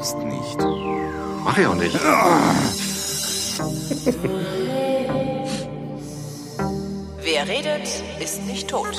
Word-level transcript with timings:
brauchst 0.00 0.18
nicht. 0.18 0.58
Mach 1.44 1.58
ich 1.58 1.66
auch 1.66 1.74
nicht. 1.74 1.98
Wer 7.22 7.48
redet, 7.48 7.88
ist 8.18 8.42
nicht 8.46 8.68
tot. 8.68 8.96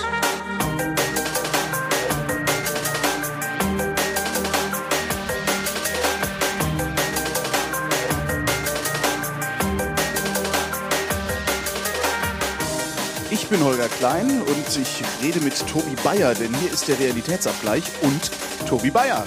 Ich 13.30 13.48
bin 13.48 13.64
Holger 13.64 13.90
Klein 13.90 14.42
und 14.42 14.78
ich 14.78 15.04
rede 15.22 15.42
mit 15.42 15.68
Tobi 15.68 15.96
Bayer, 16.04 16.34
denn 16.36 16.54
hier 16.56 16.72
ist 16.72 16.88
der 16.88 17.00
Realitätsabgleich 17.00 17.84
und 18.02 18.32
Tobi 18.68 18.92
Bayer. 18.92 19.26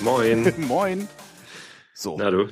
Moin. 0.00 0.52
Moin. 0.68 1.08
So. 1.94 2.16
Na 2.18 2.30
du? 2.30 2.48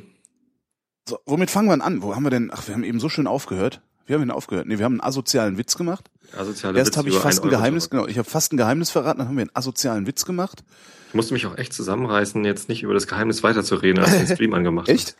so, 1.08 1.18
womit 1.26 1.50
fangen 1.50 1.68
wir 1.68 1.84
an? 1.84 2.02
Wo 2.02 2.14
haben 2.14 2.22
wir 2.22 2.30
denn? 2.30 2.50
Ach, 2.52 2.66
wir 2.66 2.74
haben 2.74 2.84
eben 2.84 3.00
so 3.00 3.08
schön 3.08 3.26
aufgehört. 3.26 3.82
Wir 4.06 4.14
haben 4.14 4.22
denn 4.22 4.30
aufgehört? 4.30 4.66
Nee, 4.66 4.78
wir 4.78 4.84
haben 4.84 4.94
einen 4.94 5.00
asozialen 5.08 5.56
Witz 5.56 5.76
gemacht. 5.76 6.10
Asoziale 6.36 6.78
Erst 6.78 6.96
habe 6.96 7.08
ich 7.08 7.16
fast 7.16 7.42
ein 7.42 7.48
Geheimnis, 7.50 7.88
genau, 7.88 8.06
ich 8.06 8.18
habe 8.18 8.28
fast 8.28 8.52
ein 8.52 8.56
Geheimnis 8.58 8.90
verraten, 8.90 9.18
dann 9.18 9.28
haben 9.28 9.36
wir 9.36 9.42
einen 9.42 9.50
asozialen 9.54 10.06
Witz 10.06 10.26
gemacht. 10.26 10.62
Ich 11.08 11.14
musste 11.14 11.32
mich 11.32 11.46
auch 11.46 11.56
echt 11.56 11.72
zusammenreißen, 11.72 12.44
jetzt 12.44 12.68
nicht 12.68 12.82
über 12.82 12.92
das 12.92 13.06
Geheimnis 13.06 13.42
weiterzureden, 13.42 14.02
als 14.02 14.12
du 14.12 14.18
den 14.18 14.34
Stream 14.34 14.52
angemacht 14.54 14.88
Echt? 14.88 15.16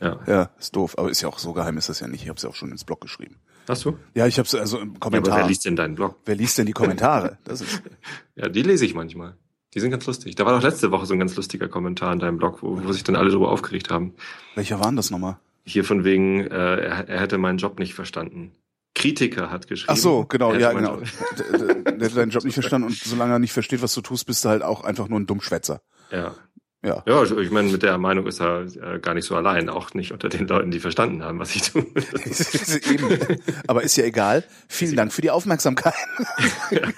Ja. 0.00 0.20
Ja, 0.32 0.50
ist 0.58 0.76
doof, 0.76 0.96
aber 0.98 1.10
ist 1.10 1.20
ja 1.20 1.28
auch 1.28 1.38
so 1.40 1.52
geheim 1.52 1.78
ist 1.78 1.88
das 1.88 1.98
ja 2.00 2.06
nicht. 2.06 2.22
Ich 2.22 2.28
habe 2.28 2.36
es 2.36 2.42
ja 2.42 2.48
auch 2.48 2.54
schon 2.54 2.70
ins 2.70 2.84
Blog 2.84 3.00
geschrieben. 3.00 3.36
Hast 3.68 3.84
du? 3.84 3.98
Ja, 4.14 4.26
ich 4.28 4.38
habe 4.38 4.46
es 4.46 4.54
also 4.54 4.78
im 4.78 4.92
Ja, 4.92 4.98
Kommentar. 5.00 5.32
aber 5.32 5.42
wer 5.42 5.48
liest 5.48 5.64
denn 5.64 5.74
deinen 5.74 5.94
Blog? 5.96 6.16
Wer 6.24 6.36
liest 6.36 6.58
denn 6.58 6.66
die 6.66 6.72
Kommentare? 6.72 7.38
Das 7.44 7.60
ist, 7.60 7.82
Ja, 8.36 8.48
die 8.48 8.62
lese 8.62 8.84
ich 8.84 8.94
manchmal. 8.94 9.36
Die 9.74 9.80
sind 9.80 9.90
ganz 9.90 10.06
lustig. 10.06 10.34
Da 10.34 10.46
war 10.46 10.54
doch 10.54 10.62
letzte 10.62 10.90
Woche 10.90 11.06
so 11.06 11.12
ein 11.12 11.18
ganz 11.18 11.36
lustiger 11.36 11.68
Kommentar 11.68 12.12
in 12.12 12.18
deinem 12.18 12.38
Blog, 12.38 12.62
wo, 12.62 12.82
wo 12.82 12.92
sich 12.92 13.04
dann 13.04 13.16
alle 13.16 13.30
darüber 13.30 13.50
aufgeregt 13.50 13.90
haben. 13.90 14.14
welcher 14.54 14.80
waren 14.80 14.96
das 14.96 15.10
nochmal? 15.10 15.38
Hier 15.64 15.84
von 15.84 16.04
wegen, 16.04 16.40
äh, 16.40 16.76
er, 16.76 17.08
er 17.08 17.20
hätte 17.20 17.36
meinen 17.36 17.58
Job 17.58 17.78
nicht 17.78 17.94
verstanden. 17.94 18.52
Kritiker 18.94 19.50
hat 19.50 19.68
geschrieben. 19.68 19.92
Ach 19.92 19.96
so, 19.96 20.24
genau, 20.24 20.54
ja, 20.54 20.70
hätte 20.70 20.76
genau. 20.76 21.00
Der, 21.98 22.08
hat 22.08 22.16
deinen 22.16 22.30
Job 22.30 22.44
nicht 22.44 22.54
verstanden 22.54 22.88
und 22.88 22.96
solange 22.96 23.34
er 23.34 23.38
nicht 23.38 23.52
versteht, 23.52 23.82
was 23.82 23.94
du 23.94 24.00
tust, 24.00 24.26
bist 24.26 24.44
du 24.44 24.48
halt 24.48 24.62
auch 24.62 24.82
einfach 24.82 25.08
nur 25.08 25.20
ein 25.20 25.26
Dummschwätzer. 25.26 25.82
Ja. 26.10 26.34
Ja. 26.84 27.02
Ja, 27.06 27.24
ich, 27.24 27.32
ich 27.32 27.50
meine, 27.50 27.70
mit 27.70 27.82
der 27.82 27.98
Meinung 27.98 28.26
ist 28.26 28.40
er 28.40 28.62
äh, 28.62 28.98
gar 29.00 29.14
nicht 29.14 29.24
so 29.24 29.34
allein, 29.34 29.68
auch 29.68 29.94
nicht 29.94 30.12
unter 30.12 30.28
den 30.28 30.46
Leuten, 30.46 30.70
die 30.70 30.78
verstanden 30.78 31.24
haben, 31.24 31.38
was 31.40 31.54
ich 31.54 31.62
tue. 31.62 31.82
Eben. 32.92 33.40
Aber 33.66 33.82
ist 33.82 33.96
ja 33.96 34.04
egal. 34.04 34.44
Vielen 34.68 34.96
Dank 34.96 35.12
für 35.12 35.20
die 35.20 35.30
Aufmerksamkeit. 35.30 35.94
ja, 36.70 36.82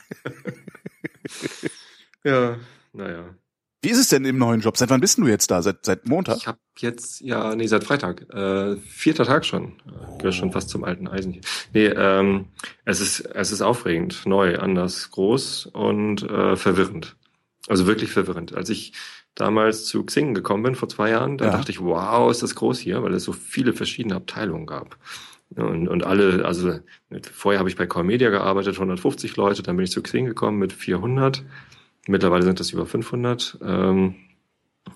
naja. 2.24 3.34
Wie 3.82 3.88
ist 3.88 3.98
es 3.98 4.08
denn 4.08 4.26
im 4.26 4.36
neuen 4.36 4.60
Job? 4.60 4.76
Seit 4.76 4.90
wann 4.90 5.00
bist 5.00 5.16
du 5.16 5.26
jetzt 5.26 5.50
da? 5.50 5.62
Seit, 5.62 5.86
seit 5.86 6.06
Montag? 6.06 6.36
Ich 6.36 6.46
habe 6.46 6.58
jetzt, 6.78 7.22
ja, 7.22 7.54
nee, 7.54 7.66
seit 7.66 7.82
Freitag, 7.84 8.28
äh, 8.32 8.76
vierter 8.76 9.24
Tag 9.24 9.46
schon. 9.46 9.80
Äh, 9.86 10.18
Gehört 10.18 10.34
schon 10.34 10.52
fast 10.52 10.68
zum 10.68 10.84
alten 10.84 11.08
Eisen 11.08 11.32
hier. 11.32 11.42
Nee, 11.72 11.86
ähm, 11.86 12.46
es 12.84 13.00
ist, 13.00 13.20
es 13.20 13.52
ist 13.52 13.62
aufregend, 13.62 14.26
neu, 14.26 14.58
anders, 14.58 15.10
groß 15.12 15.66
und 15.66 16.22
äh, 16.24 16.56
verwirrend. 16.56 17.16
Also 17.68 17.86
wirklich 17.86 18.10
verwirrend. 18.12 18.54
Als 18.54 18.68
ich 18.68 18.92
damals 19.34 19.86
zu 19.86 20.04
Xing 20.04 20.34
gekommen 20.34 20.62
bin, 20.62 20.74
vor 20.74 20.90
zwei 20.90 21.08
Jahren, 21.10 21.38
da 21.38 21.46
Ja. 21.46 21.50
dachte 21.52 21.72
ich, 21.72 21.80
wow, 21.80 22.30
ist 22.30 22.42
das 22.42 22.54
groß 22.56 22.78
hier, 22.78 23.02
weil 23.02 23.14
es 23.14 23.24
so 23.24 23.32
viele 23.32 23.72
verschiedene 23.72 24.16
Abteilungen 24.16 24.66
gab. 24.66 24.98
Und, 25.56 25.88
und 25.88 26.04
alle, 26.04 26.44
also 26.44 26.78
vorher 27.32 27.58
habe 27.58 27.70
ich 27.70 27.76
bei 27.76 27.86
Core 27.86 28.04
Media 28.04 28.28
gearbeitet, 28.28 28.74
150 28.74 29.36
Leute, 29.36 29.62
dann 29.62 29.76
bin 29.76 29.84
ich 29.84 29.90
zu 29.90 30.02
Xing 30.02 30.26
gekommen 30.26 30.58
mit 30.58 30.72
400. 30.74 31.42
Mittlerweile 32.10 32.42
sind 32.42 32.60
das 32.60 32.72
über 32.72 32.86
500. 32.86 33.58
Ähm, 33.62 34.14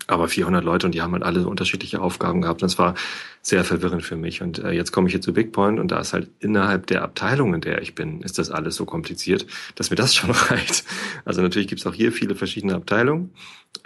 aber 0.07 0.29
400 0.29 0.65
Leute 0.65 0.87
und 0.87 0.95
die 0.95 1.03
haben 1.03 1.13
halt 1.13 1.23
alle 1.23 1.47
unterschiedliche 1.47 2.01
Aufgaben 2.01 2.43
gehabt. 2.43 2.63
Das 2.63 2.79
war 2.79 2.95
sehr 3.43 3.65
verwirrend 3.65 4.03
für 4.03 4.17
mich. 4.17 4.43
Und 4.43 4.59
äh, 4.59 4.73
jetzt 4.73 4.93
komme 4.93 5.09
ich 5.09 5.13
hier 5.13 5.21
zu 5.21 5.33
Bigpoint 5.33 5.79
und 5.79 5.91
da 5.91 6.01
ist 6.01 6.13
halt 6.13 6.31
innerhalb 6.41 6.87
der 6.87 7.03
Abteilung, 7.03 7.55
in 7.55 7.61
der 7.61 7.81
ich 7.83 7.95
bin, 7.95 8.21
ist 8.23 8.39
das 8.39 8.51
alles 8.51 8.77
so 8.77 8.85
kompliziert, 8.85 9.47
dass 9.77 9.91
mir 9.91 9.97
das 9.97 10.15
schon 10.15 10.31
reicht. 10.51 10.85
Also 11.25 11.43
natürlich 11.43 11.69
gibt 11.69 11.81
es 11.81 11.87
auch 11.87 11.95
hier 11.95 12.13
viele 12.13 12.35
verschiedene 12.35 12.75
Abteilungen. 12.75 13.33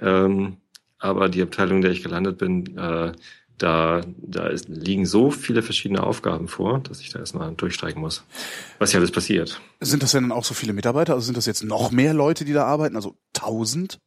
Ähm, 0.01 0.57
aber 0.99 1.29
die 1.29 1.43
Abteilung, 1.43 1.77
in 1.77 1.83
der 1.83 1.93
ich 1.93 2.03
gelandet 2.03 2.39
bin, 2.39 2.77
äh, 2.77 3.13
da, 3.59 4.03
da 4.17 4.47
ist, 4.47 4.69
liegen 4.69 5.05
so 5.07 5.31
viele 5.31 5.63
verschiedene 5.63 6.03
Aufgaben 6.03 6.49
vor, 6.49 6.81
dass 6.81 7.01
ich 7.01 7.11
da 7.11 7.19
erstmal 7.19 7.53
durchsteigen 7.55 8.01
muss. 8.01 8.25
Was 8.79 8.91
hier 8.93 9.01
alles 9.01 9.11
passiert. 9.13 9.61
Sind 9.81 10.03
das 10.03 10.13
denn 10.13 10.23
dann 10.25 10.33
auch 10.33 10.45
so 10.45 10.55
viele 10.55 10.73
Mitarbeiter? 10.73 11.15
Also 11.15 11.27
sind 11.27 11.37
das 11.37 11.47
jetzt 11.47 11.65
noch 11.65 11.91
mehr 11.91 12.15
Leute, 12.15 12.45
die 12.45 12.53
da 12.53 12.65
arbeiten? 12.65 12.97
Also 12.97 13.17
tausend? 13.33 13.99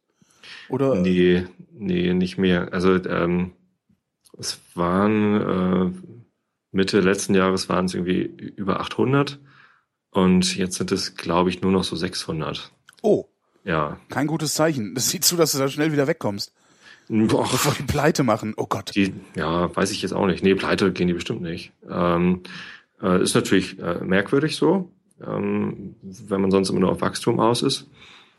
Oder? 0.68 0.94
Nee, 0.94 1.46
nee, 1.72 2.12
nicht 2.14 2.38
mehr. 2.38 2.72
Also 2.72 2.94
ähm, 3.04 3.52
es 4.38 4.58
waren 4.74 5.92
äh, 5.94 6.18
Mitte 6.70 7.00
letzten 7.00 7.34
Jahres 7.34 7.68
waren 7.68 7.84
es 7.84 7.94
irgendwie 7.94 8.22
über 8.56 8.80
800 8.80 9.38
und 10.10 10.56
jetzt 10.56 10.76
sind 10.76 10.90
es, 10.92 11.14
glaube 11.16 11.50
ich, 11.50 11.60
nur 11.60 11.72
noch 11.72 11.84
so 11.84 11.96
600. 11.96 12.72
Oh, 13.02 13.26
Ja. 13.64 13.98
kein 14.08 14.26
gutes 14.26 14.54
Zeichen. 14.54 14.94
Das 14.94 15.10
sieht 15.10 15.24
zu, 15.24 15.36
dass 15.36 15.52
du 15.52 15.58
da 15.58 15.68
schnell 15.68 15.92
wieder 15.92 16.06
wegkommst. 16.06 16.52
Boah, 17.12 17.42
Bevor 17.42 17.74
die 17.74 17.82
Pleite 17.82 18.22
machen. 18.22 18.54
Oh 18.56 18.66
Gott. 18.66 18.94
die, 18.94 19.12
ja, 19.36 19.74
weiß 19.74 19.90
ich 19.90 20.00
jetzt 20.00 20.12
auch 20.12 20.26
nicht. 20.26 20.42
Nee, 20.42 20.54
pleite 20.54 20.92
gehen 20.92 21.08
die 21.08 21.12
bestimmt 21.14 21.42
nicht. 21.42 21.72
Ähm, 21.90 22.40
äh, 23.02 23.22
ist 23.22 23.34
natürlich 23.34 23.78
äh, 23.78 24.02
merkwürdig 24.02 24.56
so, 24.56 24.90
ähm, 25.22 25.94
wenn 26.00 26.40
man 26.40 26.50
sonst 26.50 26.70
immer 26.70 26.80
nur 26.80 26.90
auf 26.90 27.02
Wachstum 27.02 27.38
aus 27.38 27.62
ist. 27.62 27.86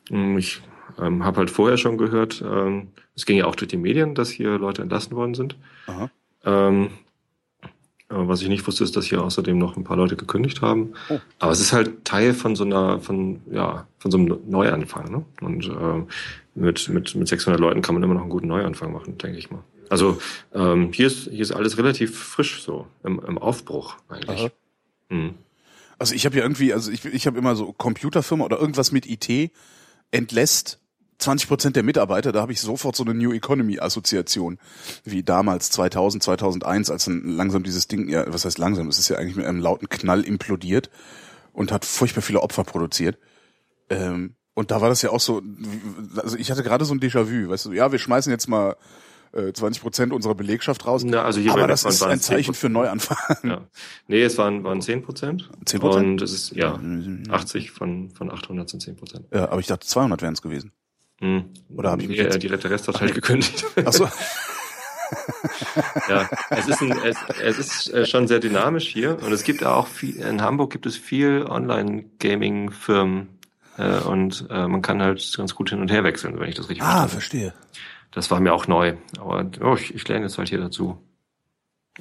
Ähm, 0.10 0.38
Ich 0.40 0.62
ähm, 1.00 1.24
habe 1.24 1.38
halt 1.38 1.52
vorher 1.52 1.78
schon 1.78 1.98
gehört, 2.00 2.44
ähm, 2.46 2.88
es 3.16 3.26
ging 3.28 3.38
ja 3.38 3.46
auch 3.46 3.56
durch 3.56 3.70
die 3.70 3.78
Medien, 3.78 4.16
dass 4.16 4.30
hier 4.32 4.58
Leute 4.58 4.82
entlassen 4.82 5.16
worden 5.16 5.36
sind. 5.36 5.56
Aha. 5.86 6.10
Ähm, 6.46 6.90
was 8.16 8.42
ich 8.42 8.50
nicht 8.50 8.66
wusste, 8.66 8.84
ist, 8.84 8.96
dass 8.96 9.06
hier 9.06 9.24
außerdem 9.24 9.58
noch 9.58 9.78
ein 9.78 9.84
paar 9.84 9.98
Leute 9.98 10.16
gekündigt 10.16 10.62
haben. 10.62 10.94
Oh. 11.10 11.20
Aber 11.40 11.52
es 11.52 11.60
ist 11.60 11.74
halt 11.74 12.06
Teil 12.06 12.34
von 12.34 12.56
so 12.56 12.64
einer, 12.64 13.00
von 13.00 13.42
ja, 13.52 13.88
von 14.00 14.12
so 14.12 14.18
einem 14.18 14.40
Neuanfang. 14.48 15.12
Ne? 15.12 15.26
Und 15.42 15.66
ähm, 15.66 16.08
mit 16.56 16.90
mit 16.90 17.16
mit 17.16 17.28
600 17.28 17.60
Leuten 17.60 17.82
kann 17.82 17.96
man 17.96 18.04
immer 18.04 18.14
noch 18.14 18.22
einen 18.22 18.30
guten 18.30 18.48
Neuanfang 18.48 18.92
machen, 18.92 19.18
denke 19.18 19.38
ich 19.38 19.50
mal. 19.52 19.64
Also 19.90 20.20
ähm, 20.54 20.92
hier 20.92 21.08
ist 21.08 21.30
hier 21.30 21.42
ist 21.42 21.52
alles 21.52 21.78
relativ 21.78 22.18
frisch 22.18 22.62
so 22.64 22.88
im, 23.04 23.22
im 23.28 23.38
Aufbruch 23.38 23.96
eigentlich. 24.10 24.52
Mhm. 25.10 25.36
Also 26.00 26.16
ich 26.16 26.26
habe 26.26 26.36
ja 26.36 26.44
irgendwie, 26.44 26.74
also 26.74 26.92
ich, 26.92 27.06
ich 27.06 27.28
habe 27.28 27.38
immer 27.38 27.56
so 27.56 27.72
Computerfirma 27.72 28.44
oder 28.44 28.60
irgendwas 28.60 28.92
mit 28.92 29.06
IT 29.06 29.52
entlässt 30.12 30.80
20 31.24 31.48
Prozent 31.48 31.76
der 31.76 31.84
Mitarbeiter, 31.84 32.32
da 32.32 32.42
habe 32.42 32.52
ich 32.52 32.62
sofort 32.62 32.96
so 32.96 33.04
eine 33.04 33.14
New 33.14 33.34
Economy 33.34 33.80
Assoziation, 33.80 34.60
wie 35.04 35.24
damals 35.24 35.70
2000, 35.72 36.22
2001, 36.24 36.90
als 36.92 37.06
dann 37.06 37.24
langsam 37.26 37.64
dieses 37.64 37.88
Ding, 37.88 38.10
ja, 38.10 38.32
was 38.32 38.46
heißt 38.46 38.58
langsam, 38.58 38.88
es 38.88 39.00
ist 39.00 39.10
ja 39.10 39.18
eigentlich 39.18 39.36
mit 39.36 39.46
einem 39.46 39.60
lauten 39.60 39.90
Knall 39.90 40.22
implodiert 40.24 40.90
und 41.54 41.72
hat 41.72 41.86
furchtbar 41.86 42.22
viele 42.22 42.42
Opfer 42.42 42.64
produziert. 42.64 43.18
Ähm, 43.90 44.36
und 44.54 44.70
da 44.72 44.82
war 44.82 44.90
das 44.90 45.02
ja 45.02 45.10
auch 45.10 45.20
so, 45.20 45.42
also 46.16 46.38
ich 46.38 46.52
hatte 46.52 46.64
gerade 46.64 46.86
so 46.86 46.94
ein 46.94 47.00
Déjà-vu, 47.00 47.50
weißt 47.50 47.66
du, 47.66 47.72
ja, 47.72 47.92
wir 47.92 48.00
schmeißen 48.00 48.32
jetzt 48.32 48.48
mal 48.48 48.76
äh, 49.32 49.52
20 49.52 49.82
Prozent 49.82 50.14
unserer 50.14 50.36
Belegschaft 50.36 50.86
raus, 50.86 51.04
Na, 51.04 51.24
also 51.24 51.40
hier 51.40 51.54
aber 51.54 51.68
das 51.68 51.86
ist 51.86 52.04
ein 52.04 52.20
Zeichen 52.20 52.54
10%. 52.54 52.56
für 52.56 52.70
Neuanfang. 52.70 53.18
Ja. 53.44 53.62
Nee, 54.08 54.22
es 54.22 54.38
waren, 54.38 54.64
waren 54.64 54.82
10 54.82 55.02
Prozent. 55.02 55.50
10%? 55.66 55.80
Und 55.80 56.22
es 56.22 56.34
ist, 56.34 56.52
ja, 56.52 56.80
80 57.30 57.72
von, 57.72 58.12
von 58.12 58.30
800 58.30 58.70
sind 58.70 58.82
10 58.82 58.96
Prozent. 58.96 59.26
Ja, 59.34 59.50
aber 59.50 59.60
ich 59.60 59.68
dachte 59.68 59.88
200 59.88 60.22
wären 60.22 60.34
es 60.34 60.42
gewesen. 60.42 60.72
Mhm. 61.24 61.46
Oder 61.76 61.92
hab 61.92 62.02
ich 62.02 62.08
mich 62.08 62.18
nee, 62.18 62.24
jetzt- 62.26 62.42
Die, 62.44 62.48
Rest 62.48 62.88
hat 62.88 63.00
halt 63.02 63.14
gekündigt. 63.16 63.64
Ach 63.86 63.94
so. 63.94 64.08
Ja, 66.10 66.28
es 66.50 66.68
ist, 66.68 66.82
ein, 66.82 66.92
es, 67.04 67.18
es 67.40 67.60
ist 67.60 67.94
äh, 67.94 68.06
schon 68.06 68.28
sehr 68.28 68.40
dynamisch 68.40 68.88
hier 68.88 69.22
und 69.22 69.32
es 69.32 69.44
gibt 69.44 69.64
auch 69.64 69.86
viel, 69.86 70.16
in 70.18 70.42
Hamburg 70.42 70.72
gibt 70.72 70.88
es 70.88 70.98
viel 70.98 71.46
Online-Gaming-Firmen 71.48 73.28
äh, 73.78 74.00
und 74.00 74.48
äh, 74.50 74.68
man 74.68 74.82
kann 74.82 75.04
halt 75.04 75.32
ganz 75.38 75.54
gut 75.54 75.70
hin 75.70 75.82
und 75.82 75.92
her 75.92 76.04
wechseln, 76.04 76.40
wenn 76.40 76.50
ich 76.50 76.56
das 76.56 76.68
richtig 76.70 76.84
Ah, 76.84 77.08
verstanden 77.08 77.44
habe. 77.44 77.52
verstehe. 77.52 77.54
Das 78.12 78.32
war 78.32 78.40
mir 78.40 78.54
auch 78.54 78.68
neu, 78.68 78.94
aber 79.20 79.46
oh, 79.62 79.76
ich, 79.76 79.94
ich 79.94 80.08
lerne 80.08 80.26
jetzt 80.26 80.38
halt 80.38 80.50
hier 80.50 80.60
dazu. 80.60 80.98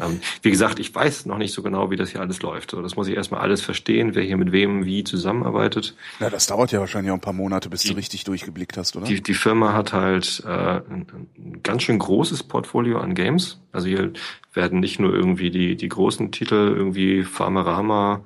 Ähm, 0.01 0.21
wie 0.41 0.51
gesagt, 0.51 0.79
ich 0.79 0.95
weiß 0.95 1.27
noch 1.27 1.37
nicht 1.37 1.53
so 1.53 1.63
genau, 1.63 1.91
wie 1.91 1.97
das 1.97 2.11
hier 2.11 2.21
alles 2.23 2.41
läuft. 2.41 2.71
So, 2.71 2.81
das 2.81 2.97
muss 2.97 3.09
ich 3.09 3.15
erstmal 3.15 3.41
alles 3.43 3.61
verstehen, 3.61 4.15
wer 4.15 4.23
hier 4.23 4.39
mit 4.39 4.51
wem 4.51 4.87
wie 4.87 5.05
zusammenarbeitet. 5.05 5.95
Ja, 6.19 6.31
das 6.31 6.47
dauert 6.47 6.73
ja 6.73 6.81
wahrscheinlich 6.81 7.11
auch 7.11 7.17
ein 7.17 7.21
paar 7.21 7.35
Monate, 7.35 7.69
bis 7.69 7.83
du 7.83 7.89
Die- 7.89 7.95
richtig 7.95 8.25
durchgeblickt 8.25 8.79
hast, 8.79 8.97
oder? 8.97 9.05
Die, 9.05 9.23
die 9.23 9.35
Firma 9.35 9.75
hat 9.75 9.93
halt 9.93 10.43
äh, 10.47 10.49
ein, 10.49 11.07
ein 11.37 11.61
ganz 11.63 11.83
schön 11.83 11.99
großes 11.99 12.43
Portfolio 12.45 13.01
an 13.01 13.15
Games. 13.15 13.61
Also 13.71 13.87
hier 13.89 14.13
werden 14.55 14.81
nicht 14.81 14.99
nur 14.99 15.13
irgendwie 15.13 15.51
die, 15.51 15.77
die 15.77 15.89
großen 15.91 16.33
Titel, 16.33 16.73
irgendwie 16.75 17.23
Farmerama, 17.23 18.25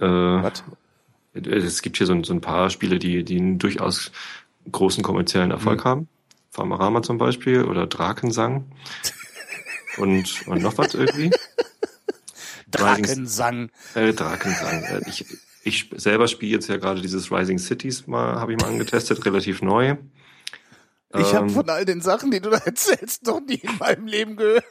äh, 0.00 0.04
Was? 0.04 0.64
es 1.34 1.82
gibt 1.82 1.96
hier 1.98 2.06
so, 2.08 2.12
ein- 2.12 2.24
so 2.24 2.32
ein 2.34 2.40
paar 2.40 2.70
Spiele, 2.70 2.98
die, 2.98 3.22
die 3.22 3.38
einen 3.38 3.58
durchaus 3.60 4.10
großen 4.72 5.04
kommerziellen 5.04 5.52
Erfolg 5.52 5.84
haben. 5.84 6.08
Farmerama 6.50 7.02
zum 7.02 7.18
Beispiel 7.18 7.62
oder 7.62 7.86
Drakensang. 7.86 8.64
Und, 9.98 10.46
und 10.46 10.62
noch 10.62 10.78
was 10.78 10.94
irgendwie? 10.94 11.30
Drakensang. 12.70 13.70
Äh, 13.94 14.12
Drakensang. 14.12 14.82
Äh, 14.84 15.00
Ich, 15.08 15.24
ich 15.64 15.90
selber 15.96 16.28
spiele 16.28 16.52
jetzt 16.52 16.68
ja 16.68 16.76
gerade 16.76 17.00
dieses 17.00 17.30
Rising 17.32 17.58
Cities 17.58 18.06
mal, 18.06 18.36
habe 18.40 18.52
ich 18.52 18.58
mal 18.58 18.68
angetestet, 18.68 19.24
relativ 19.24 19.62
neu. 19.62 19.96
Ich 21.16 21.34
habe 21.34 21.46
Ähm, 21.46 21.50
von 21.50 21.68
all 21.70 21.84
den 21.86 22.02
Sachen, 22.02 22.30
die 22.30 22.40
du 22.40 22.50
da 22.50 22.58
erzählst, 22.64 23.26
noch 23.26 23.40
nie 23.40 23.54
in 23.62 23.76
meinem 23.78 24.06
Leben 24.06 24.36
gehört. 24.36 24.64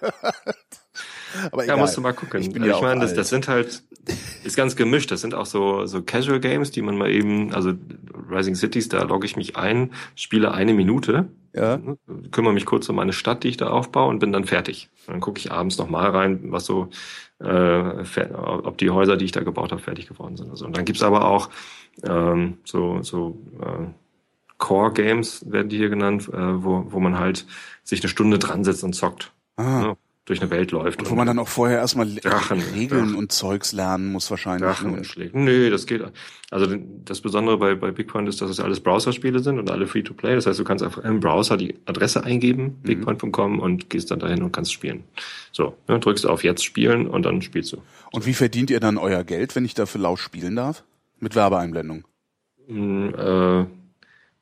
Aber 1.52 1.66
Ja, 1.66 1.74
egal. 1.74 1.78
musst 1.80 1.98
du 1.98 2.02
mal 2.02 2.14
gucken. 2.14 2.42
Ich 2.42 2.52
bin 2.52 2.64
ja 2.64 2.76
ich 2.76 2.82
meine, 2.82 3.02
das, 3.02 3.14
das 3.16 3.30
sind 3.30 3.48
halt, 3.48 3.84
ist 4.44 4.56
ganz 4.56 4.76
gemischt. 4.76 5.10
Das 5.12 5.22
sind 5.22 5.34
auch 5.34 5.48
so, 5.48 5.86
so 5.88 6.02
Casual 6.04 6.40
Games, 6.40 6.70
die 6.72 6.82
man 6.84 6.96
mal 6.98 7.10
eben, 7.10 7.54
also 7.54 7.74
Rising 8.30 8.56
Cities, 8.56 8.88
da 8.90 9.02
logge 9.04 9.26
ich 9.26 9.36
mich 9.36 9.56
ein, 9.58 9.94
spiele 10.16 10.52
eine 10.52 10.74
Minute, 10.74 11.28
Ja. 11.54 11.80
kümmere 12.32 12.54
mich 12.54 12.66
kurz 12.66 12.88
um 12.90 12.96
meine 12.96 13.14
Stadt, 13.14 13.44
die 13.44 13.48
ich 13.50 13.58
da 13.58 13.68
aufbaue 13.70 14.08
und 14.10 14.20
bin 14.20 14.32
dann 14.32 14.46
fertig. 14.46 14.90
Dann 15.08 15.22
gucke 15.22 15.40
ich 15.40 15.52
abends 15.52 15.78
nochmal 15.78 16.12
rein, 16.12 16.52
was 16.52 16.66
so, 16.66 16.90
äh, 17.40 17.46
ob 17.48 18.78
die 18.78 18.90
Häuser, 18.90 19.18
die 19.18 19.26
ich 19.26 19.32
da 19.32 19.42
gebaut 19.42 19.72
habe, 19.72 19.82
fertig 19.82 20.08
geworden 20.08 20.36
sind. 20.36 20.50
Also, 20.52 20.66
und 20.66 20.78
dann 20.78 20.86
gibt's 20.86 21.02
aber 21.02 21.26
auch 21.26 21.50
ähm, 22.04 22.58
so, 22.66 23.02
so 23.02 23.40
äh, 23.62 23.88
Core 24.58 24.92
Games 24.92 25.50
werden 25.50 25.70
die 25.70 25.78
hier 25.78 25.90
genannt, 25.90 26.30
äh, 26.34 26.64
wo, 26.64 26.86
wo 26.90 27.00
man 27.00 27.18
halt 27.18 27.46
sich 27.84 28.02
eine 28.02 28.10
Stunde 28.10 28.38
dran 28.38 28.64
setzt 28.64 28.84
und 28.84 28.94
zockt. 28.94 29.32
Ah. 29.56 29.82
Ne? 29.82 29.98
Durch 30.28 30.42
eine 30.42 30.52
Welt 30.52 30.72
läuft. 30.72 31.00
Und 31.02 31.10
wo 31.10 31.16
man 31.16 31.26
dann 31.26 31.40
auch 31.40 31.48
vorher 31.48 31.78
erstmal 31.80 32.06
Drachen, 32.14 32.60
Regeln 32.76 33.06
Drachen. 33.06 33.16
und 33.16 33.32
Zeugs 33.32 33.72
lernen 33.72 34.12
muss 34.12 34.30
wahrscheinlich. 34.30 34.64
Drachen 34.70 34.92
Und- 34.92 34.98
erschlägt. 35.00 35.34
Nee, 35.34 35.70
das 35.70 35.86
geht. 35.88 36.04
Also 36.52 36.68
das 37.06 37.22
Besondere 37.22 37.58
bei, 37.58 37.76
bei 37.76 37.92
Bigpoint 37.92 38.28
ist, 38.28 38.42
dass 38.42 38.50
es 38.50 38.60
alles 38.60 38.82
Browserspiele 38.82 39.40
sind 39.40 39.58
und 39.58 39.72
alle 39.72 39.88
Free-to-Play. 39.88 40.36
Das 40.36 40.46
heißt, 40.46 40.60
du 40.60 40.66
kannst 40.66 40.84
einfach 40.84 41.04
im 41.06 41.22
Browser 41.22 41.56
die 41.58 41.76
Adresse 41.86 42.24
eingeben, 42.26 42.78
bigpoint.com 42.84 43.60
und 43.60 43.90
gehst 43.90 44.12
dann 44.12 44.20
dahin 44.20 44.44
und 44.44 44.52
kannst 44.52 44.74
spielen. 44.74 45.06
So, 45.54 45.78
ne, 45.88 45.98
drückst 46.00 46.28
auf 46.28 46.44
Jetzt 46.44 46.64
spielen 46.66 47.08
und 47.08 47.24
dann 47.26 47.42
spielst 47.42 47.72
du. 47.72 47.78
Und 48.12 48.26
wie 48.26 48.34
verdient 48.34 48.70
ihr 48.70 48.82
dann 48.82 48.98
euer 48.98 49.24
Geld, 49.24 49.56
wenn 49.56 49.64
ich 49.66 49.74
dafür 49.76 50.02
laut 50.02 50.20
spielen 50.20 50.58
darf? 50.58 50.84
Mit 51.20 51.36
Werbeeinblendung. 51.36 52.04
Mm, 52.68 53.08
äh, 53.16 53.66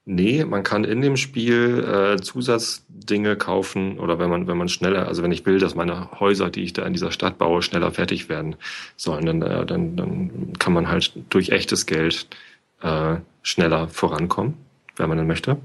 nee, 0.05 0.45
man 0.45 0.63
kann 0.63 0.83
in 0.83 1.01
dem 1.01 1.17
Spiel 1.17 1.83
äh, 1.83 2.21
Zusatzdinge 2.21 3.35
kaufen 3.35 3.99
oder 3.99 4.19
wenn 4.19 4.29
man 4.29 4.47
wenn 4.47 4.57
man 4.57 4.69
schneller, 4.69 5.07
also 5.07 5.23
wenn 5.23 5.31
ich 5.31 5.45
will, 5.45 5.59
dass 5.59 5.75
meine 5.75 6.11
Häuser, 6.19 6.49
die 6.49 6.63
ich 6.63 6.73
da 6.73 6.85
in 6.85 6.93
dieser 6.93 7.11
Stadt 7.11 7.37
baue, 7.37 7.61
schneller 7.61 7.91
fertig 7.91 8.29
werden 8.29 8.55
sollen, 8.95 9.25
dann 9.25 9.41
äh, 9.41 9.65
dann 9.65 9.95
dann 9.95 10.53
kann 10.59 10.73
man 10.73 10.87
halt 10.87 11.13
durch 11.29 11.49
echtes 11.49 11.85
Geld 11.85 12.27
äh, 12.81 13.17
schneller 13.41 13.87
vorankommen, 13.89 14.55
wenn 14.95 15.09
man 15.09 15.17
dann 15.17 15.27
möchte. 15.27 15.57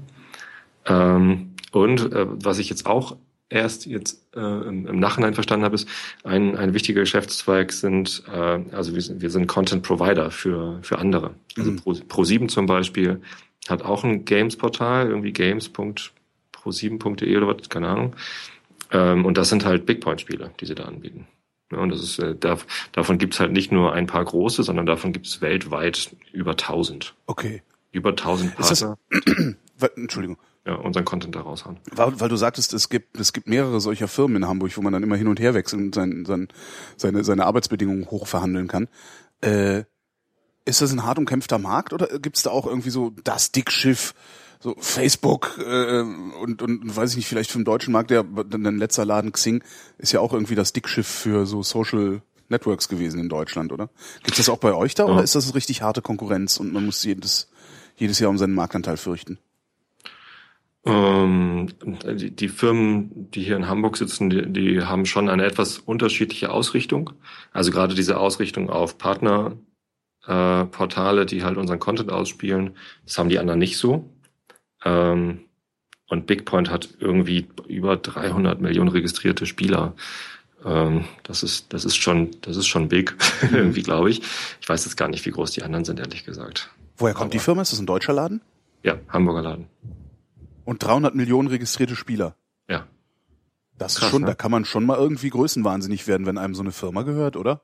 Ähm, 0.85 1.51
und 1.71 2.11
äh, 2.11 2.25
was 2.27 2.59
ich 2.59 2.69
jetzt 2.69 2.85
auch 2.85 3.15
erst 3.49 3.85
jetzt 3.85 4.25
äh, 4.35 4.39
im, 4.39 4.87
im 4.87 4.99
Nachhinein 4.99 5.33
verstanden 5.33 5.65
habe, 5.65 5.75
ist, 5.75 5.87
ein, 6.23 6.55
ein 6.57 6.73
wichtiger 6.73 7.01
Geschäftszweig 7.01 7.71
sind, 7.73 8.23
äh, 8.33 8.59
also 8.71 8.95
wir 8.95 9.01
sind, 9.01 9.21
wir 9.21 9.29
sind 9.29 9.47
Content 9.47 9.83
Provider 9.83 10.31
für, 10.31 10.79
für 10.81 10.97
andere. 10.97 11.31
Also 11.57 11.71
Mhm. 11.71 11.75
Pro, 11.77 11.91
Pro7 11.91 12.47
zum 12.47 12.65
Beispiel 12.65 13.21
hat 13.69 13.83
auch 13.83 14.03
ein 14.03 14.25
Games-Portal, 14.25 15.07
irgendwie 15.09 15.33
games.pro7.de 15.33 17.37
oder 17.37 17.47
was, 17.47 17.69
keine 17.69 17.89
Ahnung. 17.89 18.15
Ähm, 18.91 19.25
und 19.25 19.37
das 19.37 19.49
sind 19.49 19.65
halt 19.65 19.85
Bigpoint-Spiele, 19.85 20.51
die 20.59 20.65
sie 20.65 20.75
da 20.75 20.83
anbieten. 20.85 21.27
Ja, 21.71 21.77
und 21.79 21.89
das 21.89 22.03
ist, 22.03 22.19
äh, 22.19 22.35
da, 22.37 22.57
davon 22.91 23.17
gibt's 23.17 23.39
halt 23.39 23.53
nicht 23.53 23.71
nur 23.71 23.93
ein 23.93 24.05
paar 24.07 24.25
große, 24.25 24.63
sondern 24.63 24.85
davon 24.85 25.13
gibt's 25.13 25.39
weltweit 25.41 26.13
über 26.33 26.51
1000. 26.51 27.13
Okay. 27.27 27.61
Über 27.93 28.09
1000 28.09 28.59
Ist 28.59 28.71
das- 28.71 28.81
Partner, 28.81 28.97
Wa- 29.79 29.89
Entschuldigung. 29.95 30.37
ja, 30.65 30.75
unseren 30.75 31.05
Content 31.05 31.35
da 31.35 31.41
raushauen. 31.41 31.77
Weil, 31.95 32.19
weil 32.19 32.29
du 32.29 32.35
sagtest, 32.35 32.73
es 32.73 32.89
gibt, 32.89 33.17
es 33.19 33.31
gibt 33.33 33.47
mehrere 33.47 33.79
solcher 33.79 34.07
Firmen 34.09 34.37
in 34.37 34.47
Hamburg, 34.47 34.75
wo 34.75 34.81
man 34.81 34.91
dann 34.93 35.03
immer 35.03 35.15
hin 35.15 35.27
und 35.27 35.39
her 35.39 35.53
wechseln 35.53 35.85
und 35.85 35.95
sein, 35.95 36.25
sein, 36.25 36.47
seine, 36.97 37.23
seine 37.23 37.45
Arbeitsbedingungen 37.45 38.09
hochverhandeln 38.11 38.67
kann. 38.67 38.87
Äh, 39.41 39.83
ist 40.65 40.81
das 40.81 40.91
ein 40.91 41.03
hart 41.03 41.17
umkämpfter 41.17 41.57
Markt 41.57 41.93
oder 41.93 42.19
gibt's 42.19 42.43
da 42.43 42.51
auch 42.51 42.67
irgendwie 42.67 42.89
so 42.89 43.11
das 43.23 43.51
Dickschiff, 43.51 44.13
so 44.59 44.75
Facebook 44.79 45.57
äh, 45.57 46.01
und, 46.01 46.61
und, 46.61 46.95
weiß 46.95 47.11
ich 47.11 47.15
nicht, 47.17 47.27
vielleicht 47.27 47.51
für 47.51 47.57
den 47.57 47.65
deutschen 47.65 47.91
Markt, 47.91 48.11
der 48.11 48.23
dann 48.23 48.77
letzter 48.77 49.05
Laden 49.05 49.31
Xing 49.31 49.63
ist 49.97 50.11
ja 50.11 50.19
auch 50.19 50.33
irgendwie 50.33 50.55
das 50.55 50.73
Dickschiff 50.73 51.07
für 51.07 51.45
so 51.45 51.63
Social 51.63 52.21
Networks 52.49 52.89
gewesen 52.89 53.19
in 53.19 53.29
Deutschland, 53.29 53.71
oder? 53.71 53.89
Gibt's 54.23 54.37
das 54.37 54.49
auch 54.49 54.59
bei 54.59 54.73
euch 54.73 54.93
da 54.93 55.05
Ja. 55.05 55.13
oder 55.13 55.23
ist 55.23 55.35
das 55.35 55.55
richtig 55.55 55.81
harte 55.81 56.01
Konkurrenz 56.01 56.57
und 56.57 56.73
man 56.73 56.85
muss 56.85 57.03
jedes, 57.03 57.49
jedes 57.95 58.19
Jahr 58.19 58.29
um 58.29 58.37
seinen 58.37 58.53
Marktanteil 58.53 58.97
fürchten? 58.97 59.39
Ähm, 60.83 61.69
die, 62.15 62.31
die 62.31 62.49
Firmen, 62.49 63.29
die 63.31 63.43
hier 63.43 63.55
in 63.55 63.67
Hamburg 63.67 63.97
sitzen, 63.97 64.29
die, 64.29 64.51
die 64.51 64.81
haben 64.81 65.05
schon 65.05 65.29
eine 65.29 65.45
etwas 65.45 65.77
unterschiedliche 65.77 66.51
Ausrichtung. 66.51 67.11
Also 67.51 67.71
gerade 67.71 67.93
diese 67.93 68.17
Ausrichtung 68.17 68.69
auf 68.69 68.97
Partnerportale, 68.97 69.59
äh, 70.27 70.65
Portale, 70.65 71.25
die 71.25 71.43
halt 71.43 71.57
unseren 71.57 71.79
Content 71.79 72.11
ausspielen, 72.11 72.75
das 73.05 73.17
haben 73.17 73.29
die 73.29 73.39
anderen 73.39 73.59
nicht 73.59 73.77
so. 73.77 74.09
Ähm, 74.83 75.41
und 76.07 76.27
Bigpoint 76.27 76.69
hat 76.69 76.89
irgendwie 76.99 77.47
über 77.67 77.95
300 77.97 78.59
Millionen 78.59 78.89
registrierte 78.89 79.45
Spieler. 79.45 79.93
Ähm, 80.65 81.05
das 81.23 81.41
ist, 81.43 81.71
das 81.73 81.85
ist 81.85 81.95
schon, 81.95 82.31
das 82.41 82.57
ist 82.57 82.67
schon 82.67 82.89
big, 82.89 83.15
irgendwie 83.51 83.81
glaube 83.83 84.09
ich. 84.09 84.21
Ich 84.59 84.67
weiß 84.69 84.85
jetzt 84.85 84.97
gar 84.97 85.07
nicht, 85.07 85.25
wie 85.25 85.31
groß 85.31 85.51
die 85.51 85.63
anderen 85.63 85.85
sind, 85.85 85.99
ehrlich 85.99 86.25
gesagt. 86.25 86.69
Woher 86.97 87.13
kommt 87.13 87.33
die 87.33 87.37
Aber- 87.37 87.45
Firma? 87.45 87.61
Ist 87.61 87.71
das 87.71 87.79
ein 87.79 87.85
deutscher 87.87 88.13
Laden? 88.13 88.41
Ja, 88.83 88.95
Hamburger 89.09 89.41
Laden. 89.43 89.67
Und 90.65 90.83
300 90.83 91.15
Millionen 91.15 91.47
registrierte 91.47 91.95
Spieler. 91.95 92.35
Ja. 92.67 92.85
Das 93.77 93.93
ist 93.93 93.99
Krass, 93.99 94.09
schon, 94.11 94.21
ne? 94.21 94.27
da 94.27 94.33
kann 94.35 94.51
man 94.51 94.65
schon 94.65 94.85
mal 94.85 94.97
irgendwie 94.97 95.29
größenwahnsinnig 95.29 96.07
werden, 96.07 96.27
wenn 96.27 96.37
einem 96.37 96.53
so 96.53 96.61
eine 96.61 96.71
Firma 96.71 97.01
gehört, 97.03 97.35
oder? 97.35 97.61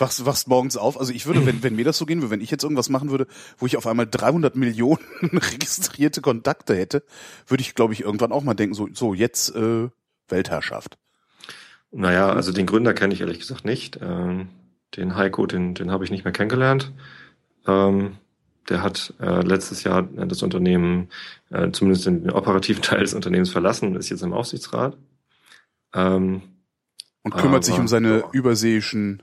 Wachst, 0.00 0.24
wachst 0.24 0.48
morgens 0.48 0.76
auf. 0.76 0.98
Also 0.98 1.12
ich 1.12 1.26
würde, 1.26 1.44
wenn, 1.46 1.62
wenn 1.62 1.76
mir 1.76 1.84
das 1.84 1.98
so 1.98 2.06
gehen 2.06 2.20
würde, 2.20 2.30
wenn 2.30 2.40
ich 2.40 2.50
jetzt 2.50 2.62
irgendwas 2.62 2.88
machen 2.88 3.10
würde, 3.10 3.26
wo 3.58 3.66
ich 3.66 3.76
auf 3.76 3.86
einmal 3.86 4.06
300 4.06 4.56
Millionen 4.56 4.98
registrierte 5.22 6.20
Kontakte 6.20 6.74
hätte, 6.74 7.04
würde 7.46 7.60
ich, 7.60 7.74
glaube 7.74 7.92
ich, 7.92 8.02
irgendwann 8.02 8.32
auch 8.32 8.42
mal 8.42 8.54
denken, 8.54 8.74
so, 8.74 8.88
so 8.92 9.14
jetzt 9.14 9.54
äh, 9.54 9.88
Weltherrschaft. 10.28 10.98
Naja, 11.92 12.30
also 12.30 12.52
den 12.52 12.66
Gründer 12.66 12.94
kenne 12.94 13.14
ich 13.14 13.20
ehrlich 13.20 13.40
gesagt 13.40 13.64
nicht. 13.64 13.98
Ähm, 14.00 14.48
den 14.96 15.16
Heiko, 15.16 15.46
den, 15.46 15.74
den 15.74 15.90
habe 15.90 16.04
ich 16.04 16.10
nicht 16.10 16.24
mehr 16.24 16.32
kennengelernt. 16.32 16.92
Ähm, 17.66 18.16
der 18.68 18.82
hat 18.82 19.14
äh, 19.20 19.40
letztes 19.42 19.82
Jahr 19.84 20.02
das 20.02 20.42
Unternehmen, 20.42 21.08
äh, 21.50 21.70
zumindest 21.72 22.06
den 22.06 22.30
operativen 22.30 22.82
Teil 22.82 23.00
des 23.00 23.14
Unternehmens 23.14 23.50
verlassen 23.50 23.88
und 23.88 23.96
ist 23.96 24.10
jetzt 24.10 24.22
im 24.22 24.32
Aufsichtsrat. 24.32 24.96
Ähm, 25.92 26.42
Und 27.22 27.36
kümmert 27.36 27.64
sich 27.64 27.74
Aber, 27.74 27.82
um 27.82 27.88
seine 27.88 28.20
ja. 28.20 28.30
überseeischen 28.32 29.22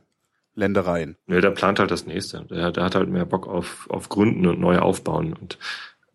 Ländereien. 0.58 1.16
nee, 1.28 1.40
der 1.40 1.52
plant 1.52 1.80
halt 1.80 1.92
das 1.92 2.06
nächste. 2.08 2.42
Der, 2.50 2.72
der 2.72 2.84
hat 2.84 2.96
halt 2.96 3.10
mehr 3.10 3.26
Bock 3.26 3.48
auf, 3.48 3.88
auf 3.90 4.10
Gründen 4.10 4.48
und 4.48 4.60
neu 4.60 4.80
aufbauen. 4.80 5.34
Und 5.40 5.58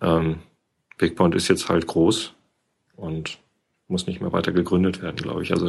ähm, 0.00 0.40
Bigpoint 0.98 1.34
ist 1.34 1.48
jetzt 1.48 1.68
halt 1.68 1.86
groß 1.86 2.34
und 2.96 3.38
muss 3.88 4.06
nicht 4.06 4.20
mehr 4.20 4.32
weiter 4.32 4.52
gegründet 4.52 5.00
werden, 5.00 5.16
glaube 5.16 5.42
ich. 5.42 5.52
Also 5.52 5.68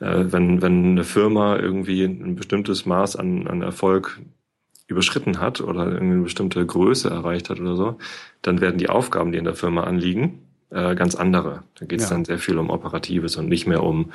äh, 0.00 0.24
wenn, 0.32 0.62
wenn 0.62 0.84
eine 0.92 1.04
Firma 1.04 1.56
irgendwie 1.56 2.04
ein 2.04 2.36
bestimmtes 2.36 2.86
Maß 2.86 3.16
an, 3.16 3.46
an 3.48 3.62
Erfolg 3.62 4.20
überschritten 4.86 5.40
hat 5.40 5.60
oder 5.60 5.82
eine 6.00 6.22
bestimmte 6.22 6.64
Größe 6.64 7.10
erreicht 7.10 7.50
hat 7.50 7.60
oder 7.60 7.76
so, 7.76 7.98
dann 8.42 8.60
werden 8.60 8.78
die 8.78 8.88
Aufgaben, 8.88 9.32
die 9.32 9.38
in 9.38 9.44
der 9.44 9.54
Firma 9.54 9.82
anliegen, 9.84 10.40
äh, 10.70 10.94
ganz 10.94 11.14
andere. 11.14 11.62
Da 11.78 11.84
geht 11.86 12.00
es 12.00 12.08
Ja. 12.08 12.14
dann 12.14 12.24
sehr 12.24 12.38
viel 12.38 12.58
um 12.58 12.70
Operatives 12.70 13.36
und 13.36 13.48
nicht 13.48 13.66
mehr 13.66 13.82
um 13.82 14.12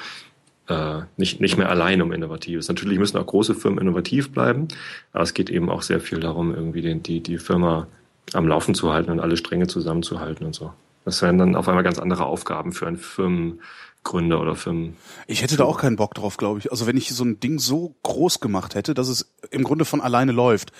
äh, 0.68 1.02
nicht, 1.18 1.42
nicht 1.42 1.58
mehr 1.58 1.70
allein 1.70 2.02
um 2.02 2.12
Innovatives. 2.12 2.68
Natürlich 2.68 3.00
müssen 3.00 3.18
auch 3.18 3.26
große 3.26 3.56
Firmen 3.56 3.80
innovativ 3.80 4.32
bleiben, 4.32 4.68
aber 5.12 5.24
es 5.24 5.34
geht 5.34 5.50
eben 5.50 5.70
auch 5.70 5.82
sehr 5.82 6.00
viel 6.00 6.20
darum, 6.20 6.54
irgendwie 6.54 6.82
den, 6.82 7.04
die, 7.04 7.22
die 7.22 7.38
Firma 7.38 7.88
am 8.34 8.48
Laufen 8.48 8.74
zu 8.74 8.94
halten 8.94 9.12
und 9.12 9.20
alle 9.20 9.38
Stränge 9.38 9.68
zusammenzuhalten 9.68 10.46
und 10.46 10.56
so. 10.56 10.74
Das 11.06 11.22
wären 11.22 11.38
dann 11.38 11.56
auf 11.56 11.68
einmal 11.68 11.84
ganz 11.84 12.00
andere 12.00 12.26
Aufgaben 12.26 12.72
für 12.72 12.88
einen 12.88 12.98
Firmengründer 12.98 14.40
oder 14.40 14.56
Firmen. 14.56 14.96
Ich 15.28 15.42
hätte 15.42 15.58
da 15.58 15.66
auch 15.66 15.78
keinen 15.78 15.98
Bock 15.98 16.14
drauf, 16.14 16.38
glaube 16.38 16.60
ich. 16.60 16.72
Also 16.72 16.88
wenn 16.88 16.96
ich 16.96 17.10
so 17.14 17.26
ein 17.26 17.42
Ding 17.42 17.60
so 17.60 17.96
groß 18.04 18.40
gemacht 18.40 18.76
hätte, 18.76 18.94
dass 18.94 19.10
es 19.10 19.34
im 19.52 19.64
Grunde 19.64 19.84
von 19.84 20.00
alleine 20.00 20.32
läuft. 20.32 20.72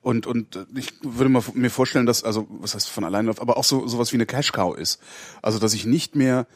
Und, 0.00 0.26
und 0.26 0.66
ich 0.74 0.92
würde 1.02 1.28
mal 1.28 1.42
mir 1.54 1.70
vorstellen, 1.70 2.06
dass, 2.06 2.24
also, 2.24 2.46
was 2.48 2.74
heißt 2.74 2.88
von 2.88 3.04
alleine 3.04 3.26
läuft, 3.26 3.40
aber 3.40 3.56
auch 3.56 3.64
so 3.64 3.86
sowas 3.86 4.12
wie 4.12 4.16
eine 4.16 4.26
Cash 4.26 4.50
Cow 4.52 4.76
ist. 4.76 5.00
Also, 5.42 5.60
dass 5.60 5.74
ich 5.74 5.86
nicht 5.86 6.16
mehr 6.16 6.46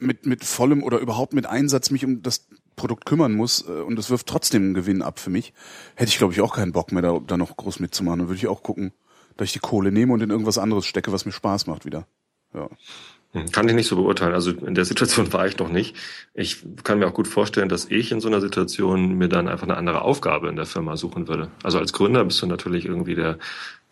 mit, 0.00 0.26
mit 0.26 0.44
vollem 0.44 0.82
oder 0.82 0.98
überhaupt 0.98 1.32
mit 1.32 1.46
Einsatz 1.46 1.90
mich 1.90 2.04
um 2.04 2.22
das 2.22 2.48
Produkt 2.76 3.04
kümmern 3.04 3.34
muss 3.34 3.66
äh, 3.68 3.72
und 3.72 3.98
es 3.98 4.10
wirft 4.10 4.26
trotzdem 4.26 4.62
einen 4.62 4.74
Gewinn 4.74 5.02
ab 5.02 5.18
für 5.18 5.30
mich, 5.30 5.52
hätte 5.94 6.08
ich, 6.08 6.18
glaube 6.18 6.32
ich, 6.32 6.40
auch 6.40 6.54
keinen 6.54 6.72
Bock 6.72 6.92
mehr, 6.92 7.02
da, 7.02 7.20
da 7.24 7.36
noch 7.36 7.56
groß 7.56 7.80
mitzumachen. 7.80 8.20
Dann 8.20 8.28
würde 8.28 8.38
ich 8.38 8.48
auch 8.48 8.62
gucken, 8.62 8.92
dass 9.36 9.46
ich 9.46 9.52
die 9.52 9.58
Kohle 9.58 9.92
nehme 9.92 10.12
und 10.12 10.22
in 10.22 10.30
irgendwas 10.30 10.58
anderes 10.58 10.86
stecke, 10.86 11.12
was 11.12 11.24
mir 11.24 11.32
Spaß 11.32 11.66
macht 11.66 11.84
wieder. 11.84 12.06
Ja. 12.54 12.68
Hm, 13.32 13.50
Kann 13.52 13.68
ich 13.68 13.74
nicht 13.74 13.86
so 13.86 13.96
beurteilen. 13.96 14.34
Also 14.34 14.50
in 14.50 14.74
der 14.74 14.84
Situation 14.84 15.32
war 15.32 15.46
ich 15.46 15.56
noch 15.58 15.68
nicht. 15.68 15.94
Ich 16.34 16.64
kann 16.82 16.98
mir 16.98 17.06
auch 17.06 17.14
gut 17.14 17.28
vorstellen, 17.28 17.68
dass 17.68 17.86
ich 17.86 18.10
in 18.10 18.20
so 18.20 18.28
einer 18.28 18.40
Situation 18.40 19.14
mir 19.14 19.28
dann 19.28 19.46
einfach 19.48 19.68
eine 19.68 19.76
andere 19.76 20.02
Aufgabe 20.02 20.48
in 20.48 20.56
der 20.56 20.66
Firma 20.66 20.96
suchen 20.96 21.28
würde. 21.28 21.48
Also 21.62 21.78
als 21.78 21.92
Gründer 21.92 22.24
bist 22.24 22.42
du 22.42 22.46
natürlich 22.46 22.86
irgendwie 22.86 23.14
der, 23.14 23.38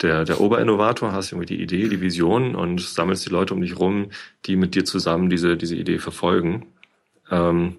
der, 0.03 0.25
der 0.25 0.41
Oberinnovator, 0.41 1.13
hast 1.13 1.33
irgendwie 1.33 1.47
die 1.47 1.63
Idee, 1.63 1.89
die 1.89 2.01
Vision 2.01 2.57
und 2.57 2.81
sammelst 2.81 3.27
die 3.27 3.31
Leute 3.31 3.55
um 3.55 3.61
dich 3.61 3.79
rum, 3.79 4.11
die 4.47 4.57
mit 4.57 4.75
dir 4.75 4.85
zusammen 4.85 5.31
diese, 5.31 5.57
diese 5.57 5.77
Idee 5.77 5.99
verfolgen. 5.99 6.67
Ähm, 7.31 7.77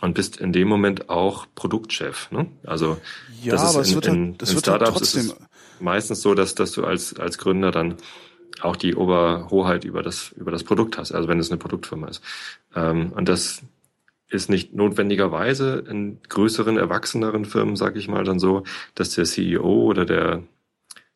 und 0.00 0.14
bist 0.14 0.36
in 0.36 0.52
dem 0.52 0.68
Moment 0.68 1.10
auch 1.10 1.46
Produktchef. 1.54 2.30
Ne? 2.30 2.46
Also 2.64 2.98
Ja, 3.42 3.52
das 3.52 3.64
ist 3.64 3.70
aber 3.70 3.80
es 3.80 3.88
in, 3.88 3.94
wird 3.94 4.06
in, 4.06 4.26
halt, 4.26 4.42
das 4.42 4.50
in 4.50 4.56
wird 4.56 4.68
halt 4.68 4.82
Startups 4.82 5.00
ist 5.00 5.12
trotzdem, 5.12 5.46
es 5.46 5.80
meistens 5.80 6.22
so, 6.22 6.34
dass, 6.34 6.54
dass 6.54 6.72
du 6.72 6.84
als, 6.84 7.18
als 7.18 7.38
Gründer 7.38 7.70
dann 7.70 7.96
auch 8.60 8.76
die 8.76 8.94
Oberhoheit 8.94 9.84
über 9.84 10.02
das, 10.02 10.32
über 10.32 10.50
das 10.50 10.64
Produkt 10.64 10.98
hast, 10.98 11.12
also 11.12 11.28
wenn 11.28 11.38
es 11.38 11.50
eine 11.50 11.58
Produktfirma 11.58 12.08
ist. 12.08 12.22
Ähm, 12.74 13.12
und 13.12 13.28
das 13.28 13.62
ist 14.30 14.50
nicht 14.50 14.74
notwendigerweise 14.74 15.84
in 15.88 16.20
größeren, 16.28 16.76
erwachseneren 16.76 17.44
Firmen, 17.44 17.76
sag 17.76 17.96
ich 17.96 18.08
mal, 18.08 18.24
dann 18.24 18.38
so, 18.38 18.64
dass 18.94 19.10
der 19.10 19.24
CEO 19.24 19.84
oder 19.84 20.04
der, 20.04 20.42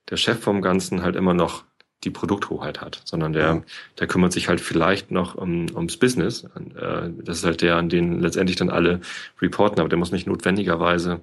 der 0.08 0.16
Chef 0.16 0.40
vom 0.40 0.62
Ganzen 0.62 1.02
halt 1.02 1.16
immer 1.16 1.34
noch 1.34 1.64
die 2.04 2.10
Produkthoheit 2.10 2.80
hat, 2.80 3.00
sondern 3.04 3.32
der, 3.32 3.62
der 3.98 4.06
kümmert 4.06 4.32
sich 4.32 4.48
halt 4.48 4.60
vielleicht 4.60 5.10
noch 5.10 5.34
um, 5.34 5.66
ums 5.74 5.96
Business. 5.96 6.44
Äh, 6.74 7.10
das 7.22 7.38
ist 7.38 7.44
halt 7.44 7.62
der, 7.62 7.76
an 7.76 7.88
den 7.88 8.20
letztendlich 8.20 8.56
dann 8.56 8.70
alle 8.70 9.00
reporten, 9.40 9.80
aber 9.80 9.88
der 9.88 9.98
muss 9.98 10.10
nicht 10.10 10.26
notwendigerweise 10.26 11.20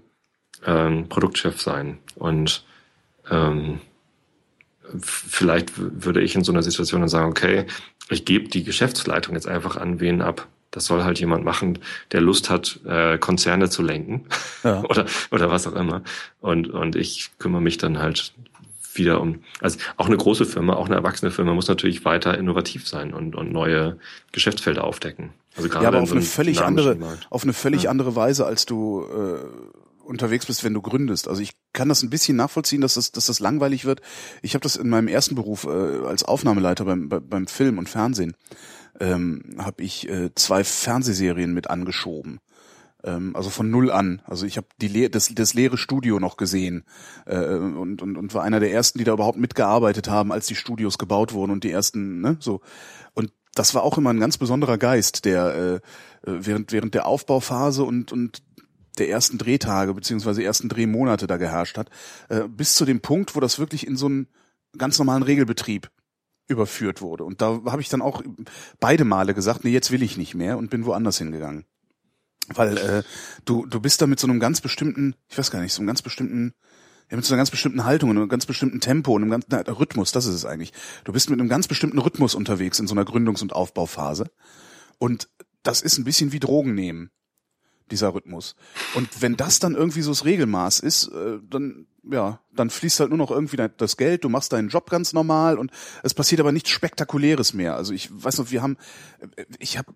ähm, 0.65 1.09
Produktchef 1.09 1.59
sein. 1.59 1.97
Und 2.15 2.63
ähm, 3.29 3.81
vielleicht 5.01 5.71
würde 5.77 6.21
ich 6.21 6.35
in 6.35 6.43
so 6.43 6.51
einer 6.51 6.63
Situation 6.63 7.01
dann 7.01 7.09
sagen, 7.09 7.29
okay, 7.29 7.65
ich 8.09 8.25
gebe 8.25 8.49
die 8.49 8.63
Geschäftsleitung 8.63 9.35
jetzt 9.35 9.47
einfach 9.47 9.77
an 9.77 9.99
wen 9.99 10.21
ab. 10.21 10.47
Das 10.71 10.85
soll 10.85 11.03
halt 11.03 11.19
jemand 11.19 11.43
machen, 11.43 11.79
der 12.11 12.21
Lust 12.21 12.49
hat, 12.49 12.79
äh, 12.85 13.17
Konzerne 13.17 13.69
zu 13.69 13.81
lenken 13.81 14.25
ja. 14.63 14.83
oder 14.83 15.05
oder 15.31 15.49
was 15.49 15.65
auch 15.67 15.73
immer. 15.73 16.03
Und 16.41 16.69
und 16.69 16.95
ich 16.95 17.31
kümmere 17.39 17.61
mich 17.61 17.77
dann 17.77 17.97
halt 17.97 18.33
wieder 18.93 19.21
um. 19.21 19.43
Also 19.61 19.79
auch 19.97 20.07
eine 20.07 20.17
große 20.17 20.45
Firma, 20.45 20.73
auch 20.73 20.85
eine 20.85 20.95
erwachsene 20.95 21.31
Firma 21.31 21.53
muss 21.53 21.67
natürlich 21.67 22.05
weiter 22.05 22.37
innovativ 22.37 22.87
sein 22.87 23.13
und 23.13 23.35
und 23.35 23.51
neue 23.51 23.97
Geschäftsfelder 24.31 24.83
aufdecken. 24.83 25.31
Also 25.55 25.69
gerade 25.69 25.83
ja, 25.83 25.89
aber 25.89 26.01
auf 26.01 26.09
so 26.09 26.15
eine 26.15 26.23
völlig 26.23 26.61
andere, 26.61 26.95
Markt. 26.95 27.27
auf 27.29 27.43
eine 27.43 27.53
völlig 27.53 27.83
ja. 27.83 27.89
andere 27.89 28.15
Weise, 28.15 28.45
als 28.45 28.65
du 28.65 29.05
äh, 29.05 29.39
unterwegs 30.09 30.47
bist, 30.47 30.63
wenn 30.63 30.73
du 30.73 30.81
gründest. 30.81 31.27
Also 31.27 31.41
ich 31.41 31.53
kann 31.71 31.87
das 31.87 32.03
ein 32.03 32.09
bisschen 32.09 32.35
nachvollziehen, 32.35 32.81
dass 32.81 32.95
das, 32.95 33.11
dass 33.11 33.27
das 33.27 33.39
langweilig 33.39 33.85
wird. 33.85 34.01
Ich 34.41 34.55
habe 34.55 34.63
das 34.63 34.75
in 34.75 34.89
meinem 34.89 35.07
ersten 35.07 35.35
Beruf 35.35 35.65
äh, 35.65 35.69
als 36.05 36.23
Aufnahmeleiter 36.23 36.83
beim, 36.85 37.07
beim 37.07 37.47
Film 37.47 37.77
und 37.77 37.87
Fernsehen, 37.87 38.35
ähm, 38.99 39.55
habe 39.57 39.83
ich 39.83 40.09
äh, 40.09 40.31
zwei 40.35 40.63
Fernsehserien 40.63 41.53
mit 41.53 41.69
angeschoben. 41.69 42.39
Ähm, 43.03 43.35
also 43.35 43.49
von 43.49 43.69
null 43.69 43.91
an. 43.91 44.21
Also 44.25 44.45
ich 44.45 44.57
habe 44.57 44.67
Le 44.81 45.09
das, 45.09 45.33
das 45.33 45.53
leere 45.53 45.77
Studio 45.77 46.19
noch 46.19 46.35
gesehen 46.35 46.83
äh, 47.25 47.37
und, 47.37 48.01
und, 48.01 48.17
und 48.17 48.33
war 48.33 48.43
einer 48.43 48.59
der 48.59 48.73
ersten, 48.73 48.97
die 48.97 49.05
da 49.05 49.13
überhaupt 49.13 49.37
mitgearbeitet 49.37 50.09
haben, 50.09 50.31
als 50.31 50.47
die 50.47 50.55
Studios 50.55 50.97
gebaut 50.97 51.33
wurden 51.33 51.51
und 51.51 51.63
die 51.63 51.71
ersten, 51.71 52.19
ne, 52.19 52.37
so. 52.39 52.61
Und 53.13 53.31
das 53.55 53.73
war 53.73 53.83
auch 53.83 53.97
immer 53.97 54.11
ein 54.11 54.19
ganz 54.19 54.37
besonderer 54.37 54.77
Geist, 54.77 55.25
der 55.25 55.81
äh, 56.25 56.29
äh 56.29 56.39
während 56.45 56.71
während 56.71 56.93
der 56.93 57.07
Aufbauphase 57.07 57.83
und 57.83 58.11
und 58.11 58.41
der 58.99 59.09
ersten 59.09 59.37
Drehtage 59.37 59.93
beziehungsweise 59.93 60.43
ersten 60.43 60.69
Drehmonate 60.69 61.27
da 61.27 61.37
geherrscht 61.37 61.77
hat, 61.77 61.89
äh, 62.29 62.47
bis 62.47 62.75
zu 62.75 62.85
dem 62.85 63.01
Punkt, 63.01 63.35
wo 63.35 63.39
das 63.39 63.59
wirklich 63.59 63.87
in 63.87 63.97
so 63.97 64.07
einen 64.07 64.27
ganz 64.77 64.99
normalen 64.99 65.23
Regelbetrieb 65.23 65.89
überführt 66.47 67.01
wurde. 67.01 67.23
Und 67.23 67.41
da 67.41 67.61
habe 67.65 67.81
ich 67.81 67.89
dann 67.89 68.01
auch 68.01 68.23
beide 68.79 69.05
Male 69.05 69.33
gesagt, 69.33 69.63
nee, 69.63 69.71
jetzt 69.71 69.91
will 69.91 70.03
ich 70.03 70.17
nicht 70.17 70.35
mehr 70.35 70.57
und 70.57 70.69
bin 70.69 70.85
woanders 70.85 71.17
hingegangen. 71.17 71.65
Weil 72.53 72.77
äh, 72.77 73.03
du, 73.45 73.65
du 73.67 73.79
bist 73.79 74.01
da 74.01 74.07
mit 74.07 74.19
so 74.19 74.27
einem 74.27 74.39
ganz 74.39 74.59
bestimmten, 74.59 75.15
ich 75.27 75.37
weiß 75.37 75.51
gar 75.51 75.61
nicht, 75.61 75.73
so 75.73 75.81
einem 75.81 75.87
ganz 75.87 76.01
bestimmten, 76.01 76.53
ja, 77.11 77.17
mit 77.17 77.25
so 77.25 77.33
einer 77.33 77.39
ganz 77.39 77.51
bestimmten 77.51 77.85
Haltung 77.85 78.09
und 78.09 78.17
einem 78.17 78.29
ganz 78.29 78.47
bestimmten 78.47 78.79
Tempo 78.79 79.13
und 79.13 79.21
einem 79.21 79.31
ganz 79.31 79.45
na, 79.49 79.59
Rhythmus, 79.59 80.11
das 80.11 80.25
ist 80.25 80.33
es 80.33 80.45
eigentlich. 80.45 80.73
Du 81.03 81.13
bist 81.13 81.29
mit 81.29 81.39
einem 81.39 81.49
ganz 81.49 81.67
bestimmten 81.67 81.99
Rhythmus 81.99 82.33
unterwegs 82.33 82.79
in 82.79 82.87
so 82.87 82.95
einer 82.95 83.03
Gründungs- 83.03 83.43
und 83.43 83.53
Aufbauphase. 83.53 84.31
Und 84.97 85.29
das 85.61 85.81
ist 85.81 85.99
ein 85.99 86.03
bisschen 86.03 86.31
wie 86.31 86.39
Drogen 86.39 86.73
nehmen 86.73 87.11
dieser 87.91 88.13
Rhythmus. 88.13 88.55
Und 88.95 89.21
wenn 89.21 89.35
das 89.35 89.59
dann 89.59 89.75
irgendwie 89.75 90.01
so 90.01 90.11
das 90.11 90.25
Regelmaß 90.25 90.79
ist, 90.79 91.07
äh, 91.07 91.39
dann 91.49 91.87
ja, 92.11 92.39
dann 92.53 92.69
fließt 92.69 92.99
halt 92.99 93.09
nur 93.09 93.17
noch 93.17 93.31
irgendwie 93.31 93.57
das 93.77 93.97
Geld, 93.97 94.23
du 94.23 94.29
machst 94.29 94.53
deinen 94.53 94.69
Job 94.69 94.89
ganz 94.89 95.13
normal 95.13 95.57
und 95.57 95.71
es 96.03 96.13
passiert 96.13 96.41
aber 96.41 96.51
nichts 96.51 96.69
Spektakuläres 96.69 97.53
mehr. 97.53 97.75
Also 97.75 97.93
ich 97.93 98.09
weiß 98.11 98.37
noch, 98.37 98.51
wir 98.51 98.61
haben, 98.61 98.77
äh, 99.35 99.45
ich 99.59 99.77
habe 99.77 99.91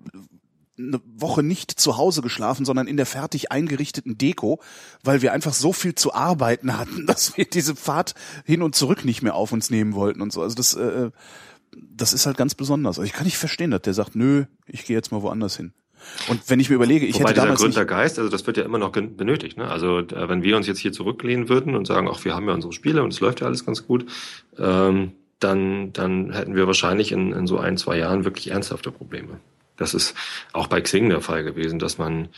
eine 0.78 1.02
Woche 1.06 1.44
nicht 1.44 1.72
zu 1.72 1.98
Hause 1.98 2.22
geschlafen, 2.22 2.66
sondern 2.66 2.88
in 2.88 2.98
der 2.98 3.06
fertig 3.06 3.52
eingerichteten 3.52 4.18
Deko, 4.18 4.60
weil 5.04 5.22
wir 5.22 5.32
einfach 5.32 5.54
so 5.54 5.72
viel 5.72 5.96
zu 5.96 6.14
arbeiten 6.14 6.78
hatten, 6.78 7.06
dass 7.08 7.38
wir 7.38 7.46
diese 7.46 7.76
Fahrt 7.76 8.16
hin 8.46 8.62
und 8.62 8.76
zurück 8.76 9.06
nicht 9.06 9.22
mehr 9.22 9.36
auf 9.36 9.52
uns 9.52 9.70
nehmen 9.70 9.94
wollten 9.94 10.22
und 10.22 10.34
so. 10.34 10.42
Also 10.42 10.56
das, 10.56 10.74
äh, 10.74 11.12
das 11.72 12.14
ist 12.14 12.26
halt 12.26 12.38
ganz 12.38 12.56
besonders. 12.56 12.98
Also 12.98 13.04
ich 13.04 13.14
kann 13.14 13.26
nicht 13.26 13.38
verstehen, 13.38 13.72
dass 13.72 13.82
der 13.82 13.94
sagt, 13.94 14.16
nö, 14.16 14.46
ich 14.66 14.86
gehe 14.86 14.96
jetzt 14.96 15.12
mal 15.12 15.22
woanders 15.22 15.58
hin. 15.58 15.74
Und 16.28 16.50
wenn 16.50 16.60
ich 16.60 16.70
mir 16.70 16.76
überlege, 16.76 17.06
ich 17.06 17.16
Wobei 17.16 17.30
hätte 17.30 17.42
damals 17.42 17.60
dieser 17.60 17.86
Gründergeist, 17.86 18.20
also 18.20 18.30
das 18.30 18.46
wird 18.48 18.58
ja 18.58 18.64
immer 18.64 18.78
noch 18.78 18.92
benötigt. 18.92 19.58
Ne? 19.58 19.68
Also 19.68 20.00
äh, 20.00 20.30
wenn 20.30 20.44
wir 20.44 20.58
uns 20.58 20.68
jetzt 20.68 20.80
hier 20.80 20.92
zurücklehnen 20.92 21.50
würden 21.50 21.76
und 21.76 21.86
sagen, 21.86 22.08
ach, 22.12 22.24
wir 22.24 22.36
haben 22.36 22.48
ja 22.48 22.54
unsere 22.54 22.74
Spiele 22.74 23.04
und 23.04 23.14
es 23.14 23.20
läuft 23.20 23.42
ja 23.42 23.48
alles 23.48 23.66
ganz 23.66 23.86
gut, 23.86 24.06
ähm, 24.58 25.14
dann, 25.40 25.92
dann 25.94 26.32
hätten 26.32 26.56
wir 26.56 26.68
wahrscheinlich 26.68 27.12
in, 27.12 27.34
in 27.34 27.48
so 27.48 27.58
ein, 27.58 27.78
zwei 27.78 27.98
Jahren 27.98 28.24
wirklich 28.24 28.52
ernsthafte 28.52 28.92
Probleme. 28.92 29.40
Das 29.76 29.94
ist 29.94 30.16
auch 30.54 30.68
bei 30.68 30.82
Xing 30.82 31.10
der 31.10 31.22
Fall 31.22 31.44
gewesen, 31.44 31.80
dass 31.80 31.98
man 31.98 32.30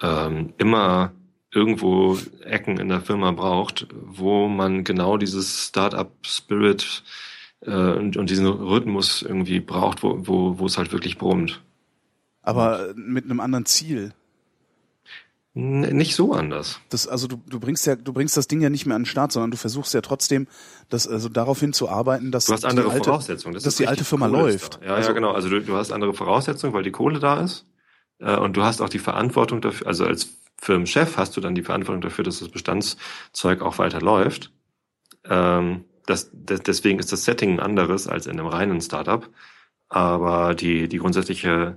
ähm, 0.00 0.52
immer 0.58 1.12
irgendwo 1.50 2.18
Ecken 2.44 2.78
in 2.78 2.88
der 2.88 3.00
Firma 3.00 3.30
braucht, 3.32 3.86
wo 3.92 4.48
man 4.48 4.84
genau 4.84 5.16
dieses 5.16 5.68
Startup-Spirit 5.68 7.02
äh, 7.60 7.70
und, 7.70 8.16
und 8.16 8.30
diesen 8.30 8.46
Rhythmus 8.46 9.22
irgendwie 9.22 9.60
braucht, 9.60 10.02
wo, 10.02 10.26
wo, 10.26 10.58
wo 10.58 10.66
es 10.66 10.78
halt 10.78 10.92
wirklich 10.92 11.18
brummt. 11.18 11.62
Aber 12.42 12.92
mit 12.96 13.24
einem 13.24 13.40
anderen 13.40 13.66
Ziel. 13.66 14.12
Nicht 15.54 16.14
so 16.14 16.32
anders. 16.32 16.80
Das, 16.88 17.06
also 17.06 17.26
du, 17.26 17.36
du 17.46 17.60
bringst 17.60 17.86
ja, 17.86 17.94
du 17.94 18.12
bringst 18.14 18.38
das 18.38 18.48
Ding 18.48 18.62
ja 18.62 18.70
nicht 18.70 18.86
mehr 18.86 18.96
an 18.96 19.02
den 19.02 19.06
Start, 19.06 19.32
sondern 19.32 19.50
du 19.50 19.58
versuchst 19.58 19.92
ja 19.92 20.00
trotzdem, 20.00 20.46
das, 20.88 21.06
also 21.06 21.28
darauf 21.28 21.60
hinzuarbeiten, 21.60 22.32
dass 22.32 22.46
du 22.46 22.54
hast 22.54 22.64
andere 22.64 22.86
die 22.86 22.92
alte, 22.92 23.04
Voraussetzungen, 23.04 23.54
das 23.54 23.62
dass 23.64 23.76
die 23.76 23.86
alte 23.86 24.04
Firma 24.04 24.26
läuft. 24.26 24.80
Ja, 24.82 24.94
also, 24.94 25.10
ja, 25.10 25.14
genau. 25.14 25.32
Also 25.32 25.50
du, 25.50 25.60
du 25.60 25.76
hast 25.76 25.92
andere 25.92 26.14
Voraussetzungen, 26.14 26.72
weil 26.72 26.84
die 26.84 26.90
Kohle 26.90 27.18
da 27.18 27.40
ist, 27.40 27.66
äh, 28.18 28.36
und 28.36 28.56
du 28.56 28.62
hast 28.62 28.80
auch 28.80 28.88
die 28.88 28.98
Verantwortung 28.98 29.60
dafür. 29.60 29.86
Also 29.86 30.06
als 30.06 30.38
Firmenchef 30.56 31.18
hast 31.18 31.36
du 31.36 31.42
dann 31.42 31.54
die 31.54 31.62
Verantwortung 31.62 32.00
dafür, 32.00 32.24
dass 32.24 32.38
das 32.38 32.48
Bestandszeug 32.48 33.60
auch 33.60 33.78
weiter 33.78 34.00
läuft. 34.00 34.52
Ähm, 35.24 35.84
das, 36.06 36.30
das, 36.32 36.60
deswegen 36.60 36.98
ist 36.98 37.12
das 37.12 37.24
Setting 37.24 37.54
ein 37.54 37.60
anderes 37.60 38.06
als 38.06 38.26
in 38.26 38.38
einem 38.38 38.46
reinen 38.46 38.80
Startup. 38.80 39.28
Aber 39.88 40.54
die, 40.54 40.88
die 40.88 40.98
grundsätzliche 40.98 41.76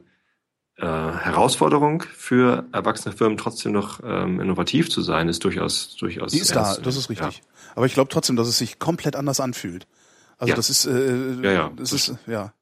äh, 0.78 0.86
Herausforderung 0.86 2.04
für 2.04 2.66
erwachsene 2.72 3.16
Firmen 3.16 3.38
trotzdem 3.38 3.72
noch 3.72 4.02
ähm, 4.04 4.40
innovativ 4.40 4.90
zu 4.90 5.02
sein, 5.02 5.30
ist 5.30 5.44
durchaus 5.44 5.96
durchaus. 5.96 6.32
Die 6.32 6.40
ist 6.40 6.56
da, 6.56 6.76
das 6.78 6.98
ist 6.98 7.10
richtig. 7.10 7.38
Ja. 7.38 7.44
Aber 7.76 7.86
ich 7.86 7.94
glaube 7.94 8.10
trotzdem, 8.10 8.36
dass 8.36 8.48
es 8.48 8.58
sich 8.58 8.80
komplett 8.80 9.16
anders 9.16 9.40
anfühlt. 9.40 9.88
Also 10.38 10.50
ja. 10.50 10.56
das 10.56 10.70
ist, 10.70 10.86
äh, 10.86 11.42
ja, 11.42 11.52
ja. 11.52 11.72
das 11.76 11.94
ist, 11.94 12.16
ja. 12.28 12.54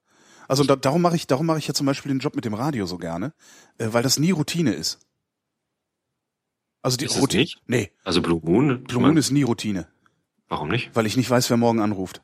Also 0.47 0.63
da, 0.63 0.75
darum 0.75 1.01
mache 1.01 1.15
ich, 1.15 1.25
darum 1.25 1.45
mache 1.45 1.57
ich 1.57 1.67
ja 1.67 1.73
zum 1.73 1.85
Beispiel 1.87 2.11
den 2.11 2.19
Job 2.19 2.35
mit 2.35 2.45
dem 2.45 2.53
Radio 2.53 2.85
so 2.85 2.97
gerne, 2.97 3.33
äh, 3.77 3.87
weil 3.91 4.03
das 4.03 4.19
nie 4.19 4.31
Routine 4.31 4.73
ist. 4.73 4.99
Also 6.83 6.97
die 6.97 7.05
Routine. 7.05 7.47
Nee. 7.65 7.91
Also 8.03 8.21
Blue 8.21 8.41
Moon. 8.43 8.83
Blue 8.83 9.01
Moon 9.01 9.17
ist 9.17 9.31
nie 9.31 9.43
Routine. 9.43 9.87
Warum 10.49 10.67
nicht? 10.67 10.91
Weil 10.93 11.05
ich 11.07 11.17
nicht 11.17 11.29
weiß, 11.29 11.49
wer 11.49 11.57
morgen 11.57 11.79
anruft. 11.79 12.21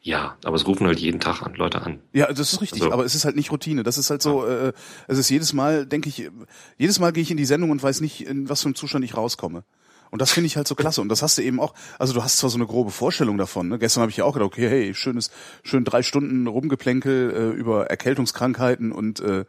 Ja, 0.00 0.36
aber 0.44 0.56
es 0.56 0.66
rufen 0.66 0.86
halt 0.86 0.98
jeden 0.98 1.20
Tag 1.20 1.42
an, 1.42 1.54
Leute 1.54 1.82
an. 1.82 2.00
Ja, 2.12 2.26
das 2.32 2.52
ist 2.52 2.60
richtig, 2.60 2.82
also, 2.82 2.92
aber 2.92 3.04
es 3.04 3.14
ist 3.14 3.24
halt 3.24 3.36
nicht 3.36 3.50
Routine. 3.50 3.82
Das 3.82 3.98
ist 3.98 4.10
halt 4.10 4.22
so, 4.22 4.46
ja. 4.46 4.68
äh, 4.68 4.72
es 5.08 5.18
ist 5.18 5.30
jedes 5.30 5.52
Mal, 5.52 5.86
denke 5.86 6.08
ich, 6.08 6.30
jedes 6.76 6.98
Mal 6.98 7.12
gehe 7.12 7.22
ich 7.22 7.30
in 7.30 7.36
die 7.36 7.44
Sendung 7.44 7.70
und 7.70 7.82
weiß 7.82 8.00
nicht, 8.00 8.26
in 8.26 8.48
was 8.48 8.62
für 8.62 8.66
einem 8.66 8.74
Zustand 8.74 9.04
ich 9.04 9.16
rauskomme. 9.16 9.64
Und 10.10 10.20
das 10.20 10.30
finde 10.30 10.46
ich 10.46 10.56
halt 10.56 10.68
so 10.68 10.76
klasse. 10.76 11.00
Und 11.00 11.08
das 11.08 11.22
hast 11.22 11.38
du 11.38 11.42
eben 11.42 11.58
auch, 11.58 11.74
also 11.98 12.14
du 12.14 12.22
hast 12.22 12.38
zwar 12.38 12.48
so 12.48 12.56
eine 12.56 12.66
grobe 12.66 12.92
Vorstellung 12.92 13.36
davon. 13.36 13.68
Ne? 13.68 13.80
Gestern 13.80 14.02
habe 14.02 14.10
ich 14.10 14.16
ja 14.16 14.24
auch 14.24 14.34
gedacht, 14.34 14.46
okay, 14.46 14.68
hey, 14.68 14.94
schönes, 14.94 15.32
schön 15.64 15.84
drei 15.84 16.04
Stunden 16.04 16.46
Rumgeplänkel 16.46 17.32
äh, 17.32 17.58
über 17.58 17.86
Erkältungskrankheiten 17.86 18.92
und 18.92 19.18
äh, 19.18 19.44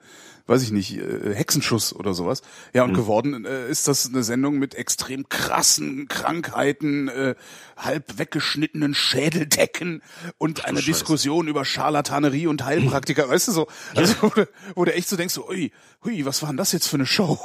weiß 0.47 0.61
ich 0.61 0.71
nicht, 0.71 0.97
äh, 0.97 1.33
Hexenschuss 1.33 1.93
oder 1.93 2.13
sowas. 2.13 2.41
Ja, 2.73 2.83
und 2.83 2.91
mhm. 2.91 2.95
geworden 2.95 3.45
äh, 3.45 3.67
ist 3.69 3.87
das 3.87 4.07
eine 4.07 4.23
Sendung 4.23 4.59
mit 4.59 4.75
extrem 4.75 5.27
krassen 5.27 6.07
Krankheiten, 6.07 7.07
äh, 7.07 7.35
halb 7.77 8.19
weggeschnittenen 8.19 8.93
Schädeldecken 8.93 10.03
und 10.37 10.61
Ach, 10.61 10.65
einer 10.65 10.81
Diskussion 10.81 11.47
über 11.47 11.65
Scharlatanerie 11.65 12.47
und 12.47 12.63
Heilpraktiker, 12.63 13.27
weißt 13.29 13.47
du 13.47 13.51
so. 13.53 13.67
Also 13.95 14.13
wo 14.21 14.29
du, 14.29 14.47
wo 14.75 14.85
du 14.85 14.93
echt 14.93 15.09
so 15.09 15.15
denkst, 15.15 15.33
so, 15.33 15.47
ui, 15.47 15.71
hui, 16.03 16.25
was 16.25 16.41
war 16.43 16.49
denn 16.49 16.57
das 16.57 16.71
jetzt 16.71 16.87
für 16.87 16.97
eine 16.97 17.07
Show? 17.07 17.39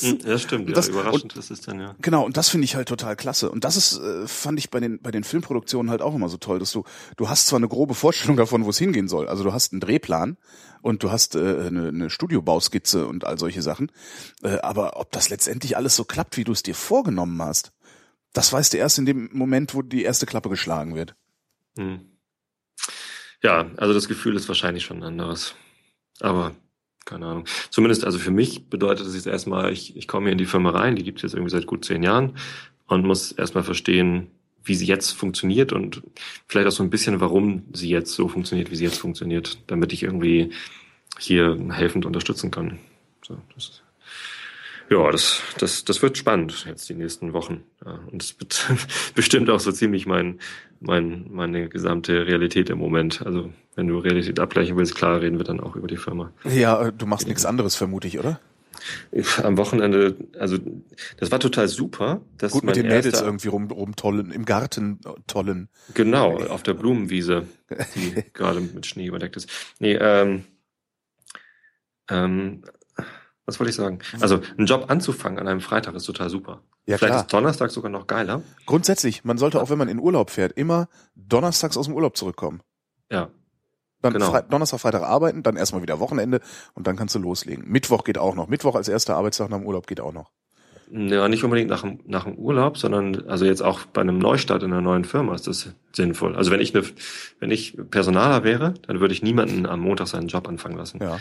Mhm, 0.00 0.20
ja, 0.24 0.38
stimmt, 0.38 0.68
ja, 0.68 0.74
das, 0.74 0.88
überraschend 0.88 1.34
und, 1.34 1.36
ist 1.36 1.50
es 1.50 1.60
dann, 1.60 1.80
ja. 1.80 1.96
Genau, 2.00 2.24
und 2.24 2.36
das 2.36 2.48
finde 2.48 2.66
ich 2.66 2.76
halt 2.76 2.88
total 2.88 3.16
klasse. 3.16 3.50
Und 3.50 3.64
das 3.64 3.76
ist, 3.76 3.98
äh, 3.98 4.28
fand 4.28 4.60
ich 4.60 4.70
bei 4.70 4.78
den, 4.78 5.00
bei 5.00 5.10
den 5.10 5.24
Filmproduktionen 5.24 5.90
halt 5.90 6.02
auch 6.02 6.14
immer 6.14 6.28
so 6.28 6.36
toll, 6.36 6.60
dass 6.60 6.70
du, 6.70 6.84
du 7.16 7.28
hast 7.28 7.48
zwar 7.48 7.58
eine 7.58 7.68
grobe 7.68 7.94
Vorstellung 7.94 8.36
davon, 8.36 8.64
wo 8.64 8.70
es 8.70 8.78
hingehen 8.78 9.08
soll. 9.08 9.28
Also 9.28 9.42
du 9.42 9.52
hast 9.52 9.72
einen 9.72 9.80
Drehplan, 9.80 10.36
und 10.84 11.02
du 11.02 11.10
hast 11.10 11.34
äh, 11.34 11.38
eine, 11.38 11.88
eine 11.88 12.10
Studiobauskizze 12.44 13.06
und 13.06 13.24
all 13.24 13.38
solche 13.38 13.62
Sachen. 13.62 13.90
Äh, 14.42 14.58
aber 14.58 14.98
ob 14.98 15.10
das 15.12 15.30
letztendlich 15.30 15.76
alles 15.76 15.96
so 15.96 16.04
klappt, 16.04 16.36
wie 16.36 16.44
du 16.44 16.52
es 16.52 16.62
dir 16.62 16.74
vorgenommen 16.74 17.40
hast, 17.42 17.72
das 18.32 18.52
weißt 18.52 18.72
du 18.72 18.78
erst 18.78 18.98
in 18.98 19.06
dem 19.06 19.30
Moment, 19.32 19.74
wo 19.74 19.82
die 19.82 20.02
erste 20.02 20.26
Klappe 20.26 20.48
geschlagen 20.48 20.94
wird. 20.94 21.14
Hm. 21.76 22.00
Ja, 23.42 23.70
also 23.76 23.92
das 23.92 24.08
Gefühl 24.08 24.36
ist 24.36 24.48
wahrscheinlich 24.48 24.84
schon 24.84 24.98
ein 24.98 25.04
anderes. 25.04 25.54
Aber 26.20 26.54
keine 27.04 27.26
Ahnung. 27.26 27.44
Zumindest, 27.70 28.04
also 28.04 28.18
für 28.18 28.30
mich 28.30 28.70
bedeutet 28.70 29.06
es 29.06 29.14
jetzt 29.14 29.26
erstmal, 29.26 29.72
ich, 29.72 29.96
ich 29.96 30.08
komme 30.08 30.26
hier 30.26 30.32
in 30.32 30.38
die 30.38 30.46
Firma 30.46 30.70
rein, 30.70 30.96
die 30.96 31.04
gibt 31.04 31.18
es 31.18 31.22
jetzt 31.22 31.34
irgendwie 31.34 31.50
seit 31.50 31.66
gut 31.66 31.84
zehn 31.84 32.02
Jahren 32.02 32.36
und 32.86 33.04
muss 33.04 33.32
erstmal 33.32 33.64
verstehen, 33.64 34.30
wie 34.62 34.74
sie 34.74 34.86
jetzt 34.86 35.10
funktioniert 35.10 35.74
und 35.74 36.02
vielleicht 36.48 36.66
auch 36.66 36.72
so 36.72 36.82
ein 36.82 36.88
bisschen, 36.88 37.20
warum 37.20 37.64
sie 37.74 37.90
jetzt 37.90 38.14
so 38.14 38.28
funktioniert, 38.28 38.70
wie 38.70 38.76
sie 38.76 38.84
jetzt 38.84 38.98
funktioniert, 38.98 39.58
damit 39.66 39.92
ich 39.92 40.02
irgendwie 40.02 40.52
hier 41.18 41.58
helfend 41.70 42.06
unterstützen 42.06 42.50
kann. 42.50 42.78
So, 43.22 43.38
das, 43.54 43.82
ja, 44.90 45.10
das, 45.10 45.42
das, 45.58 45.84
das 45.84 46.02
wird 46.02 46.18
spannend 46.18 46.66
jetzt 46.66 46.88
die 46.88 46.94
nächsten 46.94 47.32
Wochen. 47.32 47.64
Ja, 47.84 48.00
und 48.10 48.22
es 48.22 48.38
wird 48.38 48.66
bestimmt 49.14 49.48
auch 49.50 49.60
so 49.60 49.72
ziemlich 49.72 50.06
mein, 50.06 50.38
mein, 50.80 51.26
meine 51.30 51.68
gesamte 51.68 52.26
Realität 52.26 52.70
im 52.70 52.78
Moment. 52.78 53.24
Also 53.24 53.50
wenn 53.74 53.88
du 53.88 53.98
Realität 53.98 54.38
abgleichen 54.38 54.76
willst, 54.76 54.94
klar 54.94 55.20
reden 55.20 55.38
wir 55.38 55.44
dann 55.44 55.60
auch 55.60 55.76
über 55.76 55.88
die 55.88 55.96
Firma. 55.96 56.32
Ja, 56.44 56.90
du 56.90 57.06
machst 57.06 57.26
nichts 57.26 57.46
anderes, 57.46 57.76
vermute 57.76 58.08
ich, 58.08 58.18
oder? 58.18 58.40
Am 59.42 59.56
Wochenende, 59.56 60.16
also 60.38 60.58
das 61.16 61.30
war 61.30 61.40
total 61.40 61.68
super. 61.68 62.20
Dass 62.36 62.52
Gut 62.52 62.64
mit 62.64 62.76
den 62.76 62.88
Mädels 62.88 63.22
irgendwie 63.22 63.48
rum, 63.48 63.70
rumtollen, 63.70 64.30
im 64.30 64.44
Garten 64.44 65.00
tollen. 65.26 65.68
Genau, 65.94 66.36
auf 66.36 66.62
der 66.62 66.74
Blumenwiese, 66.74 67.46
die 67.94 68.24
gerade 68.34 68.60
mit 68.60 68.84
Schnee 68.84 69.06
überdeckt 69.06 69.36
ist. 69.36 69.48
Nee, 69.78 69.94
ähm, 69.94 70.44
ähm, 72.10 72.62
was 73.46 73.60
wollte 73.60 73.70
ich 73.70 73.76
sagen? 73.76 73.98
Also 74.20 74.40
einen 74.56 74.66
Job 74.66 74.86
anzufangen 74.88 75.38
an 75.38 75.48
einem 75.48 75.60
Freitag 75.60 75.94
ist 75.94 76.04
total 76.04 76.30
super. 76.30 76.62
Ja, 76.86 76.96
Vielleicht 76.98 77.12
klar. 77.12 77.20
ist 77.20 77.32
Donnerstag 77.32 77.70
sogar 77.70 77.90
noch 77.90 78.06
geiler. 78.06 78.42
Grundsätzlich, 78.66 79.24
man 79.24 79.38
sollte 79.38 79.60
auch, 79.60 79.70
wenn 79.70 79.78
man 79.78 79.88
in 79.88 79.98
Urlaub 79.98 80.30
fährt, 80.30 80.52
immer 80.52 80.88
donnerstags 81.14 81.76
aus 81.76 81.86
dem 81.86 81.94
Urlaub 81.94 82.16
zurückkommen. 82.16 82.60
Ja. 83.10 83.28
Dann 84.00 84.12
genau. 84.12 84.30
Fre 84.30 84.44
Donnerstag, 84.48 84.80
Freitag 84.80 85.02
arbeiten, 85.02 85.42
dann 85.42 85.56
erstmal 85.56 85.82
wieder 85.82 85.98
Wochenende 85.98 86.40
und 86.74 86.86
dann 86.86 86.96
kannst 86.96 87.14
du 87.14 87.18
loslegen. 87.18 87.64
Mittwoch 87.66 88.04
geht 88.04 88.18
auch 88.18 88.34
noch. 88.34 88.48
Mittwoch 88.48 88.74
als 88.74 88.88
erster 88.88 89.16
Arbeitstag 89.16 89.48
nach 89.48 89.58
dem 89.58 89.66
Urlaub 89.66 89.86
geht 89.86 90.00
auch 90.00 90.12
noch. 90.12 90.30
Ja, 90.90 91.28
nicht 91.28 91.42
unbedingt 91.42 91.70
nach 91.70 91.80
dem, 91.80 92.00
nach 92.06 92.24
dem 92.24 92.34
Urlaub, 92.34 92.76
sondern 92.76 93.26
also 93.28 93.46
jetzt 93.46 93.62
auch 93.62 93.86
bei 93.86 94.02
einem 94.02 94.18
Neustart 94.18 94.62
in 94.62 94.72
einer 94.72 94.82
neuen 94.82 95.04
Firma 95.04 95.34
ist 95.34 95.46
das 95.46 95.74
sinnvoll. 95.92 96.36
Also 96.36 96.50
wenn 96.50 96.60
ich 96.60 96.74
eine, 96.74 96.84
wenn 97.40 97.50
ich 97.50 97.78
Personaler 97.90 98.44
wäre, 98.44 98.74
dann 98.86 99.00
würde 99.00 99.14
ich 99.14 99.22
niemanden 99.22 99.64
am 99.64 99.80
Montag 99.80 100.08
seinen 100.08 100.28
Job 100.28 100.46
anfangen 100.46 100.76
lassen. 100.76 101.00
Ja. 101.00 101.18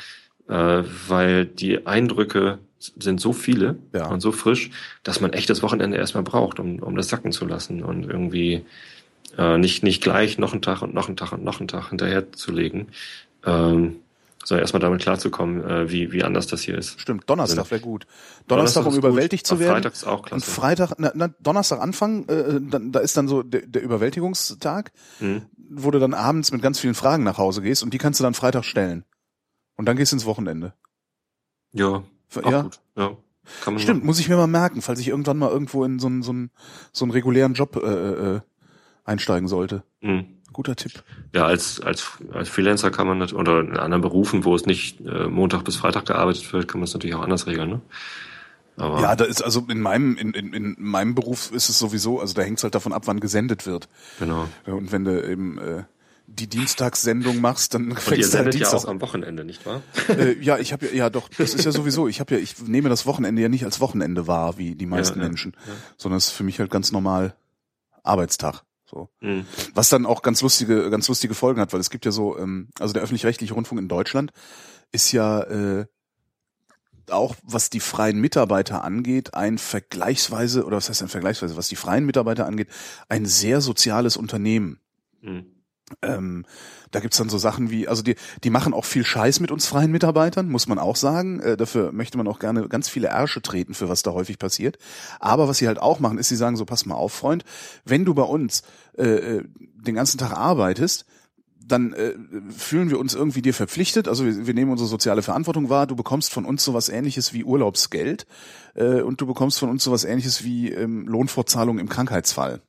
Äh, 0.50 0.83
weil 1.07 1.45
die 1.45 1.85
Eindrücke 1.88 2.59
sind 2.79 3.21
so 3.21 3.31
viele 3.31 3.77
ja. 3.93 4.07
und 4.07 4.19
so 4.19 4.31
frisch, 4.31 4.71
dass 5.03 5.21
man 5.21 5.31
echt 5.31 5.50
das 5.50 5.63
Wochenende 5.63 5.97
erstmal 5.97 6.23
braucht, 6.23 6.59
um, 6.59 6.79
um 6.79 6.95
das 6.95 7.07
sacken 7.07 7.31
zu 7.31 7.45
lassen 7.45 7.81
und 7.83 8.03
irgendwie 8.03 8.65
äh, 9.38 9.57
nicht, 9.57 9.83
nicht 9.83 10.03
gleich 10.03 10.38
noch 10.38 10.51
einen 10.51 10.62
Tag 10.62 10.81
und 10.81 10.93
noch 10.93 11.07
einen 11.07 11.17
Tag 11.17 11.31
und 11.31 11.43
noch 11.43 11.59
einen 11.59 11.67
Tag 11.67 11.89
hinterher 11.89 12.31
zu 12.33 12.51
legen, 12.51 12.88
ähm, 13.45 13.97
sondern 14.43 14.63
erstmal 14.63 14.81
damit 14.81 15.01
klarzukommen, 15.01 15.63
äh, 15.63 15.89
wie, 15.89 16.12
wie 16.12 16.23
anders 16.23 16.47
das 16.47 16.62
hier 16.62 16.77
ist. 16.77 17.00
Stimmt, 17.00 17.29
Donnerstag 17.29 17.71
wäre 17.71 17.79
gut. 17.79 18.05
Donnerstag, 18.47 18.83
Donnerstag 18.83 18.85
um 18.88 18.95
überwältigt 18.95 19.45
gut. 19.45 19.47
zu 19.47 19.59
werden. 19.59 19.75
Freitag 19.75 19.93
ist 19.93 20.03
auch 20.05 20.23
klasse. 20.23 20.35
Und 20.35 20.43
Freitag, 20.45 20.93
na, 20.97 21.12
na, 21.15 21.29
Donnerstag 21.39 21.79
anfangen, 21.79 22.27
äh, 22.27 22.59
dann, 22.62 22.91
da 22.91 23.00
ist 23.00 23.15
dann 23.15 23.29
so 23.29 23.43
der, 23.43 23.62
der 23.62 23.81
Überwältigungstag, 23.81 24.91
mhm. 25.19 25.43
wo 25.69 25.89
du 25.91 26.00
dann 26.00 26.13
abends 26.13 26.51
mit 26.51 26.62
ganz 26.62 26.79
vielen 26.79 26.95
Fragen 26.95 27.23
nach 27.23 27.38
Hause 27.38 27.62
gehst 27.62 27.81
und 27.83 27.93
die 27.93 27.97
kannst 27.97 28.19
du 28.19 28.23
dann 28.23 28.33
Freitag 28.33 28.65
stellen. 28.65 29.05
Und 29.75 29.86
dann 29.86 29.98
gehst 29.98 30.12
du 30.12 30.15
ins 30.15 30.25
Wochenende. 30.25 30.74
Ja, 31.72 32.03
ja. 32.44 32.62
Gut. 32.62 32.80
ja. 32.96 33.18
Kann 33.63 33.74
man 33.74 33.82
Stimmt, 33.82 34.00
machen. 34.00 34.06
muss 34.08 34.20
ich 34.20 34.30
mir 34.30 34.38
mal 34.38 34.48
merken, 34.48 34.82
falls 34.82 35.00
ich 35.00 35.10
irgendwann 35.10 35.38
mal 35.38 35.50
irgendwo 35.50 35.84
in 35.84 36.00
so 36.00 36.08
einen, 36.08 36.24
so 36.24 36.32
einen, 36.32 36.50
so 36.94 37.03
einen 37.03 37.12
regulären 37.12 37.53
Job 37.53 37.75
äh, 37.75 38.36
äh, 38.36 38.42
einsteigen 39.03 39.48
sollte. 39.48 39.84
Mhm. 40.01 40.25
Guter 40.53 40.75
Tipp. 40.75 41.03
Ja, 41.34 41.46
als, 41.46 41.82
als, 41.82 42.12
als 42.32 42.48
Freelancer 42.48 42.92
kann 42.92 43.08
man 43.08 43.20
das, 43.20 43.34
oder 43.34 43.60
in 43.60 43.75
anderen 43.75 44.01
Berufen, 44.01 44.46
wo 44.46 44.56
es 44.56 44.65
nicht 44.65 45.01
äh, 45.01 45.27
Montag 45.27 45.63
bis 45.63 45.75
Freitag 45.75 46.06
gearbeitet 46.06 46.53
wird, 46.53 46.68
kann 46.68 46.80
man 46.80 46.86
es 46.86 46.94
natürlich 46.94 47.15
auch 47.15 47.24
anders 47.24 47.48
regeln, 47.48 47.70
ne? 47.70 47.82
Aber 48.75 49.01
ja, 49.01 49.15
da 49.15 49.25
ist 49.25 49.44
also 49.44 49.68
in 49.70 49.82
meinem 49.82 50.18
in, 50.18 50.34
in, 50.34 50.51
in 50.53 50.75
meinem 50.80 51.13
Beruf 51.13 51.51
ist 51.51 51.70
es 51.70 51.77
sowieso, 51.77 52.20
also 52.20 52.34
da 52.34 52.42
hängt 52.42 52.58
es 52.58 52.63
halt 52.63 52.74
davon 52.74 52.92
ab, 52.92 53.03
wann 53.06 53.20
gesendet 53.20 53.68
wird. 53.68 53.88
Genau. 54.18 54.48
Und 54.65 54.92
wenn 54.92 55.03
du 55.03 55.30
eben 55.30 55.60
äh, 55.60 55.84
die 56.35 56.47
Dienstagssendung 56.47 57.39
machst, 57.39 57.73
dann 57.73 57.91
fängst 57.91 58.07
Und 58.07 58.17
ihr 58.17 58.27
sendet 58.27 58.53
halt 58.55 58.61
ja 58.61 58.73
auch 58.73 58.85
am 58.85 59.01
Wochenende, 59.01 59.45
nicht 59.45 59.65
wahr? 59.65 59.81
Äh, 60.09 60.37
ja, 60.41 60.57
ich 60.57 60.73
habe 60.73 60.87
ja, 60.87 60.93
ja 60.93 61.09
doch, 61.09 61.29
das 61.29 61.53
ist 61.53 61.65
ja 61.65 61.71
sowieso, 61.71 62.07
ich 62.07 62.19
habe 62.19 62.35
ja, 62.35 62.41
ich 62.41 62.59
nehme 62.59 62.89
das 62.89 63.05
Wochenende 63.05 63.41
ja 63.41 63.49
nicht 63.49 63.65
als 63.65 63.79
Wochenende 63.79 64.27
wahr, 64.27 64.57
wie 64.57 64.75
die 64.75 64.85
meisten 64.85 65.19
ja, 65.19 65.24
ja, 65.24 65.29
Menschen, 65.29 65.55
sondern 65.98 66.17
es 66.17 66.27
ist 66.27 66.33
für 66.33 66.43
mich 66.43 66.59
halt 66.59 66.69
ganz 66.69 66.91
normal 66.91 67.35
Arbeitstag. 68.03 68.63
So. 68.85 69.09
Mhm. 69.22 69.46
Was 69.74 69.89
dann 69.89 70.05
auch 70.05 70.22
ganz 70.22 70.41
lustige, 70.41 70.89
ganz 70.89 71.07
lustige 71.07 71.33
Folgen 71.33 71.59
hat, 71.61 71.74
weil 71.74 71.79
es 71.79 71.89
gibt 71.89 72.05
ja 72.05 72.11
so, 72.11 72.37
ähm, 72.37 72.69
also 72.79 72.93
der 72.93 73.01
öffentlich-rechtliche 73.01 73.53
Rundfunk 73.53 73.81
in 73.81 73.87
Deutschland 73.87 74.31
ist 74.91 75.11
ja 75.11 75.41
äh, 75.41 75.85
auch, 77.09 77.35
was 77.43 77.69
die 77.69 77.79
freien 77.79 78.19
Mitarbeiter 78.19 78.83
angeht, 78.83 79.33
ein 79.33 79.57
vergleichsweise, 79.57 80.65
oder 80.65 80.77
was 80.77 80.89
heißt 80.89 81.01
ein 81.01 81.09
vergleichsweise, 81.09 81.57
was 81.57 81.67
die 81.67 81.75
freien 81.75 82.05
Mitarbeiter 82.05 82.46
angeht, 82.46 82.69
ein 83.09 83.25
sehr 83.25 83.61
soziales 83.61 84.15
Unternehmen. 84.15 84.79
Mhm. 85.22 85.52
Ähm, 86.01 86.46
da 86.92 87.00
gibt's 87.00 87.18
dann 87.18 87.29
so 87.29 87.38
Sachen 87.38 87.72
wie, 87.72 87.88
also 87.88 88.03
die, 88.03 88.16
die 88.44 88.50
machen 88.50 88.74
auch 88.74 88.86
viel 88.86 89.06
Scheiß 89.06 89.40
mit 89.40 89.51
uns 89.51 89.66
freien 89.66 89.92
Mitarbeitern, 89.92 90.50
muss 90.50 90.68
man 90.68 90.79
auch 90.79 90.96
sagen. 90.96 91.40
Äh, 91.40 91.58
dafür 91.58 91.92
möchte 91.92 92.18
man 92.18 92.27
auch 92.27 92.40
gerne 92.40 92.68
ganz 92.68 92.90
viele 92.90 93.08
Ärsche 93.08 93.42
treten, 93.42 93.74
für 93.74 93.90
was 93.90 94.03
da 94.03 94.12
häufig 94.12 94.40
passiert. 94.40 94.77
Aber 95.20 95.48
was 95.48 95.58
sie 95.58 95.68
halt 95.68 95.79
auch 95.79 96.00
machen, 96.00 96.18
ist, 96.18 96.29
sie 96.29 96.36
sagen 96.36 96.56
so, 96.56 96.66
pass 96.66 96.86
mal 96.86 96.96
auf, 96.96 97.14
Freund, 97.14 97.44
wenn 97.86 98.06
du 98.06 98.14
bei 98.14 98.24
uns 98.24 98.64
äh, 98.98 99.03
äh 99.03 99.44
den 99.84 99.96
ganzen 99.96 100.18
Tag 100.18 100.32
arbeitest, 100.32 101.06
dann 101.66 101.94
äh, 101.94 102.14
fühlen 102.56 102.90
wir 102.90 103.00
uns 103.00 103.14
irgendwie 103.14 103.42
dir 103.42 103.53
verpflichtet. 103.53 104.08
Also 104.08 104.25
wir, 104.25 104.48
wir 104.48 104.53
nehmen 104.53 104.72
unsere 104.72 104.90
soziale 104.90 105.22
Verantwortung 105.22 105.70
wahr. 105.70 105.88
Du 105.88 105.96
bekommst 105.96 106.32
von 106.32 106.46
uns 106.46 106.64
sowas 106.64 106.90
ähnliches 106.90 107.34
wie 107.34 107.44
Urlaubsgeld 107.44 108.25
äh, 108.75 109.01
und 109.01 109.22
du 109.22 109.25
bekommst 109.25 109.60
von 109.60 109.70
uns 109.70 109.84
sowas 109.84 110.03
ähnliches 110.03 110.44
wie 110.44 110.72
ähm, 110.72 111.08
Lohnfortzahlung 111.08 111.79
im 111.79 111.90
Krankheitsfall. 111.90 112.62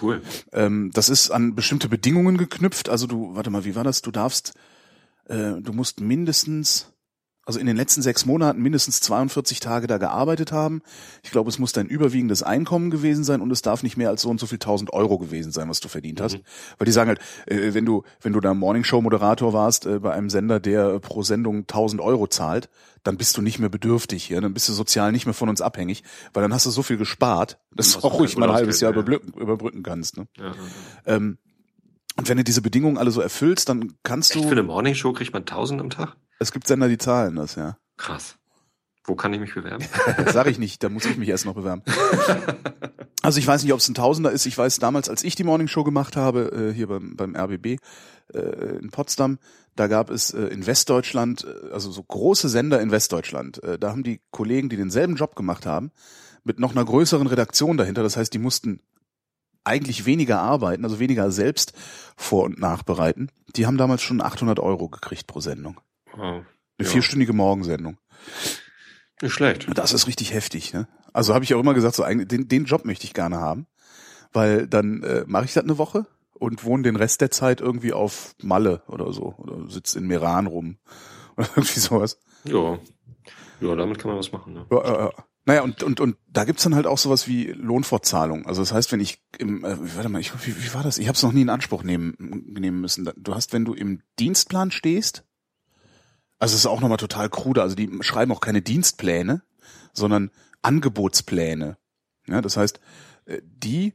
Cool. 0.00 0.22
Ähm, 0.52 0.90
das 0.92 1.08
ist 1.08 1.30
an 1.30 1.54
bestimmte 1.54 1.88
Bedingungen 1.88 2.36
geknüpft. 2.36 2.88
Also 2.88 3.06
du, 3.06 3.34
warte 3.34 3.50
mal, 3.50 3.64
wie 3.64 3.74
war 3.74 3.84
das? 3.84 4.02
Du 4.02 4.10
darfst, 4.10 4.54
äh, 5.26 5.60
du 5.60 5.72
musst 5.72 6.00
mindestens, 6.00 6.92
also 7.46 7.58
in 7.58 7.66
den 7.66 7.76
letzten 7.76 8.02
sechs 8.02 8.26
Monaten 8.26 8.62
mindestens 8.62 9.00
42 9.00 9.60
Tage 9.60 9.86
da 9.86 9.98
gearbeitet 9.98 10.52
haben. 10.52 10.82
Ich 11.22 11.30
glaube, 11.30 11.48
es 11.48 11.58
muss 11.58 11.72
dein 11.72 11.86
überwiegendes 11.86 12.42
Einkommen 12.42 12.90
gewesen 12.90 13.24
sein 13.24 13.40
und 13.40 13.50
es 13.50 13.62
darf 13.62 13.82
nicht 13.82 13.96
mehr 13.96 14.10
als 14.10 14.22
so 14.22 14.28
und 14.28 14.38
so 14.38 14.46
viel 14.46 14.58
tausend 14.58 14.92
Euro 14.92 15.18
gewesen 15.18 15.50
sein, 15.50 15.68
was 15.68 15.80
du 15.80 15.88
verdient 15.88 16.20
hast. 16.20 16.36
Mhm. 16.36 16.42
Weil 16.78 16.84
die 16.84 16.92
sagen 16.92 17.08
halt, 17.08 17.20
äh, 17.46 17.74
wenn 17.74 17.86
du, 17.86 18.04
wenn 18.20 18.32
du 18.32 18.40
da 18.40 18.54
Morningshow-Moderator 18.54 19.52
warst 19.52 19.86
äh, 19.86 19.98
bei 19.98 20.12
einem 20.12 20.30
Sender, 20.30 20.60
der 20.60 21.00
pro 21.00 21.22
Sendung 21.22 21.60
1000 21.60 22.00
Euro 22.02 22.26
zahlt, 22.26 22.68
dann 23.02 23.16
bist 23.16 23.36
du 23.36 23.42
nicht 23.42 23.58
mehr 23.58 23.70
bedürftig 23.70 24.24
hier, 24.24 24.40
dann 24.40 24.52
bist 24.52 24.68
du 24.68 24.72
sozial 24.72 25.10
nicht 25.10 25.24
mehr 25.24 25.34
von 25.34 25.48
uns 25.48 25.60
abhängig, 25.60 26.04
weil 26.34 26.42
dann 26.42 26.52
hast 26.52 26.66
du 26.66 26.70
so 26.70 26.82
viel 26.82 26.98
gespart, 26.98 27.58
dass 27.74 27.92
du 27.92 28.00
auch 28.00 28.18
ruhig 28.18 28.36
mal 28.36 28.50
ein 28.50 28.54
halbes 28.54 28.80
Jahr 28.80 28.92
ja. 28.92 28.98
überbrücken, 28.98 29.32
überbrücken 29.40 29.82
kannst. 29.82 30.18
Ne? 30.18 30.28
Ja, 30.36 30.46
ja, 30.46 30.54
ähm, 31.06 31.38
und 32.16 32.28
wenn 32.28 32.36
du 32.36 32.44
diese 32.44 32.60
Bedingungen 32.60 32.98
alle 32.98 33.10
so 33.10 33.22
erfüllst, 33.22 33.68
dann 33.70 33.94
kannst 34.02 34.32
Echt, 34.32 34.44
du. 34.44 34.48
Für 34.48 34.52
eine 34.52 34.62
Morningshow 34.62 35.12
kriegt 35.12 35.32
man 35.32 35.42
1000 35.42 35.80
am 35.80 35.90
Tag? 35.90 36.16
Es 36.40 36.52
gibt 36.52 36.66
Sender, 36.66 36.88
die 36.88 36.98
zahlen 36.98 37.36
das, 37.36 37.54
ja. 37.54 37.76
Krass. 37.96 38.36
Wo 39.04 39.14
kann 39.14 39.32
ich 39.32 39.40
mich 39.40 39.54
bewerben? 39.54 39.84
Sag 40.32 40.46
ich 40.46 40.58
nicht, 40.58 40.82
da 40.82 40.88
muss 40.88 41.04
ich 41.04 41.16
mich 41.16 41.28
erst 41.28 41.46
noch 41.46 41.54
bewerben. 41.54 41.82
Also 43.22 43.38
ich 43.38 43.46
weiß 43.46 43.62
nicht, 43.62 43.72
ob 43.74 43.80
es 43.80 43.88
ein 43.88 43.94
Tausender 43.94 44.32
ist. 44.32 44.46
Ich 44.46 44.56
weiß 44.56 44.78
damals, 44.78 45.10
als 45.10 45.24
ich 45.24 45.34
die 45.34 45.44
Morning 45.44 45.68
Show 45.68 45.84
gemacht 45.84 46.16
habe, 46.16 46.70
äh, 46.70 46.74
hier 46.74 46.86
beim, 46.86 47.16
beim 47.16 47.36
RBB 47.36 47.78
äh, 48.32 48.38
in 48.80 48.90
Potsdam, 48.90 49.38
da 49.76 49.88
gab 49.88 50.08
es 50.08 50.32
äh, 50.32 50.46
in 50.46 50.66
Westdeutschland, 50.66 51.44
äh, 51.44 51.70
also 51.70 51.90
so 51.90 52.02
große 52.02 52.48
Sender 52.48 52.80
in 52.80 52.90
Westdeutschland, 52.90 53.62
äh, 53.62 53.78
da 53.78 53.90
haben 53.90 54.04
die 54.04 54.22
Kollegen, 54.30 54.70
die 54.70 54.78
denselben 54.78 55.16
Job 55.16 55.36
gemacht 55.36 55.66
haben, 55.66 55.90
mit 56.44 56.58
noch 56.58 56.72
einer 56.72 56.84
größeren 56.84 57.26
Redaktion 57.26 57.76
dahinter, 57.76 58.02
das 58.02 58.16
heißt, 58.16 58.32
die 58.32 58.38
mussten 58.38 58.80
eigentlich 59.64 60.06
weniger 60.06 60.40
arbeiten, 60.40 60.84
also 60.84 60.98
weniger 60.98 61.30
selbst 61.30 61.74
vor- 62.16 62.44
und 62.44 62.58
nachbereiten. 62.58 63.30
Die 63.54 63.66
haben 63.66 63.76
damals 63.76 64.00
schon 64.00 64.22
800 64.22 64.58
Euro 64.58 64.88
gekriegt 64.88 65.26
pro 65.26 65.40
Sendung. 65.40 65.78
Wow. 66.16 66.22
Eine 66.22 66.44
ja. 66.78 66.84
vierstündige 66.84 67.32
Morgensendung. 67.32 67.98
Nicht 69.22 69.32
schlecht. 69.32 69.66
Das 69.74 69.92
ist 69.92 70.06
richtig 70.06 70.32
heftig, 70.32 70.72
ne? 70.72 70.88
Also 71.12 71.34
habe 71.34 71.44
ich 71.44 71.54
auch 71.54 71.60
immer 71.60 71.74
gesagt, 71.74 71.94
so 71.94 72.02
eigentlich 72.02 72.28
den, 72.28 72.48
den 72.48 72.64
Job 72.64 72.84
möchte 72.84 73.04
ich 73.04 73.14
gerne 73.14 73.38
haben, 73.38 73.66
weil 74.32 74.66
dann 74.66 75.02
äh, 75.02 75.24
mache 75.26 75.44
ich 75.44 75.52
das 75.52 75.64
eine 75.64 75.78
Woche 75.78 76.06
und 76.32 76.64
wohne 76.64 76.84
den 76.84 76.96
Rest 76.96 77.20
der 77.20 77.30
Zeit 77.30 77.60
irgendwie 77.60 77.92
auf 77.92 78.34
Malle 78.42 78.82
oder 78.86 79.12
so 79.12 79.34
oder 79.36 79.68
sitze 79.68 79.98
in 79.98 80.06
Meran 80.06 80.46
rum 80.46 80.78
oder 81.36 81.48
irgendwie 81.56 81.80
sowas. 81.80 82.18
Ja, 82.44 82.78
ja, 83.60 83.76
damit 83.76 83.98
kann 83.98 84.10
man 84.10 84.18
was 84.18 84.32
machen. 84.32 84.54
Ne? 84.54 84.66
Ja, 84.70 85.06
äh, 85.06 85.10
naja, 85.46 85.62
und, 85.62 85.82
und, 85.82 86.00
und 86.00 86.16
da 86.28 86.44
gibt's 86.44 86.62
dann 86.62 86.74
halt 86.74 86.86
auch 86.86 86.98
sowas 86.98 87.26
wie 87.26 87.46
Lohnfortzahlung. 87.46 88.46
Also 88.46 88.62
das 88.62 88.72
heißt, 88.72 88.92
wenn 88.92 89.00
ich 89.00 89.22
im, 89.38 89.64
äh, 89.64 89.76
warte 89.96 90.08
mal, 90.08 90.20
ich, 90.20 90.32
wie, 90.46 90.64
wie 90.64 90.74
war 90.74 90.82
das? 90.82 90.98
Ich 90.98 91.08
habe 91.08 91.16
es 91.16 91.22
noch 91.22 91.32
nie 91.32 91.42
in 91.42 91.48
Anspruch 91.48 91.82
nehmen, 91.82 92.14
nehmen 92.18 92.80
müssen. 92.80 93.10
Du 93.16 93.34
hast, 93.34 93.52
wenn 93.52 93.64
du 93.64 93.74
im 93.74 94.02
Dienstplan 94.18 94.70
stehst, 94.70 95.24
also 96.40 96.54
es 96.54 96.60
ist 96.60 96.66
auch 96.66 96.80
nochmal 96.80 96.98
total 96.98 97.28
krude. 97.28 97.62
Also 97.62 97.76
die 97.76 97.90
schreiben 98.00 98.32
auch 98.32 98.40
keine 98.40 98.62
Dienstpläne, 98.62 99.42
sondern 99.92 100.30
Angebotspläne. 100.62 101.76
Ja, 102.26 102.40
das 102.40 102.56
heißt, 102.56 102.80
äh, 103.26 103.40
die 103.42 103.94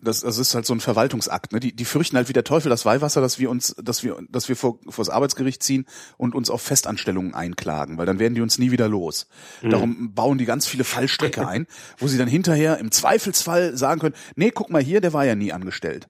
das, 0.00 0.20
das 0.20 0.38
ist 0.38 0.54
halt 0.54 0.66
so 0.66 0.74
ein 0.74 0.80
Verwaltungsakt. 0.80 1.52
Ne? 1.52 1.60
Die, 1.60 1.74
die 1.74 1.84
fürchten 1.84 2.16
halt 2.16 2.28
wie 2.28 2.32
der 2.32 2.44
Teufel 2.44 2.68
das 2.70 2.84
Weihwasser, 2.84 3.20
dass 3.20 3.38
wir 3.38 3.50
uns, 3.50 3.74
dass 3.80 4.02
wir, 4.02 4.18
dass 4.28 4.48
wir 4.48 4.56
vor, 4.56 4.78
vor 4.88 5.04
das 5.04 5.10
Arbeitsgericht 5.10 5.62
ziehen 5.62 5.86
und 6.16 6.34
uns 6.34 6.50
auf 6.50 6.60
Festanstellungen 6.62 7.34
einklagen, 7.34 7.96
weil 7.96 8.06
dann 8.06 8.18
werden 8.18 8.34
die 8.34 8.40
uns 8.40 8.58
nie 8.58 8.72
wieder 8.72 8.88
los. 8.88 9.28
Mhm. 9.62 9.70
Darum 9.70 10.14
bauen 10.14 10.38
die 10.38 10.44
ganz 10.44 10.66
viele 10.66 10.84
Fallstrecke 10.84 11.46
ein, 11.48 11.66
wo 11.98 12.08
sie 12.08 12.18
dann 12.18 12.28
hinterher 12.28 12.78
im 12.78 12.90
Zweifelsfall 12.90 13.76
sagen 13.76 14.00
können, 14.00 14.14
nee, 14.34 14.50
guck 14.50 14.70
mal 14.70 14.82
hier, 14.82 15.00
der 15.00 15.12
war 15.12 15.24
ja 15.24 15.34
nie 15.34 15.52
angestellt. 15.52 16.08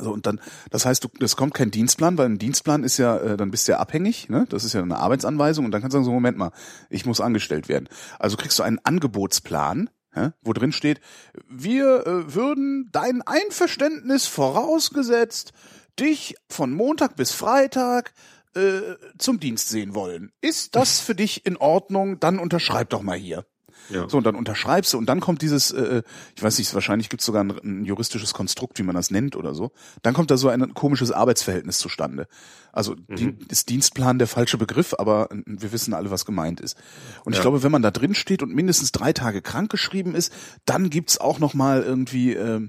So, 0.00 0.12
und 0.12 0.26
dann, 0.26 0.40
das 0.70 0.86
heißt, 0.86 1.04
du, 1.04 1.08
es 1.20 1.36
kommt 1.36 1.54
kein 1.54 1.70
Dienstplan, 1.70 2.18
weil 2.18 2.26
ein 2.26 2.38
Dienstplan 2.38 2.82
ist 2.82 2.98
ja, 2.98 3.16
äh, 3.16 3.36
dann 3.36 3.50
bist 3.50 3.68
du 3.68 3.72
ja 3.72 3.78
abhängig, 3.78 4.28
ne? 4.28 4.46
Das 4.48 4.64
ist 4.64 4.72
ja 4.72 4.82
eine 4.82 4.98
Arbeitsanweisung 4.98 5.64
und 5.64 5.70
dann 5.70 5.80
kannst 5.80 5.94
du 5.94 5.98
sagen, 5.98 6.04
so, 6.04 6.12
Moment 6.12 6.36
mal, 6.36 6.50
ich 6.90 7.06
muss 7.06 7.20
angestellt 7.20 7.68
werden. 7.68 7.88
Also 8.18 8.36
kriegst 8.36 8.58
du 8.58 8.62
einen 8.62 8.80
Angebotsplan, 8.82 9.90
ja, 10.16 10.32
wo 10.42 10.52
drin 10.52 10.72
steht, 10.72 11.00
wir 11.48 12.06
äh, 12.06 12.34
würden 12.34 12.88
dein 12.92 13.22
Einverständnis 13.22 14.26
vorausgesetzt, 14.26 15.52
dich 15.98 16.34
von 16.48 16.72
Montag 16.72 17.16
bis 17.16 17.32
Freitag 17.32 18.14
äh, 18.54 18.80
zum 19.18 19.40
Dienst 19.40 19.68
sehen 19.68 19.94
wollen. 19.94 20.32
Ist 20.40 20.76
das 20.76 21.00
für 21.00 21.14
dich 21.14 21.46
in 21.46 21.56
Ordnung? 21.56 22.20
Dann 22.20 22.38
unterschreib 22.38 22.90
doch 22.90 23.02
mal 23.02 23.16
hier. 23.16 23.44
Ja. 23.90 24.08
So, 24.08 24.18
und 24.18 24.24
dann 24.24 24.34
unterschreibst 24.34 24.92
du 24.92 24.98
und 24.98 25.06
dann 25.06 25.20
kommt 25.20 25.42
dieses, 25.42 25.70
äh, 25.70 26.02
ich 26.34 26.42
weiß 26.42 26.58
nicht, 26.58 26.72
wahrscheinlich 26.74 27.08
gibt 27.08 27.20
es 27.20 27.26
sogar 27.26 27.44
ein, 27.44 27.50
ein, 27.50 27.84
juristisches 27.84 28.32
Konstrukt, 28.32 28.78
wie 28.78 28.82
man 28.82 28.94
das 28.94 29.10
nennt 29.10 29.36
oder 29.36 29.54
so. 29.54 29.72
Dann 30.02 30.14
kommt 30.14 30.30
da 30.30 30.36
so 30.36 30.48
ein 30.48 30.74
komisches 30.74 31.10
Arbeitsverhältnis 31.10 31.78
zustande. 31.78 32.26
Also 32.72 32.96
mhm. 33.08 33.38
ist 33.48 33.68
Dienstplan 33.68 34.18
der 34.18 34.26
falsche 34.26 34.58
Begriff, 34.58 34.94
aber 34.98 35.28
wir 35.44 35.72
wissen 35.72 35.94
alle, 35.94 36.10
was 36.10 36.24
gemeint 36.24 36.60
ist. 36.60 36.76
Und 37.24 37.32
ja. 37.32 37.38
ich 37.38 37.42
glaube, 37.42 37.62
wenn 37.62 37.72
man 37.72 37.82
da 37.82 37.90
drin 37.90 38.14
steht 38.14 38.42
und 38.42 38.54
mindestens 38.54 38.92
drei 38.92 39.12
Tage 39.12 39.42
krank 39.42 39.70
geschrieben 39.70 40.14
ist, 40.14 40.32
dann 40.64 40.90
gibt's 40.90 41.18
auch 41.18 41.38
noch 41.38 41.54
mal 41.54 41.82
irgendwie 41.82 42.34
äh, 42.34 42.68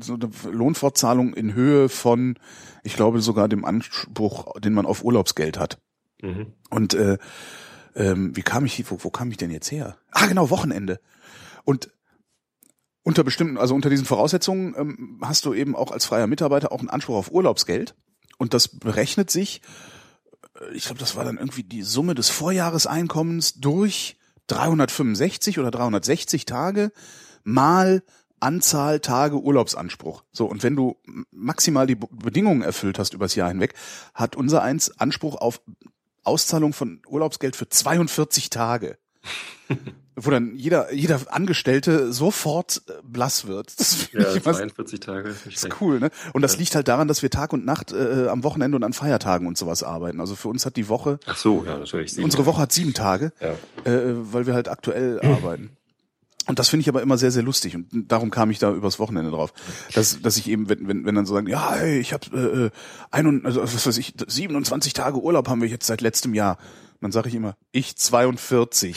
so 0.00 0.14
eine 0.14 0.30
Lohnfortzahlung 0.50 1.34
in 1.34 1.54
Höhe 1.54 1.88
von, 1.88 2.38
ich 2.82 2.96
glaube 2.96 3.20
sogar 3.20 3.48
dem 3.48 3.64
Anspruch, 3.64 4.58
den 4.60 4.72
man 4.72 4.86
auf 4.86 5.04
Urlaubsgeld 5.04 5.58
hat. 5.58 5.78
Mhm. 6.22 6.46
Und 6.70 6.94
äh, 6.94 7.18
ähm, 7.94 8.36
wie 8.36 8.42
kam 8.42 8.64
ich, 8.66 8.90
wo, 8.90 8.98
wo 9.02 9.10
kam 9.10 9.30
ich 9.30 9.36
denn 9.36 9.50
jetzt 9.50 9.70
her? 9.70 9.96
Ah, 10.10 10.26
genau, 10.26 10.50
Wochenende. 10.50 11.00
Und 11.64 11.90
unter 13.02 13.22
bestimmten, 13.22 13.58
also 13.58 13.74
unter 13.74 13.90
diesen 13.90 14.06
Voraussetzungen 14.06 14.74
ähm, 14.76 15.20
hast 15.22 15.44
du 15.44 15.54
eben 15.54 15.76
auch 15.76 15.92
als 15.92 16.06
freier 16.06 16.26
Mitarbeiter 16.26 16.72
auch 16.72 16.80
einen 16.80 16.90
Anspruch 16.90 17.16
auf 17.16 17.30
Urlaubsgeld. 17.30 17.94
Und 18.38 18.54
das 18.54 18.68
berechnet 18.68 19.30
sich, 19.30 19.60
äh, 20.60 20.74
ich 20.74 20.86
glaube, 20.86 20.98
das 20.98 21.14
war 21.14 21.24
dann 21.24 21.38
irgendwie 21.38 21.62
die 21.62 21.82
Summe 21.82 22.14
des 22.14 22.30
Vorjahreseinkommens 22.30 23.54
durch 23.54 24.16
365 24.46 25.58
oder 25.58 25.70
360 25.70 26.46
Tage 26.46 26.92
mal 27.44 28.02
Anzahl 28.40 29.00
Tage 29.00 29.40
Urlaubsanspruch. 29.40 30.24
So, 30.32 30.46
und 30.46 30.62
wenn 30.62 30.76
du 30.76 30.96
maximal 31.30 31.86
die 31.86 31.94
Bedingungen 31.94 32.62
erfüllt 32.62 32.98
hast 32.98 33.14
übers 33.14 33.34
Jahr 33.34 33.48
hinweg, 33.48 33.74
hat 34.12 34.36
unser 34.36 34.62
eins 34.62 34.98
Anspruch 34.98 35.36
auf 35.36 35.62
Auszahlung 36.24 36.72
von 36.72 37.00
Urlaubsgeld 37.06 37.56
für 37.56 37.68
42 37.68 38.50
Tage. 38.50 38.98
wo 40.16 40.30
dann 40.30 40.54
jeder, 40.56 40.92
jeder 40.92 41.20
Angestellte 41.28 42.12
sofort 42.12 42.82
äh, 42.88 42.92
blass 43.02 43.46
wird. 43.46 43.78
Das 43.78 44.12
ja, 44.12 44.34
ich 44.34 44.42
42 44.42 45.00
Tage 45.00 45.30
ist 45.30 45.46
ist 45.46 45.80
cool, 45.80 45.98
ne? 45.98 46.10
Und 46.32 46.42
das 46.42 46.54
ja. 46.54 46.58
liegt 46.60 46.74
halt 46.74 46.88
daran, 46.88 47.08
dass 47.08 47.22
wir 47.22 47.30
Tag 47.30 47.52
und 47.52 47.64
Nacht 47.64 47.92
äh, 47.92 48.28
am 48.28 48.44
Wochenende 48.44 48.76
und 48.76 48.84
an 48.84 48.92
Feiertagen 48.92 49.46
und 49.46 49.58
sowas 49.58 49.82
arbeiten. 49.82 50.20
Also 50.20 50.36
für 50.36 50.48
uns 50.48 50.66
hat 50.66 50.76
die 50.76 50.88
Woche. 50.88 51.18
Ach 51.26 51.36
so, 51.36 51.64
ja, 51.64 51.78
natürlich. 51.78 52.16
Unsere 52.18 52.46
Woche 52.46 52.62
hat 52.62 52.72
sieben 52.72 52.94
Tage, 52.94 53.32
ja. 53.40 53.90
äh, 53.90 54.14
weil 54.32 54.46
wir 54.46 54.54
halt 54.54 54.68
aktuell 54.68 55.20
arbeiten. 55.22 55.76
Und 56.46 56.58
das 56.58 56.68
finde 56.68 56.82
ich 56.82 56.88
aber 56.88 57.00
immer 57.00 57.16
sehr, 57.16 57.30
sehr 57.30 57.42
lustig 57.42 57.74
und 57.74 57.88
darum 58.12 58.30
kam 58.30 58.50
ich 58.50 58.58
da 58.58 58.70
übers 58.72 58.98
Wochenende 58.98 59.30
drauf, 59.30 59.54
dass, 59.94 60.20
dass 60.20 60.36
ich 60.36 60.48
eben, 60.48 60.68
wenn, 60.68 60.86
wenn, 60.86 61.06
wenn 61.06 61.14
dann 61.14 61.24
so 61.24 61.34
sagen, 61.34 61.46
ja, 61.46 61.74
hey, 61.74 61.98
ich 61.98 62.12
habe 62.12 62.70
äh, 62.70 62.78
ein, 63.10 63.46
also 63.46 63.62
was 63.62 63.86
weiß 63.86 63.96
ich, 63.96 64.14
27 64.26 64.92
Tage 64.92 65.22
Urlaub 65.22 65.48
haben 65.48 65.62
wir 65.62 65.68
jetzt 65.68 65.86
seit 65.86 66.02
letztem 66.02 66.34
Jahr. 66.34 66.58
dann 67.00 67.12
sage 67.12 67.28
ich 67.28 67.34
immer, 67.34 67.56
ich 67.72 67.96
42. 67.96 68.94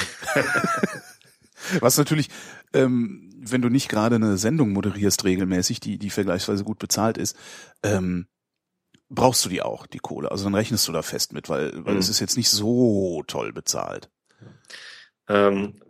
was 1.80 1.98
natürlich, 1.98 2.30
ähm, 2.74 3.30
wenn 3.40 3.62
du 3.62 3.70
nicht 3.70 3.88
gerade 3.88 4.16
eine 4.16 4.38
Sendung 4.38 4.74
moderierst 4.74 5.24
regelmäßig, 5.24 5.80
die, 5.80 5.98
die 5.98 6.10
vergleichsweise 6.10 6.66
gut 6.66 6.80
bezahlt 6.80 7.18
ist, 7.18 7.38
ähm, 7.82 8.28
brauchst 9.10 9.46
du 9.46 9.50
die 9.50 9.62
auch, 9.62 9.88
die 9.88 10.00
Kohle. 10.00 10.32
Also 10.32 10.44
dann 10.44 10.56
rechnest 10.56 10.88
du 10.88 10.92
da 10.92 11.02
fest 11.02 11.34
mit, 11.34 11.50
weil, 11.50 11.86
weil 11.86 11.94
mhm. 11.94 12.00
es 12.00 12.10
ist 12.10 12.20
jetzt 12.20 12.38
nicht 12.38 12.50
so 12.50 13.24
toll 13.28 13.54
bezahlt. 13.54 14.10
Ähm, 15.30 15.82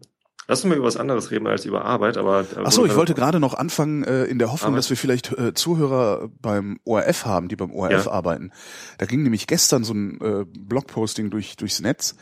Lass 0.47 0.63
uns 0.63 0.69
mal 0.69 0.77
über 0.77 0.87
was 0.87 0.95
anderes 0.95 1.29
reden 1.29 1.45
als 1.45 1.65
über 1.65 1.83
Arbeit, 1.83 2.17
aber. 2.17 2.41
Äh, 2.41 2.63
Ach 2.63 2.71
so, 2.71 2.85
ich 2.85 2.95
wollte 2.95 3.13
gerade 3.13 3.39
noch 3.39 3.53
anfangen 3.53 4.03
äh, 4.03 4.23
in 4.25 4.39
der 4.39 4.51
Hoffnung, 4.51 4.69
Arbeit? 4.69 4.79
dass 4.79 4.89
wir 4.89 4.97
vielleicht 4.97 5.37
äh, 5.37 5.53
Zuhörer 5.53 6.29
beim 6.41 6.79
ORF 6.85 7.25
haben, 7.25 7.49
die 7.49 7.55
beim 7.57 7.71
ORF 7.71 8.05
ja. 8.05 8.11
arbeiten. 8.11 8.51
Da 8.97 9.05
ging 9.05 9.23
nämlich 9.23 9.47
gestern 9.47 9.83
so 9.83 9.93
ein 9.93 10.21
äh, 10.21 10.45
Blogposting 10.45 11.29
durch 11.29 11.57
durchs 11.57 11.81
Netz, 11.81 12.15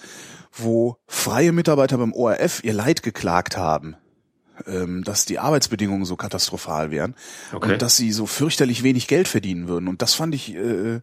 wo 0.52 0.98
freie 1.08 1.52
Mitarbeiter 1.52 1.98
beim 1.98 2.14
ORF 2.14 2.64
ihr 2.64 2.74
Leid 2.74 3.04
geklagt 3.04 3.58
haben 3.58 3.96
ähm, 4.68 5.04
dass 5.04 5.26
die 5.26 5.40
Arbeitsbedingungen 5.40 6.06
so 6.06 6.16
katastrophal 6.16 6.92
wären 6.92 7.16
okay. 7.54 7.74
und 7.74 7.82
dass 7.82 7.98
sie 7.98 8.12
so 8.12 8.26
fürchterlich 8.26 8.84
wenig 8.84 9.08
Geld 9.08 9.28
verdienen 9.28 9.68
würden. 9.68 9.88
Und 9.88 10.02
das 10.02 10.14
fand 10.14 10.36
ich 10.36 10.56
äh, 10.56 11.02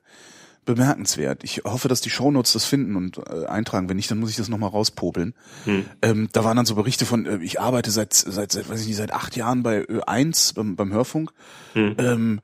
bemerkenswert. 0.65 1.43
Ich 1.45 1.63
hoffe, 1.65 1.89
dass 1.89 2.01
die 2.01 2.11
Shownotes 2.11 2.53
das 2.53 2.65
finden 2.65 2.97
und 2.97 3.19
äh, 3.19 3.47
eintragen. 3.47 3.89
Wenn 3.89 3.97
nicht, 3.97 4.11
dann 4.11 4.19
muss 4.19 4.31
ich 4.31 4.37
das 4.37 4.49
nochmal 4.49 4.71
rauspopeln. 4.71 5.35
Hm. 5.65 5.87
Ähm, 6.03 6.29
da 6.33 6.45
waren 6.45 6.57
dann 6.57 6.67
so 6.67 6.75
Berichte 6.75 7.05
von, 7.05 7.27
äh, 7.27 7.39
ich 7.39 7.61
arbeite 7.61 7.91
seit, 7.91 8.13
seit, 8.15 8.53
seit, 8.53 8.69
weiß 8.69 8.81
ich 8.83 8.87
nicht, 8.87 8.97
seit 8.97 9.13
acht 9.13 9.37
Jahren 9.37 9.63
bei 9.63 9.83
Ö1 9.83 10.55
beim, 10.55 10.77
beim 10.77 10.93
Hörfunk 10.93 11.33
hm. 11.73 11.97
ähm, 11.99 12.41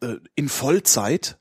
äh, 0.00 0.16
in 0.34 0.48
Vollzeit 0.48 1.38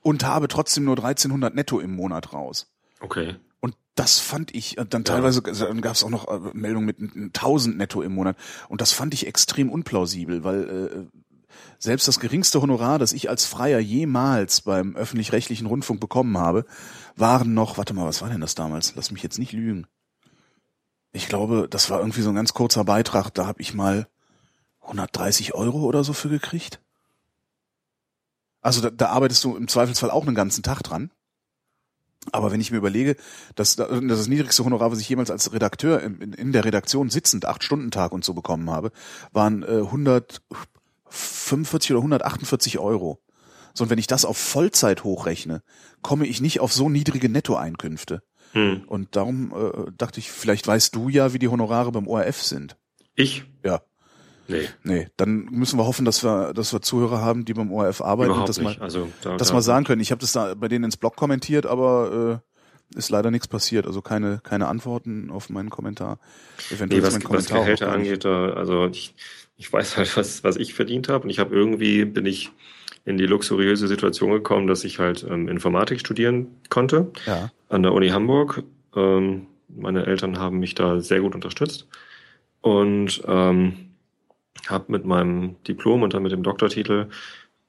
und 0.00 0.24
habe 0.24 0.48
trotzdem 0.48 0.84
nur 0.84 0.96
1300 0.96 1.54
netto 1.54 1.80
im 1.80 1.94
Monat 1.94 2.32
raus. 2.32 2.72
Okay. 3.00 3.36
Und 3.60 3.76
das 3.94 4.20
fand 4.20 4.54
ich, 4.54 4.78
äh, 4.78 4.86
dann 4.88 5.04
teilweise, 5.04 5.42
ja. 5.44 5.66
dann 5.66 5.82
gab 5.82 5.94
es 5.94 6.04
auch 6.04 6.10
noch 6.10 6.28
äh, 6.28 6.50
Meldungen 6.54 6.86
mit 6.86 7.36
1000 7.36 7.76
netto 7.76 8.00
im 8.00 8.14
Monat. 8.14 8.36
Und 8.68 8.80
das 8.80 8.92
fand 8.92 9.12
ich 9.12 9.26
extrem 9.26 9.70
unplausibel, 9.70 10.42
weil 10.42 11.10
äh, 11.12 11.18
selbst 11.78 12.08
das 12.08 12.20
geringste 12.20 12.60
Honorar, 12.60 12.98
das 12.98 13.12
ich 13.12 13.28
als 13.28 13.44
Freier 13.44 13.78
jemals 13.78 14.60
beim 14.62 14.96
öffentlich-rechtlichen 14.96 15.66
Rundfunk 15.66 16.00
bekommen 16.00 16.38
habe, 16.38 16.64
waren 17.16 17.54
noch, 17.54 17.78
warte 17.78 17.94
mal, 17.94 18.06
was 18.06 18.22
war 18.22 18.28
denn 18.28 18.40
das 18.40 18.54
damals? 18.54 18.94
Lass 18.96 19.10
mich 19.10 19.22
jetzt 19.22 19.38
nicht 19.38 19.52
lügen. 19.52 19.86
Ich 21.12 21.28
glaube, 21.28 21.66
das 21.70 21.90
war 21.90 22.00
irgendwie 22.00 22.22
so 22.22 22.28
ein 22.30 22.34
ganz 22.34 22.54
kurzer 22.54 22.84
Beitrag, 22.84 23.30
da 23.30 23.46
habe 23.46 23.62
ich 23.62 23.74
mal 23.74 24.08
130 24.82 25.54
Euro 25.54 25.82
oder 25.82 26.04
so 26.04 26.12
für 26.12 26.28
gekriegt. 26.28 26.80
Also 28.60 28.80
da, 28.80 28.90
da 28.90 29.08
arbeitest 29.10 29.44
du 29.44 29.56
im 29.56 29.68
Zweifelsfall 29.68 30.10
auch 30.10 30.26
einen 30.26 30.34
ganzen 30.34 30.62
Tag 30.62 30.82
dran. 30.82 31.10
Aber 32.32 32.52
wenn 32.52 32.60
ich 32.60 32.70
mir 32.70 32.78
überlege, 32.78 33.16
dass 33.54 33.76
das, 33.76 33.88
das 33.88 34.28
niedrigste 34.28 34.64
Honorar, 34.64 34.90
was 34.90 35.00
ich 35.00 35.08
jemals 35.08 35.30
als 35.30 35.52
Redakteur 35.52 36.02
in, 36.02 36.32
in 36.32 36.52
der 36.52 36.64
Redaktion 36.64 37.10
sitzend, 37.10 37.46
acht 37.46 37.62
Stunden 37.62 37.90
Tag 37.90 38.12
und 38.12 38.24
so 38.24 38.34
bekommen 38.34 38.70
habe, 38.70 38.92
waren 39.32 39.62
äh, 39.62 39.82
100, 39.82 40.42
45 41.10 41.92
oder 41.92 42.00
148 42.00 42.78
Euro. 42.78 43.20
So, 43.74 43.84
und 43.84 43.90
wenn 43.90 43.98
ich 43.98 44.06
das 44.06 44.24
auf 44.24 44.36
Vollzeit 44.36 45.04
hochrechne, 45.04 45.62
komme 46.02 46.26
ich 46.26 46.40
nicht 46.40 46.60
auf 46.60 46.72
so 46.72 46.88
niedrige 46.88 47.28
Nettoeinkünfte. 47.28 48.22
Hm. 48.52 48.82
Und 48.86 49.14
darum 49.14 49.52
äh, 49.52 49.92
dachte 49.96 50.20
ich, 50.20 50.30
vielleicht 50.30 50.66
weißt 50.66 50.94
du 50.94 51.08
ja, 51.08 51.32
wie 51.32 51.38
die 51.38 51.48
Honorare 51.48 51.92
beim 51.92 52.06
ORF 52.06 52.42
sind. 52.42 52.76
Ich? 53.14 53.44
Ja. 53.64 53.82
Nee. 54.48 54.68
Nee, 54.82 55.08
dann 55.18 55.44
müssen 55.50 55.78
wir 55.78 55.86
hoffen, 55.86 56.06
dass 56.06 56.24
wir, 56.24 56.54
dass 56.54 56.72
wir 56.72 56.80
Zuhörer 56.80 57.20
haben, 57.20 57.44
die 57.44 57.52
beim 57.52 57.70
ORF 57.70 58.00
arbeiten 58.00 58.30
Überhaupt 58.30 58.48
und 58.48 58.56
das 58.56 58.64
nicht. 58.64 58.78
mal, 58.78 58.84
also, 58.84 59.08
da, 59.22 59.36
das 59.36 59.48
da, 59.48 59.54
mal 59.54 59.60
sagen 59.60 59.84
können. 59.84 60.00
Ich 60.00 60.10
habe 60.10 60.20
das 60.20 60.32
da 60.32 60.54
bei 60.54 60.68
denen 60.68 60.86
ins 60.86 60.96
Blog 60.96 61.16
kommentiert, 61.16 61.66
aber 61.66 62.42
äh, 62.94 62.98
ist 62.98 63.10
leider 63.10 63.30
nichts 63.30 63.46
passiert. 63.46 63.86
Also 63.86 64.00
keine, 64.00 64.40
keine 64.42 64.68
Antworten 64.68 65.30
auf 65.30 65.50
meinen 65.50 65.68
Kommentar. 65.68 66.18
Eventuell 66.70 67.00
nee, 67.00 67.06
was, 67.06 67.12
mein 67.12 67.22
Kommentar 67.22 67.58
was 67.58 67.64
Gehälter 67.64 67.92
angeht, 67.92 68.24
also 68.24 68.86
ich, 68.86 69.14
ich 69.58 69.70
weiß 69.70 69.96
halt, 69.96 70.16
was, 70.16 70.42
was 70.44 70.56
ich 70.56 70.72
verdient 70.72 71.08
habe. 71.08 71.24
Und 71.24 71.30
ich 71.30 71.38
habe 71.38 71.54
irgendwie, 71.54 72.04
bin 72.04 72.24
ich 72.24 72.50
in 73.04 73.18
die 73.18 73.26
luxuriöse 73.26 73.88
Situation 73.88 74.30
gekommen, 74.30 74.66
dass 74.66 74.84
ich 74.84 74.98
halt 74.98 75.26
ähm, 75.28 75.48
Informatik 75.48 76.00
studieren 76.00 76.46
konnte 76.70 77.10
ja. 77.26 77.50
an 77.68 77.82
der 77.82 77.92
Uni 77.92 78.08
Hamburg. 78.08 78.62
Ähm, 78.94 79.46
meine 79.68 80.06
Eltern 80.06 80.38
haben 80.38 80.58
mich 80.58 80.74
da 80.74 81.00
sehr 81.00 81.20
gut 81.20 81.34
unterstützt 81.34 81.88
und 82.60 83.22
ähm, 83.26 83.90
habe 84.66 84.92
mit 84.92 85.04
meinem 85.04 85.56
Diplom 85.66 86.02
und 86.02 86.14
dann 86.14 86.22
mit 86.22 86.32
dem 86.32 86.42
Doktortitel 86.42 87.08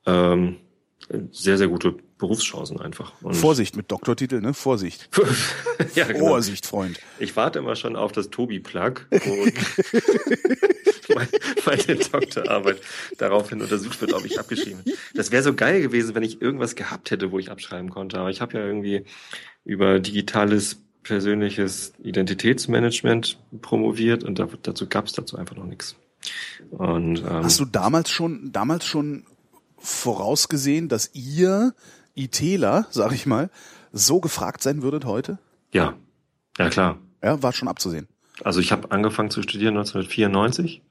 ähm, 0.06 0.58
sehr, 1.32 1.58
sehr 1.58 1.68
gute 1.68 1.96
Berufschancen 2.18 2.80
einfach. 2.80 3.14
Und 3.22 3.34
Vorsicht 3.34 3.76
mit 3.76 3.92
Doktortitel, 3.92 4.42
ne? 4.42 4.54
Vorsicht. 4.54 5.10
ja, 5.96 6.06
genau. 6.06 6.28
Vorsicht, 6.28 6.66
Freund. 6.66 7.00
Ich 7.18 7.36
warte 7.36 7.60
immer 7.60 7.76
schon 7.76 7.96
auf 7.96 8.12
das 8.12 8.30
Tobi-Plug, 8.30 9.06
wo 9.12 9.48
meine 11.66 11.96
Doktorarbeit 11.96 12.82
daraufhin 13.18 13.62
untersucht 13.62 14.02
wird, 14.02 14.14
ob 14.14 14.26
ich 14.26 14.40
abgeschrieben 14.40 14.84
bin. 14.84 14.94
Das 15.16 15.32
wäre 15.32 15.42
so 15.42 15.54
geil 15.54 15.82
gewesen, 15.82 16.14
wenn 16.16 16.24
ich 16.24 16.42
irgendwas 16.42 16.76
gehabt 16.76 17.12
hätte, 17.12 17.32
wo 17.32 17.40
ich 17.40 17.50
abschreiben 17.50 17.90
konnte. 17.90 18.20
Aber 18.20 18.30
ich 18.30 18.42
habe 18.42 18.58
ja 18.58 18.66
irgendwie 18.66 19.06
über 19.66 20.00
digitales 20.00 20.78
persönliches 21.04 21.94
Identitätsmanagement 22.04 23.40
promoviert 23.62 24.24
und 24.24 24.40
dazu 24.64 24.88
gab 24.88 25.08
es 25.08 25.14
dazu 25.14 25.38
einfach 25.38 25.56
noch 25.56 25.66
nichts. 25.66 25.96
Und, 26.72 27.20
ähm, 27.20 27.44
Hast 27.44 27.60
du 27.60 27.66
damals 27.66 28.12
schon, 28.12 28.52
damals 28.52 28.86
schon 28.86 29.26
vorausgesehen, 29.82 30.90
dass 30.90 31.12
ihr 31.14 31.74
ITler, 32.16 32.88
sag 32.92 33.12
ich 33.14 33.26
mal, 33.26 33.50
so 33.92 34.20
gefragt 34.20 34.62
sein 34.64 34.82
würdet 34.82 35.06
heute? 35.06 35.40
ja, 35.72 35.94
ja 36.58 36.70
klar. 36.70 36.98
Ja, 37.24 37.42
war 37.44 37.54
schon 37.54 37.68
abzusehen. 37.68 38.08
Also 38.44 38.60
ich 38.62 38.72
habe 38.72 38.92
angefangen 38.92 39.30
zu 39.30 39.42
studieren 39.42 39.78
1994 39.78 40.82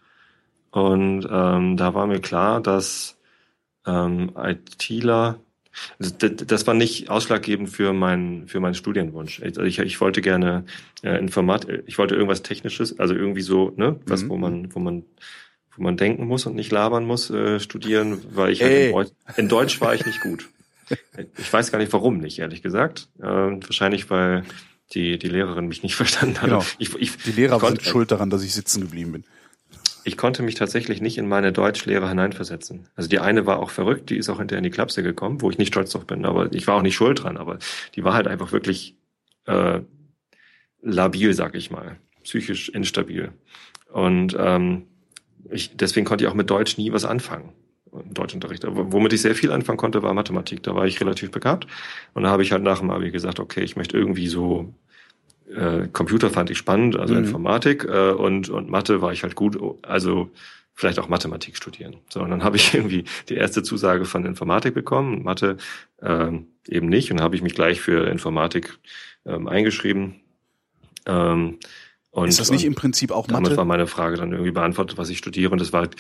und 0.71 1.27
ähm, 1.31 1.77
da 1.77 1.95
war 1.95 2.07
mir 2.07 2.21
klar, 2.21 2.61
dass 2.61 3.17
ähm, 3.87 4.33
ITler 4.37 5.39
das, 5.99 6.19
das 6.19 6.33
das 6.37 6.67
war 6.67 6.75
nicht 6.75 7.09
ausschlaggebend 7.09 7.71
für 7.71 7.93
meinen 7.93 8.49
für 8.49 8.61
meinen 8.61 8.75
Studienwunsch. 8.75 9.41
Also 9.43 9.63
ich, 9.63 9.79
ich 9.79 10.01
wollte 10.01 10.21
gerne 10.21 10.65
äh, 11.03 11.19
Informat, 11.19 11.67
ich 11.87 11.97
wollte 11.99 12.15
irgendwas 12.15 12.43
Technisches, 12.43 12.99
also 12.99 13.15
irgendwie 13.15 13.43
so, 13.43 13.73
ne, 13.77 13.99
was 14.07 14.25
Mhm. 14.25 14.29
wo 14.29 14.37
man 14.37 14.75
wo 14.75 14.81
man 14.81 15.05
wo 15.79 15.83
man 15.85 15.97
denken 15.97 16.27
muss 16.27 16.45
und 16.47 16.55
nicht 16.55 16.71
labern 16.73 17.05
muss, 17.05 17.31
äh, 17.31 17.61
studieren, 17.61 18.21
weil 18.33 18.51
ich 18.51 18.63
halt 18.63 18.73
in, 18.73 18.93
Deutsch, 18.93 19.13
in 19.37 19.49
Deutsch 19.49 19.81
war 19.81 19.95
ich 19.95 20.05
nicht 20.05 20.21
gut. 20.21 20.49
Ich 21.37 21.53
weiß 21.53 21.71
gar 21.71 21.79
nicht, 21.79 21.93
warum 21.93 22.17
nicht, 22.17 22.39
ehrlich 22.39 22.63
gesagt. 22.63 23.09
Äh, 23.19 23.25
wahrscheinlich, 23.25 24.09
weil 24.09 24.43
die, 24.95 25.19
die 25.19 25.29
Lehrerin 25.29 25.69
mich 25.69 25.83
nicht 25.83 25.95
verstanden 26.03 26.37
hat. 26.41 26.45
Genau. 26.45 26.65
Ich, 26.79 26.95
ich, 26.95 27.15
Die 27.19 27.33
Lehrer 27.33 27.57
ich 27.57 27.61
konnte, 27.61 27.83
sind 27.83 27.91
schuld 27.91 28.11
daran, 28.11 28.31
dass 28.31 28.43
ich 28.43 28.55
sitzen 28.55 28.81
geblieben 28.81 29.13
bin. 29.13 29.25
ich 30.05 30.17
konnte 30.17 30.43
mich 30.43 30.55
tatsächlich 30.55 31.03
nicht 31.03 31.19
in 31.19 31.29
meine 31.29 31.53
Deutschlehre 31.53 32.09
hineinversetzen. 32.09 32.89
Also 32.97 33.11
die 33.11 33.19
eine 33.19 33.45
war 33.45 33.59
auch 33.59 33.69
verrückt, 33.69 34.09
die 34.09 34.17
ist 34.17 34.31
auch 34.31 34.39
hinterher 34.39 34.61
in 34.61 34.65
die 34.65 34.71
Klapse 34.71 35.03
gekommen, 35.03 35.43
wo 35.43 35.51
ich 35.51 35.59
nicht 35.59 35.69
stolz 35.69 35.91
drauf 35.93 36.07
bin, 36.07 36.25
aber 36.25 36.51
ich 36.55 36.67
war 36.67 36.77
auch 36.77 36.83
nicht 36.83 36.95
schuld 36.95 37.23
dran, 37.23 37.37
aber 37.37 37.59
die 37.95 38.03
war 38.03 38.15
halt 38.15 38.27
einfach 38.27 38.51
wirklich 38.53 38.97
äh, 39.45 39.81
labil, 40.81 41.35
sag 41.35 41.55
ich 41.55 41.71
mal, 41.71 41.99
psychisch 42.25 42.71
instabil. 42.71 43.33
Und 43.93 44.35
ähm, 44.39 44.85
ich, 45.51 45.77
deswegen 45.77 46.07
konnte 46.07 46.25
ich 46.25 46.31
auch 46.31 46.35
mit 46.35 46.51
Deutsch 46.51 46.79
nie 46.79 46.93
was 46.93 47.05
anfangen. 47.05 47.53
Deutschunterricht. 48.13 48.65
Aber 48.65 48.93
womit 48.93 49.13
ich 49.13 49.23
sehr 49.23 49.35
viel 49.35 49.51
anfangen 49.51 49.79
konnte, 49.79 50.03
war 50.03 50.13
Mathematik. 50.15 50.63
Da 50.63 50.75
war 50.75 50.87
ich 50.87 51.01
relativ 51.01 51.31
begabt. 51.31 51.67
Und 52.15 52.23
da 52.23 52.31
habe 52.31 52.43
ich 52.43 52.53
halt 52.53 52.63
nach 52.63 52.81
dem 52.81 52.91
Abi 52.91 53.11
gesagt, 53.11 53.41
okay, 53.41 53.63
ich 53.63 53.77
möchte 53.77 53.97
irgendwie 53.97 54.29
so 54.29 54.75
äh, 55.55 55.89
Computer 55.89 56.31
fand 56.31 56.51
ich 56.51 56.59
spannend, 56.59 56.97
also 56.97 57.15
Mhm. 57.15 57.25
Informatik 57.25 57.85
äh, 57.85 58.11
und, 58.11 58.51
und 58.51 58.69
Mathe 58.69 59.01
war 59.01 59.13
ich 59.13 59.23
halt 59.23 59.35
gut, 59.35 59.59
also 59.83 60.31
vielleicht 60.75 60.99
auch 60.99 61.09
Mathematik 61.09 61.57
studieren. 61.57 61.97
So, 62.09 62.21
und 62.21 62.31
dann 62.31 62.45
habe 62.45 62.57
ich 62.57 62.75
irgendwie 62.75 63.05
die 63.29 63.35
erste 63.35 63.63
Zusage 63.63 64.05
von 64.05 64.25
Informatik 64.25 64.75
bekommen, 64.75 65.23
Mathe 65.23 65.57
ähm, 66.03 66.49
eben 66.69 66.89
nicht. 66.89 67.11
Und 67.11 67.21
habe 67.21 67.35
ich 67.35 67.43
mich 67.43 67.55
gleich 67.55 67.81
für 67.81 68.09
Informatik 68.09 68.79
ähm, 69.27 69.49
eingeschrieben. 69.49 70.17
Ähm, 71.07 71.59
und, 72.21 72.29
ist 72.29 72.41
das 72.41 72.51
nicht 72.51 72.65
im 72.65 72.75
Prinzip 72.75 73.11
auch 73.11 73.27
damit 73.27 73.45
Mathe? 73.45 73.57
war 73.57 73.65
meine 73.65 73.87
Frage 73.87 74.17
dann 74.17 74.33
irgendwie 74.33 74.51
beantwortet, 74.51 74.99
was 74.99 75.09
ich 75.09 75.19
studiere. 75.19 75.51
Und 75.51 75.61
das 75.61 75.73
war 75.73 75.81
halt 75.81 75.97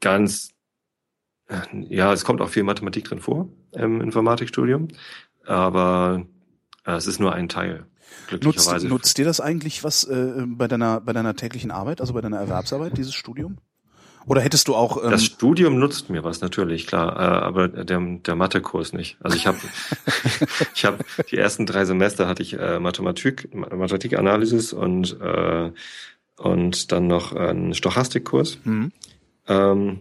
ganz, 0.00 0.50
äh, 1.48 1.56
ja, 1.88 2.12
es 2.12 2.24
kommt 2.24 2.40
auch 2.40 2.48
viel 2.48 2.62
Mathematik 2.62 3.04
drin 3.04 3.20
vor 3.20 3.48
im 3.72 4.00
Informatikstudium, 4.00 4.88
aber 5.44 6.26
äh, 6.84 6.92
es 6.92 7.06
ist 7.06 7.20
nur 7.20 7.32
ein 7.32 7.48
Teil. 7.48 7.86
Nutzt, 8.42 8.84
nutzt 8.84 9.18
dir 9.18 9.24
das 9.24 9.40
eigentlich 9.40 9.84
was 9.84 10.04
äh, 10.04 10.44
bei 10.46 10.68
deiner 10.68 11.00
bei 11.00 11.12
deiner 11.12 11.36
täglichen 11.36 11.70
Arbeit, 11.70 12.00
also 12.00 12.12
bei 12.12 12.20
deiner 12.20 12.38
Erwerbsarbeit, 12.38 12.96
dieses 12.96 13.14
Studium? 13.14 13.58
Oder 14.26 14.40
hättest 14.40 14.68
du 14.68 14.74
auch 14.74 15.02
ähm, 15.02 15.10
Das 15.10 15.24
Studium 15.24 15.78
nutzt 15.78 16.10
mir 16.10 16.24
was 16.24 16.40
natürlich, 16.40 16.86
klar, 16.86 17.16
äh, 17.16 17.44
aber 17.44 17.68
der, 17.68 18.00
der 18.00 18.34
Mathekurs 18.34 18.92
nicht. 18.92 19.16
Also 19.20 19.36
ich 19.36 19.46
habe 19.46 19.58
ich 20.74 20.84
habe 20.84 21.04
die 21.30 21.36
ersten 21.36 21.64
drei 21.64 21.84
Semester 21.84 22.26
hatte 22.26 22.42
ich 22.42 22.58
äh, 22.58 22.80
Mathematik, 22.80 23.54
Mathematikanalysis 23.54 24.72
und 24.72 25.18
äh, 25.20 25.70
und 26.38 26.92
dann 26.92 27.06
noch 27.06 27.32
einen 27.32 27.72
Stochastikkurs. 27.74 28.58
hm, 28.64 28.92
Ähm, 29.48 30.00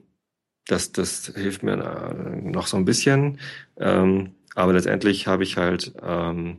das, 0.67 0.91
das 0.91 1.31
hilft 1.35 1.63
mir 1.63 1.73
äh, 1.73 2.41
noch 2.41 2.67
so 2.67 2.75
ein 2.77 2.85
bisschen. 2.85 3.39
Ähm, 3.77 4.31
aber 4.55 4.73
letztendlich 4.73 5.27
habe 5.27 5.43
ich 5.43 5.57
halt 5.57 5.93
ähm, 6.03 6.57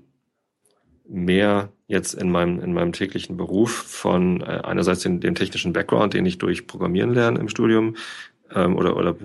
mehr 1.09 1.71
jetzt 1.87 2.15
in 2.15 2.31
meinem, 2.31 2.61
in 2.61 2.73
meinem 2.73 2.93
täglichen 2.93 3.37
Beruf 3.37 3.71
von 3.71 4.41
äh, 4.41 4.61
einerseits 4.65 5.03
den, 5.03 5.21
dem 5.21 5.35
technischen 5.35 5.73
Background, 5.73 6.15
den 6.15 6.27
ich 6.27 6.39
durch 6.39 6.67
Programmieren 6.67 7.15
lerne 7.15 7.39
im 7.39 7.49
Studium, 7.49 7.95
ähm, 8.55 8.77
oder, 8.77 8.97
oder 8.97 9.17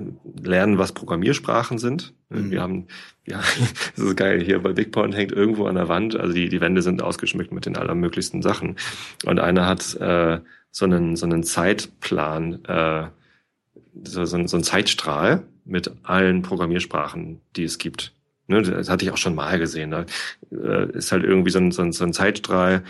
lernen, 0.41 0.77
was 0.77 0.93
Programmiersprachen 0.93 1.77
sind. 1.77 2.13
Mhm. 2.29 2.51
Wir 2.51 2.61
haben, 2.61 2.87
ja, 3.25 3.41
das 3.95 4.05
ist 4.05 4.17
geil, 4.17 4.41
hier 4.41 4.59
bei 4.59 4.73
Big 4.73 4.91
Point 4.91 5.15
hängt 5.15 5.31
irgendwo 5.31 5.65
an 5.65 5.75
der 5.75 5.89
Wand, 5.89 6.15
also 6.15 6.33
die, 6.33 6.49
die 6.49 6.61
Wände 6.61 6.81
sind 6.81 7.01
ausgeschmückt 7.01 7.51
mit 7.51 7.65
den 7.65 7.77
allermöglichsten 7.77 8.41
Sachen. 8.41 8.75
Und 9.25 9.39
einer 9.39 9.67
hat 9.67 9.95
äh, 9.95 10.39
so 10.71 10.85
einen, 10.85 11.15
so 11.15 11.25
einen 11.25 11.43
Zeitplan, 11.43 12.65
äh, 12.65 13.07
so, 14.03 14.25
so, 14.25 14.45
so 14.47 14.57
ein 14.57 14.63
Zeitstrahl 14.63 15.43
mit 15.65 15.91
allen 16.03 16.41
Programmiersprachen, 16.41 17.41
die 17.55 17.63
es 17.63 17.77
gibt. 17.77 18.13
Ne, 18.51 18.61
das 18.61 18.89
hatte 18.89 19.05
ich 19.05 19.11
auch 19.11 19.17
schon 19.17 19.33
mal 19.33 19.57
gesehen. 19.57 19.91
Da 19.91 20.05
äh, 20.51 20.91
ist 20.91 21.11
halt 21.13 21.23
irgendwie 21.23 21.51
so 21.51 21.59
ein, 21.59 21.71
so 21.71 21.81
ein, 21.81 21.93
so 21.93 22.03
ein 22.03 22.11
Zeitstrahl, 22.11 22.83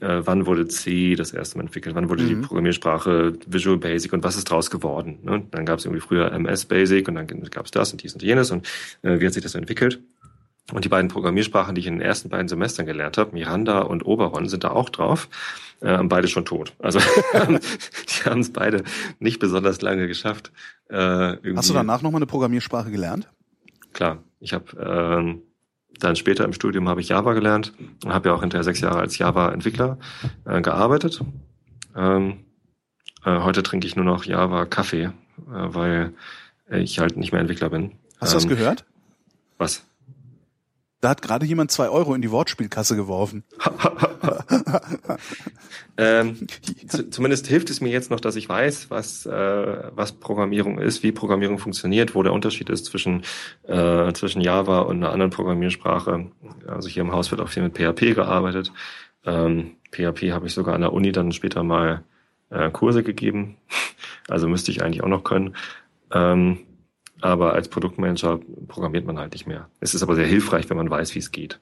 äh, 0.00 0.20
wann 0.24 0.46
wurde 0.46 0.68
C 0.68 1.16
das 1.16 1.32
erste 1.32 1.58
Mal 1.58 1.64
entwickelt, 1.64 1.96
wann 1.96 2.08
wurde 2.08 2.22
Mhm. 2.22 2.28
die 2.28 2.34
Programmiersprache 2.36 3.32
Visual 3.48 3.78
Basic 3.78 4.12
und 4.12 4.22
was 4.22 4.36
ist 4.36 4.48
draus 4.48 4.70
geworden. 4.70 5.18
Ne? 5.24 5.42
Dann 5.50 5.66
gab 5.66 5.80
es 5.80 5.86
irgendwie 5.86 6.00
früher 6.00 6.30
MS 6.30 6.66
Basic 6.66 7.08
und 7.08 7.16
dann 7.16 7.26
gab 7.26 7.64
es 7.64 7.72
das 7.72 7.90
und 7.90 8.02
dies 8.04 8.14
und 8.14 8.22
jenes 8.22 8.52
und 8.52 8.64
äh, 9.02 9.18
wie 9.18 9.26
hat 9.26 9.32
sich 9.32 9.42
das 9.42 9.56
entwickelt. 9.56 10.00
Und 10.72 10.84
die 10.84 10.88
beiden 10.90 11.08
Programmiersprachen, 11.08 11.74
die 11.74 11.80
ich 11.80 11.86
in 11.86 11.94
den 11.94 12.02
ersten 12.02 12.28
beiden 12.28 12.46
Semestern 12.46 12.86
gelernt 12.86 13.16
habe, 13.18 13.32
Miranda 13.32 13.80
und 13.80 14.04
Oberon, 14.06 14.48
sind 14.48 14.62
da 14.64 14.70
auch 14.70 14.90
drauf. 14.90 15.28
Äh, 15.80 15.98
beide 16.04 16.28
schon 16.28 16.44
tot. 16.44 16.74
Also 16.78 16.98
die 17.32 18.24
haben 18.28 18.40
es 18.40 18.52
beide 18.52 18.84
nicht 19.18 19.38
besonders 19.40 19.80
lange 19.80 20.06
geschafft. 20.06 20.52
Äh, 20.90 21.36
hast 21.56 21.70
du 21.70 21.74
danach 21.74 22.02
nochmal 22.02 22.18
eine 22.18 22.26
Programmiersprache 22.26 22.90
gelernt? 22.90 23.28
Klar, 23.92 24.18
ich 24.40 24.52
habe 24.52 24.66
ähm, 24.78 25.42
dann 25.98 26.16
später 26.16 26.44
im 26.44 26.52
Studium 26.52 26.88
habe 26.88 27.00
ich 27.00 27.08
Java 27.08 27.32
gelernt 27.32 27.72
und 28.04 28.12
habe 28.12 28.28
ja 28.28 28.34
auch 28.34 28.40
hinterher 28.40 28.64
sechs 28.64 28.80
Jahre 28.80 29.00
als 29.00 29.18
Java-Entwickler 29.18 29.98
äh, 30.44 30.60
gearbeitet. 30.60 31.20
Ähm, 31.96 32.44
äh, 33.24 33.40
heute 33.40 33.62
trinke 33.62 33.86
ich 33.86 33.96
nur 33.96 34.04
noch 34.04 34.24
Java-Kaffee, 34.24 35.04
äh, 35.04 35.10
weil 35.46 36.12
ich 36.70 36.98
halt 36.98 37.16
nicht 37.16 37.32
mehr 37.32 37.40
Entwickler 37.40 37.70
bin. 37.70 37.92
Hast 38.20 38.32
du 38.32 38.36
das 38.36 38.44
Ähm, 38.44 38.50
gehört? 38.50 38.84
Was? 39.56 39.84
Da 41.00 41.10
hat 41.10 41.22
gerade 41.22 41.46
jemand 41.46 41.70
zwei 41.70 41.88
Euro 41.88 42.14
in 42.14 42.22
die 42.22 42.30
Wortspielkasse 42.30 42.96
geworfen. 42.96 43.44
Ähm, 46.00 46.46
zu, 46.86 47.10
zumindest 47.10 47.48
hilft 47.48 47.70
es 47.70 47.80
mir 47.80 47.88
jetzt 47.88 48.08
noch, 48.12 48.20
dass 48.20 48.36
ich 48.36 48.48
weiß, 48.48 48.88
was, 48.88 49.26
äh, 49.26 49.90
was 49.90 50.12
Programmierung 50.12 50.78
ist, 50.78 51.02
wie 51.02 51.10
Programmierung 51.10 51.58
funktioniert, 51.58 52.14
wo 52.14 52.22
der 52.22 52.32
Unterschied 52.32 52.70
ist 52.70 52.84
zwischen, 52.84 53.22
äh, 53.64 54.12
zwischen 54.12 54.40
Java 54.40 54.80
und 54.82 54.98
einer 54.98 55.12
anderen 55.12 55.32
Programmiersprache. 55.32 56.30
Also 56.68 56.88
hier 56.88 57.02
im 57.02 57.10
Haus 57.10 57.32
wird 57.32 57.40
auch 57.40 57.48
viel 57.48 57.64
mit 57.64 57.76
PHP 57.76 58.14
gearbeitet. 58.14 58.72
Ähm, 59.26 59.72
PHP 59.90 60.30
habe 60.30 60.46
ich 60.46 60.54
sogar 60.54 60.76
an 60.76 60.82
der 60.82 60.92
Uni 60.92 61.10
dann 61.10 61.32
später 61.32 61.64
mal 61.64 62.04
äh, 62.50 62.70
Kurse 62.70 63.02
gegeben. 63.02 63.56
Also 64.28 64.46
müsste 64.46 64.70
ich 64.70 64.82
eigentlich 64.82 65.02
auch 65.02 65.08
noch 65.08 65.24
können. 65.24 65.56
Ähm, 66.12 66.60
aber 67.20 67.52
als 67.54 67.68
Produktmanager 67.68 68.40
programmiert 68.68 69.06
man 69.06 69.18
halt 69.18 69.32
nicht 69.32 69.46
mehr. 69.46 69.68
Es 69.80 69.94
ist 69.94 70.02
aber 70.02 70.14
sehr 70.14 70.26
hilfreich, 70.26 70.68
wenn 70.70 70.76
man 70.76 70.90
weiß, 70.90 71.14
wie 71.14 71.18
es 71.20 71.32
geht. 71.32 71.60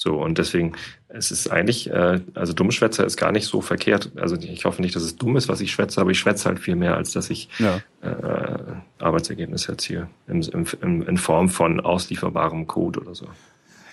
So, 0.00 0.22
und 0.22 0.38
deswegen, 0.38 0.74
es 1.08 1.32
ist 1.32 1.50
eigentlich, 1.50 1.90
äh, 1.90 2.20
also 2.34 2.52
Dummschwätzer 2.52 3.04
ist 3.04 3.16
gar 3.16 3.32
nicht 3.32 3.46
so 3.46 3.60
verkehrt. 3.60 4.12
Also 4.14 4.36
ich 4.36 4.64
hoffe 4.64 4.80
nicht, 4.80 4.94
dass 4.94 5.02
es 5.02 5.16
dumm 5.16 5.36
ist, 5.36 5.48
was 5.48 5.60
ich 5.60 5.72
schwätze, 5.72 6.00
aber 6.00 6.12
ich 6.12 6.20
schwätze 6.20 6.44
halt 6.44 6.60
viel 6.60 6.76
mehr, 6.76 6.96
als 6.96 7.12
dass 7.12 7.30
ich 7.30 7.48
Ja. 7.58 7.80
äh, 8.02 8.58
Arbeitsergebnisse 9.00 9.72
erziele. 9.72 10.08
Im, 10.28 10.42
im, 10.80 11.02
in 11.02 11.16
Form 11.16 11.48
von 11.48 11.80
auslieferbarem 11.80 12.68
Code 12.68 13.00
oder 13.00 13.16
so. 13.16 13.26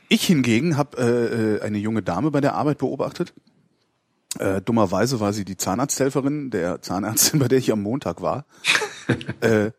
Ich 0.07 0.25
hingegen 0.25 0.77
habe 0.77 0.97
äh, 0.97 1.55
äh, 1.55 1.61
eine 1.61 1.79
junge 1.79 2.03
Dame 2.03 2.29
bei 2.29 2.39
der 2.41 2.53
Arbeit 2.53 2.77
beobachtet. 2.77 3.33
Äh, 4.37 4.61
dummerweise 4.61 5.19
war 5.19 5.33
sie 5.33 5.43
die 5.45 5.57
Zahnarzthelferin 5.57 6.51
der 6.51 6.83
Zahnärztin, 6.83 7.39
bei 7.39 7.47
der 7.47 7.57
ich 7.57 7.71
am 7.71 7.81
Montag 7.81 8.21
war. 8.21 8.45
äh, 9.41 9.71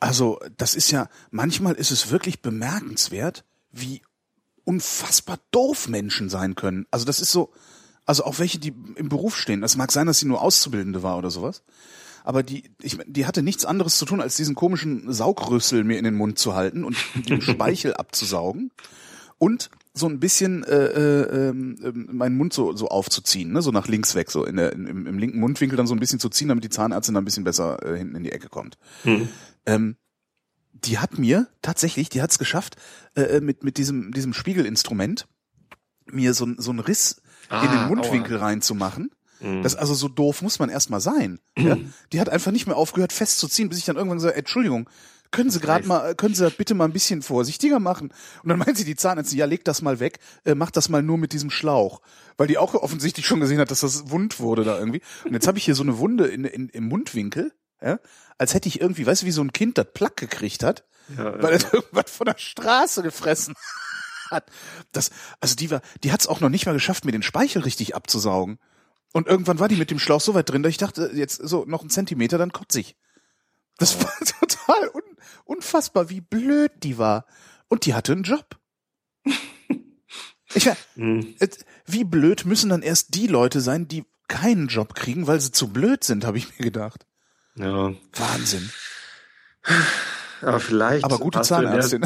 also 0.00 0.40
das 0.56 0.74
ist 0.74 0.90
ja, 0.90 1.08
manchmal 1.30 1.74
ist 1.74 1.90
es 1.90 2.10
wirklich 2.10 2.42
bemerkenswert, 2.42 3.44
wie 3.72 4.02
unfassbar 4.64 5.38
doof 5.50 5.88
Menschen 5.88 6.28
sein 6.28 6.54
können. 6.54 6.86
Also 6.90 7.04
das 7.04 7.20
ist 7.20 7.32
so, 7.32 7.52
also 8.04 8.24
auch 8.24 8.38
welche, 8.38 8.58
die 8.58 8.74
im 8.96 9.08
Beruf 9.08 9.36
stehen. 9.36 9.62
Es 9.62 9.76
mag 9.76 9.92
sein, 9.92 10.06
dass 10.06 10.18
sie 10.18 10.26
nur 10.26 10.42
Auszubildende 10.42 11.02
war 11.02 11.18
oder 11.18 11.30
sowas. 11.30 11.62
Aber 12.24 12.42
die, 12.42 12.64
ich, 12.82 12.98
die 13.06 13.26
hatte 13.26 13.42
nichts 13.42 13.64
anderes 13.64 13.98
zu 13.98 14.04
tun, 14.04 14.20
als 14.20 14.36
diesen 14.36 14.56
komischen 14.56 15.12
Saugrüssel 15.12 15.84
mir 15.84 15.98
in 15.98 16.04
den 16.04 16.14
Mund 16.14 16.38
zu 16.38 16.54
halten 16.54 16.82
und 16.82 16.96
den 17.28 17.40
Speichel 17.40 17.94
abzusaugen 17.94 18.72
und 19.38 19.70
so 19.94 20.08
ein 20.08 20.20
bisschen 20.20 20.62
äh, 20.64 20.86
äh, 20.86 21.48
ähm, 21.48 22.08
meinen 22.12 22.36
Mund 22.36 22.52
so, 22.52 22.76
so 22.76 22.88
aufzuziehen, 22.88 23.52
ne? 23.52 23.62
so 23.62 23.70
nach 23.70 23.88
links 23.88 24.14
weg, 24.14 24.30
so 24.30 24.44
in 24.44 24.56
der, 24.56 24.72
im, 24.72 25.06
im 25.06 25.18
linken 25.18 25.40
Mundwinkel 25.40 25.76
dann 25.76 25.86
so 25.86 25.94
ein 25.94 26.00
bisschen 26.00 26.18
zu 26.18 26.28
ziehen, 26.28 26.48
damit 26.48 26.64
die 26.64 26.68
Zahnärztin 26.68 27.14
dann 27.14 27.22
ein 27.22 27.24
bisschen 27.24 27.44
besser 27.44 27.82
äh, 27.84 27.96
hinten 27.96 28.16
in 28.16 28.24
die 28.24 28.32
Ecke 28.32 28.48
kommt. 28.48 28.76
Hm. 29.04 29.28
Ähm, 29.66 29.96
die 30.72 30.98
hat 30.98 31.18
mir 31.18 31.48
tatsächlich, 31.62 32.08
die 32.08 32.22
hat 32.22 32.30
es 32.30 32.38
geschafft, 32.38 32.76
äh, 33.14 33.40
mit, 33.40 33.64
mit 33.64 33.78
diesem, 33.78 34.12
diesem 34.12 34.32
Spiegelinstrument 34.32 35.26
mir 36.06 36.34
so, 36.34 36.46
so 36.56 36.70
einen 36.70 36.80
Riss 36.80 37.22
in 37.50 37.70
den 37.70 37.78
Ah, 37.78 37.86
Mundwinkel 37.88 38.36
reinzumachen. 38.36 39.10
Mhm. 39.40 39.62
Das 39.62 39.74
also 39.74 39.94
so 39.94 40.08
doof 40.08 40.42
muss 40.42 40.58
man 40.58 40.68
erstmal 40.68 41.00
sein. 41.00 41.40
Ja? 41.56 41.76
Die 42.12 42.20
hat 42.20 42.28
einfach 42.28 42.52
nicht 42.52 42.66
mehr 42.66 42.76
aufgehört 42.76 43.12
festzuziehen, 43.12 43.68
bis 43.68 43.78
ich 43.78 43.84
dann 43.84 43.96
irgendwann 43.96 44.18
gesagt, 44.18 44.36
Entschuldigung, 44.36 44.88
können 45.30 45.50
Sie 45.50 45.60
gerade 45.60 45.86
mal, 45.86 46.14
können 46.14 46.34
Sie 46.34 46.42
das 46.42 46.54
bitte 46.54 46.74
mal 46.74 46.84
ein 46.84 46.92
bisschen 46.92 47.22
vorsichtiger 47.22 47.80
machen? 47.80 48.12
Und 48.42 48.48
dann 48.48 48.58
meint 48.66 48.76
sie 48.76 48.84
die 48.84 48.96
Zahnärztin, 48.96 49.38
ja, 49.38 49.46
leg 49.46 49.64
das 49.64 49.82
mal 49.82 50.00
weg, 50.00 50.18
äh, 50.44 50.54
mach 50.54 50.70
das 50.70 50.88
mal 50.88 51.02
nur 51.02 51.18
mit 51.18 51.32
diesem 51.32 51.50
Schlauch. 51.50 52.00
Weil 52.36 52.46
die 52.46 52.58
auch 52.58 52.74
offensichtlich 52.74 53.26
schon 53.26 53.40
gesehen 53.40 53.58
hat, 53.58 53.70
dass 53.70 53.80
das 53.80 54.10
wund 54.10 54.40
wurde 54.40 54.64
da 54.64 54.78
irgendwie. 54.78 55.02
Und 55.24 55.32
jetzt 55.32 55.46
habe 55.46 55.58
ich 55.58 55.64
hier 55.64 55.74
so 55.74 55.82
eine 55.82 55.98
Wunde 55.98 56.26
in, 56.26 56.44
in, 56.44 56.68
im 56.68 56.84
Mundwinkel, 56.84 57.52
ja, 57.82 57.98
als 58.38 58.54
hätte 58.54 58.68
ich 58.68 58.80
irgendwie, 58.80 59.06
weißt 59.06 59.22
du, 59.22 59.26
wie 59.26 59.30
so 59.32 59.42
ein 59.42 59.52
Kind 59.52 59.78
das 59.78 59.86
Plack 59.94 60.16
gekriegt 60.16 60.62
hat, 60.62 60.84
Ja, 61.16 61.40
weil 61.42 61.52
ja. 61.52 61.56
es 61.56 61.72
irgendwas 61.72 62.10
von 62.10 62.26
der 62.26 62.38
Straße 62.38 63.02
gefressen 63.02 63.54
hat. 64.30 64.50
Das, 64.92 65.10
also 65.40 65.54
die 65.56 65.70
war, 65.70 65.80
die 66.04 66.12
hat 66.12 66.20
es 66.20 66.26
auch 66.26 66.40
noch 66.40 66.48
nicht 66.50 66.66
mal 66.66 66.72
geschafft, 66.72 67.04
mir 67.04 67.12
den 67.12 67.22
Speichel 67.22 67.62
richtig 67.62 67.94
abzusaugen. 67.94 68.58
Und 69.12 69.26
irgendwann 69.28 69.58
war 69.58 69.68
die 69.68 69.76
mit 69.76 69.90
dem 69.90 69.98
Schlauch 69.98 70.20
so 70.20 70.34
weit 70.34 70.50
drin, 70.50 70.62
dass 70.62 70.70
ich 70.70 70.76
dachte, 70.76 71.10
jetzt 71.14 71.36
so 71.36 71.64
noch 71.66 71.80
einen 71.80 71.90
Zentimeter, 71.90 72.36
dann 72.38 72.52
kotze 72.52 72.80
ich. 72.80 72.96
Das 73.78 73.98
war 74.02 74.12
total 74.40 74.88
un, 74.92 75.02
unfassbar, 75.44 76.10
wie 76.10 76.20
blöd 76.20 76.72
die 76.82 76.98
war. 76.98 77.24
Und 77.68 77.86
die 77.86 77.94
hatte 77.94 78.12
einen 78.12 78.22
Job. 78.24 78.58
Ich, 80.54 80.68
Mhm. 80.94 81.34
äh, 81.40 81.48
wie 81.86 82.04
blöd 82.04 82.44
müssen 82.46 82.70
dann 82.70 82.82
erst 82.82 83.14
die 83.14 83.26
Leute 83.26 83.60
sein, 83.60 83.88
die 83.88 84.04
keinen 84.28 84.68
Job 84.68 84.94
kriegen, 84.94 85.26
weil 85.26 85.40
sie 85.40 85.52
zu 85.52 85.68
blöd 85.72 86.02
sind, 86.04 86.24
habe 86.24 86.38
ich 86.38 86.48
mir 86.58 86.64
gedacht. 86.64 87.06
Ja. 87.56 87.92
Wahnsinn. 88.14 88.70
Aber 90.42 90.60
vielleicht. 90.60 91.04
Aber 91.04 91.18
gute 91.18 91.38
in 91.38 91.42
der- 91.42 91.48
Zahnärztin. 91.48 92.02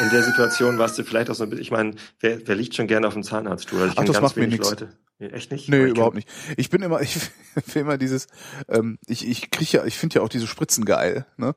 In 0.00 0.10
der 0.10 0.22
Situation 0.22 0.78
warst 0.78 0.98
du 0.98 1.04
vielleicht 1.04 1.28
auch 1.30 1.34
so 1.34 1.44
ein 1.44 1.50
bisschen, 1.50 1.62
ich 1.62 1.70
meine, 1.70 1.94
wer, 2.20 2.46
wer 2.48 2.54
liegt 2.54 2.74
schon 2.74 2.86
gerne 2.86 3.06
auf 3.06 3.12
dem 3.12 3.22
Zahnarztstuhl? 3.22 3.80
Also 3.80 3.92
ich 3.92 3.98
Ach, 3.98 4.04
das 4.04 4.14
ganz 4.14 4.22
macht 4.22 4.36
mir 4.36 4.42
wenig 4.44 4.58
nix. 4.60 4.70
Leute. 4.70 4.96
Echt 5.18 5.52
nicht? 5.52 5.68
Nee, 5.68 5.84
überhaupt 5.84 6.16
nicht. 6.16 6.28
Ich 6.56 6.70
bin 6.70 6.82
immer, 6.82 7.00
ich 7.02 7.16
will 7.74 7.82
immer 7.82 7.98
dieses, 7.98 8.26
ähm, 8.68 8.98
ich, 9.06 9.28
ich 9.28 9.50
krieg 9.50 9.70
ja, 9.72 9.84
ich 9.84 9.98
finde 9.98 10.16
ja 10.16 10.22
auch 10.22 10.28
diese 10.30 10.46
Spritzen 10.46 10.84
geil, 10.84 11.26
ne? 11.36 11.54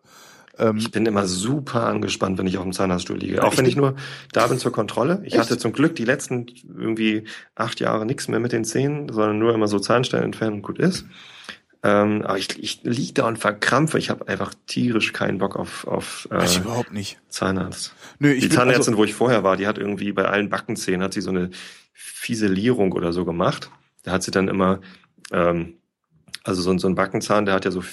Ähm, 0.58 0.78
Ich 0.78 0.92
bin 0.92 1.06
immer 1.06 1.26
super 1.28 1.86
angespannt, 1.88 2.38
wenn 2.38 2.48
ich 2.48 2.58
auf 2.58 2.64
dem 2.64 2.74
Zahnarztstuhl 2.74 3.18
liege. 3.18 3.44
Auch 3.44 3.54
ich 3.54 3.58
wenn 3.60 3.66
ich 3.66 3.76
bin- 3.76 3.84
nur 3.84 3.96
da 4.34 4.48
bin 4.48 4.58
zur 4.60 4.72
Kontrolle. 4.72 5.22
Ich 5.24 5.34
Echt? 5.34 5.42
hatte 5.42 5.58
zum 5.58 5.72
Glück 5.74 5.96
die 5.96 6.06
letzten 6.06 6.46
irgendwie 6.78 7.28
acht 7.56 7.80
Jahre 7.80 8.06
nichts 8.06 8.28
mehr 8.28 8.40
mit 8.40 8.52
den 8.52 8.64
Zähnen, 8.66 9.10
sondern 9.12 9.40
nur 9.40 9.54
immer 9.54 9.68
so 9.68 9.80
Zahnstein 9.80 10.24
entfernen 10.24 10.58
und 10.58 10.62
gut 10.62 10.80
ist. 10.80 11.06
Ähm, 11.88 12.24
aber 12.24 12.38
ich, 12.40 12.58
ich 12.58 12.82
liege 12.84 13.14
da 13.14 13.28
und 13.28 13.38
verkrampfe. 13.38 14.00
Ich 14.00 14.10
habe 14.10 14.28
einfach 14.28 14.56
tierisch 14.66 15.14
keinen 15.14 15.38
Bock 15.38 15.56
auf, 15.56 15.86
auf 15.86 16.28
äh, 16.32 16.44
ich 16.44 16.58
überhaupt 16.58 16.92
nicht. 16.92 17.20
Zahnarzt. 17.30 17.94
Nö, 18.18 18.32
ich 18.32 18.42
die 18.44 18.50
Zahnärztin, 18.50 18.94
also, 18.94 18.98
wo 18.98 19.04
ich 19.04 19.14
vorher 19.14 19.44
war, 19.44 19.56
die 19.56 19.68
hat 19.68 19.78
irgendwie 19.78 20.12
bei 20.12 20.26
allen 20.26 20.50
Backenzähnen 20.50 21.04
hat 21.04 21.14
sie 21.14 21.22
so 21.22 21.30
eine 21.30 21.52
Fiselierung 21.94 22.92
oder 22.94 23.14
so 23.14 23.24
gemacht. 23.26 23.70
Da 24.04 24.14
hat 24.14 24.24
sie 24.24 24.32
dann 24.32 24.48
immer, 24.48 24.80
ähm, 25.32 25.76
also 26.44 26.62
so, 26.62 26.72
ein- 26.72 26.80
so 26.80 26.88
ein 26.88 26.96
Backenzahn, 26.96 27.46
der 27.46 27.54
hat 27.54 27.66
ja 27.66 27.72
so, 27.72 27.84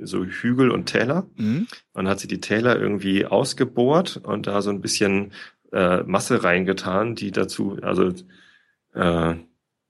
so 0.00 0.24
Hügel 0.24 0.70
und 0.70 0.86
Täler. 0.86 1.26
hm? 1.36 1.66
Und 1.94 2.04
dann 2.04 2.08
hat 2.08 2.20
sie 2.20 2.28
die 2.28 2.40
Täler 2.40 2.78
irgendwie 2.78 3.26
ausgebohrt 3.26 4.18
und 4.22 4.46
da 4.46 4.62
so 4.62 4.70
ein 4.70 4.80
bisschen 4.80 5.32
äh, 5.72 6.02
Masse 6.04 6.44
reingetan, 6.44 7.14
die 7.16 7.32
dazu, 7.32 7.78
also 7.82 8.12
äh, 8.94 9.34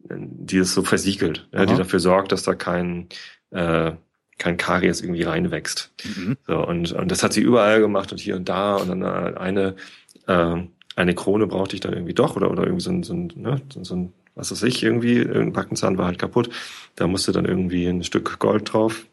die 0.08 0.58
es 0.58 0.74
so 0.74 0.82
versiegelt, 0.82 1.48
ja, 1.52 1.66
die 1.66 1.72
dafür 1.78 2.00
sorgt, 2.00 2.32
dass 2.32 2.42
da 2.44 2.54
kein 2.54 3.08
äh, 3.52 3.92
kein 4.38 4.56
Karies 4.56 5.00
irgendwie 5.00 5.22
reinwächst. 5.22 5.92
Mhm. 6.04 6.36
So, 6.46 6.66
und, 6.66 6.92
und 6.92 7.10
das 7.10 7.22
hat 7.22 7.32
sie 7.32 7.42
überall 7.42 7.80
gemacht 7.80 8.12
und 8.12 8.18
hier 8.18 8.36
und 8.36 8.48
da 8.48 8.76
und 8.76 8.88
dann 8.88 9.02
äh, 9.02 9.38
eine 9.38 9.76
äh, 10.26 10.56
eine 10.94 11.14
Krone 11.14 11.46
brauchte 11.46 11.74
ich 11.74 11.80
dann 11.80 11.92
irgendwie 11.94 12.14
doch 12.14 12.36
oder 12.36 12.50
oder 12.50 12.64
irgendwie 12.64 12.82
so 12.82 12.90
ein, 12.90 13.02
so 13.02 13.14
ein, 13.14 13.32
ne, 13.36 13.62
so 13.72 13.82
so 13.84 13.94
ein 13.94 14.12
was 14.34 14.50
weiß 14.50 14.62
ich, 14.62 14.82
irgendwie, 14.82 15.16
irgendein 15.18 15.52
Backenzahn 15.52 15.98
war 15.98 16.06
halt 16.06 16.18
kaputt. 16.18 16.50
Da 16.96 17.06
musste 17.06 17.32
dann 17.32 17.44
irgendwie 17.44 17.86
ein 17.86 18.02
Stück 18.02 18.38
Gold 18.38 18.72
drauf. 18.72 19.06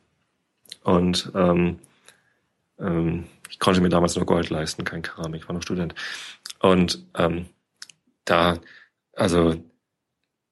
Und 0.84 1.32
ähm, 1.36 1.80
ähm, 2.80 3.26
ich 3.50 3.60
konnte 3.60 3.82
mir 3.82 3.90
damals 3.90 4.16
nur 4.16 4.26
Gold 4.26 4.50
leisten, 4.50 4.86
kein 4.86 5.02
Keramik, 5.02 5.42
ich 5.42 5.48
war 5.48 5.56
noch 5.56 5.62
Student. 5.62 5.94
Und 6.60 7.06
ähm, 7.18 7.48
da, 8.26 8.60
also 9.14 9.56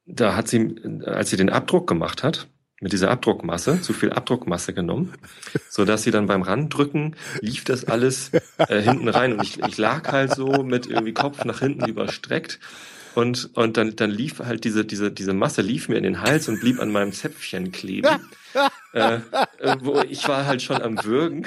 da 0.06 0.36
hat 0.36 0.48
sie, 0.48 0.76
als 1.06 1.30
sie 1.30 1.38
den 1.38 1.50
Abdruck 1.50 1.88
gemacht 1.88 2.24
hat, 2.24 2.48
mit 2.80 2.94
dieser 2.94 3.10
Abdruckmasse, 3.10 3.82
zu 3.82 3.94
viel 3.94 4.12
Abdruckmasse 4.12 4.74
genommen, 4.74 5.14
so 5.70 5.84
dass 5.84 6.04
sie 6.04 6.12
dann 6.12 6.28
beim 6.28 6.44
Randrücken 6.44 7.16
lief 7.42 7.64
das 7.64 7.86
alles 7.86 8.32
äh, 8.58 8.82
hinten 8.82 9.08
rein 9.10 9.34
und 9.34 9.44
ich, 9.44 9.60
ich 9.64 9.78
lag 9.78 10.12
halt 10.12 10.36
so 10.36 10.64
mit 10.64 10.86
irgendwie 10.86 11.14
Kopf 11.14 11.44
nach 11.44 11.60
hinten 11.60 11.88
überstreckt 11.88 12.60
und 13.16 13.50
und 13.56 13.78
dann 13.78 13.96
dann 13.96 14.12
lief 14.12 14.40
halt 14.40 14.64
diese 14.64 14.86
diese 14.86 15.12
diese 15.12 15.34
Masse 15.34 15.64
lief 15.64 15.90
mir 15.90 15.98
in 15.98 16.04
den 16.04 16.22
Hals 16.22 16.48
und 16.50 16.60
blieb 16.60 16.80
an 16.80 16.92
meinem 16.92 17.14
Zäpfchen 17.14 17.72
kleben. 17.72 18.20
Äh, 18.94 19.16
äh, 19.60 19.76
wo 19.82 20.02
ich 20.02 20.28
war 20.28 20.46
halt 20.46 20.62
schon 20.62 20.82
am 20.82 21.04
Würgen 21.04 21.46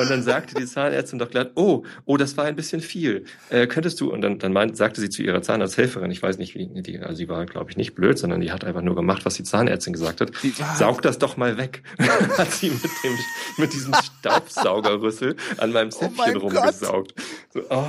und 0.00 0.10
dann 0.10 0.22
sagte 0.22 0.54
die 0.54 0.66
Zahnärztin 0.66 1.18
doch 1.18 1.30
glatt, 1.30 1.52
oh, 1.54 1.84
oh, 2.04 2.16
das 2.16 2.36
war 2.36 2.44
ein 2.44 2.56
bisschen 2.56 2.80
viel. 2.80 3.24
Äh, 3.50 3.66
könntest 3.66 4.00
du, 4.00 4.12
und 4.12 4.20
dann, 4.22 4.38
dann 4.38 4.52
meint, 4.52 4.76
sagte 4.76 5.00
sie 5.00 5.10
zu 5.10 5.22
ihrer 5.22 5.42
Zahnarzthelferin, 5.42 6.10
ich 6.10 6.22
weiß 6.22 6.38
nicht, 6.38 6.54
wie, 6.54 6.66
die, 6.66 6.98
also 6.98 7.14
sie 7.16 7.28
war, 7.28 7.46
glaube 7.46 7.70
ich, 7.70 7.76
nicht 7.76 7.94
blöd, 7.94 8.18
sondern 8.18 8.40
die 8.40 8.52
hat 8.52 8.64
einfach 8.64 8.82
nur 8.82 8.94
gemacht, 8.94 9.24
was 9.24 9.34
die 9.34 9.44
Zahnärztin 9.44 9.92
gesagt 9.92 10.20
hat. 10.20 10.32
Die 10.42 10.52
Saug 10.76 11.02
das 11.02 11.18
doch 11.18 11.36
mal 11.36 11.56
weg. 11.56 11.82
hat 12.38 12.50
sie 12.50 12.70
mit 12.70 12.82
dem, 13.04 13.18
mit 13.58 13.72
diesem 13.72 13.94
Staubsaugerrüssel 13.94 15.36
an 15.58 15.72
meinem 15.72 15.90
Oh 16.00 16.10
mein 16.16 16.32
Zäpfchen 16.32 16.34
Gott. 16.34 16.42
rumgesaugt. 16.42 17.14
So, 17.52 17.60
oh, 17.70 17.84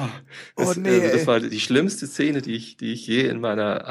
das, 0.56 0.78
Oh 0.78 0.80
nee, 0.80 1.00
ey. 1.00 1.12
das 1.12 1.28
war 1.28 1.40
die 1.40 1.60
schlimmste 1.60 2.08
Szene, 2.08 2.42
die 2.42 2.54
ich, 2.56 2.78
die 2.78 2.94
ich 2.94 3.08
je 3.08 3.22
in 3.22 3.40
meiner 3.40 3.88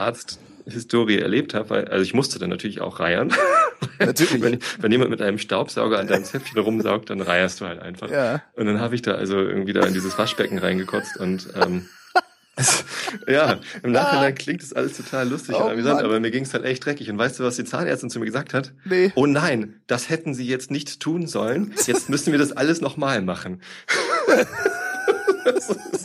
Arzthistorie 0.66 1.18
erlebt 1.18 1.54
habe, 1.54 1.70
weil, 1.70 1.88
also 1.88 2.02
ich 2.02 2.14
musste 2.14 2.38
dann 2.38 2.50
natürlich 2.50 2.80
auch 2.80 3.00
reiern. 3.00 3.32
Natürlich. 3.98 4.40
wenn, 4.42 4.58
wenn 4.80 4.92
jemand 4.92 5.10
mit 5.10 5.20
einem 5.20 5.38
Staubsauger 5.38 5.98
an 5.98 6.06
deinem 6.06 6.24
Zäpfchen 6.24 6.58
rumsaugt, 6.58 7.10
dann 7.10 7.20
reierst 7.20 7.60
du 7.60 7.66
halt 7.66 7.80
einfach. 7.80 8.10
Ja. 8.10 8.42
Und 8.54 8.66
dann 8.66 8.80
habe 8.80 8.94
ich 8.94 9.02
da 9.02 9.12
also 9.12 9.36
irgendwie 9.38 9.72
da 9.72 9.84
in 9.86 9.92
dieses 9.94 10.16
Waschbecken 10.18 10.58
reingekotzt 10.58 11.16
und 11.18 11.48
ähm, 11.54 11.86
es, 12.56 12.84
ja, 13.28 13.58
im 13.82 13.92
Nachhinein 13.92 14.34
klingt 14.34 14.62
das 14.62 14.72
alles 14.72 14.96
total 14.96 15.28
lustig 15.28 15.56
Oh 15.56 15.64
und 15.64 15.72
amüsant, 15.72 15.96
Mann. 15.96 16.04
aber 16.06 16.18
mir 16.20 16.30
ging 16.30 16.44
es 16.44 16.54
halt 16.54 16.64
echt 16.64 16.84
dreckig. 16.84 17.10
Und 17.10 17.18
weißt 17.18 17.38
du, 17.38 17.44
was 17.44 17.56
die 17.56 17.64
Zahnärztin 17.64 18.10
zu 18.10 18.18
mir 18.18 18.26
gesagt 18.26 18.54
hat? 18.54 18.72
Nee. 18.84 19.12
Oh 19.16 19.26
nein, 19.26 19.80
das 19.86 20.08
hätten 20.08 20.34
sie 20.34 20.46
jetzt 20.46 20.70
nicht 20.70 21.00
tun 21.00 21.26
sollen. 21.26 21.74
Jetzt 21.86 22.08
müssen 22.08 22.32
wir 22.32 22.38
das 22.38 22.52
alles 22.52 22.80
nochmal 22.80 23.22
machen. 23.22 23.60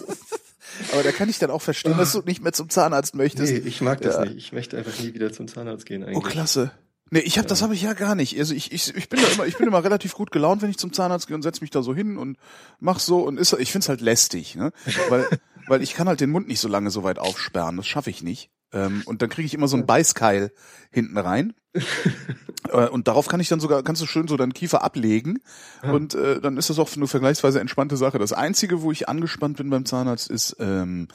Aber 0.93 1.03
da 1.03 1.11
kann 1.11 1.29
ich 1.29 1.39
dann 1.39 1.51
auch 1.51 1.61
verstehen, 1.61 1.97
dass 1.97 2.13
du 2.13 2.21
nicht 2.21 2.41
mehr 2.41 2.53
zum 2.53 2.69
Zahnarzt 2.69 3.15
möchtest. 3.15 3.51
Nee, 3.53 3.59
ich 3.59 3.81
mag 3.81 4.01
das 4.01 4.15
Ja. 4.15 4.25
nicht. 4.25 4.35
Ich 4.37 4.51
möchte 4.53 4.77
einfach 4.77 4.97
nie 4.99 5.13
wieder 5.13 5.31
zum 5.31 5.47
Zahnarzt 5.47 5.85
gehen 5.85 6.03
eigentlich. 6.03 6.17
Oh, 6.17 6.21
klasse. 6.21 6.71
Nee, 7.11 7.19
ich 7.21 7.39
hab, 7.39 7.47
das 7.47 7.61
habe 7.63 7.73
ich 7.73 7.81
ja 7.81 7.93
gar 7.93 8.13
nicht. 8.15 8.37
Also 8.37 8.53
ich, 8.53 8.71
ich, 8.71 8.95
ich 8.95 9.09
bin 9.09 9.19
da 9.19 9.27
immer, 9.29 9.45
ich 9.47 9.57
bin 9.57 9.67
immer 9.67 9.83
relativ 9.83 10.13
gut 10.13 10.29
gelaunt, 10.31 10.61
wenn 10.61 10.69
ich 10.69 10.77
zum 10.77 10.93
Zahnarzt 10.93 11.27
gehe 11.27 11.35
und 11.35 11.41
setz 11.41 11.59
mich 11.61 11.71
da 11.71 11.81
so 11.81 11.95
hin 11.95 12.17
und 12.17 12.37
mach 12.79 12.99
so 12.99 13.21
und 13.23 13.39
ist, 13.39 13.51
ich 13.53 13.71
find's 13.71 13.89
halt 13.89 14.01
lästig, 14.01 14.55
ne? 14.55 14.71
Weil, 15.09 15.27
weil 15.67 15.81
ich 15.81 15.95
kann 15.95 16.07
halt 16.07 16.21
den 16.21 16.29
Mund 16.29 16.47
nicht 16.47 16.59
so 16.59 16.67
lange 16.67 16.91
so 16.91 17.03
weit 17.03 17.17
aufsperren. 17.17 17.77
Das 17.77 17.87
schaffe 17.87 18.11
ich 18.11 18.21
nicht. 18.21 18.51
Ähm, 18.71 19.01
und 19.05 19.21
dann 19.21 19.29
kriege 19.29 19.45
ich 19.45 19.53
immer 19.53 19.67
so 19.67 19.77
einen 19.77 19.85
Beißkeil 19.85 20.51
hinten 20.91 21.17
rein. 21.17 21.53
Äh, 22.67 22.87
und 22.89 23.07
darauf 23.07 23.27
kann 23.27 23.39
ich 23.39 23.47
dann 23.47 23.61
sogar, 23.61 23.81
kannst 23.83 24.01
du 24.01 24.05
schön 24.05 24.27
so 24.27 24.35
deinen 24.35 24.53
Kiefer 24.53 24.83
ablegen. 24.83 25.39
Und 25.81 26.13
äh, 26.13 26.41
dann 26.41 26.57
ist 26.57 26.69
das 26.69 26.77
auch 26.77 26.93
eine 26.93 27.07
vergleichsweise 27.07 27.59
entspannte 27.59 27.95
Sache. 27.95 28.19
Das 28.19 28.33
Einzige, 28.33 28.81
wo 28.81 28.91
ich 28.91 29.07
angespannt 29.07 29.57
bin 29.57 29.69
beim 29.69 29.85
Zahnarzt, 29.85 30.29
ist 30.29 30.57
ähm, 30.59 31.07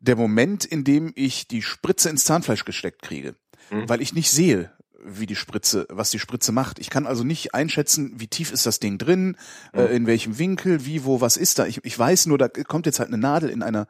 der 0.00 0.16
Moment, 0.16 0.64
in 0.64 0.82
dem 0.82 1.12
ich 1.14 1.46
die 1.46 1.62
Spritze 1.62 2.08
ins 2.08 2.24
Zahnfleisch 2.24 2.64
gesteckt 2.64 3.02
kriege. 3.02 3.36
Mhm. 3.70 3.88
Weil 3.88 4.00
ich 4.00 4.14
nicht 4.14 4.30
sehe, 4.30 4.72
wie 5.04 5.26
die 5.26 5.36
Spritze, 5.36 5.86
was 5.90 6.10
die 6.10 6.18
Spritze 6.18 6.50
macht. 6.50 6.78
Ich 6.78 6.90
kann 6.90 7.06
also 7.06 7.24
nicht 7.24 7.54
einschätzen, 7.54 8.14
wie 8.16 8.26
tief 8.26 8.50
ist 8.50 8.66
das 8.66 8.80
Ding 8.80 8.98
drin, 8.98 9.36
äh, 9.74 9.94
in 9.94 10.06
welchem 10.06 10.38
Winkel, 10.38 10.86
wie, 10.86 11.04
wo, 11.04 11.20
was 11.20 11.36
ist 11.36 11.58
da. 11.58 11.66
Ich, 11.66 11.84
ich 11.84 11.98
weiß 11.98 12.26
nur, 12.26 12.38
da 12.38 12.48
kommt 12.48 12.86
jetzt 12.86 13.00
halt 13.00 13.08
eine 13.08 13.18
Nadel 13.18 13.50
in 13.50 13.62
einer 13.62 13.86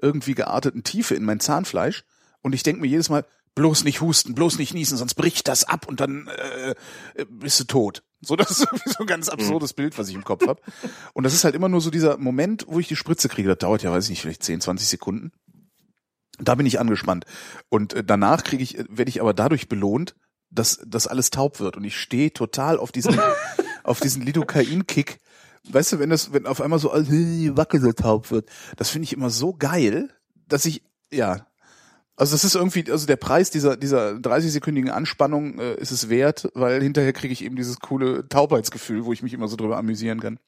irgendwie 0.00 0.34
gearteten 0.34 0.82
Tiefe 0.82 1.14
in 1.14 1.24
mein 1.24 1.40
Zahnfleisch 1.40 2.04
und 2.44 2.52
ich 2.52 2.62
denke 2.62 2.82
mir 2.82 2.86
jedes 2.86 3.08
Mal, 3.08 3.24
bloß 3.54 3.84
nicht 3.84 4.00
husten, 4.00 4.34
bloß 4.34 4.58
nicht 4.58 4.74
niesen, 4.74 4.98
sonst 4.98 5.14
bricht 5.14 5.48
das 5.48 5.64
ab 5.64 5.88
und 5.88 6.00
dann 6.00 6.28
äh, 6.28 6.74
äh, 7.14 7.24
bist 7.28 7.58
du 7.60 7.64
tot. 7.64 8.02
So, 8.20 8.36
das 8.36 8.50
ist 8.50 8.60
irgendwie 8.60 8.90
so 8.90 8.98
ein 9.00 9.06
ganz 9.06 9.28
absurdes 9.28 9.72
Bild, 9.72 9.96
was 9.98 10.08
ich 10.08 10.14
im 10.14 10.24
Kopf 10.24 10.46
habe. 10.46 10.60
Und 11.14 11.24
das 11.24 11.32
ist 11.32 11.44
halt 11.44 11.54
immer 11.54 11.70
nur 11.70 11.80
so 11.80 11.90
dieser 11.90 12.18
Moment, 12.18 12.66
wo 12.68 12.78
ich 12.78 12.88
die 12.88 12.96
Spritze 12.96 13.28
kriege. 13.28 13.48
Das 13.48 13.58
dauert 13.58 13.82
ja, 13.82 13.90
weiß 13.90 14.04
ich 14.04 14.10
nicht, 14.10 14.20
vielleicht 14.22 14.42
10, 14.42 14.60
20 14.60 14.86
Sekunden. 14.86 15.32
Da 16.38 16.54
bin 16.54 16.66
ich 16.66 16.78
angespannt. 16.78 17.24
Und 17.70 17.94
äh, 17.94 18.04
danach 18.04 18.44
kriege 18.44 18.62
ich, 18.62 18.78
äh, 18.78 18.84
werde 18.90 19.08
ich 19.08 19.22
aber 19.22 19.32
dadurch 19.32 19.68
belohnt, 19.68 20.14
dass 20.50 20.80
das 20.86 21.06
alles 21.06 21.30
taub 21.30 21.60
wird. 21.60 21.78
Und 21.78 21.84
ich 21.84 21.96
stehe 21.96 22.32
total 22.32 22.78
auf 22.78 22.92
diesen, 22.92 23.18
auf 23.84 24.00
diesen 24.00 24.22
Lidocain-Kick. 24.22 25.18
Weißt 25.70 25.92
du, 25.92 25.98
wenn 25.98 26.10
das, 26.10 26.32
wenn 26.34 26.46
auf 26.46 26.60
einmal 26.60 26.78
so 26.78 26.90
alles 26.90 27.08
wackel 27.56 27.80
so 27.80 27.92
taub 27.92 28.30
wird, 28.30 28.50
das 28.76 28.90
finde 28.90 29.04
ich 29.04 29.14
immer 29.14 29.30
so 29.30 29.54
geil, 29.54 30.10
dass 30.46 30.66
ich, 30.66 30.82
ja, 31.10 31.46
also 32.16 32.32
das 32.34 32.44
ist 32.44 32.54
irgendwie, 32.54 32.90
also 32.90 33.06
der 33.06 33.16
Preis 33.16 33.50
dieser, 33.50 33.76
dieser 33.76 34.12
30-sekündigen 34.12 34.90
Anspannung 34.90 35.58
äh, 35.58 35.74
ist 35.74 35.90
es 35.90 36.08
wert, 36.08 36.48
weil 36.54 36.80
hinterher 36.80 37.12
kriege 37.12 37.32
ich 37.32 37.44
eben 37.44 37.56
dieses 37.56 37.80
coole 37.80 38.28
Taubheitsgefühl, 38.28 39.04
wo 39.04 39.12
ich 39.12 39.22
mich 39.22 39.32
immer 39.32 39.48
so 39.48 39.56
drüber 39.56 39.76
amüsieren 39.76 40.20
kann. 40.20 40.38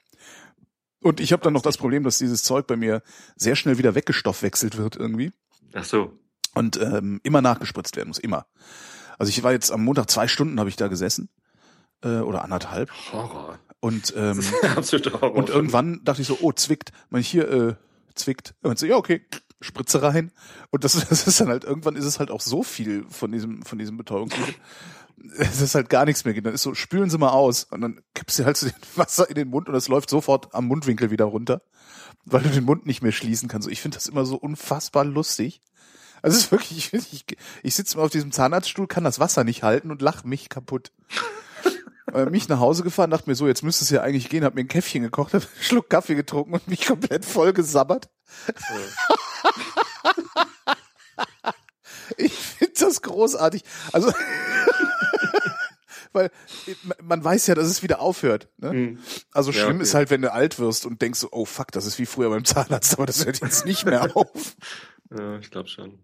Und 1.01 1.21
ich 1.21 1.33
habe 1.33 1.43
dann 1.43 1.53
noch 1.53 1.63
das 1.63 1.77
Problem, 1.77 2.05
dass 2.05 2.19
dieses 2.19 2.43
Zeug 2.45 2.67
bei 2.67 2.77
mir 2.77 3.03
sehr 3.37 3.57
schnell 3.57 3.79
wieder 3.79 3.95
weggestoffwechselt 3.95 4.77
wird 4.77 4.97
irgendwie 4.97 5.33
Ach 5.75 5.85
so. 5.85 6.13
und 6.55 6.81
ähm, 6.81 7.21
immer 7.23 7.43
nachgespritzt 7.43 7.97
werden 7.97 8.09
muss, 8.09 8.19
immer. 8.19 8.47
Also 9.19 9.31
ich 9.31 9.43
war 9.43 9.53
jetzt 9.53 9.73
am 9.73 9.85
Montag 9.85 10.11
zwei 10.11 10.29
Stunden 10.29 10.59
habe 10.61 10.69
ich 10.69 10.77
da 10.77 10.89
gesessen 10.89 11.29
äh, 12.03 12.19
oder 12.19 12.45
anderthalb 12.45 12.91
Horror. 13.13 13.59
und 13.81 14.15
ähm, 14.17 14.41
Absolut 14.77 15.13
Horror. 15.13 15.35
und 15.35 15.49
irgendwann 15.49 16.01
dachte 16.05 16.23
ich 16.23 16.29
so, 16.29 16.39
oh 16.43 16.53
zwickt, 16.53 16.93
man 17.11 17.23
hier 17.23 17.51
äh, 17.51 17.75
zwickt 18.15 18.55
und 18.63 18.79
so 18.79 18.87
ja 18.87 18.97
okay 18.97 19.27
Spritze 19.61 20.03
rein 20.03 20.33
und 20.71 20.85
das, 20.85 20.93
das 21.09 21.27
ist 21.27 21.41
dann 21.41 21.49
halt 21.49 21.65
irgendwann 21.65 21.97
ist 21.97 22.05
es 22.05 22.19
halt 22.19 22.31
auch 22.31 22.41
so 22.41 22.63
viel 22.63 23.05
von 23.09 23.33
diesem 23.33 23.63
von 23.63 23.79
diesem 23.79 23.97
Betäubungsmittel. 23.97 24.55
Es 25.39 25.61
ist 25.61 25.75
halt 25.75 25.89
gar 25.89 26.05
nichts 26.05 26.25
mehr. 26.25 26.35
geht. 26.35 26.45
Dann 26.45 26.55
ist 26.55 26.63
so, 26.63 26.75
spülen 26.75 27.09
Sie 27.09 27.19
mal 27.19 27.31
aus. 27.31 27.65
Und 27.65 27.81
dann 27.81 28.01
kippst 28.15 28.39
du 28.39 28.45
halt 28.45 28.57
so 28.57 28.67
den 28.67 28.77
Wasser 28.97 29.29
in 29.29 29.35
den 29.35 29.49
Mund 29.49 29.69
und 29.69 29.75
es 29.75 29.89
läuft 29.89 30.11
sofort 30.11 30.55
am 30.55 30.67
Mundwinkel 30.67 31.11
wieder 31.11 31.25
runter, 31.25 31.63
weil 32.25 32.43
du 32.43 32.51
den 32.51 32.65
Mund 32.65 32.87
nicht 32.87 33.03
mehr 33.03 33.13
schließen 33.13 33.49
kannst. 33.49 33.69
Ich 33.69 33.81
finde 33.81 33.97
das 33.97 34.07
immer 34.07 34.27
so 34.27 34.37
unfassbar 34.37 35.05
lustig. 35.05 35.63
Also 36.23 36.37
es 36.37 36.45
ist 36.45 36.53
wirklich, 36.53 36.93
ich, 36.93 37.13
ich, 37.13 37.25
ich 37.63 37.75
sitze 37.75 37.97
mal 37.97 38.05
auf 38.05 38.11
diesem 38.11 38.33
Zahnarztstuhl, 38.33 38.87
kann 38.87 39.05
das 39.05 39.19
Wasser 39.19 39.43
nicht 39.43 39.63
halten 39.63 39.91
und 39.91 40.03
lach 40.03 40.25
mich 40.25 40.49
kaputt. 40.49 40.93
mich 42.31 42.49
nach 42.49 42.61
Hause 42.61 42.83
gefahren, 42.83 43.11
dachte 43.11 43.29
mir 43.29 43.37
so, 43.37 43.47
jetzt 43.47 43.63
müsste 43.63 43.85
es 43.85 43.91
ja 43.91 44.03
eigentlich 44.03 44.29
gehen, 44.29 44.45
hab 44.45 44.55
mir 44.55 44.63
ein 44.63 44.69
Käffchen 44.69 45.03
gekocht, 45.03 45.35
hab 45.35 45.43
einen 45.43 45.63
Schluck 45.63 45.91
Kaffee 45.91 46.15
getrunken 46.15 46.55
und 46.55 46.69
mich 46.69 46.87
komplett 46.87 47.25
voll 47.25 47.53
gesabbert. 47.53 48.09
Ich 52.17 52.33
finde 52.33 52.75
das 52.79 53.03
großartig. 53.03 53.63
Also, 53.93 54.13
weil 56.13 56.31
man 57.03 57.23
weiß 57.23 57.47
ja, 57.49 57.55
dass 57.55 57.67
es 57.67 57.83
wieder 57.83 58.01
aufhört. 58.01 58.49
Ne? 58.59 58.71
Hm. 58.71 58.99
Also 59.33 59.51
Ja, 59.51 59.63
schlimm 59.65 59.77
okay. 59.77 59.83
ist 59.83 59.95
halt, 59.95 60.11
wenn 60.11 60.23
du 60.23 60.33
alt 60.33 60.59
wirst 60.59 60.87
und 60.87 61.03
denkst 61.03 61.21
so, 61.21 61.29
oh 61.33 61.45
fuck, 61.45 61.73
das 61.73 61.85
ist 61.87 61.99
wie 61.99 62.07
früher 62.07 62.31
beim 62.31 62.45
Zahnarzt, 62.45 62.95
aber 62.95 63.07
das 63.07 63.25
hört 63.27 63.41
jetzt 63.41 63.67
nicht 63.67 63.85
mehr 63.85 64.17
auf. 64.17 64.57
Ja, 65.17 65.39
ich 65.39 65.51
glaube 65.51 65.69
schon. 65.69 65.99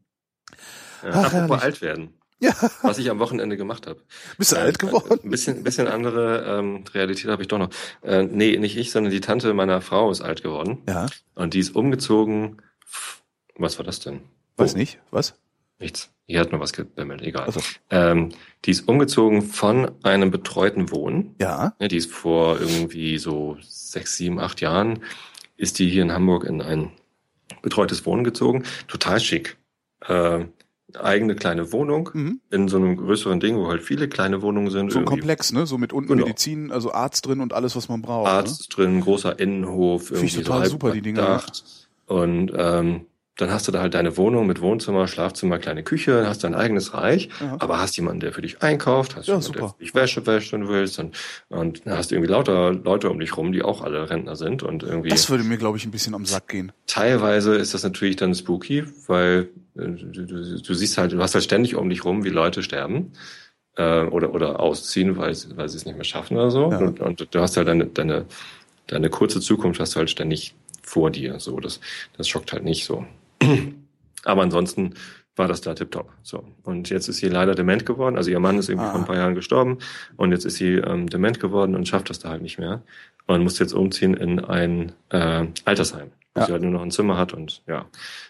Ja, 1.02 1.10
Ach, 1.12 1.16
apropos 1.24 1.32
herrlich. 1.48 1.62
alt 1.62 1.80
werden. 1.82 2.14
Ja, 2.40 2.52
Was 2.82 2.98
ich 2.98 3.08
am 3.08 3.20
Wochenende 3.20 3.56
gemacht 3.56 3.86
habe. 3.86 4.02
bist 4.36 4.50
du 4.50 4.56
alt 4.56 4.80
geworden? 4.80 5.20
Ein 5.22 5.30
bisschen, 5.30 5.62
bisschen 5.62 5.86
andere 5.86 6.44
ähm, 6.58 6.82
Realität 6.92 7.30
habe 7.30 7.42
ich 7.42 7.48
doch 7.48 7.58
noch. 7.58 7.70
Äh, 8.02 8.24
nee, 8.24 8.56
nicht 8.58 8.76
ich, 8.76 8.90
sondern 8.90 9.12
die 9.12 9.20
Tante 9.20 9.54
meiner 9.54 9.80
Frau 9.80 10.10
ist 10.10 10.22
alt 10.22 10.42
geworden. 10.42 10.82
Ja, 10.88 11.06
Und 11.36 11.54
die 11.54 11.60
ist 11.60 11.74
umgezogen. 11.76 12.60
Was 13.56 13.78
war 13.78 13.84
das 13.84 14.00
denn? 14.00 14.22
weiß 14.56 14.74
Oh, 14.74 14.76
nicht, 14.78 14.98
was? 15.12 15.34
Nichts. 15.82 16.10
Hier 16.26 16.40
hat 16.40 16.52
nur 16.52 16.60
was 16.60 16.72
gebimmelt, 16.72 17.20
egal. 17.22 17.44
Also. 17.44 17.60
Ähm, 17.90 18.30
die 18.64 18.70
ist 18.70 18.88
umgezogen 18.88 19.42
von 19.42 19.90
einem 20.02 20.30
betreuten 20.30 20.90
Wohnen. 20.90 21.34
Ja, 21.40 21.74
Ja, 21.78 21.88
die 21.88 21.96
ist 21.96 22.10
vor 22.10 22.58
irgendwie 22.60 23.18
so 23.18 23.56
sechs, 23.60 24.16
sieben, 24.16 24.38
acht 24.40 24.60
Jahren, 24.60 25.00
ist 25.56 25.78
die 25.78 25.88
hier 25.90 26.02
in 26.02 26.12
Hamburg 26.12 26.44
in 26.44 26.62
ein 26.62 26.92
betreutes 27.60 28.06
Wohnen 28.06 28.24
gezogen. 28.24 28.62
Total 28.88 29.20
schick. 29.20 29.56
Äh, 30.06 30.46
eigene 30.98 31.34
kleine 31.34 31.72
Wohnung 31.72 32.10
mhm. 32.12 32.40
in 32.50 32.68
so 32.68 32.76
einem 32.76 32.96
größeren 32.96 33.40
Ding, 33.40 33.56
wo 33.56 33.68
halt 33.68 33.82
viele 33.82 34.08
kleine 34.08 34.42
Wohnungen 34.42 34.70
sind. 34.70 34.90
so 34.92 34.98
ein 34.98 35.02
irgendwie 35.04 35.20
Komplex, 35.20 35.52
ne? 35.52 35.66
So 35.66 35.78
mit 35.78 35.92
unten 35.92 36.08
Genau. 36.12 36.26
Medizin, 36.26 36.70
also 36.70 36.92
Arzt 36.92 37.26
drin 37.26 37.40
und 37.40 37.52
alles, 37.52 37.76
was 37.76 37.88
man 37.88 38.02
braucht. 38.02 38.28
Arzt 38.28 38.76
drin, 38.76 39.00
großer 39.00 39.38
Innenhof, 39.38 40.08
Finde 40.08 40.24
ich 40.24 40.34
irgendwie 40.34 40.44
total 40.44 40.64
so 40.66 40.70
super, 40.72 40.90
die 40.92 41.02
Dinger. 41.02 41.22
halbdurchdacht. 41.22 41.88
Und 42.06 42.52
ähm, 42.56 43.06
dann 43.36 43.50
hast 43.50 43.66
du 43.66 43.72
da 43.72 43.80
halt 43.80 43.94
deine 43.94 44.16
Wohnung 44.18 44.46
mit 44.46 44.60
Wohnzimmer, 44.60 45.08
Schlafzimmer, 45.08 45.58
kleine 45.58 45.82
Küche, 45.82 46.26
hast 46.26 46.44
dein 46.44 46.54
eigenes 46.54 46.92
Reich, 46.92 47.30
Ja. 47.40 47.56
aber 47.60 47.80
hast 47.80 47.96
jemanden, 47.96 48.20
der 48.20 48.32
für 48.32 48.42
dich 48.42 48.62
einkauft, 48.62 49.16
hast 49.16 49.26
Ja, 49.26 49.34
jemanden, 49.34 49.52
der 49.54 49.62
super. 49.62 49.74
für 49.78 49.84
dich 49.84 49.94
Wäsche 49.94 50.26
wäscht, 50.26 50.52
wenn 50.52 50.60
du 50.62 50.68
willst 50.68 50.98
und, 50.98 51.16
und 51.48 51.86
dann 51.86 51.96
hast 51.96 52.10
du 52.10 52.14
irgendwie 52.16 52.30
lauter 52.30 52.72
Leute 52.72 53.08
um 53.10 53.18
dich 53.18 53.34
rum, 53.36 53.52
die 53.52 53.62
auch 53.62 53.80
alle 53.82 54.10
Rentner 54.10 54.36
sind 54.36 54.62
und 54.62 54.82
irgendwie 54.82 55.08
Das 55.08 55.30
würde 55.30 55.44
mir, 55.44 55.56
glaube 55.56 55.78
ich, 55.78 55.84
ein 55.86 55.90
bisschen 55.90 56.14
am 56.14 56.26
Sack 56.26 56.48
gehen. 56.48 56.72
teilweise 56.86 57.54
ist 57.54 57.72
das 57.74 57.82
natürlich 57.84 58.16
dann 58.16 58.34
spooky, 58.34 58.84
weil 59.06 59.48
äh, 59.76 59.80
du, 59.88 60.26
du, 60.26 60.60
du 60.60 60.74
siehst 60.74 60.98
halt, 60.98 61.12
du 61.12 61.18
hast 61.22 61.34
halt 61.34 61.44
ständig 61.44 61.74
um 61.76 61.88
dich 61.88 62.04
rum, 62.04 62.24
wie 62.24 62.28
Leute 62.28 62.62
sterben 62.62 63.12
äh, 63.76 64.02
oder 64.04 64.34
oder 64.34 64.60
ausziehen, 64.60 65.16
weil, 65.16 65.34
sie- 65.34 65.56
weil 65.56 65.70
sie 65.70 65.78
es 65.78 65.86
nicht 65.86 65.94
mehr 65.94 66.04
schaffen 66.04 66.36
oder 66.36 66.50
so. 66.50 66.70
Ja. 66.70 66.78
Und, 66.78 67.00
und 67.00 67.34
du 67.34 67.40
hast 67.40 67.56
halt 67.56 67.66
deine, 67.66 67.86
deine, 67.86 68.26
deine 68.88 69.08
kurze 69.08 69.40
Zukunft 69.40 69.80
hast 69.80 69.94
du 69.94 70.00
halt 70.00 70.10
ständig 70.10 70.54
vor 70.82 71.10
dir. 71.10 71.40
So, 71.40 71.58
das, 71.60 71.80
das 72.18 72.28
schockt 72.28 72.52
halt 72.52 72.64
nicht 72.64 72.84
so. 72.84 73.06
Aber 74.24 74.42
ansonsten 74.42 74.94
war 75.36 75.48
das 75.48 75.62
da 75.62 75.74
tipptopp. 75.74 76.12
So. 76.22 76.44
Und 76.62 76.90
jetzt 76.90 77.08
ist 77.08 77.16
sie 77.16 77.28
leider 77.28 77.54
dement 77.54 77.86
geworden. 77.86 78.16
Also 78.16 78.30
ihr 78.30 78.38
Mann 78.40 78.58
ist 78.58 78.68
irgendwie 78.68 78.86
Ah. 78.86 78.90
vor 78.90 79.00
ein 79.00 79.06
paar 79.06 79.16
Jahren 79.16 79.34
gestorben 79.34 79.78
und 80.16 80.30
jetzt 80.30 80.44
ist 80.44 80.56
sie 80.56 80.74
ähm, 80.74 81.08
dement 81.08 81.40
geworden 81.40 81.74
und 81.74 81.88
schafft 81.88 82.10
das 82.10 82.18
da 82.18 82.28
halt 82.28 82.42
nicht 82.42 82.58
mehr. 82.58 82.82
Und 83.26 83.42
muss 83.42 83.58
jetzt 83.58 83.72
umziehen 83.72 84.14
in 84.14 84.40
ein 84.40 84.92
äh, 85.10 85.46
Altersheim, 85.64 86.10
wo 86.34 86.40
Ja. 86.40 86.46
sie 86.46 86.52
halt 86.52 86.62
nur 86.62 86.72
noch 86.72 86.82
ein 86.82 86.90
Zimmer 86.90 87.16
hat 87.16 87.32
und 87.32 87.62
ja, 87.66 87.86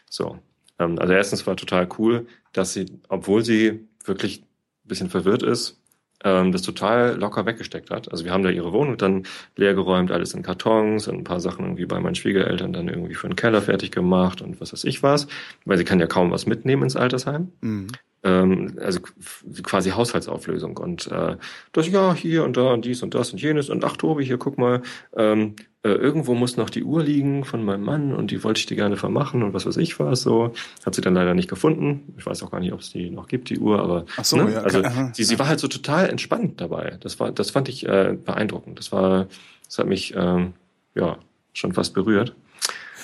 so. 0.08 0.38
Ähm, 0.78 0.98
also 0.98 1.12
erstens 1.12 1.46
war 1.46 1.56
total 1.56 1.88
cool, 1.98 2.26
dass 2.52 2.72
sie, 2.72 2.86
obwohl 3.08 3.44
sie 3.44 3.88
wirklich 4.04 4.42
ein 4.42 4.88
bisschen 4.88 5.10
verwirrt 5.10 5.42
ist, 5.42 5.82
ähm, 6.25 6.53
das 6.53 6.62
total 6.62 7.16
locker 7.16 7.47
weggesteckt 7.47 7.91
hat. 7.91 8.11
Also 8.11 8.25
wir 8.25 8.33
haben 8.33 8.43
da 8.43 8.51
ihre 8.51 8.73
Wohnung 8.73 8.97
dann 8.97 9.25
leergeräumt, 9.57 10.11
alles 10.11 10.35
in 10.35 10.43
Kartons 10.43 11.09
und 11.09 11.18
ein 11.18 11.25
paar 11.25 11.41
Sachen 11.41 11.64
irgendwie 11.64 11.87
bei 11.87 12.01
meinen 12.01 12.14
Schwiegereltern 12.14 12.73
dann 12.73 12.89
irgendwie 12.89 13.14
für 13.14 13.29
den 13.29 13.37
Keller 13.37 13.62
fertig 13.62 13.91
gemacht 13.91 14.43
und 14.43 14.61
was 14.61 14.73
weiß 14.73 14.85
ich 14.85 15.03
was, 15.03 15.27
weil 15.64 15.79
sie 15.79 15.85
kann 15.85 16.01
ja 16.01 16.07
kaum 16.07 16.31
was 16.31 16.47
mitnehmen 16.47 16.83
ins 16.83 16.97
Altersheim. 16.97 17.53
Mhm. 17.61 17.89
Ähm, 18.25 18.75
also 18.81 19.01
qu- 19.01 19.62
quasi 19.62 19.91
Haushaltsauflösung. 19.91 20.77
Und 20.77 21.07
äh, 21.11 21.37
das 21.73 21.89
ja 21.89 22.14
hier 22.14 22.45
und 22.45 22.57
da 22.57 22.73
und 22.73 22.85
dies 22.85 23.03
und 23.03 23.14
das 23.14 23.33
und 23.33 23.41
jenes. 23.43 23.68
Und 23.68 23.85
ach 23.85 23.97
Tobi 23.97 24.25
hier 24.25 24.39
guck 24.39 24.59
mal. 24.59 24.83
Ähm, 25.16 25.57
äh, 25.85 25.89
irgendwo 25.91 26.35
muss 26.35 26.57
noch 26.57 26.70
die 26.70 26.85
Uhr 26.85 27.03
liegen 27.03 27.45
von 27.45 27.64
meinem 27.64 27.83
Mann 27.83 28.14
und 28.14 28.31
die 28.31 28.45
wollte 28.45 28.61
ich 28.61 28.66
dir 28.66 28.77
gerne 28.77 28.97
vermachen 28.97 29.43
und 29.43 29.53
was 29.53 29.66
weiß 29.66 29.77
ich 29.79 29.99
was 29.99 30.23
so. 30.23 30.53
Hat 30.87 30.95
sie 30.95 31.01
dann 31.01 31.14
leider 31.14 31.35
nicht 31.35 31.51
gefunden. 31.51 32.14
Ich 32.16 32.25
weiß 32.25 32.41
auch 32.45 32.53
gar 32.53 32.61
nicht 32.61 32.73
ob 32.73 32.79
es 32.79 32.91
die 32.91 33.11
noch 33.11 33.27
gibt 33.27 33.51
die 33.51 33.59
Uhr 33.59 33.81
aber 33.83 34.05
Ach 34.16 34.25
so, 34.25 34.37
ne? 34.37 34.53
ja, 34.53 34.61
also 34.61 34.81
aha, 34.85 35.11
sie, 35.12 35.25
sie 35.25 35.41
war 35.41 35.49
halt 35.49 35.59
so 35.59 35.66
total 35.66 36.09
entspannt 36.09 36.61
dabei. 36.61 36.99
Das 37.01 37.18
war 37.18 37.33
das 37.33 37.51
fand 37.51 37.68
ich 37.68 37.85
äh, 37.89 38.16
beeindruckend. 38.25 38.79
Das 38.79 38.93
war 38.93 39.27
das 39.66 39.79
hat 39.79 39.89
mich 39.89 40.14
ähm, 40.16 40.53
ja 40.95 41.18
schon 41.53 41.73
fast 41.73 41.95
berührt. 41.95 42.37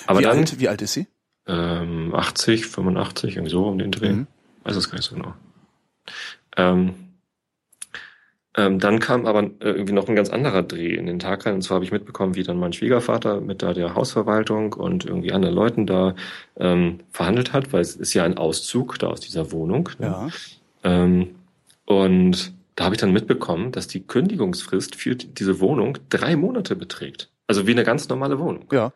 Aber 0.06 0.20
wie, 0.20 0.22
dann 0.22 0.38
alt, 0.38 0.60
wie 0.60 0.68
alt 0.68 0.80
ist 0.80 0.92
sie? 0.92 1.08
ähm, 1.48 2.14
80, 2.14 2.66
85, 2.66 3.34
irgendwie 3.34 3.50
so 3.50 3.66
um 3.66 3.78
den 3.78 3.90
Dreh. 3.90 4.12
Mhm. 4.12 4.26
Weiß 4.64 4.76
es 4.76 4.90
gar 4.90 4.96
nicht 4.96 5.08
so 5.08 5.16
genau. 5.16 5.34
Ähm, 6.56 6.94
ähm, 8.58 8.80
dann 8.80 8.98
kam 8.98 9.24
aber 9.26 9.44
äh, 9.44 9.70
irgendwie 9.70 9.92
noch 9.92 10.08
ein 10.08 10.16
ganz 10.16 10.30
anderer 10.30 10.64
Dreh 10.64 10.94
in 10.94 11.06
den 11.06 11.20
Tag 11.20 11.46
rein. 11.46 11.54
Und 11.54 11.62
zwar 11.62 11.76
habe 11.76 11.84
ich 11.84 11.92
mitbekommen, 11.92 12.34
wie 12.34 12.42
dann 12.42 12.58
mein 12.58 12.72
Schwiegervater 12.72 13.40
mit 13.40 13.62
da 13.62 13.72
der 13.72 13.94
Hausverwaltung 13.94 14.72
und 14.72 15.04
irgendwie 15.04 15.32
anderen 15.32 15.54
Leuten 15.54 15.86
da 15.86 16.16
ähm, 16.56 16.98
verhandelt 17.10 17.52
hat, 17.52 17.72
weil 17.72 17.82
es 17.82 17.94
ist 17.94 18.14
ja 18.14 18.24
ein 18.24 18.36
Auszug 18.36 18.98
da 18.98 19.08
aus 19.08 19.20
dieser 19.20 19.52
Wohnung. 19.52 19.90
Ne? 20.00 20.06
Ja. 20.06 20.28
Ähm, 20.82 21.36
und 21.84 22.52
da 22.74 22.84
habe 22.84 22.96
ich 22.96 23.00
dann 23.00 23.12
mitbekommen, 23.12 23.70
dass 23.70 23.86
die 23.86 24.04
Kündigungsfrist 24.04 24.96
für 24.96 25.14
diese 25.14 25.60
Wohnung 25.60 25.98
drei 26.08 26.34
Monate 26.34 26.74
beträgt. 26.74 27.30
Also 27.46 27.68
wie 27.68 27.72
eine 27.72 27.84
ganz 27.84 28.08
normale 28.08 28.40
Wohnung. 28.40 28.66
Ja. 28.72 28.92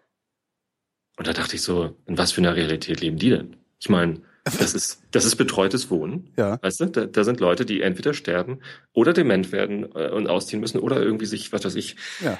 Und 1.18 1.26
da 1.28 1.32
dachte 1.32 1.54
ich 1.54 1.62
so, 1.62 1.94
in 2.06 2.18
was 2.18 2.32
für 2.32 2.40
einer 2.40 2.56
Realität 2.56 3.00
leben 3.00 3.16
die 3.16 3.30
denn? 3.30 3.56
Ich 3.78 3.88
meine, 3.88 4.22
das 4.44 4.74
ist, 4.74 5.02
das 5.12 5.24
ist 5.24 5.36
betreutes 5.36 5.90
Wohnen. 5.90 6.30
Ja. 6.36 6.58
Weißt 6.62 6.80
du, 6.80 6.86
da, 6.86 7.06
da 7.06 7.24
sind 7.24 7.40
Leute, 7.40 7.64
die 7.64 7.80
entweder 7.80 8.12
sterben 8.12 8.60
oder 8.92 9.12
dement 9.12 9.52
werden 9.52 9.88
äh, 9.94 10.10
und 10.10 10.28
ausziehen 10.28 10.60
müssen 10.60 10.78
oder 10.78 11.00
irgendwie 11.00 11.26
sich, 11.26 11.52
was 11.52 11.64
weiß 11.64 11.74
ich, 11.76 11.96
Ja. 12.20 12.38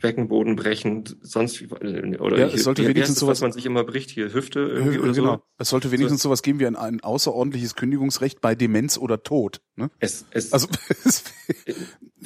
Beckenboden 0.00 0.56
brechen, 0.56 1.04
sonst 1.22 1.60
äh, 1.62 1.66
oder 2.18 2.38
Ja, 2.38 2.46
hier, 2.46 2.54
es 2.54 2.64
sollte 2.64 2.82
wie 2.82 2.88
wenigstens 2.88 3.18
sowas- 3.20 3.36
was 3.36 3.40
man 3.42 3.52
sich 3.52 3.64
immer 3.66 3.84
bricht, 3.84 4.10
hier 4.10 4.32
Hüfte 4.34 4.60
irgendwie 4.60 4.96
Äh, 4.96 5.00
oder 5.00 5.12
genau. 5.12 5.34
so. 5.36 5.42
Es 5.58 5.68
sollte 5.70 5.90
wenigstens 5.92 6.22
sowas 6.22 6.42
geben 6.42 6.60
wie 6.60 6.66
ein, 6.66 6.76
ein 6.76 7.00
außerordentliches 7.02 7.74
Kündigungsrecht 7.74 8.40
bei 8.40 8.54
Demenz 8.54 8.98
oder 8.98 9.22
Tod. 9.22 9.60
Ne? 9.76 9.90
Es, 10.00 10.24
es, 10.30 10.52
Also 10.52 10.68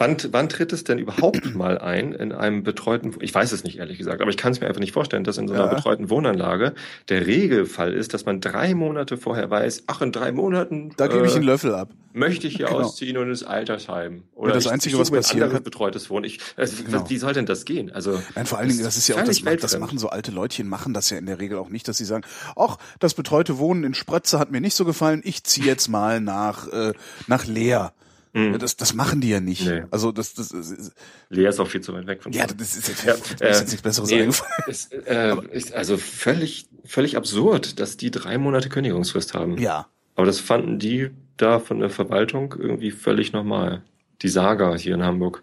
Wann, 0.00 0.16
wann 0.30 0.48
tritt 0.48 0.72
es 0.72 0.84
denn 0.84 0.98
überhaupt 0.98 1.54
mal 1.56 1.78
ein 1.78 2.12
in 2.12 2.30
einem 2.32 2.62
betreuten, 2.62 3.14
ich 3.20 3.34
weiß 3.34 3.50
es 3.50 3.64
nicht 3.64 3.78
ehrlich 3.78 3.98
gesagt, 3.98 4.20
aber 4.20 4.30
ich 4.30 4.36
kann 4.36 4.52
es 4.52 4.60
mir 4.60 4.68
einfach 4.68 4.80
nicht 4.80 4.92
vorstellen, 4.92 5.24
dass 5.24 5.38
in 5.38 5.48
so 5.48 5.54
einer 5.54 5.64
Ja. 5.64 5.74
betreuten 5.74 6.08
Wohnanlage 6.08 6.74
der 7.08 7.26
Regelfall 7.26 7.92
ist, 7.94 8.14
dass 8.14 8.24
man 8.24 8.40
drei 8.40 8.74
Monate 8.74 9.16
vorher 9.16 9.50
weiß, 9.50 9.84
ach 9.88 10.00
in 10.00 10.12
drei 10.12 10.30
Monaten 10.30 10.92
da 10.96 11.08
gebe 11.08 11.26
ich 11.26 11.32
äh, 11.32 11.36
einen 11.36 11.44
Löffel 11.46 11.74
ab. 11.74 11.90
möchte 12.12 12.46
ich 12.46 12.56
hier 12.56 12.66
Genau. 12.66 12.78
ausziehen 12.80 13.16
und 13.16 13.28
ins 13.28 13.42
Altersheim. 13.42 14.22
Oder 14.36 14.50
Ja, 14.50 14.54
das 14.54 14.66
ich, 14.66 14.70
Einzige, 14.72 14.94
ich 14.94 15.00
was 15.10 15.30
anderes 15.32 15.52
kann- 15.52 15.62
betreutes 15.64 16.10
Wohnen. 16.10 16.24
Ich, 16.24 16.38
also, 16.56 16.82
Genau. 16.84 17.10
Wie 17.10 17.16
soll 17.18 17.32
denn 17.32 17.46
das 17.46 17.64
gehen? 17.68 17.92
Also 17.92 18.20
Nein, 18.34 18.46
vor 18.46 18.58
allen 18.58 18.68
Dingen, 18.68 18.82
das 18.82 18.96
ist 18.96 19.06
ja 19.06 19.16
auch, 19.16 19.22
das, 19.22 19.42
das 19.42 19.78
machen 19.78 19.98
so 19.98 20.08
alte 20.08 20.32
Leutchen, 20.32 20.68
machen 20.68 20.94
das 20.94 21.10
ja 21.10 21.18
in 21.18 21.26
der 21.26 21.38
Regel 21.38 21.58
auch 21.58 21.68
nicht, 21.68 21.86
dass 21.86 21.98
sie 21.98 22.04
sagen, 22.04 22.24
ach, 22.56 22.78
das 22.98 23.14
betreute 23.14 23.58
Wohnen 23.58 23.84
in 23.84 23.94
Sprötze 23.94 24.38
hat 24.40 24.50
mir 24.50 24.60
nicht 24.60 24.74
so 24.74 24.84
gefallen, 24.84 25.20
ich 25.22 25.44
ziehe 25.44 25.66
jetzt 25.66 25.88
mal 25.88 26.20
nach, 26.20 26.66
äh, 26.72 26.94
nach 27.28 27.46
Leer. 27.46 27.92
Mhm. 28.32 28.58
Das, 28.58 28.76
das 28.76 28.94
machen 28.94 29.20
die 29.20 29.28
ja 29.30 29.40
nicht. 29.40 29.66
Nee. 29.66 29.84
Also 29.90 30.12
das, 30.12 30.34
das, 30.34 30.48
das 30.48 30.92
Lea 31.30 31.46
ist 31.46 31.60
auch 31.60 31.68
viel 31.68 31.80
zu 31.80 31.92
weit 31.94 32.06
weg 32.06 32.22
von 32.22 32.32
ja, 32.32 32.46
da. 32.46 32.54
das 32.54 32.76
ist 32.76 32.88
jetzt, 32.88 33.04
Ja, 33.04 33.14
mir 33.14 33.20
ist 33.20 33.40
äh, 33.40 33.48
jetzt 33.48 33.68
nichts 33.68 33.82
Besseres 33.82 34.10
nee, 34.10 34.22
eingefallen. 34.22 34.52
es, 34.66 34.86
äh, 34.92 35.36
ist 35.52 35.74
also 35.74 35.96
völlig, 35.96 36.66
völlig 36.84 37.16
absurd, 37.16 37.80
dass 37.80 37.96
die 37.96 38.10
drei 38.10 38.38
Monate 38.38 38.68
Kündigungsfrist 38.68 39.34
haben. 39.34 39.58
Ja. 39.58 39.86
Aber 40.14 40.26
das 40.26 40.40
fanden 40.40 40.78
die 40.78 41.10
da 41.36 41.58
von 41.58 41.80
der 41.80 41.90
Verwaltung 41.90 42.54
irgendwie 42.58 42.90
völlig 42.90 43.32
normal. 43.32 43.82
Die 44.22 44.28
Saga 44.28 44.74
hier 44.74 44.94
in 44.94 45.04
Hamburg. 45.04 45.42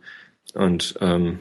Und 0.54 0.96
ähm, 1.02 1.40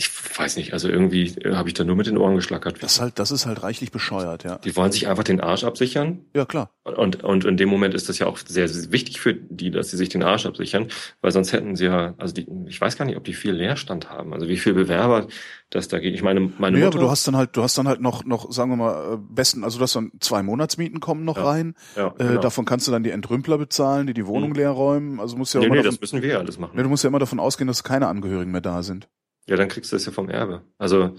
Ich 0.00 0.38
weiß 0.38 0.56
nicht, 0.58 0.72
also 0.74 0.88
irgendwie 0.88 1.24
äh, 1.40 1.56
habe 1.56 1.68
ich 1.68 1.74
da 1.74 1.82
nur 1.82 1.96
mit 1.96 2.06
den 2.06 2.16
Ohren 2.18 2.36
geschlackert. 2.36 2.80
Das 2.80 2.92
ist 2.92 3.00
halt, 3.00 3.18
das 3.18 3.32
ist 3.32 3.46
halt 3.46 3.64
reichlich 3.64 3.90
bescheuert, 3.90 4.44
ja. 4.44 4.58
Die 4.58 4.76
wollen 4.76 4.92
sich 4.92 5.08
einfach 5.08 5.24
den 5.24 5.40
Arsch 5.40 5.64
absichern. 5.64 6.20
Ja, 6.36 6.44
klar. 6.44 6.70
Und, 6.84 7.24
und 7.24 7.44
in 7.44 7.56
dem 7.56 7.68
Moment 7.68 7.94
ist 7.94 8.08
das 8.08 8.20
ja 8.20 8.28
auch 8.28 8.38
sehr, 8.38 8.68
sehr 8.68 8.92
wichtig 8.92 9.20
für 9.20 9.34
die, 9.34 9.72
dass 9.72 9.90
sie 9.90 9.96
sich 9.96 10.08
den 10.08 10.22
Arsch 10.22 10.46
absichern, 10.46 10.86
weil 11.20 11.32
sonst 11.32 11.52
hätten 11.52 11.74
sie 11.74 11.86
ja, 11.86 12.14
also 12.16 12.32
die, 12.32 12.46
ich 12.68 12.80
weiß 12.80 12.96
gar 12.96 13.06
nicht, 13.06 13.16
ob 13.16 13.24
die 13.24 13.34
viel 13.34 13.52
Leerstand 13.52 14.08
haben, 14.08 14.32
also 14.32 14.46
wie 14.46 14.56
viel 14.56 14.72
Bewerber 14.72 15.26
das 15.70 15.88
da 15.88 15.98
geht. 15.98 16.14
Ich 16.14 16.22
meine, 16.22 16.40
meine 16.58 16.78
Ja, 16.78 16.84
Mutter. 16.86 16.98
aber 16.98 17.06
du 17.06 17.10
hast 17.10 17.26
dann 17.26 17.34
halt, 17.36 17.56
du 17.56 17.62
hast 17.64 17.76
dann 17.76 17.88
halt 17.88 18.00
noch, 18.00 18.24
noch, 18.24 18.52
sagen 18.52 18.70
wir 18.70 18.76
mal, 18.76 19.14
äh, 19.14 19.18
besten, 19.18 19.64
also 19.64 19.78
du 19.78 19.82
hast 19.82 19.96
dann 19.96 20.12
zwei 20.20 20.44
Monatsmieten 20.44 21.00
kommen 21.00 21.24
noch 21.24 21.36
Ja, 21.38 21.44
rein. 21.44 21.74
ja, 21.96 22.06
Äh, 22.18 22.24
genau. 22.24 22.40
davon 22.40 22.64
kannst 22.64 22.86
du 22.86 22.92
dann 22.92 23.02
die 23.02 23.10
Entrümpler 23.10 23.58
bezahlen, 23.58 24.06
die 24.06 24.14
die 24.14 24.26
Wohnung 24.28 24.50
Mhm. 24.50 24.56
leer 24.56 24.70
räumen. 24.70 25.18
Also 25.18 25.36
musst 25.36 25.54
ja 25.54 25.58
auch 25.60 25.62
nee, 25.62 25.66
immer 25.66 25.74
nee, 25.76 25.82
davon, 25.82 25.98
das 26.00 26.12
müssen 26.12 26.22
wir 26.22 26.38
alles 26.38 26.56
machen. 26.56 26.70
nee, 26.76 26.82
du 26.84 26.88
musst 26.88 27.02
ja 27.02 27.08
immer 27.08 27.18
davon 27.18 27.40
ausgehen, 27.40 27.66
dass 27.66 27.82
keine 27.82 28.06
Angehörigen 28.06 28.52
mehr 28.52 28.60
da 28.60 28.82
sind. 28.84 29.08
Ja, 29.48 29.56
dann 29.56 29.68
kriegst 29.68 29.92
du 29.92 29.96
das 29.96 30.06
ja 30.06 30.12
vom 30.12 30.28
Erbe. 30.28 30.62
Also 30.78 31.16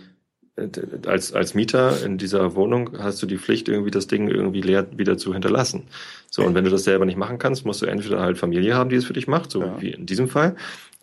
äh, 0.56 0.68
als, 1.08 1.34
als 1.34 1.54
Mieter 1.56 2.04
in 2.04 2.18
dieser 2.18 2.56
Wohnung 2.56 2.92
hast 3.00 3.22
du 3.22 3.26
die 3.26 3.38
Pflicht, 3.38 3.68
irgendwie 3.70 3.92
das 3.92 4.08
Ding 4.08 4.28
irgendwie 4.30 4.62
leer 4.62 4.88
wieder 4.98 5.18
zu 5.18 5.34
hinterlassen. 5.34 5.84
So, 6.30 6.44
und 6.44 6.54
wenn 6.56 6.64
du 6.64 6.70
das 6.70 6.84
selber 6.84 7.06
nicht 7.06 7.18
machen 7.18 7.38
kannst, 7.40 7.66
musst 7.66 7.82
du 7.82 7.86
entweder 7.88 8.20
halt 8.22 8.38
Familie 8.38 8.76
haben, 8.76 8.90
die 8.90 8.96
es 8.98 9.06
für 9.06 9.14
dich 9.14 9.28
macht, 9.28 9.52
so 9.52 9.62
Ja. 9.62 9.82
wie 9.82 9.92
in 9.92 10.06
diesem 10.06 10.28
Fall, 10.28 10.56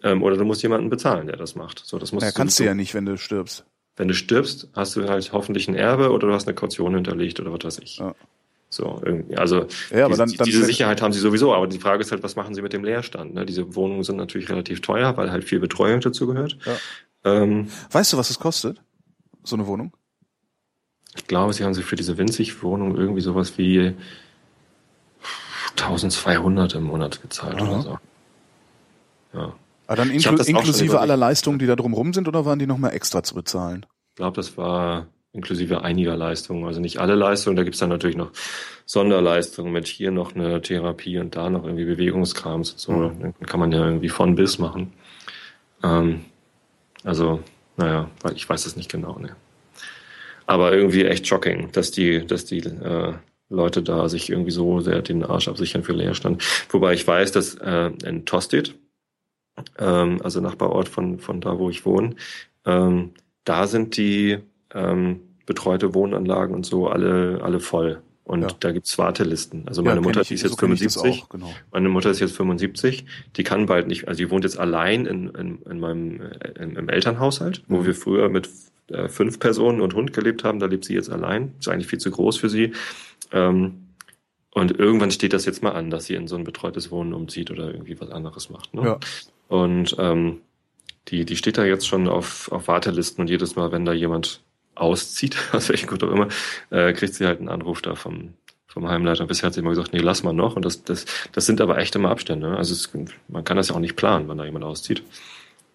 ähm, 0.02 0.22
oder 0.22 0.36
du 0.36 0.44
musst 0.44 0.62
jemanden 0.62 0.88
bezahlen, 0.90 1.26
der 1.26 1.36
das 1.36 1.54
macht. 1.56 1.82
So, 1.84 1.98
das 1.98 2.12
musst 2.12 2.24
Ja, 2.26 2.32
kannst 2.32 2.58
du 2.60 2.64
ja 2.64 2.74
nicht, 2.74 2.94
wenn 2.94 3.06
du 3.06 3.16
stirbst. 3.16 3.64
Wenn 3.96 4.08
du 4.08 4.14
stirbst, 4.14 4.68
hast 4.74 4.94
du 4.94 5.08
halt 5.08 5.32
hoffentlich 5.32 5.68
ein 5.68 5.74
Erbe 5.74 6.10
oder 6.12 6.28
du 6.28 6.34
hast 6.34 6.46
eine 6.46 6.54
Kaution 6.54 6.94
hinterlegt 6.94 7.40
oder 7.40 7.50
was 7.52 7.64
weiß 7.64 7.78
ich. 7.82 7.96
Ja. 7.98 8.14
So, 8.68 9.00
irgendwie, 9.04 9.36
also 9.36 9.66
Ja, 9.90 10.04
aber 10.04 10.08
diese, 10.14 10.18
dann- 10.18 10.32
dann- 10.36 10.44
diese 10.46 10.64
Sicherheit 10.64 11.00
haben 11.00 11.12
sie 11.12 11.20
sowieso, 11.20 11.54
aber 11.54 11.66
die 11.66 11.78
Frage 11.78 12.02
ist 12.02 12.10
halt, 12.12 12.22
was 12.22 12.36
machen 12.36 12.54
sie 12.54 12.60
mit 12.62 12.72
dem 12.74 12.84
Leerstand? 12.84 13.32
Ne? 13.32 13.46
Diese 13.46 13.74
Wohnungen 13.74 14.02
sind 14.02 14.16
natürlich 14.16 14.50
relativ 14.50 14.80
teuer, 14.82 15.16
weil 15.16 15.30
halt 15.30 15.44
viel 15.44 15.60
Betreuung 15.60 16.00
dazu 16.00 16.26
gehört. 16.26 16.58
Ja. 16.66 16.76
Ähm, 17.26 17.68
Weißt 17.90 18.12
du, 18.12 18.16
was 18.16 18.30
es 18.30 18.38
kostet? 18.38 18.80
So 19.42 19.56
eine 19.56 19.66
Wohnung? 19.66 19.92
Ich 21.16 21.26
glaube, 21.26 21.52
sie 21.52 21.64
haben 21.64 21.74
sich 21.74 21.84
für 21.84 21.96
diese 21.96 22.16
winzig 22.18 22.62
Wohnung 22.62 22.96
irgendwie 22.96 23.20
sowas 23.20 23.58
wie 23.58 23.94
1200 25.76 26.74
im 26.74 26.84
Monat 26.84 27.20
gezahlt 27.22 27.56
Aha. 27.60 27.68
oder 27.72 27.82
so. 27.82 27.98
Ja. 29.34 29.40
Aber 29.40 29.56
Ah, 29.88 29.94
dann 29.96 30.20
schon 30.20 30.38
inklusive 30.38 30.98
aller 31.00 31.16
Leistungen, 31.16 31.58
die 31.58 31.66
da 31.66 31.76
drumrum 31.76 32.12
sind, 32.12 32.26
oder 32.28 32.44
waren 32.44 32.58
die 32.58 32.66
nochmal 32.66 32.92
extra 32.92 33.22
zu 33.22 33.34
bezahlen? 33.34 33.86
Ich 34.10 34.16
glaube, 34.16 34.34
das 34.36 34.56
war 34.56 35.06
inklusive 35.32 35.82
einiger 35.82 36.16
Leistungen. 36.16 36.64
Also 36.64 36.80
nicht 36.80 36.98
alle 36.98 37.14
Leistungen, 37.14 37.56
da 37.56 37.62
gibt's 37.62 37.78
dann 37.78 37.90
natürlich 37.90 38.16
noch 38.16 38.30
Sonderleistungen 38.84 39.72
mit 39.72 39.86
hier 39.86 40.10
noch 40.10 40.34
eine 40.34 40.60
Therapie 40.62 41.18
und 41.18 41.36
da 41.36 41.50
noch 41.50 41.64
irgendwie 41.64 41.84
Bewegungskrams. 41.84 42.72
und 42.72 42.78
So, 42.80 42.92
Mhm. 42.92 43.20
dann 43.20 43.46
kann 43.46 43.60
man 43.60 43.70
ja 43.72 43.84
irgendwie 43.84 44.08
von 44.08 44.34
bis 44.34 44.58
machen. 44.58 44.92
Ähm, 45.84 46.24
also, 47.06 47.40
naja, 47.76 48.10
ich 48.34 48.48
weiß 48.48 48.66
es 48.66 48.76
nicht 48.76 48.90
genau. 48.90 49.18
Ne. 49.18 49.36
Aber 50.44 50.72
irgendwie 50.72 51.04
echt 51.04 51.26
shocking, 51.26 51.70
dass 51.72 51.92
die, 51.92 52.26
dass 52.26 52.44
die 52.44 52.58
äh, 52.58 53.14
Leute 53.48 53.82
da 53.82 54.08
sich 54.08 54.28
irgendwie 54.28 54.50
so 54.50 54.80
sehr 54.80 55.02
den 55.02 55.24
Arsch 55.24 55.48
absichern 55.48 55.84
für 55.84 55.92
Leerstand. 55.92 56.42
Wobei 56.70 56.94
ich 56.94 57.06
weiß, 57.06 57.30
dass 57.32 57.54
äh, 57.54 57.92
in 58.04 58.24
Tostedt, 58.24 58.74
ähm, 59.78 60.20
also 60.22 60.40
Nachbarort 60.40 60.88
von, 60.88 61.20
von 61.20 61.40
da, 61.40 61.58
wo 61.58 61.70
ich 61.70 61.86
wohne, 61.86 62.16
ähm, 62.64 63.12
da 63.44 63.68
sind 63.68 63.96
die 63.96 64.38
ähm, 64.74 65.20
betreute 65.46 65.94
Wohnanlagen 65.94 66.54
und 66.54 66.66
so 66.66 66.88
alle, 66.88 67.40
alle 67.42 67.60
voll. 67.60 68.02
Und 68.26 68.42
Ja. 68.42 68.48
da 68.58 68.72
gibt's 68.72 68.98
Wartelisten. 68.98 69.68
Also 69.68 69.82
meine 69.82 69.96
Ja, 69.96 70.00
Mutter, 70.02 70.20
ich- 70.22 70.28
die 70.28 70.34
ist 70.34 70.42
jetzt 70.42 70.50
so 70.52 70.56
kenn 70.56 70.72
ich 70.72 70.80
das 70.82 70.94
75. 70.94 71.22
Auch, 71.22 71.28
genau. 71.28 71.54
Meine 71.70 71.88
Mutter 71.88 72.10
ist 72.10 72.18
jetzt 72.18 72.34
75, 72.36 73.04
die 73.36 73.44
kann 73.44 73.66
bald 73.66 73.86
nicht, 73.86 74.08
also 74.08 74.18
die 74.18 74.28
wohnt 74.30 74.42
jetzt 74.42 74.58
allein 74.58 75.06
in, 75.06 75.28
in, 75.30 75.62
in 75.62 75.78
meinem 75.78 76.20
äh, 76.20 76.50
im, 76.60 76.76
im 76.76 76.88
Elternhaushalt, 76.88 77.62
wo 77.68 77.78
Mhm. 77.78 77.86
wir 77.86 77.94
früher 77.94 78.28
mit 78.28 78.48
äh, 78.88 79.08
fünf 79.08 79.38
Personen 79.38 79.80
und 79.80 79.94
Hund 79.94 80.12
gelebt 80.12 80.42
haben, 80.44 80.58
da 80.58 80.66
lebt 80.66 80.84
sie 80.84 80.94
jetzt 80.94 81.08
allein. 81.10 81.54
Ist 81.60 81.68
eigentlich 81.68 81.86
viel 81.86 82.00
zu 82.00 82.10
groß 82.10 82.36
für 82.36 82.48
sie. 82.48 82.72
Ähm, 83.32 83.86
und 84.50 84.72
irgendwann 84.78 85.10
steht 85.12 85.32
das 85.32 85.44
jetzt 85.44 85.62
mal 85.62 85.72
an, 85.72 85.90
dass 85.90 86.06
sie 86.06 86.14
in 86.14 86.26
so 86.28 86.34
ein 86.36 86.44
betreutes 86.44 86.90
Wohnen 86.90 87.12
umzieht 87.12 87.50
oder 87.52 87.70
irgendwie 87.70 88.00
was 88.00 88.10
anderes 88.10 88.50
macht. 88.50 88.74
Ne? 88.74 88.82
Ja. 88.82 88.98
Und 89.48 89.94
ähm, 89.98 90.38
die, 91.08 91.24
die 91.24 91.36
steht 91.36 91.58
da 91.58 91.64
jetzt 91.64 91.86
schon 91.86 92.08
auf, 92.08 92.50
auf 92.50 92.66
Wartelisten 92.66 93.20
und 93.22 93.28
jedes 93.30 93.54
Mal, 93.54 93.70
wenn 93.70 93.84
da 93.84 93.92
jemand 93.92 94.42
auszieht, 94.76 95.36
aus 95.52 95.68
welchem 95.68 95.88
Grund 95.88 96.04
auch 96.04 96.12
immer, 96.12 96.28
äh, 96.70 96.92
kriegt 96.92 97.14
sie 97.14 97.26
halt 97.26 97.40
einen 97.40 97.48
Anruf 97.48 97.82
da 97.82 97.94
vom, 97.94 98.34
vom 98.66 98.88
Heimleiter. 98.88 99.26
Bisher 99.26 99.48
hat 99.48 99.54
sie 99.54 99.60
immer 99.60 99.70
gesagt, 99.70 99.92
nee, 99.92 99.98
lass 99.98 100.22
mal 100.22 100.32
noch. 100.32 100.56
Und 100.56 100.64
das, 100.64 100.84
das, 100.84 101.06
das 101.32 101.46
sind 101.46 101.60
aber 101.60 101.78
echt 101.78 101.94
immer 101.96 102.10
Abstände. 102.10 102.50
ne? 102.50 102.56
Also 102.56 102.74
es, 102.74 102.90
man 103.28 103.44
kann 103.44 103.56
das 103.56 103.68
ja 103.68 103.74
auch 103.74 103.80
nicht 103.80 103.96
planen, 103.96 104.28
wann 104.28 104.38
da 104.38 104.44
jemand 104.44 104.64
auszieht. 104.64 105.02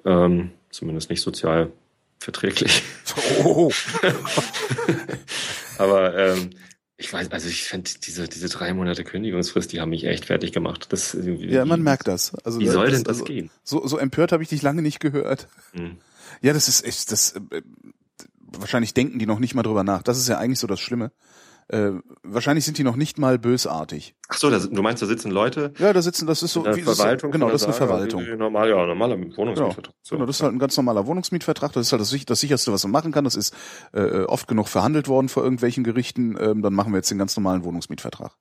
Ähm, 0.05 0.51
zumindest 0.69 1.09
nicht 1.09 1.21
sozial 1.21 1.71
verträglich. 2.19 2.83
Oh, 3.43 3.71
Aber 5.77 6.15
ähm, 6.15 6.51
ich 7.01 7.11
weiß, 7.11 7.31
also 7.31 7.49
ich 7.49 7.63
finde 7.63 7.89
diese, 8.05 8.27
diese 8.27 8.47
drei 8.47 8.73
Monate 8.75 9.03
Kündigungsfrist, 9.03 9.71
die 9.73 9.81
haben 9.81 9.89
mich 9.89 10.03
echt 10.05 10.25
fertig 10.25 10.51
gemacht. 10.51 10.87
Das, 10.91 11.17
ja, 11.19 11.65
man 11.65 11.81
merkt 11.81 12.07
das. 12.07 12.35
Also, 12.45 12.59
Wie 12.59 12.67
soll 12.67 12.85
das, 12.85 12.95
denn 12.95 13.03
das 13.03 13.13
also, 13.15 13.25
gehen? 13.25 13.49
So, 13.63 13.85
so 13.87 13.97
empört 13.97 14.31
habe 14.31 14.43
ich 14.43 14.49
dich 14.49 14.61
lange 14.61 14.83
nicht 14.83 14.99
gehört. 14.99 15.47
Hm. 15.73 15.97
Ja, 16.41 16.53
das 16.53 16.67
ist 16.67 16.85
echt, 16.85 17.11
das, 17.11 17.31
äh, 17.31 17.61
wahrscheinlich 18.57 18.93
denken 18.93 19.19
die 19.19 19.25
noch 19.25 19.39
nicht 19.39 19.55
mal 19.55 19.63
drüber 19.63 19.83
nach. 19.83 20.03
Das 20.03 20.17
ist 20.17 20.27
ja 20.27 20.37
eigentlich 20.37 20.59
so 20.59 20.67
das 20.67 20.79
Schlimme. 20.79 21.11
Äh, 21.67 21.91
wahrscheinlich 22.23 22.65
sind 22.65 22.77
die 22.77 22.83
noch 22.83 22.97
nicht 22.97 23.17
mal 23.17 23.39
bösartig. 23.39 24.15
Ach 24.27 24.37
so, 24.37 24.49
da, 24.49 24.59
du 24.59 24.81
meinst, 24.81 25.01
da 25.01 25.05
sitzen 25.07 25.31
Leute 25.31 25.73
Ja, 25.77 25.93
da 25.93 26.01
sitzen, 26.01 26.27
das 26.27 26.43
ist 26.43 26.51
so, 26.51 26.65
wie, 26.65 26.81
das 26.81 26.97
Verwaltung? 26.97 27.31
genau, 27.31 27.45
von 27.45 27.53
das 27.53 27.61
ist 27.61 27.67
eine 27.67 27.73
Verwaltung. 27.75 28.25
Normal, 28.37 28.69
ja, 28.69 28.85
normaler 28.85 29.15
Wohnungsmietvertrag. 29.15 29.93
So. 30.01 30.15
Genau, 30.15 30.25
das 30.25 30.35
ist 30.35 30.43
halt 30.43 30.53
ein 30.53 30.59
ganz 30.59 30.75
normaler 30.75 31.05
Wohnungsmietvertrag. 31.05 31.71
Das 31.71 31.87
ist 31.87 31.91
halt 31.93 32.01
das, 32.01 32.13
das 32.25 32.39
sicherste, 32.41 32.73
was 32.73 32.83
man 32.83 32.91
machen 32.91 33.13
kann. 33.13 33.23
Das 33.23 33.35
ist 33.35 33.53
äh, 33.93 34.23
oft 34.23 34.49
genug 34.49 34.67
verhandelt 34.67 35.07
worden 35.07 35.29
vor 35.29 35.43
irgendwelchen 35.43 35.85
Gerichten. 35.85 36.35
Ähm, 36.37 36.61
dann 36.61 36.73
machen 36.73 36.91
wir 36.91 36.97
jetzt 36.97 37.09
den 37.09 37.17
ganz 37.17 37.37
normalen 37.37 37.63
Wohnungsmietvertrag. 37.63 38.33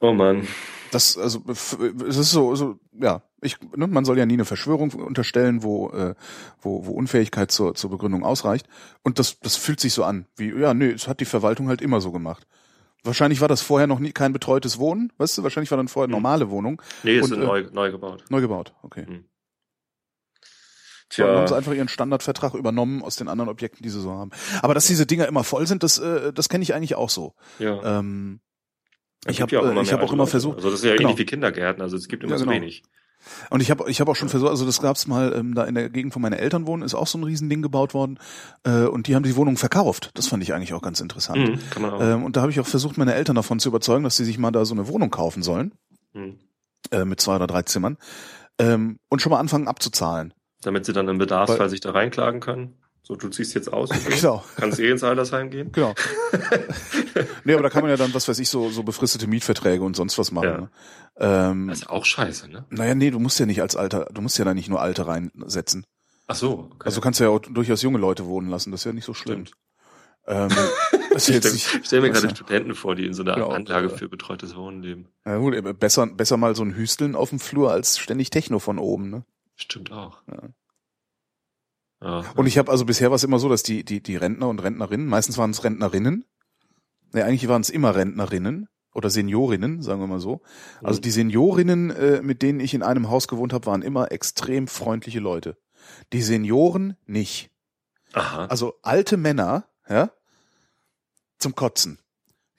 Oh 0.00 0.12
Mann. 0.12 0.46
Das, 0.90 1.16
also, 1.16 1.42
es 1.48 2.16
ist 2.16 2.30
so, 2.30 2.54
so 2.54 2.78
ja, 2.92 3.22
ich, 3.40 3.56
ne, 3.76 3.86
man 3.86 4.04
soll 4.04 4.18
ja 4.18 4.26
nie 4.26 4.34
eine 4.34 4.44
Verschwörung 4.44 4.90
unterstellen, 4.92 5.62
wo, 5.62 5.90
äh, 5.90 6.14
wo, 6.60 6.86
wo 6.86 6.92
Unfähigkeit 6.92 7.50
zur, 7.50 7.74
zur 7.74 7.90
Begründung 7.90 8.24
ausreicht. 8.24 8.66
Und 9.02 9.18
das, 9.18 9.38
das 9.40 9.56
fühlt 9.56 9.80
sich 9.80 9.92
so 9.92 10.04
an, 10.04 10.26
wie, 10.36 10.50
ja, 10.58 10.74
nee, 10.74 10.90
es 10.90 11.06
hat 11.08 11.20
die 11.20 11.24
Verwaltung 11.24 11.68
halt 11.68 11.80
immer 11.80 12.00
so 12.00 12.10
gemacht. 12.12 12.46
Wahrscheinlich 13.04 13.40
war 13.40 13.48
das 13.48 13.62
vorher 13.62 13.86
noch 13.86 14.00
nie 14.00 14.10
kein 14.12 14.32
betreutes 14.32 14.78
Wohnen, 14.78 15.12
weißt 15.18 15.38
du? 15.38 15.42
Wahrscheinlich 15.44 15.70
war 15.70 15.78
dann 15.78 15.88
vorher 15.88 16.06
Hm. 16.08 16.12
normale 16.12 16.50
Wohnung, 16.50 16.82
Nee, 17.04 17.18
ist 17.18 17.30
Und, 17.30 17.40
äh, 17.40 17.44
neu, 17.44 17.66
neu 17.72 17.90
gebaut. 17.92 18.24
neu 18.28 18.40
gebaut. 18.40 18.74
Okay. 18.82 19.06
Hm. 19.06 19.24
Tja. 21.10 21.26
Dann 21.26 21.36
haben 21.38 21.46
sie 21.48 21.56
einfach 21.56 21.72
ihren 21.72 21.88
Standardvertrag 21.88 22.54
übernommen 22.54 23.02
aus 23.02 23.16
den 23.16 23.28
anderen 23.28 23.48
Objekten, 23.48 23.82
die 23.82 23.88
sie 23.88 24.00
so 24.00 24.10
haben. 24.12 24.30
Aber 24.62 24.74
dass 24.74 24.86
diese 24.86 25.06
Dinger 25.06 25.26
immer 25.26 25.42
voll 25.42 25.66
sind, 25.66 25.82
das, 25.82 25.98
äh, 25.98 26.32
das 26.34 26.48
kenne 26.50 26.62
ich 26.62 26.74
eigentlich 26.74 26.96
auch 26.96 27.08
so. 27.10 27.34
ja. 27.58 27.98
Ähm, 27.98 28.40
ich 29.26 29.40
habe 29.40 29.52
ja 29.52 29.60
äh, 29.62 29.80
ich 29.80 29.90
mehr 29.90 29.98
hab 29.98 30.02
auch 30.02 30.12
immer 30.12 30.22
Leute. 30.24 30.30
versucht, 30.30 30.56
Also 30.58 30.70
das 30.70 30.80
ist 30.80 30.84
ja 30.84 30.94
Genau. 30.94 31.08
ähnlich 31.10 31.18
wie 31.18 31.24
Kindergärten, 31.26 31.82
also 31.82 31.96
es 31.96 32.08
gibt 32.08 32.22
immer 32.24 32.32
Ja, 32.34 32.38
so 32.38 32.44
genau. 32.44 32.54
wenig. 32.56 32.82
Und 33.50 33.60
ich 33.60 33.70
habe 33.70 33.90
ich 33.90 34.00
hab 34.00 34.08
auch 34.08 34.16
schon 34.16 34.28
versucht, 34.28 34.50
also 34.50 34.64
das 34.64 34.80
gab's 34.80 35.06
mal 35.06 35.32
ähm, 35.34 35.54
da 35.54 35.64
in 35.64 35.74
der 35.74 35.90
Gegend, 35.90 36.14
wo 36.14 36.18
meine 36.18 36.38
Eltern 36.38 36.66
wohnen, 36.66 36.82
ist 36.82 36.94
auch 36.94 37.06
so 37.06 37.18
ein 37.18 37.24
Riesending 37.24 37.62
gebaut 37.62 37.94
worden. 37.94 38.18
Äh, 38.64 38.84
und 38.84 39.06
die 39.06 39.14
haben 39.14 39.22
die 39.22 39.36
Wohnung 39.36 39.56
verkauft. 39.56 40.10
Das 40.14 40.26
fand 40.28 40.42
ich 40.42 40.54
eigentlich 40.54 40.72
auch 40.74 40.82
ganz 40.82 41.00
interessant. 41.00 41.38
Mhm, 41.48 41.70
kann 41.70 41.82
man 41.82 41.90
auch. 41.92 42.00
Ähm, 42.00 42.24
und 42.24 42.36
da 42.36 42.42
habe 42.42 42.50
ich 42.52 42.60
auch 42.60 42.66
versucht, 42.66 42.96
meine 42.98 43.14
Eltern 43.14 43.36
davon 43.36 43.58
zu 43.60 43.68
überzeugen, 43.68 44.04
dass 44.04 44.16
sie 44.16 44.24
sich 44.24 44.38
mal 44.38 44.50
da 44.50 44.64
so 44.64 44.74
eine 44.74 44.88
Wohnung 44.88 45.10
kaufen 45.10 45.42
sollen, 45.42 45.72
Mhm. 46.14 46.38
äh, 46.90 47.04
mit 47.04 47.20
zwei 47.20 47.36
oder 47.36 47.46
drei 47.46 47.62
Zimmern. 47.62 47.98
Ähm, 48.58 48.98
und 49.08 49.20
schon 49.22 49.30
mal 49.30 49.38
anfangen 49.40 49.68
abzuzahlen. 49.68 50.32
Damit 50.62 50.86
sie 50.86 50.92
dann 50.92 51.08
im 51.08 51.18
Bedarfsfall 51.18 51.68
sich 51.70 51.80
da 51.80 51.90
reinklagen 51.92 52.40
können. 52.40 52.74
So, 53.08 53.16
du 53.16 53.30
ziehst 53.30 53.54
jetzt 53.54 53.72
aus. 53.72 53.90
Okay. 53.90 54.00
Genau. 54.20 54.44
Kannst 54.56 54.78
eh 54.78 54.90
ins 54.90 55.02
Altersheim 55.02 55.48
gehen. 55.48 55.72
Genau. 55.72 55.94
nee, 57.44 57.54
aber 57.54 57.62
da 57.62 57.70
kann 57.70 57.80
man 57.80 57.90
ja 57.90 57.96
dann, 57.96 58.12
was 58.12 58.28
weiß 58.28 58.38
ich, 58.38 58.50
so, 58.50 58.68
so 58.68 58.82
befristete 58.82 59.26
Mietverträge 59.26 59.82
und 59.82 59.96
sonst 59.96 60.18
was 60.18 60.30
machen. 60.30 60.48
Ja. 60.48 60.58
Ne? 60.60 60.70
Ähm, 61.18 61.68
Das 61.68 61.78
ist 61.78 61.88
auch 61.88 62.04
scheiße, 62.04 62.48
ne? 62.48 62.66
naja, 62.68 62.94
nee, 62.94 63.10
du 63.10 63.18
musst 63.18 63.40
ja 63.40 63.46
nicht 63.46 63.62
als 63.62 63.76
Alter, 63.76 64.06
du 64.12 64.20
musst 64.20 64.36
ja 64.38 64.44
da 64.44 64.52
nicht 64.52 64.68
nur 64.68 64.82
Alte 64.82 65.06
reinsetzen. 65.06 65.86
Ach 66.26 66.34
so, 66.36 66.68
okay. 66.72 66.82
Also 66.84 67.00
du 67.00 67.02
kannst 67.02 67.18
ja 67.20 67.30
auch 67.30 67.38
durchaus 67.40 67.80
junge 67.80 67.98
Leute 67.98 68.26
wohnen 68.26 68.50
lassen, 68.50 68.72
das 68.72 68.82
ist 68.82 68.84
ja 68.84 68.92
nicht 68.92 69.06
so 69.06 69.14
schlimm. 69.14 69.46
Stimmt. 69.46 69.58
Ähm, 70.26 70.48
das 71.10 71.26
ist 71.26 71.28
ich 71.30 71.34
jetzt 71.36 71.44
stelle 71.46 71.54
nicht, 71.54 71.86
stell 71.86 72.00
mir 72.02 72.10
gerade 72.10 72.26
ist 72.26 72.36
Studenten 72.36 72.74
vor, 72.74 72.94
die 72.94 73.06
in 73.06 73.14
so 73.14 73.22
einer 73.22 73.34
Genau. 73.36 73.48
Anlage 73.48 73.88
für 73.88 74.10
betreutes 74.10 74.54
Wohnen 74.54 74.82
leben. 74.82 75.08
ja, 75.24 75.38
gut, 75.38 75.80
besser, 75.80 76.06
besser 76.06 76.36
mal 76.36 76.54
so 76.54 76.62
ein 76.62 76.74
Hüsteln 76.76 77.16
auf 77.16 77.30
dem 77.30 77.40
Flur 77.40 77.72
als 77.72 77.98
ständig 77.98 78.28
Techno 78.28 78.58
von 78.58 78.78
oben. 78.78 79.08
Ne? 79.08 79.24
Stimmt 79.56 79.90
auch. 79.90 80.18
Ja. 80.30 80.42
Ja. 82.00 82.24
Und 82.36 82.46
ich 82.46 82.58
habe 82.58 82.70
also 82.70 82.84
bisher 82.84 83.10
war 83.10 83.16
es 83.16 83.24
immer 83.24 83.38
so, 83.38 83.48
dass 83.48 83.62
die, 83.62 83.84
die, 83.84 84.02
die 84.02 84.16
Rentner 84.16 84.48
und 84.48 84.62
Rentnerinnen, 84.62 85.06
meistens 85.06 85.36
waren 85.38 85.50
es 85.50 85.64
Rentnerinnen, 85.64 86.24
ne, 87.12 87.24
eigentlich 87.24 87.48
waren 87.48 87.62
es 87.62 87.70
immer 87.70 87.94
Rentnerinnen 87.96 88.68
oder 88.94 89.10
Seniorinnen, 89.10 89.82
sagen 89.82 90.00
wir 90.00 90.06
mal 90.06 90.20
so. 90.20 90.40
Also 90.82 90.98
Mhm. 90.98 91.02
die 91.02 91.10
Seniorinnen, 91.10 91.90
äh, 91.90 92.22
mit 92.22 92.42
denen 92.42 92.60
ich 92.60 92.74
in 92.74 92.82
einem 92.82 93.10
Haus 93.10 93.28
gewohnt 93.28 93.52
habe, 93.52 93.66
waren 93.66 93.82
immer 93.82 94.12
extrem 94.12 94.68
freundliche 94.68 95.20
Leute. 95.20 95.56
Die 96.12 96.22
Senioren 96.22 96.96
nicht. 97.06 97.50
Aha. 98.12 98.46
Also 98.46 98.74
alte 98.82 99.16
Männer, 99.16 99.68
ja, 99.88 100.10
zum 101.38 101.54
Kotzen. 101.54 101.98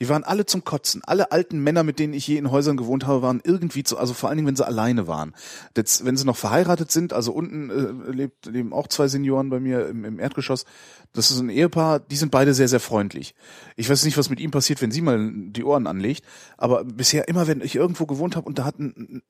Die 0.01 0.07
waren 0.07 0.23
alle 0.23 0.45
zum 0.45 0.63
Kotzen. 0.63 1.01
Alle 1.03 1.31
alten 1.31 1.59
Männer, 1.59 1.83
mit 1.83 1.99
denen 1.99 2.13
ich 2.13 2.25
je 2.25 2.37
in 2.37 2.51
Häusern 2.51 2.77
gewohnt 2.77 3.05
habe, 3.05 3.21
waren 3.21 3.41
irgendwie 3.43 3.83
zu, 3.83 3.97
also 3.97 4.13
vor 4.13 4.29
allen 4.29 4.37
Dingen, 4.37 4.47
wenn 4.47 4.55
sie 4.55 4.65
alleine 4.65 5.07
waren. 5.07 5.35
Jetzt, 5.75 6.05
wenn 6.05 6.15
sie 6.15 6.25
noch 6.25 6.37
verheiratet 6.37 6.91
sind, 6.91 7.11
also 7.11 7.33
unten 7.33 7.69
äh, 7.69 8.11
lebt, 8.11 8.45
leben 8.45 8.71
auch 8.71 8.87
zwei 8.87 9.07
Senioren 9.07 9.49
bei 9.49 9.59
mir 9.59 9.87
im, 9.87 10.05
im 10.05 10.19
Erdgeschoss. 10.19 10.65
Das 11.11 11.31
ist 11.31 11.39
ein 11.39 11.49
Ehepaar, 11.49 11.99
die 11.99 12.15
sind 12.15 12.31
beide 12.31 12.53
sehr, 12.53 12.69
sehr 12.69 12.79
freundlich. 12.79 13.35
Ich 13.75 13.89
weiß 13.89 14.05
nicht, 14.05 14.17
was 14.17 14.29
mit 14.29 14.39
ihm 14.39 14.51
passiert, 14.51 14.81
wenn 14.81 14.91
sie 14.91 15.01
mal 15.01 15.31
die 15.33 15.63
Ohren 15.63 15.87
anlegt, 15.87 16.23
aber 16.57 16.85
bisher 16.85 17.27
immer, 17.27 17.47
wenn 17.47 17.61
ich 17.61 17.75
irgendwo 17.75 18.05
gewohnt 18.05 18.35
habe 18.35 18.47
und 18.47 18.59
da 18.59 18.65
hat 18.65 18.79
ein, 18.79 19.21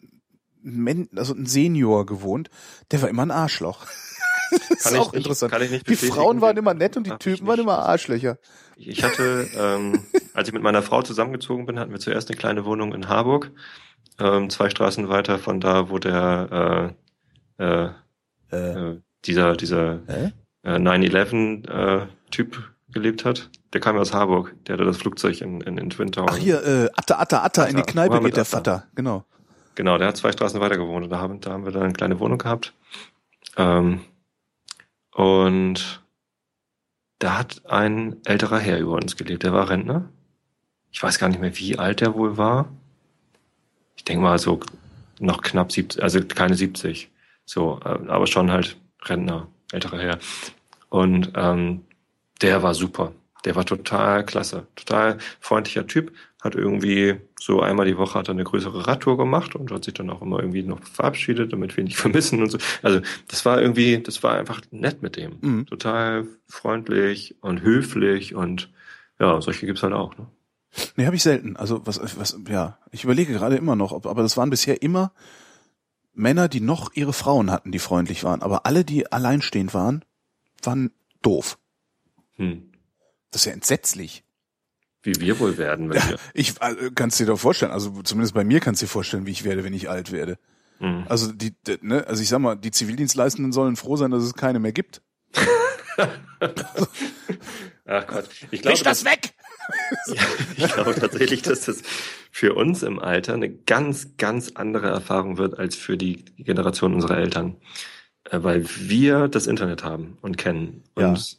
ein, 0.64 1.10
also 1.16 1.34
ein 1.34 1.46
Senior 1.46 2.06
gewohnt, 2.06 2.50
der 2.92 3.02
war 3.02 3.10
immer 3.10 3.24
ein 3.24 3.32
Arschloch. 3.32 3.88
das 4.52 4.70
ist 4.70 4.84
Kann 4.84 4.94
ich 4.94 5.00
auch 5.00 5.12
nicht- 5.14 5.16
interessant. 5.26 5.52
kann 5.52 5.62
ich 5.62 5.72
nicht 5.72 5.88
die. 5.90 5.96
Frauen 5.96 6.42
waren 6.42 6.58
immer 6.58 6.74
nett 6.74 6.98
und 6.98 7.06
die 7.08 7.12
ich 7.12 7.18
Typen 7.18 7.48
waren 7.48 7.60
immer 7.60 7.80
Arschlöcher. 7.80 8.38
Ich 8.78 9.04
hatte, 9.04 9.48
ähm, 9.58 10.04
als 10.34 10.48
ich 10.48 10.54
mit 10.54 10.64
meiner 10.64 10.82
Frau 10.82 11.02
zusammengezogen 11.02 11.66
bin, 11.66 11.80
hatten 11.80 11.92
wir 11.92 12.00
zuerst 12.00 12.30
eine 12.30 12.38
kleine 12.38 12.66
Wohnung 12.66 12.94
in 12.94 13.10
Harburg, 13.10 13.52
ähm, 14.20 14.50
zwei 14.50 14.70
Straßen 14.70 15.10
weiter 15.10 15.38
von 15.40 15.60
da, 15.60 15.90
wo 15.90 16.00
der 16.00 16.94
äh, 17.60 17.64
äh, 17.64 17.90
Äh, 18.52 18.90
äh, 18.92 19.02
dieser 19.26 19.56
dieser 19.56 20.00
äh? 20.08 20.32
äh, 20.64 20.78
9/11 20.78 21.68
äh, 21.70 22.08
Typ 22.32 22.72
gelebt 22.92 23.26
hat. 23.26 23.50
Der 23.74 23.82
kam 23.82 23.96
ja 23.96 24.02
aus 24.02 24.14
Harburg. 24.14 24.56
Der 24.66 24.74
hatte 24.74 24.86
das 24.86 24.98
Flugzeug 24.98 25.42
in, 25.42 25.62
in, 25.62 25.78
in 25.78 25.90
Twin 25.92 26.12
Towers. 26.12 26.32
Ach 26.34 26.38
hier, 26.38 26.64
äh, 26.66 26.90
Atta, 26.96 27.20
Atta, 27.20 27.44
Atta, 27.44 27.66
in 27.66 27.76
die 27.76 27.84
Kneipe 27.84 28.10
Mohammed 28.16 28.34
geht 28.34 28.38
der 28.38 28.42
Atta. 28.44 28.58
Vater, 28.58 28.88
genau. 28.96 29.26
Genau, 29.76 29.98
der 30.00 30.08
hat 30.08 30.18
zwei 30.18 30.32
Straßen 30.32 30.60
weiter 30.60 30.78
gewohnt 30.78 31.04
und 31.04 31.10
da 31.12 31.20
haben, 31.20 31.40
da 31.42 31.52
haben 31.52 31.66
wir 31.66 31.72
dann 31.72 31.84
eine 31.84 31.94
kleine 31.94 32.20
Wohnung 32.20 32.40
gehabt. 32.40 32.74
Ähm, 33.58 34.02
und 35.20 36.02
da 37.20 37.40
hat 37.40 37.66
ein 37.66 38.16
älterer 38.24 38.58
Herr 38.58 38.80
über 38.80 38.94
uns 38.94 39.18
gelebt, 39.18 39.44
der 39.44 39.52
war 39.52 39.70
Rentner. 39.70 40.08
Ich 40.92 41.04
weiß 41.04 41.20
gar 41.20 41.28
nicht 41.28 41.42
mehr, 41.42 41.58
wie 41.58 41.78
alt 41.78 42.00
der 42.00 42.16
wohl 42.16 42.38
war. 42.38 42.70
Ich 43.98 44.06
denke 44.06 44.24
mal 44.24 44.40
so 44.40 44.62
noch 45.20 45.42
knapp 45.42 45.74
70, 45.74 46.02
also 46.02 46.24
keine 46.24 46.56
70. 46.56 47.12
So, 47.44 47.82
äh, 47.84 48.08
aber 48.08 48.28
schon 48.28 48.50
halt 48.50 48.78
Rentner, 49.02 49.50
älterer 49.74 50.00
Herr. 50.00 50.20
Und 50.88 51.34
ähm, 51.36 51.82
der 52.42 52.64
war 52.64 52.74
super. 52.74 53.12
Der 53.46 53.56
war 53.56 53.66
total 53.66 54.26
klasse. 54.26 54.68
Total 54.76 55.18
freundlicher 55.40 55.88
Typ. 55.88 56.12
Hat 56.42 56.56
irgendwie 56.56 57.20
so 57.40 57.62
einmal 57.62 57.86
die 57.86 57.98
Woche 57.98 58.20
hat 58.20 58.30
er 58.30 58.34
eine 58.34 58.44
größere 58.44 58.88
Radtour 58.88 59.18
gemacht 59.18 59.56
und 59.56 59.72
hat 59.72 59.86
sich 59.86 59.94
dann 59.94 60.10
auch 60.10 60.22
immer 60.22 60.40
irgendwie 60.40 60.64
noch 60.64 60.82
verabschiedet, 60.84 61.52
damit 61.54 61.76
wir 61.76 61.84
ihn 61.84 61.88
nicht 61.88 61.98
vermissen 61.98 62.42
und 62.42 62.50
so. 62.50 62.58
Also 62.82 63.02
das 63.28 63.46
war 63.46 63.62
irgendwie, 63.62 64.00
das 64.00 64.24
war 64.24 64.38
einfach 64.38 64.62
nett 64.72 65.02
mit 65.02 65.16
dem. 65.16 65.38
Mhm. 65.42 65.66
Total 65.66 66.28
freundlich 66.48 67.36
und 67.42 67.62
höflich 67.62 68.36
und 68.36 68.70
ja, 69.20 69.42
solche 69.42 69.66
gibt's 69.66 69.84
halt 69.84 69.94
auch. 69.94 70.18
Ne? 70.18 70.28
Nee, 70.96 71.06
habe 71.06 71.16
ich 71.16 71.24
selten. 71.24 71.58
Also 71.58 71.86
was, 71.86 72.00
was, 72.18 72.40
ja, 72.48 72.78
ich 72.92 73.04
überlege 73.04 73.34
gerade 73.34 73.56
immer 73.56 73.76
noch, 73.76 73.92
ob, 73.92 74.06
aber 74.06 74.22
das 74.22 74.38
waren 74.38 74.50
bisher 74.50 74.82
immer 74.82 75.12
Männer, 76.14 76.48
die 76.48 76.62
noch 76.62 76.92
ihre 76.94 77.14
Frauen 77.14 77.52
hatten, 77.52 77.72
die 77.72 77.80
freundlich 77.80 78.24
waren. 78.24 78.42
Aber 78.42 78.66
alle, 78.66 78.84
die 78.84 79.12
alleinstehend 79.12 79.74
waren, 79.74 80.04
waren 80.64 80.92
doof. 81.22 81.58
Hm. 82.36 82.69
Das 83.32 83.42
ist 83.42 83.46
ja 83.46 83.54
entsetzlich. 83.54 84.24
Wie 85.02 85.16
wir 85.20 85.40
wohl 85.40 85.58
werden, 85.58 85.90
wenn 85.90 85.96
wir. 86.10 86.20
Ich 86.34 86.62
äh, 86.62 86.92
kannst 86.94 87.20
dir 87.20 87.26
doch 87.26 87.40
vorstellen, 87.40 87.72
also 87.72 88.02
zumindest 88.02 88.34
bei 88.34 88.44
mir 88.44 88.60
kannst 88.60 88.82
du 88.82 88.86
dir 88.86 88.92
vorstellen, 88.92 89.26
wie 89.26 89.32
ich 89.32 89.44
werde, 89.44 89.64
wenn 89.64 89.74
ich 89.74 89.90
alt 89.90 90.12
werde. 90.12 90.38
Hm. 90.80 91.06
Also 91.08 91.32
die, 91.32 91.54
ne, 91.82 92.06
also 92.08 92.22
ich 92.22 92.30
sag 92.30 92.40
mal, 92.40 92.56
die 92.56 92.72
Zivildienstleistenden 92.72 93.54
sollen 93.54 93.76
froh 93.76 93.96
sein, 93.96 94.12
dass 94.12 94.24
es 94.24 94.34
keine 94.34 94.60
mehr 94.60 94.72
gibt. 94.72 95.02
Ach 97.86 98.08
Gott. 98.08 98.30
Ich 98.52 98.62
glaube, 98.62 98.84
dass, 98.84 99.06
weg! 99.06 99.34
Ja, 100.08 100.24
ich 100.58 100.74
glaube 100.74 100.96
tatsächlich, 100.96 101.44
dass 101.44 101.62
das 101.62 101.84
für 102.32 102.56
uns 102.56 102.82
im 102.82 102.98
Alter 102.98 103.36
eine 103.36 103.50
ganz, 103.52 104.18
ganz 104.18 104.54
andere 104.56 104.88
Erfahrung 104.88 105.38
wird 105.38 105.60
als 105.60 105.76
für 105.76 105.96
die 105.96 106.26
Generation 106.38 106.96
unserer 106.96 107.18
Eltern. 107.18 107.58
Äh, 108.24 108.42
Weil 108.42 108.66
wir 108.68 109.28
das 109.28 109.46
Internet 109.46 109.84
haben 109.84 110.18
und 110.22 110.38
kennen. 110.38 110.84
Ja. 110.98 111.10
Und 111.10 111.38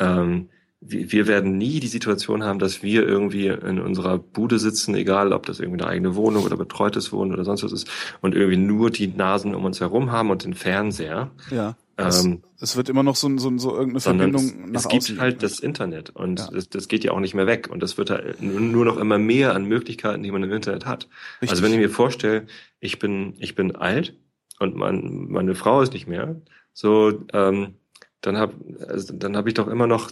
ähm, 0.00 0.48
wir, 0.82 1.26
werden 1.26 1.58
nie 1.58 1.78
die 1.80 1.88
Situation 1.88 2.42
haben, 2.42 2.58
dass 2.58 2.82
wir 2.82 3.06
irgendwie 3.06 3.48
in 3.48 3.80
unserer 3.80 4.18
Bude 4.18 4.58
sitzen, 4.58 4.94
egal 4.94 5.32
ob 5.32 5.44
das 5.46 5.60
irgendwie 5.60 5.82
eine 5.82 5.90
eigene 5.90 6.16
Wohnung 6.16 6.44
oder 6.44 6.56
betreutes 6.56 7.12
Wohnen 7.12 7.32
oder 7.32 7.44
sonst 7.44 7.62
was 7.62 7.72
ist, 7.72 7.90
und 8.22 8.34
irgendwie 8.34 8.56
nur 8.56 8.90
die 8.90 9.08
Nasen 9.08 9.54
um 9.54 9.64
uns 9.64 9.80
herum 9.80 10.10
haben 10.10 10.30
und 10.30 10.44
den 10.44 10.54
Fernseher. 10.54 11.30
Ja. 11.50 11.76
Es, 11.96 12.24
Ähm, 12.24 12.42
es 12.58 12.76
wird 12.76 12.88
immer 12.88 13.02
noch 13.02 13.14
so, 13.16 13.28
so, 13.36 13.56
so 13.58 13.72
irgendeine 13.72 14.00
Verbindung 14.00 14.70
es, 14.72 14.84
es 14.84 14.88
gibt 14.88 15.02
außen. 15.04 15.20
halt 15.20 15.42
das 15.42 15.60
Internet 15.60 16.10
und 16.10 16.40
Ja. 16.40 16.48
das, 16.50 16.70
das 16.70 16.88
geht 16.88 17.04
ja 17.04 17.12
auch 17.12 17.20
nicht 17.20 17.34
mehr 17.34 17.46
weg 17.46 17.68
und 17.70 17.82
das 17.82 17.98
wird 17.98 18.08
halt 18.08 18.40
nur 18.40 18.58
nur 18.60 18.86
noch 18.86 18.96
immer 18.96 19.18
mehr 19.18 19.54
an 19.54 19.66
Möglichkeiten, 19.66 20.22
die 20.22 20.30
man 20.30 20.42
im 20.42 20.50
Internet 20.52 20.86
hat. 20.86 21.08
Richtig. 21.42 21.50
Also 21.50 21.62
wenn 21.62 21.72
ich 21.72 21.78
mir 21.78 21.90
vorstelle, 21.90 22.46
ich 22.80 22.98
bin 22.98 23.34
ich 23.38 23.54
bin 23.54 23.76
alt 23.76 24.14
und 24.58 24.76
mein, 24.76 25.26
meine 25.28 25.54
Frau 25.54 25.82
ist 25.82 25.92
nicht 25.92 26.06
mehr, 26.06 26.40
so 26.72 27.12
ähm, 27.34 27.74
dann 28.22 28.38
habe 28.38 28.54
also, 28.88 29.12
dann 29.14 29.36
habe 29.36 29.48
ich 29.50 29.54
doch 29.54 29.68
immer 29.68 29.86
noch 29.86 30.10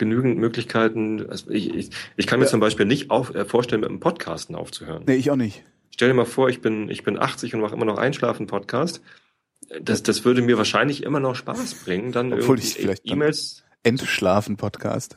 genügend 0.00 0.36
Möglichkeiten. 0.38 1.30
Also 1.30 1.50
ich, 1.52 1.72
ich, 1.72 1.90
ich 2.16 2.26
kann 2.26 2.40
mir 2.40 2.46
Ja. 2.46 2.50
zum 2.50 2.58
Beispiel 2.58 2.86
nicht 2.86 3.10
auf, 3.10 3.32
äh, 3.34 3.44
vorstellen, 3.44 3.82
mit 3.82 3.90
dem 3.90 4.00
Podcasten 4.00 4.56
aufzuhören. 4.56 5.04
Nee, 5.06 5.14
ich 5.14 5.30
auch 5.30 5.36
nicht. 5.36 5.64
Stell 5.92 6.08
dir 6.08 6.14
mal 6.14 6.24
vor, 6.24 6.48
ich 6.48 6.60
bin, 6.60 6.88
ich 6.88 7.04
bin 7.04 7.16
80 7.18 7.54
und 7.54 7.60
mache 7.60 7.74
immer 7.76 7.84
noch 7.84 7.98
Einschlafen-Podcast. 7.98 9.00
Das, 9.80 10.02
das 10.02 10.24
würde 10.24 10.42
mir 10.42 10.58
wahrscheinlich 10.58 11.04
immer 11.04 11.20
noch 11.20 11.36
Spaß 11.36 11.84
bringen, 11.84 12.10
dann 12.10 12.32
Obwohl 12.32 12.56
irgendwie 12.58 12.66
ich 12.66 12.74
vielleicht 12.74 13.02
E-Mails. 13.08 13.62
Entschlafen-Podcast. 13.84 15.16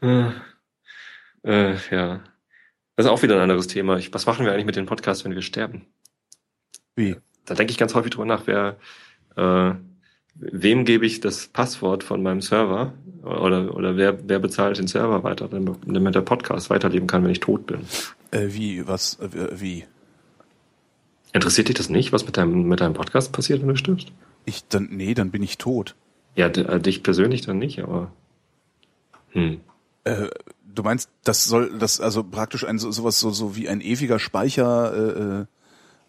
äh, 1.44 1.74
ja. 1.90 2.24
Das 2.96 3.06
ist 3.06 3.12
auch 3.12 3.22
wieder 3.22 3.36
ein 3.36 3.42
anderes 3.42 3.68
Thema. 3.68 3.96
Ich, 3.98 4.12
was 4.12 4.26
machen 4.26 4.44
wir 4.44 4.52
eigentlich 4.52 4.66
mit 4.66 4.76
den 4.76 4.86
Podcasts, 4.86 5.24
wenn 5.24 5.34
wir 5.34 5.42
sterben? 5.42 5.86
Wie? 6.96 7.16
Da 7.44 7.54
denke 7.54 7.70
ich 7.70 7.78
ganz 7.78 7.94
häufig 7.94 8.10
drüber 8.10 8.24
nach, 8.26 8.46
wer, 8.46 8.76
äh, 9.36 9.74
wem 10.38 10.84
gebe 10.84 11.06
ich 11.06 11.20
das 11.20 11.48
Passwort 11.48 12.04
von 12.04 12.22
meinem 12.22 12.40
Server 12.40 12.92
oder, 13.22 13.74
oder 13.74 13.96
wer, 13.96 14.28
wer 14.28 14.38
bezahlt 14.38 14.78
den 14.78 14.86
Server 14.86 15.22
weiter, 15.22 15.48
damit 15.48 16.14
der 16.14 16.20
Podcast 16.20 16.70
weiterleben 16.70 17.06
kann, 17.06 17.24
wenn 17.24 17.30
ich 17.30 17.40
tot 17.40 17.66
bin. 17.66 17.80
Äh, 18.30 18.48
wie? 18.48 18.86
Was? 18.86 19.18
Äh, 19.20 19.60
wie? 19.60 19.84
Interessiert 21.32 21.68
dich 21.68 21.76
das 21.76 21.88
nicht, 21.88 22.12
was 22.12 22.24
mit 22.24 22.36
deinem, 22.36 22.68
mit 22.68 22.80
deinem 22.80 22.94
Podcast 22.94 23.32
passiert, 23.32 23.60
wenn 23.60 23.68
du 23.68 23.76
stirbst? 23.76 24.12
Ich 24.44 24.66
dann, 24.68 24.88
nee, 24.90 25.14
dann 25.14 25.30
bin 25.30 25.42
ich 25.42 25.58
tot. 25.58 25.94
Ja, 26.36 26.46
äh, 26.46 26.80
dich 26.80 27.02
persönlich 27.02 27.42
dann 27.42 27.58
nicht, 27.58 27.80
aber. 27.80 28.12
Hm. 29.30 29.60
Äh, 30.04 30.28
du 30.64 30.82
meinst, 30.82 31.10
das 31.24 31.44
soll, 31.44 31.76
das 31.78 32.00
also 32.00 32.24
praktisch 32.24 32.64
ein 32.64 32.78
so, 32.78 32.90
sowas 32.90 33.20
so, 33.20 33.30
so 33.30 33.56
wie 33.56 33.68
ein 33.68 33.80
ewiger 33.80 34.18
Speicher, 34.18 34.94
äh, 34.94 35.40
äh, 35.40 35.46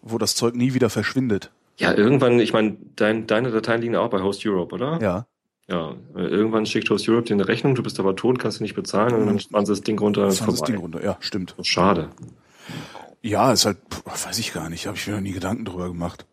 wo 0.02 0.16
das 0.16 0.36
Zeug 0.36 0.54
nie 0.54 0.72
wieder 0.72 0.88
verschwindet. 0.88 1.50
Ja, 1.80 1.94
irgendwann, 1.94 2.38
ich 2.40 2.52
meine, 2.52 2.76
dein, 2.96 3.26
deine 3.26 3.50
Dateien 3.50 3.80
liegen 3.80 3.96
auch 3.96 4.10
bei 4.10 4.20
Host 4.20 4.44
Europe, 4.44 4.74
oder? 4.74 5.00
Ja. 5.00 5.26
Ja. 5.68 5.94
Irgendwann 6.14 6.66
schickt 6.66 6.90
Host 6.90 7.08
Europe 7.08 7.26
dir 7.26 7.34
eine 7.34 7.48
Rechnung, 7.48 7.74
du 7.74 7.82
bist 7.82 7.98
aber 8.00 8.14
tot, 8.16 8.38
kannst 8.38 8.58
du 8.58 8.62
nicht 8.64 8.74
bezahlen 8.74 9.14
und 9.14 9.26
dann 9.26 9.38
fahren 9.38 9.64
sie 9.64 9.72
das 9.72 9.80
Ding 9.82 9.98
runter 9.98 10.26
Das 10.26 10.40
war 10.40 10.48
das 10.48 10.58
vorbei. 10.58 10.72
Ding 10.72 10.80
runter. 10.80 11.02
Ja, 11.02 11.16
stimmt. 11.20 11.54
Schade. 11.62 12.10
Ja, 13.22 13.52
ist 13.52 13.64
halt, 13.66 13.78
pff, 13.90 14.26
weiß 14.26 14.38
ich 14.38 14.52
gar 14.52 14.68
nicht, 14.68 14.86
habe 14.86 14.96
ich 14.96 15.06
mir 15.06 15.14
noch 15.14 15.20
nie 15.20 15.32
Gedanken 15.32 15.64
drüber 15.64 15.88
gemacht. 15.88 16.26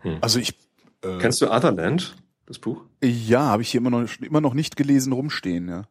Hm. 0.00 0.18
Also 0.20 0.38
ich, 0.38 0.54
äh, 1.02 1.18
Kennst 1.18 1.40
du 1.40 1.50
Otherland, 1.50 2.16
das 2.46 2.58
Buch? 2.58 2.82
ja, 3.02 3.42
habe 3.42 3.62
ich 3.62 3.70
hier 3.70 3.80
immer 3.80 3.90
noch, 3.90 4.08
immer 4.20 4.40
noch 4.40 4.54
nicht 4.54 4.76
gelesen 4.76 5.12
rumstehen, 5.12 5.68
ja. 5.68 5.82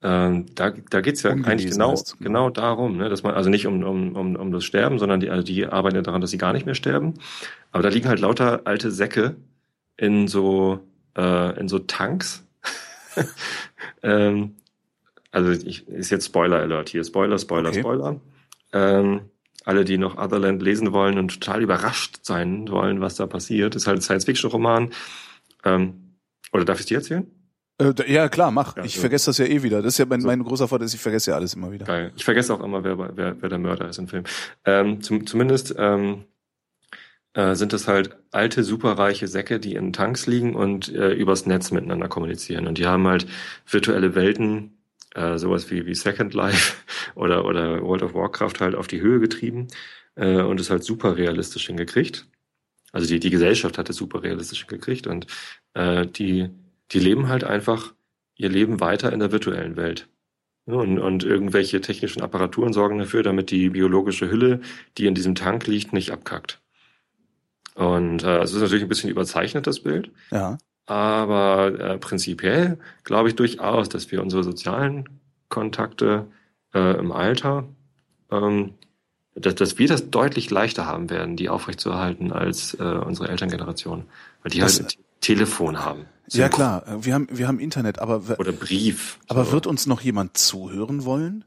Ähm, 0.00 0.46
da 0.54 0.70
da 0.90 1.00
geht's 1.00 1.24
ja 1.24 1.30
Ungelesen 1.32 1.50
eigentlich 1.50 1.70
genau, 1.72 1.94
genau. 1.94 2.18
genau 2.20 2.50
darum, 2.50 2.96
ne, 2.98 3.08
dass 3.08 3.24
man, 3.24 3.34
also 3.34 3.50
nicht 3.50 3.66
um, 3.66 3.82
um, 3.82 4.14
um, 4.14 4.36
um 4.36 4.52
das 4.52 4.64
Sterben, 4.64 4.98
sondern 4.98 5.18
die, 5.18 5.28
also 5.28 5.42
die 5.42 5.66
arbeiten 5.66 5.96
ja 5.96 6.02
daran, 6.02 6.20
dass 6.20 6.30
sie 6.30 6.38
gar 6.38 6.52
nicht 6.52 6.66
mehr 6.66 6.76
sterben. 6.76 7.14
Aber 7.72 7.82
da 7.82 7.88
liegen 7.88 8.08
halt 8.08 8.20
lauter 8.20 8.62
alte 8.64 8.92
Säcke 8.92 9.36
in 9.96 10.28
so, 10.28 10.80
äh, 11.16 11.58
in 11.58 11.68
so 11.68 11.80
Tanks. 11.80 12.46
ähm, 14.04 14.54
also 15.32 15.50
ich, 15.50 15.88
ist 15.88 16.10
jetzt 16.10 16.26
Spoiler 16.26 16.58
Alert 16.60 16.90
hier. 16.90 17.02
Spoiler, 17.02 17.38
Spoiler, 17.38 17.70
Okay. 17.70 17.80
Spoiler. 17.80 18.20
Ähm, 18.72 19.22
alle, 19.64 19.84
die 19.84 19.98
noch 19.98 20.16
Otherland 20.16 20.62
lesen 20.62 20.92
wollen 20.92 21.18
und 21.18 21.28
total 21.40 21.60
überrascht 21.60 22.20
sein 22.22 22.68
wollen, 22.70 23.00
was 23.00 23.16
da 23.16 23.26
passiert, 23.26 23.74
ist 23.74 23.86
halt 23.86 23.98
ein 23.98 24.02
Science-Fiction-Roman. 24.02 24.90
Ähm, 25.64 26.14
oder 26.52 26.64
darf 26.64 26.80
ich 26.80 26.86
dir 26.86 26.98
erzählen? 26.98 27.26
Äh, 27.78 28.12
ja, 28.12 28.28
klar, 28.28 28.50
mach. 28.50 28.76
Ja, 28.76 28.84
ich 28.84 28.94
so. 28.94 29.00
vergesse 29.00 29.26
das 29.26 29.38
ja 29.38 29.46
eh 29.46 29.62
wieder. 29.62 29.82
Das 29.82 29.94
ist 29.94 29.98
ja 29.98 30.06
mein, 30.06 30.20
mein 30.22 30.42
großer 30.42 30.66
Vorteil, 30.68 30.86
ist, 30.86 30.94
ich 30.94 31.00
vergesse 31.00 31.30
ja 31.30 31.36
alles 31.36 31.54
immer 31.54 31.70
wieder. 31.70 31.86
Geil. 31.86 32.12
Ich 32.16 32.24
vergesse 32.24 32.52
auch 32.52 32.62
immer, 32.62 32.82
wer, 32.82 32.98
wer, 33.16 33.40
wer 33.40 33.48
der 33.48 33.58
Mörder 33.58 33.88
ist 33.88 33.98
im 33.98 34.08
Film. 34.08 34.24
Ähm, 34.64 35.00
zum, 35.00 35.26
zumindest 35.26 35.74
ähm, 35.78 36.24
äh, 37.34 37.54
sind 37.54 37.72
es 37.72 37.86
halt 37.86 38.16
alte, 38.32 38.64
superreiche 38.64 39.28
Säcke, 39.28 39.60
die 39.60 39.74
in 39.74 39.92
Tanks 39.92 40.26
liegen 40.26 40.56
und 40.56 40.92
äh, 40.92 41.12
übers 41.12 41.46
Netz 41.46 41.70
miteinander 41.70 42.08
kommunizieren. 42.08 42.66
Und 42.66 42.78
die 42.78 42.86
haben 42.86 43.06
halt 43.06 43.26
virtuelle 43.70 44.16
Welten, 44.16 44.78
äh, 45.14 45.38
sowas 45.38 45.70
wie, 45.70 45.86
wie 45.86 45.94
Second 45.94 46.34
Life 46.34 46.74
oder, 47.14 47.44
oder 47.44 47.80
World 47.82 48.02
of 48.02 48.14
Warcraft 48.14 48.60
halt 48.60 48.74
auf 48.74 48.88
die 48.88 49.00
Höhe 49.00 49.20
getrieben 49.20 49.68
äh, 50.16 50.40
und 50.40 50.58
es 50.58 50.70
halt 50.70 50.82
super 50.82 51.16
realistisch 51.16 51.68
hingekriegt. 51.68 52.26
Also 52.90 53.06
die, 53.06 53.20
die 53.20 53.30
Gesellschaft 53.30 53.78
hat 53.78 53.88
es 53.88 53.96
super 53.96 54.22
realistisch 54.22 54.66
hingekriegt 54.66 55.06
und 55.06 55.26
äh, 55.74 56.06
die, 56.06 56.48
die 56.92 56.98
leben 57.00 57.28
halt 57.28 57.44
einfach 57.44 57.94
ihr 58.36 58.48
Leben 58.48 58.80
weiter 58.80 59.12
in 59.12 59.20
der 59.20 59.32
virtuellen 59.32 59.76
Welt. 59.76 60.08
Und, 60.64 60.98
und 60.98 61.24
irgendwelche 61.24 61.80
technischen 61.80 62.20
Apparaturen 62.22 62.72
sorgen 62.74 62.98
dafür, 62.98 63.22
damit 63.22 63.50
die 63.50 63.70
biologische 63.70 64.30
Hülle, 64.30 64.60
die 64.98 65.06
in 65.06 65.14
diesem 65.14 65.34
Tank 65.34 65.66
liegt, 65.66 65.92
nicht 65.94 66.10
abkackt. 66.12 66.60
Und 67.74 68.22
äh, 68.22 68.40
es 68.42 68.52
ist 68.52 68.60
natürlich 68.60 68.82
ein 68.82 68.88
bisschen 68.88 69.10
überzeichnet, 69.10 69.66
das 69.66 69.80
Bild. 69.80 70.10
Ja. 70.30 70.58
Aber 70.86 71.78
äh, 71.78 71.98
prinzipiell 71.98 72.78
glaube 73.04 73.28
ich 73.28 73.34
durchaus, 73.36 73.88
dass 73.88 74.10
wir 74.10 74.22
unsere 74.22 74.42
sozialen 74.44 75.08
Kontakte 75.48 76.26
äh, 76.74 76.98
im 76.98 77.12
Alter, 77.12 77.64
ähm, 78.30 78.74
dass, 79.34 79.54
dass 79.54 79.78
wir 79.78 79.88
das 79.88 80.10
deutlich 80.10 80.50
leichter 80.50 80.86
haben 80.86 81.08
werden, 81.10 81.36
die 81.36 81.48
aufrechtzuerhalten 81.48 82.32
als 82.32 82.74
äh, 82.74 82.82
unsere 82.82 83.28
Elterngeneration. 83.28 84.04
Weil 84.42 84.50
die 84.50 84.58
Das- 84.60 84.80
halt 84.80 84.98
ein 84.98 85.04
Telefon 85.20 85.84
haben. 85.84 86.06
Ja 86.30 86.48
klar, 86.48 86.86
äh, 86.86 87.04
wir 87.04 87.14
haben 87.14 87.28
wir 87.30 87.48
haben 87.48 87.58
Internet, 87.60 87.98
aber 87.98 88.22
Oder 88.38 88.52
Brief. 88.52 89.18
aber 89.28 89.44
So. 89.46 89.52
wird 89.52 89.66
uns 89.66 89.86
noch 89.86 90.00
jemand 90.00 90.36
zuhören 90.36 91.04
wollen? 91.04 91.44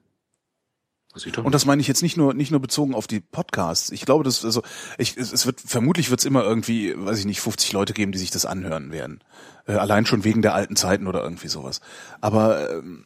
Und 1.43 1.53
das 1.53 1.65
meine 1.65 1.81
ich 1.81 1.89
jetzt 1.89 2.01
nicht 2.03 2.15
nur 2.15 2.33
nicht 2.33 2.51
nur 2.51 2.61
bezogen 2.61 2.95
auf 2.95 3.05
die 3.05 3.19
Podcasts. 3.19 3.91
Ich 3.91 4.05
glaube, 4.05 4.23
das 4.23 4.45
also 4.45 4.63
ich, 4.97 5.17
es, 5.17 5.33
es 5.33 5.45
wird 5.45 5.59
vermutlich 5.59 6.09
wird 6.09 6.21
es 6.21 6.25
immer 6.25 6.41
irgendwie, 6.43 6.93
weiß 6.97 7.19
ich 7.19 7.25
nicht, 7.25 7.41
50 7.41 7.73
Leute 7.73 7.91
geben, 7.93 8.13
die 8.13 8.17
sich 8.17 8.31
das 8.31 8.45
anhören 8.45 8.91
werden. 8.93 9.19
Äh, 9.67 9.73
allein 9.73 10.05
schon 10.05 10.23
wegen 10.23 10.41
der 10.41 10.53
alten 10.53 10.77
Zeiten 10.77 11.07
oder 11.07 11.21
irgendwie 11.21 11.49
sowas. 11.49 11.81
Aber 12.21 12.71
ähm, 12.71 13.05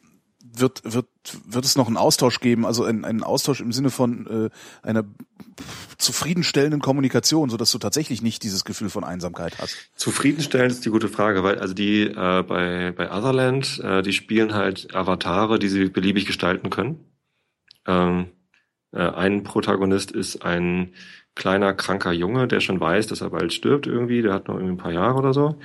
wird 0.60 0.82
wird 0.84 1.08
wird 1.48 1.66
es 1.66 1.76
noch 1.76 1.88
einen 1.88 1.98
Austausch 1.98 2.40
geben, 2.40 2.66
also 2.66 2.84
einen, 2.84 3.06
einen 3.06 3.24
Austausch 3.24 3.62
im 3.62 3.72
Sinne 3.72 3.90
von 3.90 4.50
äh, 4.52 4.88
einer 4.88 5.04
zufriedenstellenden 5.98 6.82
Kommunikation, 6.82 7.50
so 7.50 7.58
dass 7.58 7.72
du 7.72 7.78
tatsächlich 7.78 8.22
nicht 8.22 8.44
dieses 8.44 8.66
Gefühl 8.66 8.90
von 8.90 9.04
Einsamkeit 9.04 9.58
hast. 9.60 9.76
Zufriedenstellend 9.96 10.72
ist 10.72 10.86
die 10.86 10.90
gute 10.90 11.08
Frage, 11.08 11.44
weil 11.44 11.60
also 11.60 11.74
die 11.74 12.04
äh, 12.04 12.44
bei 12.44 12.94
bei 12.96 13.12
Otherland, 13.12 13.80
äh, 13.84 14.02
die 14.02 14.14
spielen 14.14 14.54
halt 14.54 14.94
Avatare, 14.96 15.60
die 15.60 15.70
sie 15.70 15.86
beliebig 15.86 16.26
gestalten 16.26 16.70
können. 16.70 17.00
Ähm, 17.88 18.28
äh, 18.92 19.00
ein 19.00 19.44
Protagonist 19.44 20.12
ist 20.12 20.44
ein 20.44 20.94
kleiner 21.36 21.74
kranker 21.74 22.14
Junge, 22.14 22.48
der 22.48 22.62
schon 22.62 22.80
weiß, 22.80 23.08
dass 23.08 23.22
er 23.22 23.30
bald 23.30 23.54
stirbt 23.54 23.88
irgendwie. 23.88 24.22
Der 24.22 24.34
hat 24.34 24.48
noch 24.48 24.56
irgendwie 24.56 24.74
ein 24.74 24.78
paar 24.78 24.94
Jahre 24.94 25.18
oder 25.18 25.34
so, 25.34 25.60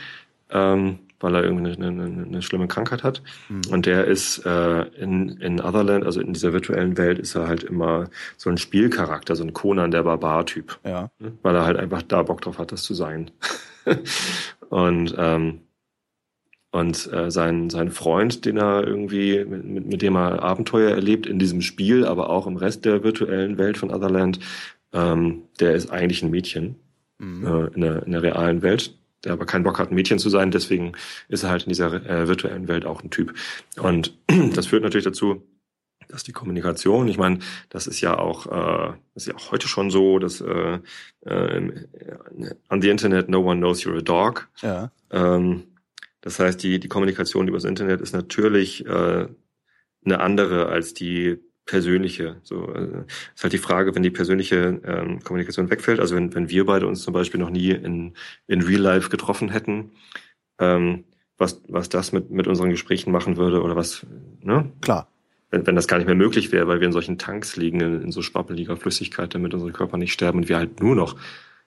ähm, 0.51 0.99
weil 1.21 1.35
er 1.35 1.45
irgendwie 1.45 1.73
eine, 1.73 1.87
eine, 1.87 2.25
eine 2.25 2.43
schlimme 2.43 2.69
Krankheit 2.69 3.03
hat. 3.03 3.23
Hm. 3.49 3.61
Und 3.71 3.87
der 3.87 4.07
ist 4.07 4.45
äh, 4.45 4.83
in, 5.01 5.29
in 5.41 5.61
Otherland, 5.61 6.05
also 6.05 6.21
in 6.21 6.33
dieser 6.33 6.53
virtuellen 6.53 6.97
Welt, 6.97 7.19
ist 7.19 7.35
er 7.35 7.47
halt 7.47 7.63
immer 7.63 8.09
so 8.37 8.51
ein 8.51 8.59
Spielcharakter, 8.59 9.37
so 9.37 9.45
ein 9.45 9.53
Conan 9.53 9.91
der 9.91 10.03
Barbar-Typ. 10.03 10.79
Ja. 10.85 11.11
Weil 11.43 11.55
er 11.55 11.65
halt 11.65 11.77
einfach 11.77 12.03
da 12.03 12.23
Bock 12.23 12.41
drauf 12.41 12.59
hat, 12.59 12.73
das 12.73 12.83
zu 12.83 12.95
sein. 12.95 13.31
und 14.69 15.15
ähm, 15.19 15.61
und 16.73 17.13
äh, 17.13 17.33
sein, 17.33 17.69
sein 17.69 17.91
Freund, 17.91 18.45
den 18.45 18.57
er 18.57 18.87
irgendwie, 18.87 19.45
mit, 19.45 19.65
mit, 19.65 19.87
mit 19.87 20.03
dem 20.03 20.15
er 20.15 20.41
Abenteuer 20.41 20.91
erlebt 20.91 21.27
in 21.27 21.41
diesem 21.41 21.63
Spiel, 21.63 22.07
aber 22.07 22.31
auch 22.31 22.47
im 22.47 22.57
Rest 22.57 22.85
der 22.85 23.03
virtuellen 23.03 23.59
Welt 23.59 23.77
von 23.77 23.91
Otherland, 23.91 24.39
ähm, 24.93 25.43
der 25.59 25.75
ist 25.75 25.91
eigentlich 25.91 26.23
ein 26.23 26.31
Mädchen 26.31 26.77
Mhm. 27.21 27.47
äh, 27.47 27.67
in, 27.75 27.81
der, 27.83 28.03
in 28.07 28.13
der 28.13 28.23
realen 28.23 28.63
Welt, 28.63 28.95
der 29.25 29.33
aber 29.33 29.47
keinen 29.47 29.65
Bock 29.65 29.79
hat, 29.79 29.91
ein 29.91 29.95
Mädchen 29.95 30.19
zu 30.19 30.31
sein, 30.31 30.51
deswegen 30.51 30.93
ist 31.29 31.43
er 31.43 31.51
halt 31.51 31.65
in 31.65 31.69
dieser 31.69 31.93
äh, 31.93 32.29
virtuellen 32.29 32.69
Welt 32.69 32.85
auch 32.85 33.03
ein 33.03 33.11
Typ. 33.11 33.35
Und 33.77 34.17
das 34.55 34.67
führt 34.67 34.83
natürlich 34.83 35.05
dazu, 35.05 35.43
dass 36.09 36.25
die 36.25 36.33
Kommunikation, 36.33 37.09
ich 37.09 37.19
meine, 37.19 37.39
das 37.69 37.87
ist 37.87 38.01
ja 38.01 38.19
auch, 38.19 38.47
äh, 38.47 38.93
das 39.15 39.25
ist 39.25 39.27
ja 39.29 39.35
auch 39.37 39.53
heute 39.53 39.69
schon 39.69 39.91
so, 39.91 40.19
dass 40.19 40.41
äh, 40.41 40.79
äh, 41.27 41.73
on 42.69 42.83
the 42.83 42.89
Internet 42.89 43.29
no 43.29 43.41
one 43.41 43.59
knows 43.59 43.85
you're 43.85 43.99
a 43.99 44.03
dog. 44.03 44.49
Ja. 44.63 44.91
Ähm, 45.11 45.65
das 46.21 46.39
heißt, 46.39 46.63
die, 46.63 46.81
die 46.81 46.89
Kommunikation 46.89 47.49
übers 47.49 47.65
Internet 47.65 48.01
ist 48.01 48.13
natürlich 48.13 48.85
äh, 48.87 49.27
eine 50.05 50.21
andere 50.21 50.67
als 50.67 50.95
die 50.95 51.39
persönliche. 51.67 52.37
So 52.43 52.73
äh, 52.73 53.05
ist 53.35 53.43
halt 53.43 53.53
die 53.53 53.59
Frage, 53.59 53.95
wenn 53.95 54.03
die 54.03 54.11
persönliche 54.11 54.81
ähm, 54.85 55.21
Kommunikation 55.23 55.71
wegfällt, 55.71 56.01
also 56.01 56.17
wenn, 56.17 56.35
wenn 56.35 56.51
wir 56.51 56.67
beide 56.67 56.87
uns 56.87 57.03
zum 57.03 57.15
Beispiel 57.15 57.41
noch 57.41 57.51
nie 57.51 57.71
in, 57.71 58.15
in 58.47 58.63
Real 58.63 58.81
Life 58.81 59.09
getroffen 59.09 59.51
hätten, 59.51 59.93
ähm, 60.59 61.05
was, 61.39 61.63
was 61.69 61.89
das 61.89 62.13
mit, 62.13 62.31
mit 62.31 62.47
unseren 62.47 62.71
Gesprächen 62.71 63.13
machen 63.13 63.37
würde 63.37 63.63
oder 63.63 63.77
was, 63.77 64.07
ne? 64.43 64.71
Klar. 64.83 65.09
wenn, 65.51 65.67
wenn 65.67 65.77
das 65.77 65.89
gar 65.89 65.97
nicht 65.97 66.07
mehr 66.07 66.17
möglich 66.17 66.53
wäre, 66.53 66.69
weil 66.69 66.81
wir 66.81 66.87
in 66.87 66.93
solchen 66.93 67.19
Tanks 67.19 67.57
liegen, 67.57 67.81
in, 67.81 68.03
in 68.03 68.13
so 68.13 68.21
schwappeliger 68.21 68.77
Flüssigkeit, 68.77 69.35
damit 69.35 69.55
unsere 69.55 69.73
Körper 69.73 69.97
nicht 69.97 70.13
sterben 70.13 70.41
und 70.41 70.49
wir 70.49 70.59
halt 70.59 70.81
nur 70.81 70.95
noch 70.95 71.17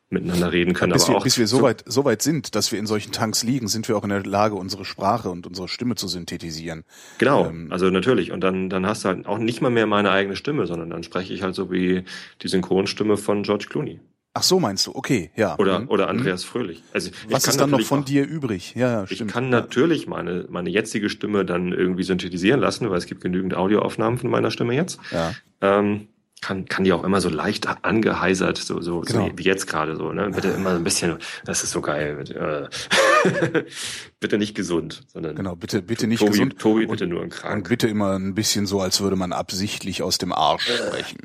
miteinander 0.10 0.52
reden 0.52 0.74
können. 0.74 0.94
bis 0.94 1.04
aber 1.06 1.14
wir, 1.14 1.18
auch 1.18 1.24
bis 1.24 1.38
wir 1.40 1.48
so 1.48 1.62
weit, 1.64 1.84
so 1.88 2.06
weit 2.06 2.22
sind, 2.22 2.56
dass 2.56 2.72
wir 2.72 2.78
in 2.80 2.86
solchen 2.86 3.12
Tanks 3.12 3.44
liegen, 3.44 3.68
sind 3.68 3.88
wir 3.88 3.98
auch 3.98 4.04
in 4.04 4.10
der 4.10 4.24
Lage, 4.24 4.56
unsere 4.56 4.86
Sprache 4.86 5.30
und 5.30 5.48
unsere 5.48 5.68
Stimme 5.68 5.96
zu 5.96 6.08
synthetisieren. 6.08 6.84
Genau, 7.18 7.48
Ähm, 7.48 7.68
also 7.72 7.90
natürlich. 7.90 8.32
Und 8.32 8.42
dann, 8.42 8.70
dann 8.70 8.86
hast 8.86 9.04
du 9.06 9.10
halt 9.10 9.26
auch 9.26 9.40
nicht 9.40 9.62
mal 9.62 9.72
mehr 9.72 9.88
meine 9.88 10.12
eigene 10.12 10.36
Stimme, 10.36 10.68
sondern 10.68 10.90
dann 10.92 11.04
spreche 11.04 11.34
ich 11.34 11.42
halt 11.42 11.56
so 11.56 11.72
wie 11.72 12.04
die 12.42 12.48
Synchronstimme 12.48 13.18
von 13.18 13.44
George 13.44 13.66
Clooney 13.70 14.00
Ach 14.36 14.42
so 14.42 14.60
meinst 14.60 14.88
du? 14.88 14.96
Okay, 14.96 15.30
ja. 15.36 15.56
oder, 15.60 15.82
Mhm. 15.82 15.90
oder 15.90 16.08
Andreas 16.10 16.44
Fröhlich. 16.44 16.82
Also 16.92 17.12
Was 17.30 17.44
kann 17.44 17.52
ist 17.52 17.62
dann 17.62 17.70
noch 17.70 17.82
von 17.82 18.00
auch- 18.02 18.06
dir 18.06 18.26
übrig? 18.28 18.74
Ja, 18.76 18.90
ja, 18.92 19.04
Ich 19.04 19.12
stimmt. 19.18 19.32
kann 19.32 19.44
ja. 19.46 19.50
natürlich 19.52 20.08
meine, 20.08 20.48
meine 20.50 20.72
jetzige 20.72 21.10
Stimme 21.12 21.46
dann 21.46 21.72
irgendwie 21.72 22.02
synthetisieren 22.02 22.60
lassen, 22.60 22.90
weil 22.90 22.98
es 22.98 23.06
gibt 23.06 23.22
genügend 23.22 23.54
Audioaufnahmen 23.54 24.18
von 24.18 24.32
meiner 24.32 24.50
Stimme 24.50 24.74
jetzt. 24.74 25.00
Ja. 25.12 25.36
Ähm, 25.62 26.08
kann, 26.44 26.66
kann 26.66 26.84
die 26.84 26.94
auch 26.94 27.04
immer 27.04 27.22
so 27.22 27.30
leicht 27.30 27.68
angeheisert, 27.84 28.58
so, 28.58 28.82
so, 28.82 29.02
Genau. 29.02 29.28
so 29.30 29.38
wie 29.38 29.44
jetzt 29.44 29.66
gerade 29.68 29.96
so, 29.96 30.12
ne? 30.12 30.30
Bitte 30.30 30.50
immer 30.50 30.72
so 30.72 30.78
ein 30.78 30.84
bisschen, 30.84 31.18
das 31.46 31.64
ist 31.64 31.72
so 31.72 31.82
geil. 31.82 32.24
Äh, 32.30 33.64
bitte 34.20 34.38
nicht 34.38 34.54
gesund, 34.56 35.04
sondern 35.08 35.36
Genau, 35.36 35.56
bitte, 35.56 35.82
bitte 35.82 36.08
nicht 36.08 36.20
Tobi, 36.20 36.32
gesund. 36.32 36.60
Tobi 36.60 36.84
und, 36.86 36.92
bitte 36.92 37.08
nur 37.08 37.22
und 37.22 37.30
krank. 37.30 37.68
bitte 37.70 37.88
immer 37.88 38.18
ein 38.20 38.36
bisschen 38.36 38.66
so, 38.66 38.82
als 38.82 39.02
würde 39.02 39.16
man 39.16 39.32
absichtlich 39.34 40.04
aus 40.04 40.18
dem 40.18 40.32
Arsch 40.34 40.70
sprechen. 40.70 41.20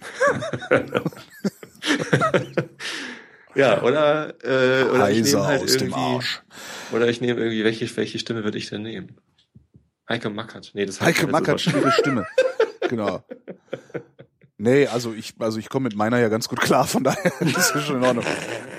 Ja, 3.55 3.83
oder, 3.83 4.35
äh, 4.45 4.85
oder 4.85 5.11
ich 5.11 5.19
Heiser 5.19 5.39
nehme 5.39 5.49
halt 5.49 5.62
aus 5.62 5.73
dem 5.73 5.89
irgendwie, 5.89 6.01
Arsch. 6.01 6.43
oder 6.93 7.09
ich 7.09 7.21
nehme 7.21 7.41
irgendwie, 7.41 7.64
welche, 7.64 7.97
welche 7.97 8.19
Stimme 8.21 8.45
würde 8.45 8.57
ich 8.57 8.69
denn 8.69 8.83
nehmen? 8.83 9.16
Heike 10.09 10.31
Mackert. 10.31 10.71
Nee, 10.75 10.87
das 10.87 11.01
Heike 11.01 11.23
wäre 11.23 11.33
Mackert, 11.33 11.61
schwere 11.61 11.91
Stimme. 11.93 12.27
Genau. 12.89 13.23
Nee, 14.61 14.88
also 14.88 15.14
ich, 15.14 15.34
also 15.38 15.61
ich 15.61 15.68
komme 15.68 15.84
mit 15.84 15.94
meiner 15.94 16.18
ja 16.18 16.28
ganz 16.28 16.48
gut 16.48 16.61
klar, 16.61 16.84
von 16.84 17.04
daher 17.04 17.32
ist 17.40 17.74
das 17.74 17.84
schon 17.84 17.98
in 17.98 18.04
Ordnung. 18.04 18.24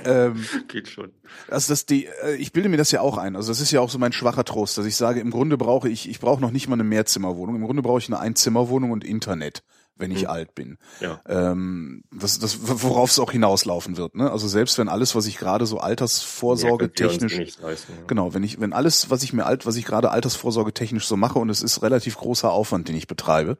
Ähm, 0.03 0.45
Geht 0.67 0.89
schon. 0.89 1.13
also 1.47 1.71
das 1.71 1.85
die, 1.85 2.05
äh, 2.05 2.35
ich 2.35 2.51
bilde 2.51 2.67
mir 2.67 2.75
das 2.75 2.91
ja 2.91 2.99
auch 2.99 3.17
ein. 3.17 3.37
Also 3.37 3.49
das 3.49 3.61
ist 3.61 3.71
ja 3.71 3.79
auch 3.79 3.89
so 3.89 3.97
mein 3.97 4.11
schwacher 4.11 4.43
Trost, 4.43 4.77
dass 4.77 4.85
ich 4.85 4.97
sage, 4.97 5.21
im 5.21 5.31
Grunde 5.31 5.57
brauche 5.57 5.87
ich, 5.87 6.09
ich 6.09 6.19
brauche 6.19 6.41
noch 6.41 6.51
nicht 6.51 6.67
mal 6.67 6.73
eine 6.73 6.83
Mehrzimmerwohnung. 6.83 7.55
Im 7.55 7.63
Grunde 7.63 7.81
brauche 7.81 7.99
ich 7.99 8.09
eine 8.09 8.19
Einzimmerwohnung 8.19 8.91
und 8.91 9.05
Internet, 9.05 9.63
wenn 9.95 10.11
ich 10.11 10.23
Hm. 10.23 10.29
alt 10.29 10.53
bin. 10.53 10.79
Ja. 10.99 11.21
Ähm, 11.25 12.03
das, 12.11 12.39
das, 12.39 12.57
worauf 12.61 13.11
es 13.11 13.19
auch 13.19 13.31
hinauslaufen 13.31 13.95
wird. 13.95 14.15
Ne? 14.15 14.29
Also 14.29 14.49
selbst 14.49 14.77
wenn 14.79 14.89
alles, 14.89 15.15
was 15.15 15.27
ich 15.27 15.37
gerade 15.37 15.65
so 15.65 15.77
Altersvorsorge 15.77 16.85
uns 16.85 16.93
technisch, 16.95 17.57
leisten, 17.61 17.93
ja. 17.97 18.05
genau, 18.05 18.33
wenn 18.33 18.43
ich, 18.43 18.59
wenn 18.59 18.73
alles, 18.73 19.09
was 19.09 19.23
ich 19.23 19.31
mir 19.31 19.45
alt, 19.45 19.65
was 19.65 19.77
ich 19.77 19.85
gerade 19.85 20.11
Altersvorsorge 20.11 20.73
technisch 20.73 21.07
so 21.07 21.15
mache 21.15 21.39
und 21.39 21.49
es 21.49 21.61
ist 21.61 21.81
relativ 21.83 22.17
großer 22.17 22.51
Aufwand, 22.51 22.89
den 22.89 22.97
ich 22.97 23.07
betreibe. 23.07 23.59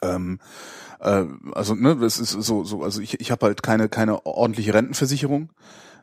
Ähm, 0.00 0.38
äh, 1.02 1.26
also 1.52 1.74
ne, 1.74 1.92
es 2.04 2.18
ist 2.18 2.30
so, 2.30 2.64
so, 2.64 2.82
also 2.82 3.00
ich, 3.00 3.20
ich 3.20 3.30
habe 3.30 3.46
halt 3.46 3.62
keine, 3.62 3.88
keine 3.88 4.24
ordentliche 4.24 4.72
Rentenversicherung. 4.72 5.50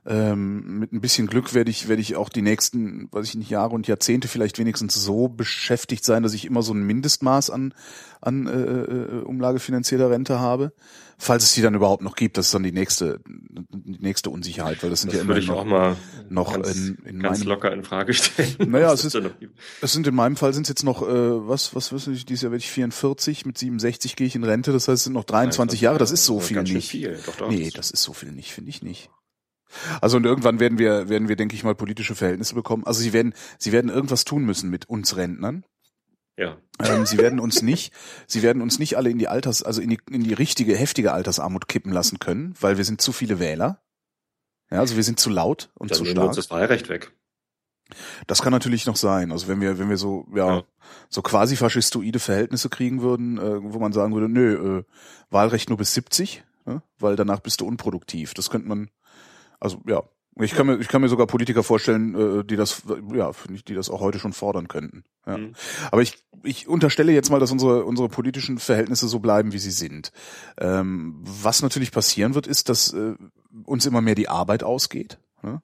Ähm, 0.06 0.80
mit 0.80 0.94
ein 0.94 1.02
bisschen 1.02 1.28
Glück 1.28 1.54
werde 1.54 1.70
ich, 1.70 1.88
werde 1.88 2.02
ich 2.02 2.16
auch 2.16 2.30
die 2.30 2.42
nächsten, 2.42 3.10
weiß 3.12 3.28
ich 3.28 3.36
nicht, 3.36 3.50
Jahre 3.50 3.76
und 3.76 3.88
Jahrzehnte 3.88 4.28
vielleicht 4.28 4.58
wenigstens 4.58 4.96
so 4.96 5.28
beschäftigt 5.28 6.06
sein, 6.06 6.24
dass 6.24 6.34
ich 6.34 6.46
immer 6.46 6.62
so 6.62 6.74
ein 6.74 6.84
Mindestmaß 6.84 7.50
an, 7.50 7.74
an 8.22 8.48
äh, 8.48 8.52
äh, 8.52 9.22
umlagefinanzieller 9.24 10.10
Rente 10.10 10.40
habe. 10.40 10.72
Falls 11.22 11.44
es 11.44 11.54
die 11.54 11.62
dann 11.62 11.76
überhaupt 11.76 12.02
noch 12.02 12.16
gibt, 12.16 12.38
das 12.38 12.46
ist 12.46 12.54
dann 12.54 12.64
die 12.64 12.72
nächste, 12.72 13.20
die 13.28 14.00
nächste 14.00 14.30
Unsicherheit, 14.30 14.82
weil 14.82 14.90
das 14.90 15.02
sind 15.02 15.12
Das 15.12 15.20
ja 15.22 15.28
würde 15.28 15.42
immer 15.42 15.54
ich 15.54 15.60
auch 15.60 15.66
noch, 15.66 15.72
mal 15.72 15.96
noch 16.30 16.54
ganz, 16.54 16.76
in- 16.76 16.96
in 17.06 17.20
ganz 17.20 17.40
meinem- 17.40 17.50
locker 17.50 17.74
in 17.74 17.84
Frage 17.84 18.14
stellen. 18.14 18.56
Naja, 18.70 18.94
es 18.94 19.04
ist- 19.04 19.16
noch 19.16 19.30
es 19.82 19.92
sind 19.92 20.08
in 20.08 20.16
meinem 20.16 20.38
Fall 20.38 20.54
sind 20.54 20.64
es 20.64 20.70
jetzt 20.70 20.84
noch, 20.84 21.02
äh, 21.02 21.06
was, 21.48 21.76
was 21.76 21.92
wissen 21.92 22.16
Sie, 22.16 22.24
dieses 22.24 22.44
Jahr 22.44 22.52
werde 22.54 22.64
ich 22.64 22.72
44, 22.72 23.46
mit 23.46 23.58
67 23.58 24.16
gehe 24.16 24.28
ich 24.28 24.36
in 24.36 24.46
Rente, 24.46 24.72
das 24.72 24.88
heißt, 24.88 24.96
es 24.96 25.04
sind 25.04 25.14
noch 25.14 25.26
23 25.26 25.82
Jahre, 25.82 25.98
das 25.98 26.12
ist 26.12 26.26
so 26.26 26.40
viel 26.40 26.64
nicht. 26.64 26.90
Viel. 26.90 27.20
Doch, 27.26 27.36
doch, 27.36 27.50
Nee, 27.50 27.70
das 27.74 27.92
ist 27.92 28.02
so 28.04 28.14
viel 28.14 28.32
nicht, 28.32 28.54
finde 28.54 28.70
ich 28.70 28.82
nicht. 28.82 29.10
Also 30.02 30.18
und 30.18 30.26
irgendwann 30.26 30.60
werden 30.62 30.80
wir, 30.80 31.10
werden 31.10 31.28
wir, 31.28 31.36
denke 31.36 31.54
ich 31.54 31.64
mal, 31.66 31.76
politische 31.76 32.16
Verhältnisse 32.16 32.56
bekommen. 32.56 32.86
Also 32.86 33.02
sie 33.02 33.14
werden, 33.14 33.34
sie 33.58 33.72
werden 33.72 33.92
irgendwas 33.92 34.24
tun 34.24 34.44
müssen 34.46 34.70
mit 34.70 34.88
uns 34.90 35.16
Rentnern. 35.18 35.64
Ja, 36.40 36.58
Ähm, 36.82 37.06
sie 37.06 37.18
werden 37.18 37.40
uns 37.42 37.62
nicht, 37.62 37.92
sie 38.26 38.42
werden 38.42 38.62
uns 38.62 38.80
nicht 38.80 38.96
alle 38.96 39.10
in 39.10 39.18
die 39.20 39.28
Alters, 39.28 39.62
also 39.62 39.82
in 39.82 39.90
die, 39.90 40.00
in 40.10 40.24
die 40.24 40.34
richtige, 40.34 40.76
heftige 40.76 41.12
Altersarmut 41.12 41.68
kippen 41.68 41.92
lassen 41.92 42.20
können, 42.20 42.56
weil 42.62 42.78
wir 42.78 42.86
sind 42.86 43.02
zu 43.02 43.12
viele 43.12 43.40
Wähler. 43.40 43.82
Ja, 44.72 44.80
also 44.80 44.96
wir 44.96 45.04
sind 45.04 45.20
zu 45.20 45.30
laut 45.30 45.70
und 45.76 45.92
dann 45.92 45.98
zu 45.98 46.04
nehmen 46.04 46.16
wir 46.16 46.24
uns 46.24 46.36
stark. 46.36 46.46
das 46.46 46.52
Wahlrecht 46.52 46.88
weg. 46.90 47.12
Das 48.28 48.42
kann 48.42 48.52
natürlich 48.54 48.86
noch 48.86 48.96
sein. 48.96 49.32
Also 49.32 49.48
wenn 49.48 49.60
wir, 49.62 49.80
wenn 49.80 49.90
wir 49.90 49.98
so, 49.98 50.28
ja, 50.34 50.58
Ja. 50.58 50.64
so 51.10 51.22
quasi 51.24 51.56
faschistoide 51.56 52.20
Verhältnisse 52.20 52.70
kriegen 52.70 53.02
würden, 53.02 53.38
äh, 53.40 53.62
wo 53.74 53.80
man 53.80 53.92
sagen 53.94 54.14
würde, 54.14 54.30
nö, 54.30 54.80
äh, 54.80 54.84
Wahlrecht 55.32 55.70
nur 55.70 55.78
bis 55.78 55.94
70, 55.96 56.44
ne? 56.66 56.82
weil 57.00 57.16
danach 57.16 57.40
bist 57.40 57.62
du 57.62 57.66
unproduktiv. 57.68 58.34
Das 58.36 58.50
könnte 58.50 58.68
man, 58.70 58.90
also 59.60 59.82
ja, 59.88 60.04
Ich 60.42 60.54
kann 60.54 60.68
mir, 60.68 60.78
ich 60.78 60.88
kann 60.88 61.02
mir 61.02 61.10
sogar 61.10 61.28
Politiker 61.28 61.64
vorstellen, 61.64 62.16
äh, 62.16 62.44
die 62.46 62.56
das, 62.56 62.84
ja, 63.14 63.32
die 63.68 63.74
das 63.74 63.90
auch 63.90 64.00
heute 64.00 64.20
schon 64.20 64.34
fordern 64.34 64.68
könnten. 64.68 65.04
Ja. 65.26 65.38
Mhm. 65.38 65.54
Aber 65.92 66.02
ich, 66.02 66.24
ich 66.44 66.68
unterstelle 66.68 67.12
jetzt 67.12 67.30
mal, 67.30 67.40
dass 67.40 67.52
unsere, 67.52 67.84
unsere 67.84 68.10
politischen 68.10 68.58
Verhältnisse 68.58 69.08
so 69.08 69.20
bleiben, 69.20 69.52
wie 69.52 69.60
sie 69.60 69.72
sind. 69.72 70.12
Ähm, 70.58 71.16
was 71.20 71.62
natürlich 71.62 71.92
passieren 71.92 72.36
wird, 72.36 72.48
ist, 72.48 72.70
dass 72.70 72.94
äh, 72.94 73.16
uns 73.66 73.86
immer 73.86 74.02
mehr 74.02 74.16
die 74.16 74.30
Arbeit 74.30 74.64
ausgeht. 74.64 75.20
Ne? 75.42 75.62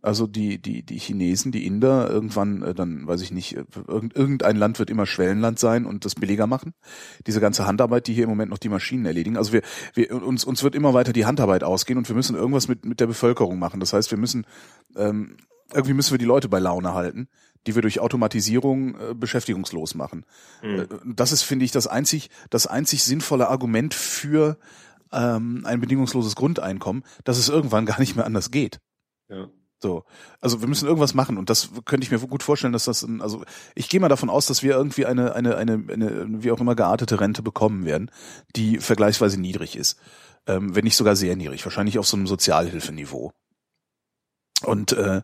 Also 0.00 0.28
die, 0.28 0.62
die, 0.62 0.84
die 0.84 0.98
Chinesen, 0.98 1.50
die 1.50 1.66
Inder, 1.66 2.08
irgendwann, 2.08 2.62
äh, 2.62 2.74
dann 2.74 3.06
weiß 3.06 3.20
ich 3.20 3.32
nicht, 3.32 3.56
äh, 3.56 3.64
irgendein 3.88 4.56
Land 4.56 4.78
wird 4.78 4.90
immer 4.90 5.06
Schwellenland 5.06 5.58
sein 5.58 5.86
und 5.86 6.04
das 6.04 6.14
billiger 6.14 6.46
machen. 6.46 6.72
Diese 7.26 7.40
ganze 7.40 7.66
Handarbeit, 7.66 8.06
die 8.06 8.14
hier 8.14 8.24
im 8.24 8.30
Moment 8.30 8.50
noch 8.50 8.58
die 8.58 8.68
Maschinen 8.68 9.04
erledigen. 9.06 9.36
Also 9.36 9.52
wir, 9.52 9.62
wir 9.94 10.22
uns, 10.22 10.44
uns 10.44 10.62
wird 10.62 10.76
immer 10.76 10.94
weiter 10.94 11.12
die 11.12 11.26
Handarbeit 11.26 11.64
ausgehen 11.64 11.98
und 11.98 12.08
wir 12.08 12.14
müssen 12.14 12.36
irgendwas 12.36 12.68
mit, 12.68 12.84
mit 12.84 13.00
der 13.00 13.08
Bevölkerung 13.08 13.58
machen. 13.58 13.80
Das 13.80 13.92
heißt, 13.92 14.12
wir 14.12 14.18
müssen, 14.18 14.46
ähm, 14.96 15.36
irgendwie 15.74 15.94
müssen 15.94 16.12
wir 16.12 16.18
die 16.18 16.24
Leute 16.24 16.48
bei 16.48 16.60
Laune 16.60 16.94
halten, 16.94 17.28
die 17.66 17.74
wir 17.74 17.82
durch 17.82 17.98
Automatisierung 17.98 18.94
äh, 18.94 19.14
beschäftigungslos 19.14 19.96
machen. 19.96 20.24
Mhm. 20.62 20.86
Das 21.16 21.32
ist, 21.32 21.42
finde 21.42 21.64
ich, 21.64 21.72
das 21.72 21.88
einzig, 21.88 22.30
das 22.50 22.68
einzig 22.68 23.02
sinnvolle 23.02 23.48
Argument 23.48 23.94
für 23.94 24.58
ähm, 25.12 25.62
ein 25.64 25.80
bedingungsloses 25.80 26.36
Grundeinkommen, 26.36 27.02
dass 27.24 27.36
es 27.36 27.48
irgendwann 27.48 27.84
gar 27.84 27.98
nicht 27.98 28.14
mehr 28.14 28.26
anders 28.26 28.52
geht. 28.52 28.78
Ja. 29.28 29.48
So, 29.80 30.04
also 30.40 30.60
wir 30.60 30.68
müssen 30.68 30.88
irgendwas 30.88 31.14
machen 31.14 31.38
und 31.38 31.50
das 31.50 31.70
könnte 31.84 32.04
ich 32.04 32.10
mir 32.10 32.18
gut 32.18 32.42
vorstellen, 32.42 32.72
dass 32.72 32.86
das, 32.86 33.02
ein, 33.02 33.20
also 33.22 33.44
ich 33.76 33.88
gehe 33.88 34.00
mal 34.00 34.08
davon 34.08 34.28
aus, 34.28 34.46
dass 34.46 34.62
wir 34.64 34.74
irgendwie 34.74 35.06
eine, 35.06 35.36
eine, 35.36 35.56
eine, 35.56 35.84
eine, 35.88 36.42
wie 36.42 36.50
auch 36.50 36.60
immer 36.60 36.74
geartete 36.74 37.20
Rente 37.20 37.42
bekommen 37.42 37.84
werden, 37.84 38.10
die 38.56 38.78
vergleichsweise 38.78 39.40
niedrig 39.40 39.76
ist, 39.76 40.00
ähm, 40.48 40.74
wenn 40.74 40.82
nicht 40.82 40.96
sogar 40.96 41.14
sehr 41.14 41.36
niedrig, 41.36 41.64
wahrscheinlich 41.64 41.98
auf 41.98 42.08
so 42.08 42.16
einem 42.16 42.26
Sozialhilfeniveau. 42.26 43.32
Und 44.64 44.92
äh, 44.92 45.22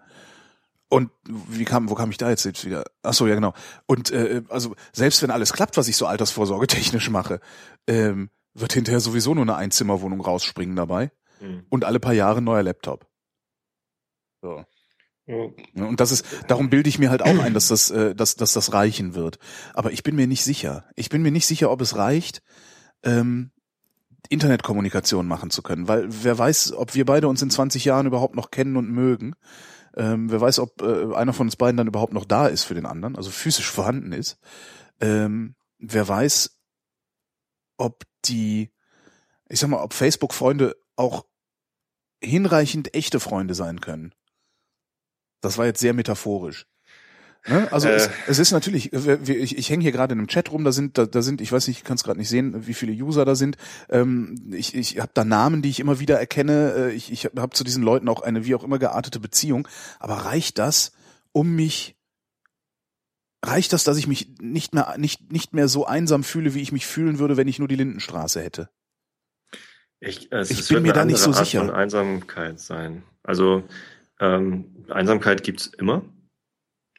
und 0.89 1.11
wie 1.27 1.65
kam, 1.65 1.91
wo 1.91 1.97
kam 1.97 2.11
ich 2.13 2.19
da 2.19 2.31
jetzt, 2.31 2.45
jetzt 2.45 2.65
wieder? 2.65 2.85
Ach 3.03 3.15
so, 3.15 3.27
ja 3.27 3.35
genau. 3.35 3.53
Und 3.87 4.13
äh, 4.13 4.43
also 4.49 4.77
selbst 4.93 5.23
wenn 5.23 5.33
alles 5.33 5.53
klappt, 5.53 5.77
was 5.77 5.89
ich 5.89 5.97
so 5.97 6.07
altersvorsorge 6.07 6.69
technisch 6.69 7.11
mache, 7.11 7.41
ähm, 7.89 8.31
wird 8.53 8.73
hinterher 8.73 9.01
sowieso 9.01 9.35
nur 9.35 9.43
eine 9.43 9.57
Einzimmerwohnung 9.57 10.21
rausspringen 10.21 10.77
dabei 10.77 11.11
mhm. 11.41 11.65
und 11.69 11.85
alle 11.85 11.99
paar 11.99 12.13
Jahre 12.13 12.39
ein 12.39 12.45
neuer 12.45 12.63
Laptop. 12.63 13.09
So. 14.45 14.63
Und 15.27 16.01
das 16.01 16.13
ist, 16.13 16.27
darum 16.49 16.69
bilde 16.69 16.89
ich 16.91 16.99
mir 16.99 17.09
halt 17.09 17.23
auch 17.23 17.39
ein, 17.39 17.55
dass 17.55 17.69
das, 17.69 17.91
äh, 17.91 18.15
dass, 18.15 18.37
dass 18.37 18.53
das 18.53 18.75
reichen 18.75 19.15
wird. 19.15 19.39
Aber 19.73 19.91
ich 19.91 20.03
bin 20.03 20.17
mir 20.17 20.27
nicht 20.27 20.45
sicher. 20.45 20.85
Ich 20.97 21.09
bin 21.09 21.23
mir 21.23 21.31
nicht 21.31 21.47
sicher, 21.47 21.71
ob 21.71 21.81
es 21.81 21.97
reicht, 21.97 22.43
ähm, 23.03 23.51
Internetkommunikation 24.29 25.27
machen 25.27 25.51
zu 25.51 25.63
können, 25.63 25.89
weil 25.89 26.07
wer 26.09 26.39
weiß, 26.39 26.75
ob 26.75 26.95
wir 26.95 27.07
beide 27.07 27.29
uns 27.29 27.41
in 27.41 27.51
20 27.51 27.87
Jahren 27.87 28.07
überhaupt 28.07 28.35
noch 28.35 28.51
kennen 28.51 28.77
und 28.77 28.91
mögen. 28.91 29.35
Ähm, 29.97 30.31
wer 30.31 30.43
weiß, 30.43 30.59
ob 30.59 30.83
äh, 30.83 31.15
einer 31.15 31.33
von 31.33 31.47
uns 31.47 31.57
beiden 31.57 31.79
dann 31.79 31.87
überhaupt 31.87 32.13
noch 32.13 32.27
da 32.27 32.47
ist 32.47 32.65
für 32.65 32.75
den 32.75 32.87
anderen, 32.87 33.17
also 33.17 33.31
physisch 33.31 33.71
vorhanden 33.71 34.13
ist. 34.13 34.39
Ähm, 35.01 35.55
wer 35.79 36.07
weiß, 36.07 36.59
ob 37.79 38.05
die, 38.27 38.73
ich 39.49 39.61
sag 39.61 39.71
mal, 39.71 39.83
ob 39.83 39.95
Facebook-Freunde 39.95 40.77
auch 40.97 41.25
hinreichend 42.23 42.95
echte 42.95 43.21
Freunde 43.21 43.55
sein 43.55 43.81
können. 43.81 44.15
Das 45.45 45.59
war 45.59 45.67
jetzt 45.67 45.81
sehr 45.81 45.95
metaphorisch. 45.95 46.67
Ne? 47.47 47.71
Also 47.71 47.89
äh. 47.89 47.95
es, 47.95 48.11
es 48.27 48.39
ist 48.39 48.53
natürlich, 48.53 48.93
ich, 48.93 49.59
ich 49.59 49.71
hänge 49.71 49.83
hier 49.83 49.93
gerade 49.93 50.15
in 50.15 50.19
einem 50.19 50.29
Chat 50.29 50.51
rum, 50.51 50.65
da 50.65 50.73
sind, 50.73 50.97
da, 50.97 51.05
da 51.05 51.21
sind, 51.21 51.43
ich 51.43 51.53
weiß 51.53 51.69
nicht, 51.69 51.79
ich 51.79 51.85
kann 51.85 51.97
es 51.97 52.05
gerade 52.05 52.19
nicht 52.19 52.31
sehen, 52.31 52.67
wie 52.67 52.73
viele 52.73 52.93
User 52.93 53.25
da 53.27 53.35
sind. 53.35 53.57
Ähm, 53.91 54.53
ich 54.53 54.75
ich 54.75 54.99
habe 54.99 55.11
da 55.13 55.25
Namen, 55.25 55.61
die 55.61 55.69
ich 55.69 55.81
immer 55.81 56.01
wieder 56.01 56.19
erkenne. 56.19 56.75
Äh, 56.75 56.93
ich 56.93 57.13
ich 57.13 57.27
habe 57.27 57.43
hab 57.43 57.55
zu 57.55 57.65
diesen 57.65 57.83
Leuten 57.83 58.09
auch 58.09 58.23
eine 58.23 58.47
wie 58.47 58.55
auch 58.55 58.65
immer 58.65 58.79
geartete 58.79 59.21
Beziehung. 59.21 59.69
Aber 59.99 60.15
reicht 60.25 60.59
das, 60.59 60.93
um 61.33 61.55
mich 61.55 61.97
reicht 63.45 63.75
das, 63.75 63.85
dass 63.85 63.99
ich 63.99 64.07
mich 64.07 64.39
nicht 64.41 64.75
mehr 64.75 64.95
nicht 64.97 65.31
nicht 65.31 65.53
mehr 65.53 65.69
so 65.69 65.85
einsam 65.85 66.25
fühle, 66.25 66.55
wie 66.55 66.63
ich 66.63 66.73
mich 66.73 66.87
fühlen 66.87 67.19
würde, 67.19 67.37
wenn 67.37 67.49
ich 67.49 67.59
nur 67.59 67.69
die 67.69 67.77
Lindenstraße 67.77 68.43
hätte? 68.43 68.71
Ich, 70.01 70.33
äh, 70.33 70.43
ich 70.49 70.67
bin 70.69 70.83
mir 70.83 70.95
da 70.95 71.05
nicht 71.05 71.19
so 71.19 71.31
Art 71.31 71.45
sicher. 71.45 71.61
Von 71.61 71.71
Einsamkeit 71.71 72.59
sein. 72.59 73.03
Also 73.23 73.65
ähm, 74.21 74.85
Einsamkeit 74.89 75.43
gibt's 75.43 75.67
immer. 75.67 76.03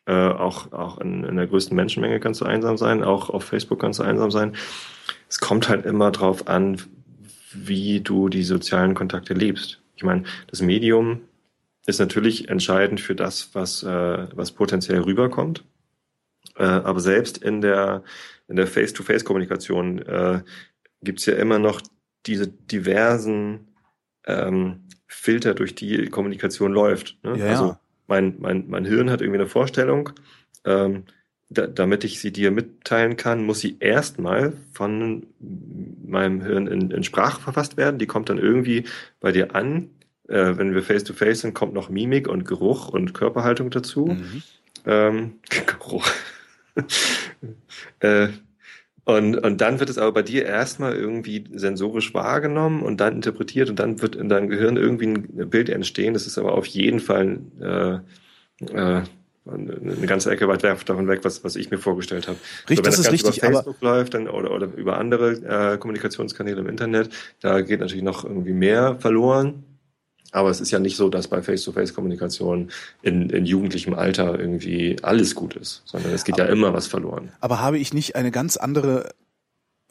Äh, 0.05 0.13
auch 0.13 0.71
auch 0.71 0.99
in, 0.99 1.23
in 1.23 1.35
der 1.35 1.47
größten 1.47 1.75
Menschenmenge 1.75 2.19
kannst 2.19 2.41
du 2.41 2.45
einsam 2.45 2.77
sein, 2.77 3.03
auch 3.03 3.29
auf 3.29 3.43
Facebook 3.43 3.79
kannst 3.79 3.99
du 3.99 4.03
einsam 4.03 4.29
sein. 4.29 4.55
Es 5.27 5.39
kommt 5.39 5.67
halt 5.67 5.85
immer 5.85 6.11
drauf 6.11 6.47
an, 6.47 6.79
wie 7.53 8.01
du 8.01 8.29
die 8.29 8.43
sozialen 8.43 8.93
Kontakte 8.93 9.33
lebst. 9.33 9.81
Ich 9.95 10.03
meine, 10.03 10.23
das 10.47 10.61
Medium 10.61 11.21
ist 11.87 11.99
natürlich 11.99 12.49
entscheidend 12.49 12.99
für 12.99 13.15
das, 13.15 13.49
was, 13.53 13.83
äh, 13.83 14.27
was 14.35 14.51
potenziell 14.51 15.01
rüberkommt. 15.01 15.63
Äh, 16.57 16.63
aber 16.63 16.99
selbst 16.99 17.37
in 17.37 17.61
der, 17.61 18.03
in 18.47 18.55
der 18.55 18.67
Face-to-Face-Kommunikation 18.67 19.99
äh, 19.99 20.41
gibt 21.01 21.25
ja 21.25 21.35
immer 21.35 21.59
noch 21.59 21.81
diese 22.25 22.47
diversen 22.47 23.74
ähm, 24.25 24.81
Filter, 25.07 25.53
durch 25.53 25.75
die 25.75 26.07
Kommunikation 26.07 26.71
läuft. 26.71 27.17
Ne? 27.23 27.37
Ja, 27.37 27.45
also 27.47 27.77
mein, 28.07 28.35
mein, 28.39 28.65
mein 28.67 28.85
Hirn 28.85 29.09
hat 29.09 29.21
irgendwie 29.21 29.39
eine 29.39 29.49
Vorstellung, 29.49 30.11
ähm, 30.65 31.03
da, 31.49 31.67
damit 31.67 32.03
ich 32.03 32.19
sie 32.19 32.31
dir 32.31 32.51
mitteilen 32.51 33.17
kann, 33.17 33.45
muss 33.45 33.59
sie 33.59 33.77
erstmal 33.79 34.53
von 34.71 35.27
meinem 36.03 36.41
Hirn 36.41 36.67
in, 36.67 36.91
in 36.91 37.03
Sprache 37.03 37.39
verfasst 37.39 37.77
werden. 37.77 37.99
Die 37.99 38.07
kommt 38.07 38.29
dann 38.29 38.39
irgendwie 38.39 38.85
bei 39.19 39.31
dir 39.31 39.55
an. 39.55 39.89
Äh, 40.27 40.57
wenn 40.57 40.73
wir 40.73 40.81
face-to-face 40.81 41.39
-face 41.39 41.41
sind, 41.41 41.53
kommt 41.53 41.73
noch 41.73 41.89
Mimik 41.89 42.27
und 42.27 42.45
Geruch 42.45 42.89
und 42.89 43.13
Körperhaltung 43.13 43.69
dazu. 43.69 44.07
Mhm. 44.07 44.43
Ähm, 44.85 45.33
Geruch. 45.79 46.09
äh, 47.99 48.29
und, 49.05 49.37
und 49.37 49.61
dann 49.61 49.79
wird 49.79 49.91
es 49.91 49.99
aber 49.99 50.11
bei 50.11 50.23
dir 50.23 50.45
erstmal 50.45 50.95
irgendwie 50.95 51.43
sensorisch 51.53 52.13
wahrgenommen 52.15 52.81
und 52.81 52.99
dann 52.99 53.13
interpretiert 53.13 53.69
und 53.69 53.77
dann 53.77 54.01
wird 54.01 54.15
in 54.15 54.29
deinem 54.29 54.49
Gehirn 54.49 54.77
irgendwie 54.77 55.05
ein 55.05 55.49
Bild 55.49 55.69
entstehen. 55.69 56.15
Das 56.15 56.25
ist 56.25 56.39
aber 56.39 56.53
auf 56.53 56.65
jeden 56.65 56.99
Fall 56.99 57.39
äh, 57.61 57.93
äh, 58.73 59.03
eine 59.47 60.07
ganze 60.07 60.31
Ecke 60.31 60.47
weit 60.47 60.63
davon 60.63 61.07
weg, 61.07 61.19
was, 61.21 61.43
was 61.43 61.55
ich 61.55 61.69
mir 61.69 61.77
vorgestellt 61.77 62.27
habe. 62.27 62.39
Richtig, 62.67 62.77
so, 62.77 62.81
das, 62.81 62.95
das 62.95 63.05
ist 63.05 63.11
richtig. 63.11 63.37
Über 63.37 63.51
Facebook 63.51 63.81
läuft 63.81 64.15
dann, 64.15 64.27
oder, 64.27 64.51
oder 64.51 64.67
über 64.75 64.97
andere 64.97 65.33
äh, 65.73 65.77
Kommunikationskanäle 65.77 66.61
im 66.61 66.67
Internet, 66.67 67.09
da 67.41 67.61
geht 67.61 67.81
natürlich 67.81 68.03
noch 68.03 68.25
irgendwie 68.25 68.53
mehr 68.53 68.95
verloren. 68.99 69.63
Aber 70.31 70.49
es 70.49 70.59
ist 70.59 70.71
ja 70.71 70.79
nicht 70.79 70.97
so, 70.97 71.09
dass 71.09 71.27
bei 71.27 71.41
Face-to-Face-Kommunikation 71.41 72.71
in, 73.01 73.29
in 73.29 73.45
jugendlichem 73.45 73.93
Alter 73.93 74.37
irgendwie 74.37 74.97
alles 75.01 75.35
gut 75.35 75.55
ist, 75.55 75.81
sondern 75.85 76.13
es 76.13 76.23
geht 76.23 76.35
aber, 76.35 76.45
ja 76.45 76.51
immer 76.51 76.73
was 76.73 76.87
verloren. 76.87 77.31
Aber 77.39 77.61
habe 77.61 77.77
ich 77.77 77.93
nicht 77.93 78.15
eine 78.15 78.31
ganz 78.31 78.57
andere 78.57 79.11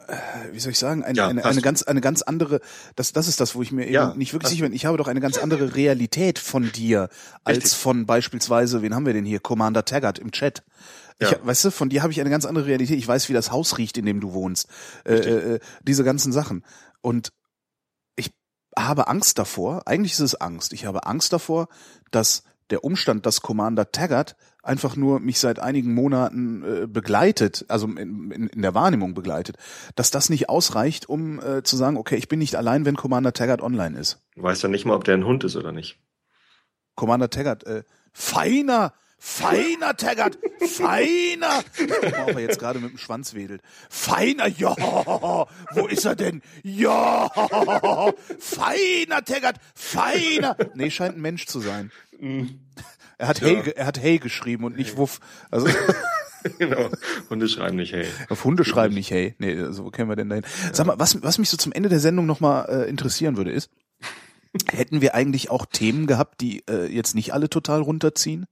äh, 0.07 0.17
wie 0.53 0.61
soll 0.61 0.73
ich 0.73 0.79
sagen, 0.79 1.03
eine, 1.03 1.17
ja, 1.17 1.29
eine, 1.29 1.45
eine 1.45 1.63
ganz, 1.63 1.83
eine 1.83 2.01
ganz 2.01 2.23
andere, 2.23 2.61
das, 2.95 3.13
das 3.13 3.29
ist 3.29 3.41
das, 3.41 3.55
wo 3.55 3.63
ich 3.63 3.73
mir 3.73 3.91
ja, 3.91 4.11
eben 4.11 4.19
nicht 4.19 4.33
wirklich 4.33 4.51
sicher 4.51 4.65
bin. 4.65 4.73
Ich 4.73 4.87
habe 4.87 4.99
doch 4.99 5.09
eine 5.09 5.21
ganz 5.21 5.39
andere 5.39 5.75
Realität 5.75 6.39
von 6.39 6.71
dir 6.73 7.09
als 7.43 7.59
Richtig. 7.59 7.75
von 7.75 8.07
beispielsweise, 8.07 8.83
wen 8.83 8.95
haben 8.95 9.07
wir 9.07 9.15
denn 9.15 9.25
hier? 9.25 9.41
Commander 9.41 9.85
Taggart 9.85 10.19
im 10.19 10.31
Chat. 10.31 10.63
Ich, 11.19 11.31
ja. 11.31 11.39
weißt 11.43 11.67
du, 11.67 11.71
von 11.71 11.89
dir 11.89 12.03
habe 12.03 12.13
ich 12.13 12.21
eine 12.21 12.31
ganz 12.31 12.45
andere 12.45 12.67
Realität. 12.67 12.99
Ich 12.99 13.09
weiß, 13.09 13.29
wie 13.29 13.33
das 13.33 13.51
Haus 13.51 13.79
riecht, 13.79 13.97
in 13.97 14.05
dem 14.05 14.21
du 14.21 14.33
wohnst. 14.33 14.69
Äh, 15.05 15.15
äh, 15.15 15.61
diese 15.83 16.05
ganzen 16.05 16.33
Sachen. 16.33 16.65
Und 17.01 17.33
habe 18.77 19.09
Angst 19.09 19.39
davor, 19.39 19.83
eigentlich 19.87 20.13
ist 20.13 20.21
es 20.21 20.35
Angst, 20.35 20.73
ich 20.73 20.87
habe 20.87 21.07
Angst 21.07 21.33
davor, 21.33 21.69
dass 22.11 22.45
der 22.71 22.85
Umstand, 22.85 23.27
dass 23.27 23.43
Commander 23.43 23.93
Taggart 23.93 24.37
einfach 24.63 24.97
nur 24.97 25.21
mich 25.21 25.39
seit 25.39 25.59
einigen 25.59 25.95
Monaten 25.95 26.63
äh, 26.63 26.87
begleitet, 26.87 27.67
also 27.69 27.87
in, 27.87 28.31
in, 28.31 28.49
in, 28.49 28.63
der 28.63 28.75
Wahrnehmung 28.75 29.15
begleitet, 29.15 29.57
dass 29.95 30.11
das 30.11 30.31
nicht 30.31 30.49
ausreicht, 30.49 31.09
um 31.09 31.41
äh, 31.41 31.63
zu 31.63 31.77
sagen, 31.77 31.97
okay, 31.97 32.17
ich 32.17 32.29
bin 32.29 32.39
nicht 32.39 32.57
allein, 32.57 32.87
wenn 32.87 32.97
Commander 32.97 33.33
Taggart 33.33 33.61
online 33.61 33.99
ist. 33.99 34.23
Du 34.35 34.43
weißt 34.43 34.63
ja 34.63 34.69
nicht 34.69 34.87
mal, 34.87 34.95
ob 34.95 35.05
der 35.05 35.15
ein 35.15 35.27
Hund 35.27 35.45
ist 35.45 35.57
oder 35.57 35.73
nicht. 35.73 35.99
Commander 36.95 37.29
Taggart, 37.29 37.65
äh, 37.65 37.83
feiner, 38.13 38.95
Feiner, 39.27 39.97
Taggart, 39.97 40.39
feiner. 40.61 41.65
Guck 41.79 42.13
mal, 42.13 42.25
ob 42.25 42.35
er 42.37 42.41
jetzt 42.41 42.59
gerade 42.59 42.79
mit 42.79 42.91
dem 42.91 42.99
Schwanz 42.99 43.33
wedelt. 43.33 43.63
Feiner, 43.89 44.47
ja. 44.47 44.77
Wo 44.77 45.87
ist 45.89 46.05
er 46.05 46.15
denn? 46.15 46.43
Ja. 46.63 47.31
Feiner, 48.39 49.25
Taggart, 49.25 49.57
feiner. 49.75 50.59
Nee, 50.75 50.91
scheint 50.91 51.17
ein 51.17 51.23
Mensch 51.23 51.47
zu 51.47 51.61
sein. 51.61 51.91
Mhm. 52.21 52.61
Er 53.17 53.29
hat, 53.29 53.41
ja. 53.41 53.49
hey, 53.49 53.73
er 53.75 53.87
hat 53.87 53.99
hey 53.99 54.19
geschrieben 54.19 54.65
und 54.65 54.77
nicht 54.77 54.99
wuff. 54.99 55.21
Also. 55.51 55.69
genau. 56.59 56.91
Hunde 57.31 57.49
schreiben 57.49 57.77
nicht 57.77 57.95
hey. 57.95 58.07
Auf 58.29 58.45
Hunde 58.45 58.67
schreiben 58.67 58.95
nicht 58.95 59.11
hey. 59.11 59.35
Nee, 59.39 59.59
also 59.59 59.87
wo 59.87 59.91
kennen 59.91 60.11
wir 60.11 60.17
denn 60.17 60.29
dahin? 60.29 60.45
Sag 60.73 60.87
mal, 60.87 60.99
was, 60.99 61.23
was 61.23 61.39
mich 61.39 61.49
so 61.49 61.57
zum 61.57 61.73
Ende 61.73 61.89
der 61.89 62.01
Sendung 62.01 62.27
nochmal 62.27 62.69
äh, 62.69 62.91
interessieren 62.91 63.39
würde, 63.39 63.53
ist, 63.53 63.71
hätten 64.71 65.01
wir 65.01 65.15
eigentlich 65.15 65.51
auch 65.51 65.65
Themen 65.65 66.07
gehabt, 66.07 66.43
die 66.43 66.63
äh, 66.69 66.87
jetzt 66.93 67.15
nicht 67.15 67.33
alle 67.33 67.49
total 67.49 67.81
runterziehen? 67.81 68.47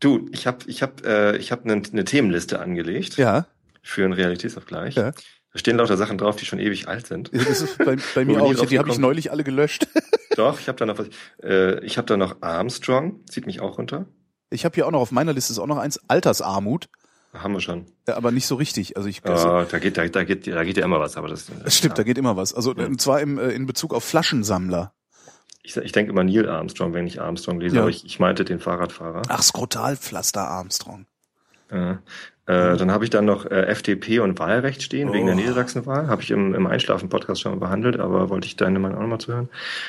Du, 0.00 0.28
ich 0.32 0.46
habe 0.46 0.58
ich 0.66 0.82
hab, 0.82 1.04
äh, 1.04 1.36
ich 1.36 1.52
hab 1.52 1.64
eine, 1.64 1.82
eine 1.92 2.04
Themenliste 2.04 2.60
angelegt. 2.60 3.16
Ja. 3.16 3.46
Für 3.82 4.04
einen 4.04 4.12
Realitätsabgleich. 4.12 4.94
Ja. 4.94 5.12
Da 5.54 5.58
stehen 5.58 5.76
lauter 5.76 5.96
Sachen 5.96 6.18
drauf, 6.18 6.36
die 6.36 6.46
schon 6.46 6.58
ewig 6.58 6.88
alt 6.88 7.06
sind. 7.06 7.30
Das 7.32 7.62
ist 7.62 7.78
bei, 7.78 7.96
bei 8.14 8.24
mir 8.24 8.42
auch. 8.42 8.54
Die, 8.54 8.66
die 8.66 8.78
habe 8.78 8.90
ich 8.90 8.98
neulich 8.98 9.30
alle 9.30 9.44
gelöscht. 9.44 9.86
Doch, 10.36 10.58
ich 10.58 10.68
habe 10.68 10.78
da 10.78 10.86
noch 10.86 10.98
was. 10.98 11.08
Äh, 11.42 11.84
ich 11.84 11.96
habe 11.96 12.06
da 12.06 12.16
noch 12.16 12.42
Armstrong, 12.42 13.24
zieht 13.26 13.46
mich 13.46 13.60
auch 13.60 13.78
runter. 13.78 14.06
Ich 14.50 14.64
habe 14.64 14.74
hier 14.74 14.86
auch 14.86 14.90
noch 14.90 15.00
auf 15.00 15.12
meiner 15.12 15.32
Liste 15.32 15.52
ist 15.52 15.58
auch 15.58 15.66
noch 15.66 15.78
eins 15.78 16.00
Altersarmut. 16.08 16.88
Haben 17.32 17.54
wir 17.54 17.60
schon. 17.60 17.86
Ja, 18.06 18.16
aber 18.16 18.30
nicht 18.30 18.46
so 18.46 18.54
richtig. 18.54 18.96
Also 18.96 19.08
ich 19.08 19.22
oh, 19.24 19.64
da 19.68 19.78
geht 19.78 19.96
da, 19.96 20.06
da 20.06 20.24
geht 20.24 20.46
da 20.46 20.62
geht 20.64 20.76
ja 20.76 20.84
immer 20.84 21.00
was, 21.00 21.16
aber 21.16 21.28
das. 21.28 21.46
Das 21.64 21.76
stimmt, 21.76 21.92
ja. 21.92 21.96
da 21.96 22.02
geht 22.04 22.18
immer 22.18 22.36
was. 22.36 22.54
Also 22.54 22.74
ja. 22.74 22.86
und 22.86 23.00
zwar 23.00 23.20
im, 23.20 23.38
äh, 23.38 23.50
in 23.50 23.66
Bezug 23.66 23.94
auf 23.94 24.04
Flaschensammler. 24.04 24.92
Ich, 25.66 25.76
ich 25.78 25.92
denke 25.92 26.12
immer 26.12 26.24
Neil 26.24 26.48
Armstrong, 26.48 26.92
wenn 26.92 27.06
ich 27.06 27.22
Armstrong 27.22 27.58
lese, 27.58 27.76
ja. 27.76 27.82
aber 27.82 27.90
ich, 27.90 28.04
ich 28.04 28.20
meinte 28.20 28.44
den 28.44 28.60
Fahrradfahrer. 28.60 29.22
Ach, 29.28 29.42
Skrotalpflaster 29.42 30.46
Armstrong. 30.46 31.06
Ja. 31.72 32.02
Äh, 32.46 32.76
dann 32.76 32.90
habe 32.90 33.04
ich 33.04 33.10
dann 33.10 33.24
noch 33.24 33.46
äh, 33.46 33.62
FDP 33.68 34.18
und 34.18 34.38
Wahlrecht 34.38 34.82
stehen, 34.82 35.08
oh. 35.08 35.12
wegen 35.14 35.24
der 35.24 35.34
oh. 35.34 35.38
Niedersachsenwahl. 35.38 36.08
Habe 36.08 36.20
ich 36.20 36.30
im, 36.30 36.54
im 36.54 36.66
Einschlafen-Podcast 36.66 37.40
schon 37.40 37.52
mal 37.52 37.58
behandelt, 37.58 37.98
aber 37.98 38.28
wollte 38.28 38.46
ich 38.46 38.56
deine 38.56 38.78
Meinung 38.78 38.98
auch 38.98 39.02
nochmal 39.02 39.20
zuhören. 39.20 39.48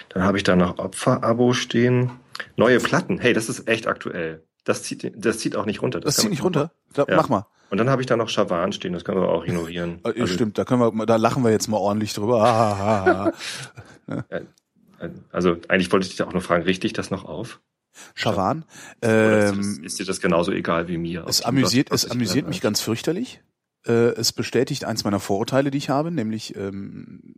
Dann 0.10 0.24
habe 0.24 0.38
ich 0.38 0.44
da 0.44 0.56
noch 0.56 0.80
Opferabo 0.80 1.52
stehen. 1.52 2.12
Neue 2.56 2.80
Platten. 2.80 3.20
Hey, 3.20 3.34
das 3.34 3.50
ist 3.50 3.68
echt 3.68 3.88
aktuell. 3.88 4.44
Das 4.64 4.84
zieht, 4.84 5.12
das 5.18 5.40
zieht 5.40 5.58
auch 5.58 5.66
nicht 5.66 5.82
runter. 5.82 6.00
Das, 6.00 6.16
das 6.16 6.22
zieht 6.24 6.32
nicht 6.32 6.44
runter? 6.44 6.72
Da, 6.94 7.06
ja. 7.10 7.18
Mach 7.18 7.28
mal. 7.28 7.46
Und 7.70 7.78
dann 7.80 7.90
habe 7.90 8.02
ich 8.02 8.06
da 8.08 8.16
noch 8.16 8.30
Schawan 8.30 8.72
stehen, 8.72 8.94
das 8.94 9.04
können 9.04 9.20
wir 9.20 9.28
auch 9.28 9.44
ignorieren. 9.44 10.00
Äh, 10.06 10.22
also, 10.22 10.34
Stimmt, 10.34 10.58
da 10.58 10.64
können 10.64 10.80
wir, 10.80 11.06
da 11.06 11.18
lachen 11.18 11.44
wir 11.44 11.52
jetzt 11.52 11.68
mal 11.68 11.78
ordentlich 11.78 12.14
drüber. 12.14 13.34
ja. 14.08 14.40
Also 15.32 15.58
eigentlich 15.68 15.92
wollte 15.92 16.08
ich 16.08 16.16
dich 16.16 16.24
auch 16.24 16.34
noch 16.34 16.44
fragen, 16.44 16.64
richtig 16.64 16.94
das 16.94 17.12
noch 17.12 17.26
auf? 17.26 17.62
Schawan. 18.14 18.66
Ähm, 19.02 19.60
ist, 19.60 19.80
ist, 19.80 20.00
dir 20.00 20.06
das 20.06 20.20
genauso 20.20 20.52
egal 20.52 20.88
wie 20.88 20.98
mir? 20.98 21.26
Es 21.28 21.42
amüsiert, 21.42 21.92
es 21.92 22.10
amüsiert 22.10 22.48
mich 22.48 22.62
ganz 22.62 22.82
fürchterlich. 22.82 23.42
Äh, 23.86 23.92
es 23.92 24.34
bestätigt 24.34 24.86
eins 24.86 25.04
meiner 25.04 25.20
Vorurteile, 25.20 25.72
die 25.72 25.78
ich 25.78 25.90
habe, 25.90 26.12
nämlich 26.12 26.56
ähm, 26.56 27.36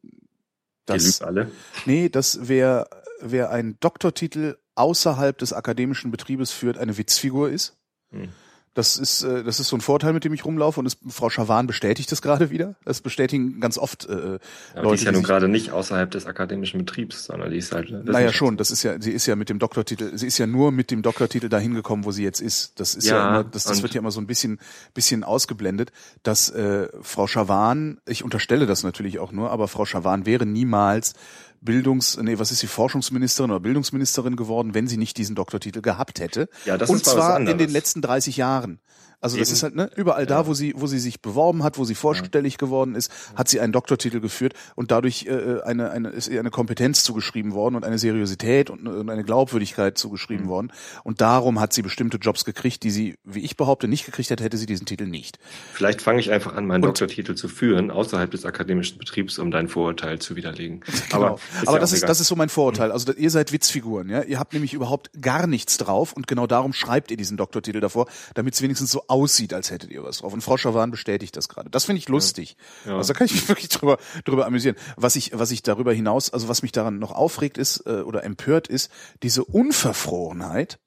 dass, 0.85 1.21
alle. 1.21 1.51
Nee, 1.85 2.09
dass 2.09 2.39
wer, 2.47 2.89
wer 3.21 3.51
einen 3.51 3.79
Doktortitel 3.79 4.57
außerhalb 4.75 5.37
des 5.37 5.53
akademischen 5.53 6.11
Betriebes 6.11 6.51
führt, 6.51 6.77
eine 6.77 6.97
Witzfigur 6.97 7.49
ist. 7.49 7.77
Hm. 8.11 8.29
Das 8.77 8.95
ist, 8.95 9.23
äh, 9.23 9.43
das 9.43 9.59
ist 9.59 9.69
so 9.69 9.75
ein 9.75 9.81
Vorteil, 9.81 10.13
mit 10.13 10.23
dem 10.23 10.35
ich 10.35 10.45
rumlaufe 10.45 10.79
und 10.79 10.85
es, 10.85 10.99
Frau 11.09 11.31
Schawan 11.31 11.65
bestätigt 11.65 12.11
das 12.11 12.21
gerade 12.21 12.51
wieder. 12.51 12.75
Das 12.85 13.01
bestätigen 13.01 13.59
ganz 13.59 13.79
oft 13.79 14.05
äh, 14.05 14.11
Aber 14.11 14.83
Leute. 14.83 14.89
Die 14.89 14.93
ist 14.93 15.03
ja 15.05 15.11
nun 15.13 15.23
gerade 15.23 15.47
nicht 15.47 15.71
außerhalb 15.71 16.11
des 16.11 16.27
akademischen 16.27 16.77
Betriebs, 16.77 17.25
sondern 17.25 17.49
die 17.49 17.57
ist 17.57 17.73
halt. 17.73 17.89
Naja, 18.05 18.31
schon. 18.31 18.55
Das 18.55 18.69
ist 18.69 18.83
ja, 18.83 19.01
sie 19.01 19.13
ist 19.13 19.25
ja 19.25 19.35
mit 19.35 19.49
dem 19.49 19.57
Doktortitel, 19.57 20.15
sie 20.15 20.27
ist 20.27 20.37
ja 20.37 20.45
nur 20.45 20.71
mit 20.71 20.91
dem 20.91 21.01
Doktortitel 21.01 21.49
dahin 21.49 21.73
gekommen, 21.73 22.05
wo 22.05 22.11
sie 22.11 22.21
jetzt 22.21 22.39
ist. 22.39 22.79
Das 22.79 22.93
ist 22.93 23.07
ja, 23.07 23.15
ja 23.15 23.29
immer, 23.29 23.43
das, 23.45 23.63
das 23.63 23.81
wird 23.81 23.95
ja 23.95 23.99
immer 23.99 24.11
so 24.11 24.21
ein 24.21 24.27
bisschen, 24.27 24.59
bisschen 24.93 25.23
ausgeblendet, 25.23 25.91
dass 26.21 26.51
äh, 26.51 26.87
Frau 27.01 27.25
Schawan, 27.25 27.97
ich 28.05 28.23
unterstelle 28.23 28.67
das 28.67 28.83
natürlich 28.83 29.17
auch 29.17 29.31
nur, 29.31 29.49
aber 29.49 29.67
Frau 29.67 29.85
Schawan 29.85 30.27
wäre 30.27 30.45
niemals 30.45 31.15
Bildungs, 31.61 32.17
nee, 32.17 32.39
was 32.39 32.51
ist 32.51 32.59
sie, 32.59 32.67
Forschungsministerin 32.67 33.51
oder 33.51 33.59
Bildungsministerin 33.59 34.35
geworden, 34.35 34.73
wenn 34.73 34.87
sie 34.87 34.97
nicht 34.97 35.17
diesen 35.17 35.35
Doktortitel 35.35 35.81
gehabt 35.81 36.19
hätte. 36.19 36.49
Ja, 36.65 36.77
das 36.77 36.89
Und 36.89 36.97
ist 36.97 37.05
zwar 37.05 37.39
in 37.39 37.57
den 37.57 37.69
letzten 37.69 38.01
30 38.01 38.37
Jahren. 38.37 38.79
Also 39.19 39.35
Eben. 39.37 39.41
das 39.41 39.51
ist 39.51 39.63
halt 39.63 39.75
ne, 39.75 39.89
überall 39.95 40.23
ja. 40.23 40.27
da, 40.27 40.47
wo 40.47 40.53
sie, 40.53 40.73
wo 40.77 40.85
sie 40.85 40.99
sich 40.99 41.21
beworben 41.21 41.63
hat, 41.63 41.79
wo 41.79 41.85
sie 41.85 41.95
vorstellig 41.95 42.53
ja. 42.53 42.57
geworden 42.57 42.93
ist, 42.93 43.11
hat 43.35 43.49
sie 43.49 43.59
einen 43.59 43.73
Doktortitel 43.73 44.19
geführt 44.19 44.53
und 44.75 44.91
dadurch 44.91 45.25
äh, 45.25 45.61
eine, 45.63 45.89
eine 45.89 46.09
ist 46.09 46.27
ihr 46.27 46.39
eine 46.39 46.51
Kompetenz 46.51 47.03
zugeschrieben 47.03 47.53
worden 47.53 47.75
und 47.75 47.83
eine 47.83 47.97
Seriosität 47.97 48.69
und, 48.69 48.87
und 48.87 49.09
eine 49.09 49.23
Glaubwürdigkeit 49.23 49.97
zugeschrieben 49.97 50.45
mhm. 50.45 50.49
worden. 50.49 50.71
Und 51.03 51.19
darum 51.19 51.59
hat 51.59 51.73
sie 51.73 51.81
bestimmte 51.81 52.17
Jobs 52.17 52.45
gekriegt, 52.45 52.83
die 52.83 52.91
sie, 52.91 53.15
wie 53.23 53.39
ich 53.39 53.57
behaupte, 53.57 53.87
nicht 53.87 54.05
gekriegt 54.05 54.29
hätte, 54.29 54.43
hätte 54.43 54.57
sie 54.57 54.67
diesen 54.67 54.85
Titel 54.85 55.07
nicht. 55.07 55.39
Vielleicht 55.73 56.03
fange 56.03 56.19
ich 56.19 56.31
einfach 56.31 56.55
an, 56.55 56.67
meinen 56.67 56.83
und, 56.83 56.89
Doktortitel 56.89 57.33
zu 57.33 57.47
führen 57.47 57.89
außerhalb 57.89 58.29
des 58.29 58.45
akademischen 58.45 58.99
Betriebs, 58.99 59.39
um 59.39 59.49
dein 59.49 59.67
Vorurteil 59.67 60.19
zu 60.19 60.35
widerlegen. 60.35 60.81
Genau. 61.09 61.23
Aber, 61.23 61.35
ist 61.35 61.67
Aber 61.67 61.77
ja 61.77 61.79
das 61.79 61.93
ist 61.93 62.07
das 62.07 62.19
ist 62.19 62.27
so 62.27 62.35
mein 62.35 62.49
Vorurteil. 62.49 62.91
Also 62.91 63.13
ihr 63.13 63.31
seid 63.31 63.51
Witzfiguren, 63.51 64.09
ja. 64.09 64.21
Ihr 64.21 64.39
habt 64.39 64.53
nämlich 64.53 64.73
überhaupt 64.73 65.09
gar 65.19 65.47
nichts 65.47 65.77
drauf 65.77 66.13
und 66.13 66.27
genau 66.27 66.45
darum 66.45 66.73
schreibt 66.73 67.11
ihr 67.11 67.17
diesen 67.17 67.37
Doktortitel 67.37 67.79
davor, 67.79 68.07
damit 68.35 68.53
es 68.53 68.61
wenigstens 68.61 68.91
so 68.91 69.06
aussieht, 69.07 69.53
als 69.53 69.71
hättet 69.71 69.89
ihr 69.89 70.03
was 70.03 70.19
drauf. 70.19 70.33
Und 70.33 70.41
Frau 70.41 70.57
Schawan 70.57 70.91
bestätigt 70.91 71.35
das 71.35 71.49
gerade. 71.49 71.69
Das 71.69 71.85
finde 71.85 71.99
ich 71.99 72.09
lustig. 72.09 72.57
Ja. 72.85 72.91
Ja. 72.91 72.97
Also 72.97 73.13
da 73.13 73.17
kann 73.17 73.25
ich 73.25 73.33
mich 73.33 73.47
wirklich 73.49 73.69
drüber, 73.69 73.97
drüber 74.25 74.45
amüsieren. 74.45 74.75
Was 74.95 75.15
ich, 75.15 75.31
was 75.33 75.51
ich 75.51 75.63
darüber 75.63 75.93
hinaus, 75.93 76.31
also 76.31 76.47
was 76.47 76.61
mich 76.61 76.71
daran 76.71 76.99
noch 76.99 77.11
aufregt 77.11 77.57
ist 77.57 77.85
äh, 77.85 78.01
oder 78.01 78.23
empört 78.23 78.67
ist, 78.67 78.91
diese 79.23 79.43
Unverfrorenheit 79.43 80.79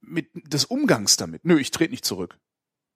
mit 0.00 0.28
des 0.34 0.64
Umgangs 0.64 1.16
damit. 1.16 1.44
Nö, 1.44 1.58
ich 1.58 1.70
trete 1.70 1.90
nicht 1.90 2.04
zurück. 2.04 2.38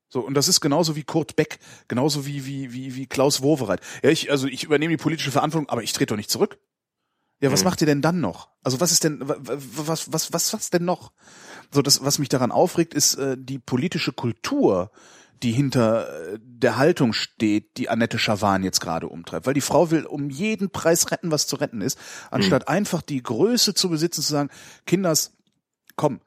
So, 0.09 0.21
und 0.21 0.35
das 0.35 0.49
ist 0.49 0.61
genauso 0.61 0.97
wie 0.97 1.05
Kurt 1.05 1.37
Beck, 1.37 1.61
genauso 1.87 2.27
wie, 2.27 2.45
wie, 2.45 2.73
wie, 2.73 2.97
wie 2.97 3.07
Klaus 3.07 3.43
Wowereit. 3.43 3.81
Ja, 4.03 4.11
ich, 4.11 4.31
also 4.31 4.49
ich 4.49 4.65
übernehme 4.65 4.93
die 4.93 5.03
politische 5.03 5.31
Verantwortung, 5.31 5.69
aber 5.69 5.85
ich 5.85 5.93
trete 5.93 6.15
doch 6.15 6.17
nicht 6.17 6.31
zurück. 6.31 6.59
Ja, 7.41 7.51
was 7.53 7.61
mhm. 7.61 7.67
macht 7.67 7.81
ihr 7.81 7.87
denn 7.87 8.03
dann 8.03 8.21
noch? 8.21 8.51
Also 8.63 8.81
was 8.81 8.93
ist 8.93 9.05
denn, 9.05 9.21
was, 9.23 10.13
was, 10.13 10.33
was, 10.33 10.53
was 10.53 10.71
denn 10.71 10.85
noch? 10.85 11.13
So, 11.73 11.83
das, 11.83 12.05
was 12.05 12.19
mich 12.19 12.29
daran 12.29 12.51
aufregt, 12.53 12.95
ist 12.95 13.15
äh, 13.15 13.37
die 13.39 13.59
politische 13.59 14.13
Kultur, 14.13 14.91
die 15.43 15.53
hinter 15.53 16.33
äh, 16.33 16.39
der 16.43 16.77
Haltung 16.77 17.13
steht, 17.13 17.77
die 17.77 17.89
Annette 17.89 18.19
Schawan 18.19 18.63
jetzt 18.63 18.81
gerade 18.81 19.09
umtreibt. 19.09 19.47
Weil 19.47 19.55
die 19.55 19.61
Frau 19.61 19.91
will 19.91 20.05
um 20.05 20.31
jeden 20.31 20.71
Preis 20.71 21.11
retten, 21.11 21.31
was 21.31 21.47
zu 21.47 21.57
retten 21.57 21.81
ist, 21.81 21.99
anstatt 22.31 22.63
mhm. 22.63 22.75
einfach 22.75 23.03
die 23.03 23.23
Größe 23.23 23.75
zu 23.75 23.89
besitzen, 23.89 24.23
zu 24.23 24.33
sagen, 24.33 24.51
Kinders, 24.87 25.33
komm, 25.97 26.21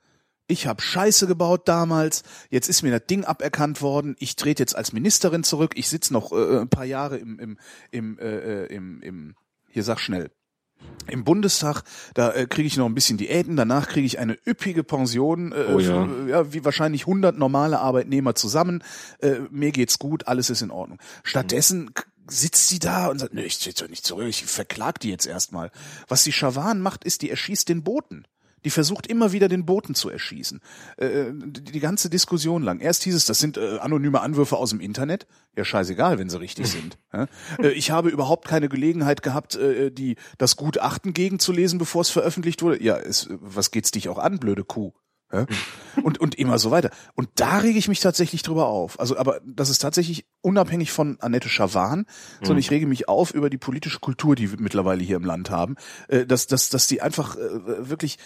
ich 0.48 0.68
habe 0.68 0.82
Scheiße 0.82 1.28
gebaut 1.28 1.68
damals, 1.68 2.24
jetzt 2.50 2.68
ist 2.68 2.84
mir 2.84 2.92
das 2.92 3.06
Ding 3.08 3.24
aberkannt 3.24 3.82
worden, 3.82 4.16
ich 4.20 4.36
trete 4.36 4.62
jetzt 4.62 4.76
als 4.76 4.94
Ministerin 4.94 5.44
zurück, 5.44 5.74
ich 5.76 5.90
sitze 5.90 6.14
noch 6.14 6.32
äh, 6.32 6.60
ein 6.62 6.70
paar 6.70 6.86
Jahre 6.86 7.18
im, 7.18 7.40
im, 7.40 7.58
im, 7.92 8.20
äh, 8.20 8.64
äh 8.64 8.66
im, 8.74 9.02
im, 9.02 9.36
hier 9.70 9.84
sag 9.84 10.00
schnell, 10.00 10.32
im 11.08 11.24
Bundestag, 11.24 11.84
da 12.14 12.32
äh, 12.32 12.46
kriege 12.48 12.68
ich 12.68 12.78
noch 12.78 12.86
ein 12.86 12.96
bisschen 12.96 13.18
Diäten, 13.18 13.56
danach 13.56 13.88
kriege 13.88 14.06
ich 14.06 14.20
eine 14.20 14.38
üppige 14.48 14.84
Pension, 14.84 15.52
äh, 15.52 15.74
oh 15.74 15.80
ja. 15.80 16.06
Für, 16.06 16.30
ja, 16.30 16.54
wie 16.54 16.66
wahrscheinlich 16.66 17.02
100 17.02 17.38
normale 17.38 17.80
Arbeitnehmer 17.80 18.36
zusammen. 18.36 18.84
Äh, 19.20 19.40
mir 19.52 19.72
geht's 19.72 20.00
gut, 20.00 20.28
alles 20.28 20.50
ist 20.50 20.62
in 20.62 20.72
Ordnung. 20.72 21.00
Stattdessen 21.24 21.92
sitzt 22.28 22.70
sie 22.70 22.80
da 22.80 23.08
und 23.08 23.20
sagt, 23.20 23.34
nö, 23.34 23.42
ich 23.42 23.60
zieh 23.60 23.74
doch 23.74 23.90
nicht 23.90 24.06
zurück, 24.06 24.28
ich 24.28 24.46
verklag 24.46 25.00
die 25.00 25.10
jetzt 25.10 25.26
erstmal. 25.26 25.72
Was 26.08 26.24
die 26.24 26.32
Schawan 26.32 26.80
macht, 26.80 27.04
ist, 27.04 27.22
die 27.22 27.30
erschießt 27.30 27.68
den 27.68 27.84
Boten. 27.84 28.26
Die 28.66 28.70
versucht 28.70 29.08
immer 29.08 29.32
wieder 29.32 29.48
den 29.48 29.66
Boten 29.66 29.96
zu 29.96 30.10
erschießen. 30.10 30.60
Äh, 30.98 31.26
die 31.34 31.80
ganze 31.80 32.10
Diskussion 32.10 32.64
lang. 32.64 32.80
Erst 32.80 33.04
hieß 33.04 33.16
es, 33.16 33.26
das 33.26 33.40
sind 33.40 33.58
äh, 33.58 33.80
anonyme 33.80 34.22
Anwürfe 34.22 34.58
aus 34.58 34.72
dem 34.72 34.80
Internet. 34.80 35.28
Ja, 35.56 35.66
scheißegal, 35.66 36.20
wenn 36.20 36.30
sie 36.30 36.40
richtig 36.40 36.68
sind. 36.68 36.98
Ja? 37.14 37.28
Äh, 37.60 37.70
ich 37.74 37.92
habe 37.92 38.10
überhaupt 38.10 38.48
keine 38.48 38.70
Gelegenheit 38.70 39.22
gehabt, 39.22 39.56
äh, 39.56 39.92
die 39.92 40.16
das 40.40 40.56
Gutachten 40.56 41.14
gegenzulesen, 41.14 41.78
bevor 41.78 42.02
es 42.02 42.10
veröffentlicht 42.10 42.64
wurde. 42.64 42.82
Ja, 42.84 42.98
es, 42.98 43.28
was 43.30 43.70
geht's 43.70 43.92
dich 43.92 44.10
auch 44.10 44.18
an, 44.18 44.40
blöde 44.40 44.64
Kuh? 44.64 44.94
Ja? 45.34 45.46
Und, 46.02 46.20
und 46.20 46.34
immer 46.34 46.58
so 46.58 46.72
weiter. 46.72 46.90
Und 47.14 47.30
da 47.36 47.60
rege 47.60 47.78
ich 47.78 47.88
mich 47.88 48.00
tatsächlich 48.00 48.42
drüber 48.42 48.66
auf. 48.66 49.00
Also, 49.00 49.16
aber 49.16 49.40
das 49.46 49.70
ist 49.70 49.78
tatsächlich 49.78 50.26
unabhängig 50.42 50.92
von 50.92 51.20
Annette 51.20 51.50
Schawan, 51.50 52.00
mhm. 52.00 52.06
sondern 52.40 52.58
ich 52.58 52.72
rege 52.72 52.88
mich 52.88 53.08
auf 53.08 53.32
über 53.32 53.52
die 53.52 53.60
politische 53.60 54.00
Kultur, 54.00 54.36
die 54.36 54.52
wir 54.52 54.60
mittlerweile 54.60 55.04
hier 55.04 55.18
im 55.18 55.24
Land 55.24 55.52
haben, 55.52 55.76
äh, 56.08 56.26
dass, 56.26 56.48
dass, 56.48 56.70
dass 56.70 56.88
die 56.88 57.04
einfach 57.04 57.36
äh, 57.36 57.90
wirklich 57.90 58.18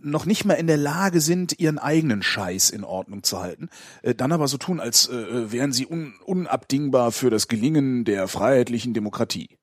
noch 0.00 0.26
nicht 0.26 0.44
mal 0.44 0.54
in 0.54 0.66
der 0.66 0.76
Lage 0.76 1.20
sind, 1.20 1.58
ihren 1.58 1.78
eigenen 1.78 2.22
Scheiß 2.22 2.70
in 2.70 2.84
Ordnung 2.84 3.22
zu 3.22 3.40
halten, 3.40 3.68
äh, 4.02 4.14
dann 4.14 4.32
aber 4.32 4.48
so 4.48 4.56
tun, 4.56 4.80
als 4.80 5.08
äh, 5.08 5.52
wären 5.52 5.72
sie 5.72 5.86
un 5.86 6.14
unabdingbar 6.24 7.12
für 7.12 7.30
das 7.30 7.48
Gelingen 7.48 8.04
der 8.04 8.28
freiheitlichen 8.28 8.94
Demokratie. 8.94 9.58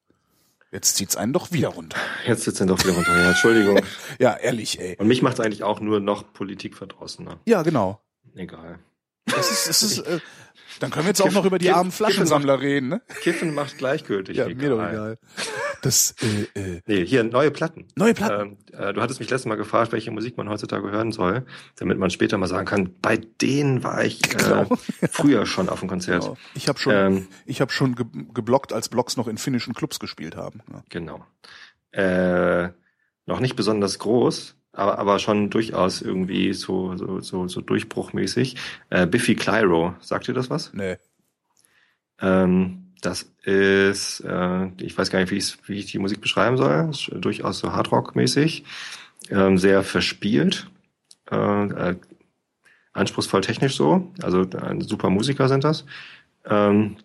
Jetzt 0.72 0.96
zieht's 0.96 1.18
einen 1.18 1.34
doch 1.34 1.52
wieder 1.52 1.70
runter. 1.70 1.98
Jetzt 2.26 2.44
zieht's 2.44 2.62
einen 2.62 2.70
doch 2.70 2.80
wieder 2.80 2.94
runter. 2.94 3.12
Ja, 3.12 3.30
Entschuldigung. 3.30 3.82
ja, 4.20 4.38
ehrlich, 4.38 4.80
ey. 4.80 4.96
Und 4.98 5.08
mich 5.08 5.22
macht's 5.22 5.42
eigentlich 5.42 5.64
auch 5.64 5.82
nur 5.82 6.00
noch 6.00 6.32
politikverdrossener. 6.32 7.40
Ja, 7.46 7.62
genau. 7.64 8.00
Egal. 8.36 8.80
Das 9.36 9.52
ist, 9.52 9.70
das 9.70 9.84
ist, 9.84 10.00
äh, 10.00 10.20
dann 10.82 10.90
können 10.90 11.06
wir 11.06 11.10
jetzt 11.10 11.22
auch 11.22 11.32
noch 11.32 11.46
über 11.46 11.60
die 11.60 11.66
Kiffen, 11.66 11.78
armen 11.78 11.92
Flaschensammler 11.92 12.56
Kiffen 12.56 12.68
reden, 12.68 12.90
ne? 12.90 13.02
Kiffen 13.22 13.54
macht 13.54 13.78
gleichgültig. 13.78 14.38
Ja, 14.38 14.48
egal. 14.48 14.56
mir 14.56 14.70
doch 14.70 14.90
egal. 14.90 15.18
Das, 15.84 16.16
äh, 16.56 16.60
äh. 16.60 16.82
Nee, 16.88 17.06
hier 17.06 17.24
neue 17.24 17.52
Platten. 17.52 17.88
Neue 17.96 18.16
Platten. 18.16 18.58
Ähm, 18.74 18.80
äh, 18.80 18.92
du 18.92 19.00
hattest 19.00 19.20
mich 19.20 19.30
letztes 19.30 19.48
Mal 19.48 19.56
gefragt, 19.56 19.92
welche 19.92 20.10
Musik 20.10 20.38
man 20.38 20.50
heutzutage 20.50 20.90
hören 20.90 21.12
soll, 21.12 21.46
damit 21.76 22.00
man 22.00 22.10
später 22.10 22.38
mal 22.40 22.48
sagen 22.48 22.66
kann, 22.66 22.96
bei 23.00 23.18
denen 23.18 23.84
war 23.84 24.04
ich 24.04 24.24
äh, 24.34 24.38
genau. 24.38 24.70
früher 25.12 25.46
schon 25.46 25.70
auf 25.70 25.82
dem 25.82 25.90
Konzert. 25.90 26.24
Genau. 26.24 26.38
Ich 26.56 26.68
habe 26.68 26.80
schon, 26.80 26.94
ähm, 26.94 27.28
ich 27.46 27.62
habe 27.62 27.72
schon 27.72 27.94
ge 27.94 28.06
geblockt, 28.34 28.74
als 28.74 28.90
Blocks 28.90 29.18
noch 29.18 29.28
in 29.28 29.38
finnischen 29.38 29.76
Clubs 29.76 30.00
gespielt 30.00 30.36
haben. 30.36 30.62
Ja. 30.72 30.84
Genau. 30.90 31.26
Äh, 31.92 32.70
noch 33.28 33.40
nicht 33.40 33.56
besonders 33.56 34.00
groß, 34.00 34.56
aber, 34.74 35.00
aber 35.00 35.20
schon 35.20 35.50
durchaus 35.50 36.02
irgendwie 36.02 36.54
so, 36.54 36.96
so, 36.96 37.20
so, 37.20 37.48
so 37.48 37.62
durchbruchmäßig. 37.62 38.56
Äh, 38.90 39.08
Biffy 39.08 39.36
Clyro, 39.36 39.96
sagt 40.00 40.28
ihr 40.28 40.34
das 40.34 40.50
was? 40.50 40.74
Nee. 40.74 40.98
Ähm, 42.22 42.94
das 43.02 43.24
ist, 43.44 44.22
äh, 44.22 44.68
ich 44.80 44.98
weiß 44.98 45.10
gar 45.10 45.20
nicht, 45.20 45.32
wie, 45.32 45.38
ich, 45.38 45.58
wie 45.68 45.80
ich 45.80 45.88
die 45.88 46.00
Musik 46.00 46.22
beschreiben 46.22 46.58
soll. 46.58 46.90
Ist 46.92 47.10
durchaus 47.14 47.60
so 47.60 47.74
Hardrock-mäßig, 47.74 48.64
ähm, 49.30 49.58
sehr 49.58 49.84
verspielt, 49.84 50.70
äh, 51.32 51.36
äh, 51.36 51.96
anspruchsvoll 52.94 53.42
technisch 53.42 53.76
so. 53.76 54.12
Also 54.22 54.48
ein 54.62 54.82
super 54.82 55.10
Musiker 55.10 55.48
sind 55.48 55.64
das. 55.64 55.86
Ähm, 56.46 56.98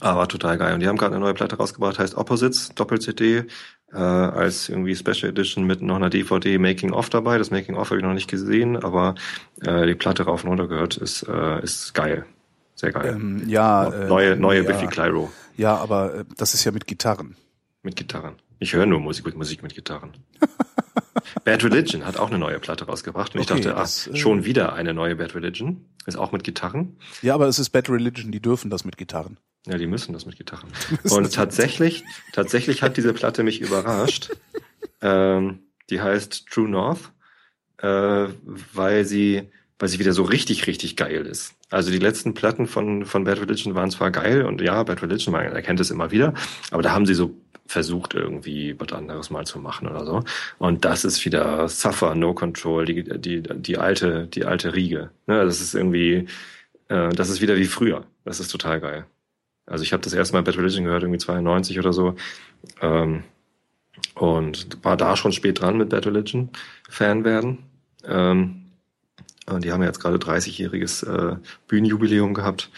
aber 0.00 0.28
total 0.28 0.58
geil. 0.58 0.74
Und 0.74 0.80
die 0.80 0.88
haben 0.88 0.96
gerade 0.96 1.14
eine 1.14 1.24
neue 1.24 1.34
Platte 1.34 1.56
rausgebracht, 1.56 1.98
heißt 1.98 2.16
Opposites, 2.16 2.70
Doppel-CD. 2.74 3.44
Äh, 3.92 3.96
als 3.98 4.68
irgendwie 4.68 4.94
Special 4.94 5.30
Edition 5.30 5.64
mit 5.66 5.82
noch 5.82 5.96
einer 5.96 6.10
DVD 6.10 6.58
Making 6.58 6.92
of 6.92 7.10
dabei. 7.10 7.38
Das 7.38 7.50
Making 7.50 7.76
of 7.76 7.90
habe 7.90 7.98
ich 8.00 8.04
noch 8.06 8.14
nicht 8.14 8.30
gesehen, 8.30 8.76
aber 8.76 9.14
äh, 9.62 9.86
die 9.86 9.94
Platte 9.94 10.24
rauf 10.24 10.44
und 10.44 10.50
runter 10.50 10.68
gehört, 10.68 10.96
ist, 10.96 11.22
äh, 11.28 11.62
ist 11.62 11.92
geil. 11.94 12.24
Sehr 12.74 12.92
geil. 12.92 13.14
Ähm, 13.16 13.42
ja, 13.48 13.90
neue, 14.08 14.32
äh, 14.32 14.36
neue 14.36 14.62
ja. 14.62 14.66
Biffy 14.72 14.86
Clyro 14.86 15.30
Ja, 15.56 15.76
aber 15.76 16.14
äh, 16.20 16.24
das 16.36 16.54
ist 16.54 16.64
ja 16.64 16.72
mit 16.72 16.86
Gitarren. 16.86 17.36
mit 17.82 17.96
Gitarren. 17.96 18.34
Ich 18.58 18.74
höre 18.74 18.86
nur 18.86 19.00
Musik, 19.00 19.34
Musik 19.36 19.62
mit 19.62 19.74
Gitarren. 19.74 20.10
Bad 21.44 21.64
Religion 21.64 22.04
hat 22.04 22.18
auch 22.18 22.28
eine 22.28 22.38
neue 22.38 22.58
Platte 22.58 22.84
rausgebracht 22.84 23.34
und 23.34 23.40
ich 23.40 23.50
Okay, 23.50 23.62
dachte, 23.62 23.76
ach, 23.76 23.82
das, 23.82 24.06
äh, 24.08 24.16
schon 24.16 24.44
wieder 24.44 24.72
eine 24.74 24.94
neue 24.94 25.16
Bad 25.16 25.34
Religion. 25.34 25.84
Ist 26.06 26.16
auch 26.18 26.32
mit 26.32 26.44
Gitarren. 26.44 26.96
Ja, 27.22 27.34
aber 27.34 27.46
es 27.46 27.58
ist 27.58 27.70
Bad 27.70 27.88
Religion, 27.90 28.32
die 28.32 28.40
dürfen 28.40 28.70
das 28.70 28.84
mit 28.84 28.96
Gitarren. 28.96 29.38
Ja, 29.66 29.76
die 29.76 29.86
müssen 29.86 30.12
das 30.12 30.26
mit 30.26 30.36
Gitarren. 30.36 30.70
Und 31.10 31.34
tatsächlich, 31.34 32.04
tatsächlich 32.32 32.82
hat 32.82 32.96
diese 32.96 33.12
Platte 33.12 33.42
mich 33.42 33.60
überrascht. 33.60 34.30
ähm, 35.02 35.60
die 35.90 36.00
heißt 36.00 36.46
True 36.48 36.68
North, 36.68 37.12
äh, 37.78 38.28
weil 38.42 39.04
sie, 39.04 39.50
weil 39.78 39.88
sie 39.88 39.98
wieder 39.98 40.12
so 40.12 40.22
richtig, 40.22 40.66
richtig 40.66 40.96
geil 40.96 41.26
ist. 41.26 41.54
Also 41.68 41.90
die 41.90 41.98
letzten 41.98 42.34
Platten 42.34 42.66
von, 42.66 43.04
von 43.04 43.24
Bad 43.24 43.40
Religion 43.40 43.74
waren 43.74 43.90
zwar 43.90 44.10
geil 44.10 44.44
und 44.44 44.60
ja, 44.60 44.82
Bad 44.82 45.02
Religion, 45.02 45.32
man 45.32 45.44
erkennt 45.44 45.80
es 45.80 45.90
immer 45.90 46.10
wieder, 46.10 46.34
aber 46.70 46.82
da 46.82 46.92
haben 46.92 47.06
sie 47.06 47.14
so 47.14 47.34
versucht, 47.66 48.14
irgendwie 48.14 48.74
was 48.78 48.92
anderes 48.92 49.30
mal 49.30 49.46
zu 49.46 49.60
machen 49.60 49.86
oder 49.86 50.04
so. 50.04 50.24
Und 50.58 50.84
das 50.84 51.04
ist 51.04 51.24
wieder 51.24 51.68
Suffer, 51.68 52.14
No 52.16 52.34
Control, 52.34 52.84
die, 52.84 53.04
die, 53.04 53.42
die 53.42 53.78
alte, 53.78 54.26
die 54.26 54.44
alte 54.44 54.74
Riege. 54.74 55.10
Ne, 55.26 55.44
das 55.44 55.60
ist 55.60 55.74
irgendwie, 55.74 56.26
äh, 56.88 57.10
das 57.10 57.30
ist 57.30 57.40
wieder 57.40 57.56
wie 57.56 57.66
früher. 57.66 58.04
Das 58.24 58.40
ist 58.40 58.48
total 58.48 58.80
geil. 58.80 59.06
Also 59.70 59.84
ich 59.84 59.92
habe 59.92 60.02
das 60.02 60.12
erste 60.12 60.34
Mal 60.34 60.42
Bad 60.42 60.58
Religion 60.58 60.84
gehört, 60.84 61.02
irgendwie 61.02 61.18
92 61.18 61.78
oder 61.78 61.92
so. 61.92 62.16
Ähm, 62.82 63.22
und 64.14 64.84
war 64.84 64.96
da 64.96 65.16
schon 65.16 65.32
spät 65.32 65.60
dran 65.60 65.78
mit 65.78 65.90
Bad 65.90 66.06
Religion 66.06 66.50
Fan 66.88 67.24
werden. 67.24 67.58
Ähm, 68.04 68.66
und 69.46 69.64
die 69.64 69.72
haben 69.72 69.82
jetzt 69.82 70.00
gerade 70.00 70.18
30-jähriges 70.18 71.06
äh, 71.06 71.36
Bühnenjubiläum 71.68 72.34
gehabt. 72.34 72.70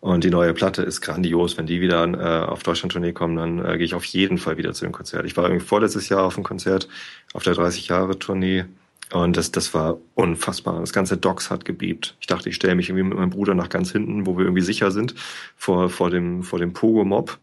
Und 0.00 0.24
die 0.24 0.30
neue 0.30 0.54
Platte 0.54 0.82
ist 0.82 1.00
grandios. 1.00 1.58
Wenn 1.58 1.66
die 1.66 1.80
wieder 1.80 2.04
äh, 2.06 2.46
auf 2.46 2.62
Deutschland-Tournee 2.62 3.12
kommen, 3.12 3.36
dann 3.36 3.64
äh, 3.64 3.76
gehe 3.76 3.86
ich 3.86 3.94
auf 3.94 4.04
jeden 4.04 4.38
Fall 4.38 4.56
wieder 4.56 4.72
zu 4.72 4.84
dem 4.84 4.92
Konzert. 4.92 5.26
Ich 5.26 5.36
war 5.36 5.44
irgendwie 5.44 5.64
vorletztes 5.64 6.08
Jahr 6.08 6.22
auf 6.24 6.34
dem 6.34 6.44
Konzert, 6.44 6.88
auf 7.32 7.42
der 7.42 7.54
30-Jahre-Tournee. 7.54 8.64
Und 9.12 9.36
das, 9.36 9.52
das 9.52 9.72
war 9.72 9.98
unfassbar. 10.14 10.80
Das 10.80 10.92
ganze 10.92 11.16
Docks 11.16 11.50
hat 11.50 11.64
gebiebt. 11.64 12.16
Ich 12.20 12.26
dachte, 12.26 12.48
ich 12.50 12.56
stelle 12.56 12.74
mich 12.74 12.90
irgendwie 12.90 13.04
mit 13.04 13.16
meinem 13.18 13.30
Bruder 13.30 13.54
nach 13.54 13.68
ganz 13.70 13.90
hinten, 13.90 14.26
wo 14.26 14.36
wir 14.36 14.44
irgendwie 14.44 14.62
sicher 14.62 14.90
sind, 14.90 15.14
vor, 15.56 15.88
vor 15.88 16.10
dem, 16.10 16.42
vor 16.42 16.58
dem 16.58 16.72
Pogo-Mob. 16.74 17.38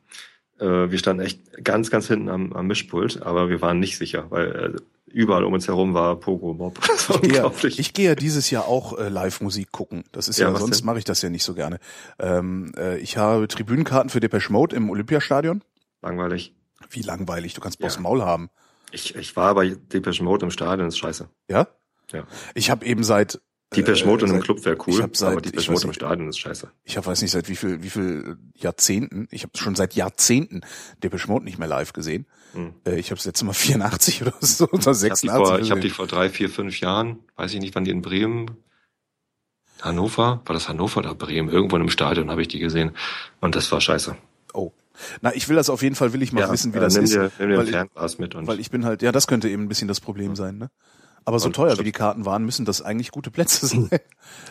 Äh, 0.60 0.66
wir 0.92 0.98
standen 0.98 1.24
echt 1.24 1.42
ganz, 1.64 1.90
ganz 1.90 2.08
hinten 2.08 2.30
am, 2.30 2.54
am 2.54 2.68
Mischpult, 2.68 3.22
aber 3.24 3.50
wir 3.50 3.62
waren 3.62 3.80
nicht 3.80 3.98
sicher, 3.98 4.28
weil 4.30 4.76
äh, 4.76 4.80
überall 5.12 5.44
um 5.44 5.54
uns 5.54 5.68
herum 5.68 5.94
war 5.96 6.20
Pogo-Mob. 6.20 6.80
Das 6.88 7.10
war 7.10 7.16
Ich 7.16 7.22
gehe, 7.24 7.32
unglaublich. 7.32 7.80
ich 7.80 7.94
gehe 7.94 8.10
ja 8.10 8.16
dieses 8.16 8.52
Jahr 8.52 8.68
auch 8.68 8.98
äh, 9.00 9.10
Live-Musik 9.10 9.72
gucken. 9.72 10.04
Das 10.12 10.28
ist 10.28 10.38
ja, 10.38 10.52
Ja, 10.52 10.56
sonst 10.60 10.84
mache 10.84 11.00
ich 11.00 11.04
das 11.04 11.22
ja 11.24 11.30
nicht 11.30 11.44
so 11.44 11.56
gerne. 11.56 11.80
Ähm, 12.20 12.74
äh, 12.78 13.00
ich 13.00 13.18
habe 13.18 13.48
Tribünenkarten 13.48 14.10
für 14.12 14.20
Depeche 14.20 14.52
Mode 14.52 14.76
im 14.76 14.90
Olympiastadion. 14.92 15.64
Langweilig. 16.04 16.54
Wie 16.92 17.02
langweilig, 17.02 17.56
du 17.56 17.62
kannst 17.62 17.80
Ja. 17.80 17.88
Boss 17.88 18.00
Maul 18.00 18.22
haben. 18.22 18.50
Ich, 18.96 19.14
ich 19.16 19.36
war 19.36 19.54
bei 19.56 19.76
Depeche 19.76 20.24
Mode 20.24 20.46
im 20.46 20.52
Stadion, 20.52 20.88
ist 20.88 20.98
scheiße. 20.98 21.30
Ja? 21.50 21.68
Ja. 22.12 22.26
Ich 22.54 22.70
habe 22.70 22.86
eben 22.86 23.04
seit 23.04 23.42
Depeche 23.76 24.06
Mode 24.06 24.26
in 24.26 24.32
einem 24.32 24.42
Club 24.42 24.64
wäre 24.64 24.76
ich 24.76 24.88
cool, 24.88 25.02
hab 25.02 25.18
seit- 25.18 25.32
aber 25.34 25.44
ich 25.44 25.52
Depeche 25.52 25.70
weiß 25.72 25.84
Mode 25.84 25.88
im. 25.88 25.94
Stadion 25.94 26.30
ist 26.30 26.40
scheiße. 26.40 26.72
ich 26.84 26.96
habe 26.98 27.08
weiß 27.08 27.22
nicht 27.22 27.32
seit 27.32 27.50
wie 27.50 27.56
viel 27.58 27.84
wie 27.84 27.90
viel 27.90 28.38
Jahrzehnten, 28.56 29.28
ich 29.32 29.44
habe 29.44 29.58
schon 29.58 29.76
seit 29.76 29.96
Jahrzehnten 29.96 30.62
Depeche 31.04 31.28
Mode 31.28 31.44
nicht 31.46 31.58
mehr 31.58 31.68
live 31.68 31.92
gesehen. 31.92 32.26
Hm. 32.54 32.74
Äh, 32.86 33.00
ich 33.00 33.12
habe 33.12 33.18
das 33.18 33.26
letzte 33.26 33.44
Mal 33.44 33.54
84 33.54 34.22
oder 34.22 34.34
so 34.40 34.66
oder 34.70 34.80
Ich 34.80 34.86
habe 34.88 34.96
86 34.96 35.22
die, 35.22 35.36
vor, 35.36 35.60
ich 35.60 35.72
hab 35.72 35.82
die 35.82 35.90
vor 35.90 36.08
drei, 36.08 36.30
vier, 36.30 36.50
fünf 36.50 36.80
Jahren, 36.80 37.20
weiß 37.36 37.54
ich 37.54 37.60
nicht, 37.60 37.76
wann 37.76 37.84
die 37.84 37.92
in 37.92 38.02
Bremen, 38.02 38.52
Hannover, 39.82 40.42
war 40.46 40.54
das 40.54 40.70
Hannover 40.70 41.00
oder 41.02 41.16
Bremen? 41.16 41.50
Irgendwo 41.50 41.76
in 41.76 41.82
einem 41.82 41.90
Stadion 41.90 42.32
habe 42.32 42.42
ich 42.42 42.48
die 42.48 42.60
gesehen 42.60 42.92
und 43.42 43.56
das 43.56 43.70
war 43.74 43.82
scheiße. 43.82 44.16
Oh. 44.54 44.72
Na, 45.22 45.34
ich 45.36 45.48
will 45.50 45.56
das 45.56 45.70
auf 45.70 45.82
jeden 45.82 45.96
Fall 45.96 46.14
will 46.14 46.22
ich 46.22 46.32
mal 46.34 46.50
wissen, 46.52 46.74
wie 46.74 46.78
äh, 46.78 46.82
das 46.82 46.96
nimm 46.96 47.04
ist, 47.04 47.14
Dir, 47.14 47.32
nimm 47.40 47.50
dir 47.50 47.54
ein 47.56 47.58
weil, 47.60 47.66
ich, 47.66 47.72
Fernglas 47.72 48.18
mit 48.20 48.36
und 48.36 48.48
weil 48.48 48.60
ich 48.60 48.70
bin 48.72 48.86
halt 48.86 49.02
ja, 49.02 49.12
das 49.12 49.28
könnte 49.28 49.50
eben 49.50 49.64
ein 49.64 49.68
bisschen 49.68 49.88
das 49.88 50.00
Problem 50.00 50.36
sein, 50.36 50.58
ne? 50.58 50.70
Aber 51.28 51.40
so 51.40 51.48
Und 51.48 51.56
teuer 51.56 51.70
wie 51.70 51.74
stimmt. 51.74 51.88
die 51.88 51.92
Karten 51.92 52.26
waren, 52.26 52.46
müssen 52.46 52.66
das 52.66 52.84
eigentlich 52.84 53.10
gute 53.10 53.32
Plätze 53.32 53.66
sein. 53.68 53.90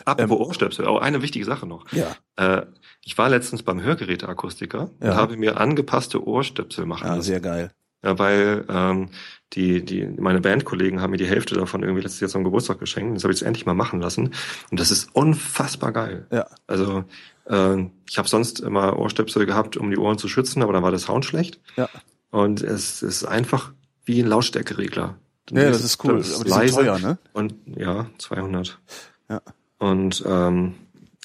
Apropos 0.05 0.39
Ohrstöpsel, 0.49 0.87
auch 0.87 1.01
eine 1.01 1.23
wichtige 1.23 1.45
Sache 1.45 1.67
noch. 1.67 1.85
ja. 1.93 2.17
Äh, 2.37 2.67
ich 3.07 3.17
war 3.19 3.29
letztens 3.29 3.63
beim 3.63 3.81
Hörgeräteakustiker 3.83 4.91
Ja. 5.01 5.11
und 5.13 5.17
habe 5.17 5.37
mir 5.37 5.61
angepasste 5.61 6.27
Ohrstöpsel 6.27 6.87
machen 6.87 7.05
Ja, 7.07 7.15
lassen. 7.17 7.23
sehr 7.27 7.41
geil. 7.41 7.71
Ja, 8.05 8.19
weil 8.19 8.65
ähm, 8.69 9.09
die, 9.55 9.85
die, 9.85 10.07
meine 10.07 10.41
Bandkollegen 10.41 11.01
haben 11.01 11.13
mir 11.13 11.17
die 11.17 11.27
Hälfte 11.27 11.55
davon 11.55 11.83
irgendwie 11.83 12.03
letztes 12.03 12.21
Jahr 12.21 12.29
zum 12.29 12.45
Geburtstag 12.45 12.79
geschenkt. 12.79 13.17
Das 13.17 13.25
habe 13.25 13.33
ich 13.33 13.41
jetzt 13.41 13.47
endlich 13.47 13.67
mal 13.67 13.75
machen 13.75 14.01
lassen. 14.01 14.35
Und 14.71 14.81
das 14.81 14.91
ist 14.91 15.09
unfassbar 15.15 15.93
geil. 15.93 16.27
Ja. 16.31 16.47
Also 16.67 17.05
äh, 17.47 17.87
ich 18.09 18.19
habe 18.19 18.29
sonst 18.29 18.61
immer 18.61 18.99
Ohrstöpsel 18.99 19.47
gehabt, 19.47 19.77
um 19.77 19.91
die 19.91 19.97
Ohren 19.97 20.19
zu 20.19 20.29
schützen, 20.29 20.63
aber 20.63 20.73
dann 20.73 20.83
war 20.83 20.91
der 20.91 21.01
Sound 21.01 21.25
schlecht. 21.25 21.61
Ja. 21.77 21.89
Und 22.31 22.63
es 22.63 23.03
ist 23.03 23.25
einfach 23.25 23.73
wie 24.05 24.21
ein 24.21 24.27
Lautstärkeregler. 24.27 25.17
Ja, 25.51 25.71
das 25.71 25.85
ist 25.85 26.05
cool. 26.05 26.19
Das 26.19 26.35
Aber 26.35 26.45
die 26.45 26.51
sind 26.51 26.61
leise 26.61 26.75
teuer, 26.77 26.99
ne? 26.99 27.19
Und 27.33 27.55
ja, 27.77 28.07
200. 28.19 28.79
Ja. 29.31 29.41
Und 29.79 30.25
ähm, 30.27 30.75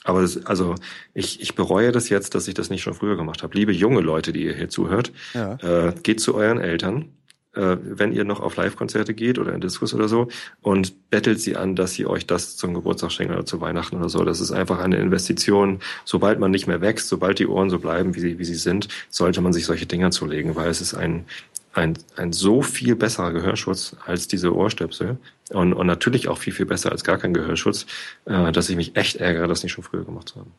aber 0.04 0.22
das, 0.22 0.46
also 0.46 0.76
ich, 1.14 1.42
ich 1.42 1.56
bereue 1.56 1.92
das 1.92 2.10
jetzt, 2.10 2.36
dass 2.36 2.48
ich 2.48 2.54
das 2.54 2.70
nicht 2.70 2.82
schon 2.82 2.94
früher 2.94 3.18
gemacht 3.18 3.44
habe. 3.44 3.56
Liebe 3.58 3.72
junge 3.72 4.02
Leute, 4.02 4.32
die 4.34 4.44
ihr 4.46 4.54
hier 4.56 4.70
zuhört, 4.70 5.12
Ja. 5.34 5.56
äh, 5.62 5.94
geht 6.04 6.22
zu 6.22 6.36
euren 6.36 6.60
Eltern, 6.60 7.10
äh, 7.54 7.78
wenn 7.82 8.14
ihr 8.14 8.24
noch 8.24 8.40
auf 8.40 8.56
Live-Konzerte 8.56 9.14
geht 9.14 9.40
oder 9.40 9.54
in 9.54 9.60
Diskus 9.62 9.94
oder 9.94 10.08
so 10.08 10.28
und 10.62 11.10
bettelt 11.10 11.42
sie 11.42 11.58
an, 11.58 11.76
dass 11.76 11.94
sie 11.94 12.06
euch 12.06 12.26
das 12.28 12.56
zum 12.56 12.74
Geburtstag 12.74 13.12
schenken 13.12 13.34
oder 13.34 13.46
zu 13.46 13.60
Weihnachten 13.60 13.98
oder 13.98 14.08
so. 14.10 14.24
Das 14.24 14.40
ist 14.40 14.52
einfach 14.52 14.80
eine 14.80 14.98
Investition. 14.98 15.80
Sobald 16.06 16.40
man 16.40 16.52
nicht 16.52 16.68
mehr 16.68 16.80
wächst, 16.82 17.10
sobald 17.10 17.40
die 17.40 17.48
Ohren 17.48 17.70
so 17.70 17.80
bleiben, 17.80 18.16
wie 18.16 18.20
sie, 18.20 18.40
wie 18.40 18.46
sie 18.46 18.56
sind, 18.56 18.88
sollte 19.10 19.42
man 19.42 19.52
sich 19.52 19.66
solche 19.66 19.86
Dinger 19.88 20.12
zulegen, 20.12 20.56
weil 20.56 20.70
es 20.70 20.80
ist 20.80 20.94
ein, 20.94 21.26
ein, 21.74 21.98
ein 22.16 22.34
so 22.34 22.62
viel 22.62 22.96
besserer 22.96 23.32
Gehörschutz 23.32 23.96
als 24.06 24.28
diese 24.28 24.56
Ohrstöpsel 24.56 25.18
und, 25.52 25.74
und 25.74 25.88
natürlich 25.88 26.28
auch 26.28 26.38
viel, 26.38 26.54
viel 26.54 26.66
besser 26.66 26.92
als 26.92 27.04
gar 27.04 27.18
kein 27.18 27.34
Gehörschutz, 27.34 27.86
äh, 28.26 28.52
dass 28.52 28.70
ich 28.70 28.76
mich 28.76 28.96
echt 28.96 29.18
ärgere, 29.18 29.48
das 29.48 29.64
nicht 29.64 29.72
schon 29.72 29.84
früher 29.84 30.04
gemacht 30.04 30.30
zu 30.30 30.40
haben. 30.40 30.52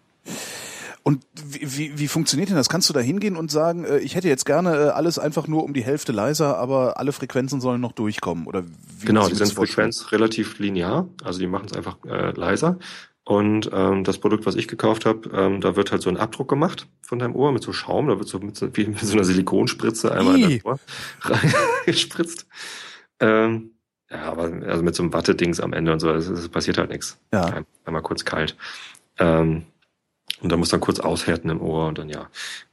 Und 1.03 1.25
wie, 1.43 1.79
wie, 1.79 1.99
wie 1.99 2.09
funktioniert 2.09 2.51
denn 2.51 2.57
das? 2.57 2.69
Kannst 2.69 2.89
du 2.91 2.93
da 2.93 3.01
hingehen 3.01 3.37
und 3.37 3.51
sagen, 3.51 3.85
äh, 3.85 3.99
ich 3.99 4.15
hätte 4.15 4.29
jetzt 4.29 4.45
gerne 4.45 4.77
äh, 4.77 4.89
alles 4.91 5.19
einfach 5.19 5.49
nur 5.49 5.65
um 5.65 5.73
die 5.73 5.83
Hälfte 5.83 6.13
leiser, 6.13 6.59
aber 6.59 6.99
alle 6.99 7.13
Frequenzen 7.13 7.61
sollen 7.61 7.81
noch 7.81 7.93
durchkommen? 7.93 8.47
Oder 8.47 8.65
wie 8.65 9.07
Genau, 9.07 9.27
die 9.27 9.35
sind? 9.35 9.53
Frequenz 9.53 10.13
relativ 10.13 10.59
linear, 10.59 11.09
also 11.25 11.39
die 11.39 11.47
machen 11.47 11.67
es 11.71 11.73
einfach 11.73 11.97
äh, 12.07 12.33
leiser. 12.33 12.79
Und 13.31 13.71
ähm, 13.73 14.03
das 14.03 14.19
Produkt, 14.19 14.45
was 14.45 14.57
ich 14.57 14.67
gekauft 14.67 15.07
habe, 15.07 15.31
ähm, 15.33 15.61
da 15.61 15.77
wird 15.77 15.93
halt 15.93 16.03
so 16.03 16.11
ein 16.11 16.17
Abdruck 16.17 16.49
gemacht 16.49 16.89
von 17.01 17.21
deinem 17.21 17.37
Ohr 17.37 17.53
mit 17.53 17.63
so 17.63 17.73
Schaum, 17.73 18.09
da 18.09 18.19
wird 18.19 18.29
so 18.29 18.41
mit 18.41 18.57
so, 18.57 18.77
wie 18.77 18.89
mit 18.89 18.99
so 18.99 19.13
einer 19.13 19.23
Silikonspritze 19.23 20.11
einmal 20.11 20.35
in 20.35 20.43
dein 20.49 20.63
Ohr 20.65 20.81
reingespritzt. 21.21 22.49
Ähm, 23.21 23.71
ja, 24.11 24.23
aber 24.23 24.51
also 24.67 24.83
mit 24.83 24.97
so 24.97 25.05
einem 25.05 25.13
Wattedings 25.13 25.61
am 25.61 25.73
Ende 25.73 25.93
und 25.93 26.01
so, 26.01 26.11
es, 26.11 26.49
passiert 26.49 26.79
halt 26.79 26.91
nichts. 26.91 27.21
Ja. 27.33 27.45
Ein, 27.45 27.67
einmal 27.85 28.03
kurz 28.03 28.25
kalt. 28.25 28.57
Ähm, 29.21 29.63
und 30.41 30.51
dann 30.51 30.59
muss 30.59 30.71
dann 30.71 30.81
kurz 30.81 30.99
aushärten 30.99 31.51
im 31.51 31.61
Ohr 31.61 31.87
und 31.87 31.99
dann 31.99 32.09
ja. 32.09 32.29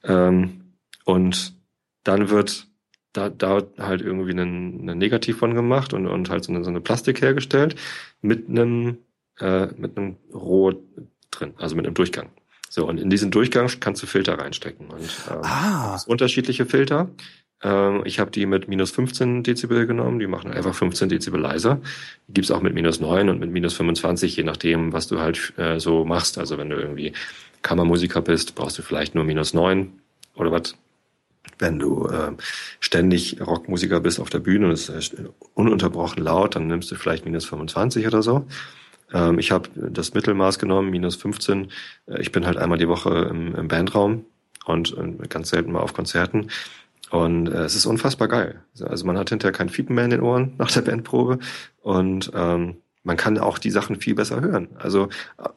Ähm, 0.06 0.74
und 1.06 1.54
dann 2.04 2.32
wird 2.32 2.66
da, 3.14 3.30
da 3.30 3.62
halt 3.78 4.02
irgendwie 4.02 4.32
ein, 4.32 4.90
ein 4.90 4.98
Negativ 4.98 5.38
von 5.38 5.54
gemacht 5.54 5.94
und, 5.94 6.08
und 6.08 6.32
halt 6.32 6.46
so 6.46 6.52
eine, 6.52 6.64
so 6.64 6.72
eine 6.72 6.82
Plastik 6.82 7.22
hergestellt 7.22 7.76
mit 8.22 8.50
einem, 8.50 8.98
äh, 9.40 9.68
mit 9.76 9.98
einem 9.98 10.18
Rohr 10.34 10.76
drin, 11.32 11.54
also 11.58 11.76
mit 11.76 11.86
einem 11.86 11.96
Durchgang. 11.96 12.30
So, 12.70 12.88
und 12.88 13.00
in 13.00 13.10
diesen 13.10 13.32
Durchgang 13.32 13.70
kannst 13.80 14.04
du 14.04 14.08
Filter 14.08 14.38
reinstecken. 14.38 14.88
Und 14.88 15.10
ähm, 15.32 15.40
Ah, 15.44 16.00
unterschiedliche 16.06 16.66
Filter. 16.66 17.10
Ähm, 17.64 18.02
ich 18.06 18.20
habe 18.20 18.30
die 18.32 18.46
mit 18.46 18.68
minus 18.68 18.92
15 18.92 19.44
Dezibel 19.44 19.88
genommen, 19.88 20.20
die 20.20 20.28
machen 20.28 20.52
einfach 20.52 20.76
15 20.76 21.10
Dezibel 21.10 21.40
leiser. 21.40 21.82
Die 22.28 22.34
gibt's 22.34 22.52
auch 22.52 22.62
mit 22.62 22.74
minus 22.74 23.00
9 23.00 23.30
und 23.30 23.40
mit 23.40 23.52
minus 23.52 23.74
25, 23.74 24.36
je 24.36 24.44
nachdem, 24.44 24.94
was 24.94 25.08
du 25.08 25.20
halt 25.20 25.54
äh, 25.58 25.80
so 25.80 26.06
machst. 26.06 26.38
Also 26.38 26.58
wenn 26.58 26.70
du 26.70 26.76
irgendwie 26.76 27.14
Kammermusiker 27.62 28.22
bist, 28.22 28.56
brauchst 28.56 28.78
du 28.78 28.82
vielleicht 28.82 29.16
nur 29.16 29.24
minus 29.24 29.54
9 29.54 29.92
oder 30.36 30.52
was. 30.52 30.76
Wenn 31.60 31.80
du 31.80 32.08
äh, 32.08 32.34
ständig 32.80 33.42
Rockmusiker 33.42 34.00
bist 34.02 34.20
auf 34.20 34.30
der 34.30 34.40
Bühne 34.40 34.68
und 34.68 34.74
es 34.74 34.90
ist 34.90 35.16
ununterbrochen 35.56 36.22
laut, 36.22 36.56
dann 36.56 36.68
nimmst 36.68 36.92
du 36.92 36.96
vielleicht 36.96 37.26
minus 37.26 37.46
25 37.46 38.06
oder 38.06 38.22
so. 38.22 38.46
Ähm, 39.14 39.40
ich 39.40 39.52
habe 39.52 39.70
das 39.76 40.14
Mittelmaß 40.14 40.60
genommen, 40.60 40.90
minus 40.90 41.16
15. 41.16 41.70
Äh, 42.08 42.22
Ich 42.22 42.32
bin 42.32 42.46
halt 42.46 42.58
einmal 42.58 42.78
die 42.78 42.88
Woche 42.88 43.28
im, 43.30 43.56
im 43.56 43.68
Bandraum 43.68 44.26
und, 44.66 44.96
ganz 45.30 45.50
selten 45.50 45.72
mal 45.72 45.80
auf 45.80 45.94
Konzerten. 45.94 46.50
Und 47.10 47.48
äh, 47.48 47.64
es 47.64 47.76
ist 47.76 47.86
unfassbar 47.86 48.28
geil. 48.28 48.62
Also 48.82 49.06
man 49.06 49.18
hat 49.18 49.30
hinterher 49.30 49.54
kein 49.54 49.70
Fiepen 49.70 49.96
mehr 49.96 50.06
in 50.06 50.12
den 50.12 50.22
Ohren 50.22 50.56
nach 50.58 50.72
der 50.72 50.82
Bandprobe 50.82 51.40
und 51.82 52.32
ähm, 52.36 52.78
man 53.04 53.16
kann 53.16 53.38
auch 53.38 53.58
die 53.60 53.72
Sachen 53.72 53.96
viel 54.02 54.16
besser 54.16 54.42
hören. 54.42 54.70
Also 54.78 55.08
äh, 55.38 55.50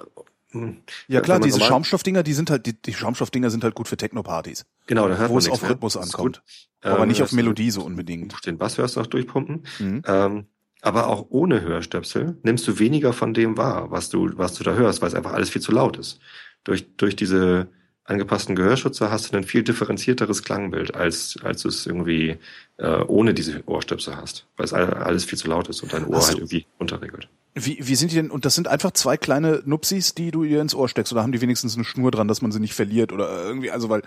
Hm. 0.53 0.79
Ja 1.07 1.21
klar, 1.21 1.39
diese 1.39 1.61
Schaumstoffdinger, 1.61 2.23
die 2.25 2.33
sind 2.33 2.51
halt, 2.51 2.67
die, 2.67 2.73
die 2.81 2.93
Schaumstoffdinger 2.93 3.51
sind 3.51 3.63
halt 3.63 3.75
gut 3.75 3.87
für 3.87 3.97
Techno-Partys, 3.97 4.67
Genau, 4.87 5.09
da 5.09 5.17
hört 5.17 5.31
wo 5.31 5.35
man 5.35 5.43
es 5.43 5.49
auf. 5.49 5.63
Rhythmus 5.69 5.97
ankommt. 5.97 6.43
Aber 6.83 7.03
Ähm, 7.03 7.09
nicht 7.09 7.23
auf 7.23 7.31
Melodie 7.33 7.71
so 7.71 7.83
unbedingt. 7.83 8.35
Den 8.47 8.59
Bass 8.59 8.77
hörst 8.77 8.97
du 8.97 9.01
auch 9.01 9.07
durchpumpen. 9.07 9.63
Mhm. 9.79 10.03
Ähm, 10.07 10.47
aber 10.83 11.09
auch 11.09 11.27
ohne 11.31 11.63
Hörstöpsel 11.63 12.39
nimmst 12.43 12.67
du 12.67 12.79
weniger 12.79 13.13
von 13.13 13.35
dem 13.35 13.57
wahr, 13.57 13.91
was 13.91 14.09
du, 14.09 14.31
was 14.37 14.55
du 14.55 14.65
da 14.65 14.75
hörst, 14.75 15.03
weil 15.03 15.09
es 15.09 15.15
einfach 15.15 15.33
alles 15.33 15.51
viel 15.51 15.63
zu 15.63 15.73
laut 15.73 15.99
ist. 15.99 16.21
Durch, 16.65 16.97
durch 16.97 17.17
diese 17.17 17.69
angepassten 18.05 18.57
Gehörschützer 18.57 19.11
hast 19.11 19.33
du 19.33 19.37
ein 19.37 19.45
viel 19.45 19.63
differenzierteres 19.63 20.43
Klangbild, 20.43 20.95
als, 20.95 21.37
als 21.43 21.63
du 21.63 21.69
es 21.69 21.87
irgendwie 21.87 22.39
äh, 22.81 23.03
ohne 23.07 23.35
diese 23.35 23.63
Ohrstöpsel 23.67 24.17
hast, 24.17 24.47
weil 24.57 24.65
es 24.65 24.73
all- 24.73 24.95
alles 24.95 25.25
viel 25.25 25.39
zu 25.39 25.49
laut 25.49 25.69
ist 25.69 25.83
und 25.83 25.93
dein 25.93 26.07
Ohr 26.07 26.27
halt 26.27 26.39
irgendwie 26.39 26.67
unterregelt. 26.79 27.29
Wie, 27.55 27.79
wie 27.81 27.97
sind 27.97 28.13
die 28.13 28.15
denn, 28.15 28.31
und 28.31 28.45
das 28.45 28.55
sind 28.55 28.69
einfach 28.69 28.93
zwei 28.93 29.17
kleine 29.17 29.61
Nupsis, 29.67 30.15
die 30.15 30.31
du 30.31 30.45
ihr 30.45 30.61
ins 30.63 30.73
Ohr 30.75 30.89
steckst, 30.89 31.13
oder 31.13 31.23
haben 31.23 31.33
die 31.33 31.41
wenigstens 31.41 31.75
eine 31.75 31.85
Schnur 31.85 32.13
dran, 32.13 32.29
dass 32.29 32.43
man 32.43 32.53
sie 32.53 32.61
nicht 32.61 32.75
verliert, 32.75 33.13
oder 33.13 33.45
irgendwie, 33.45 33.73
also 33.73 33.89
weil, 33.89 34.03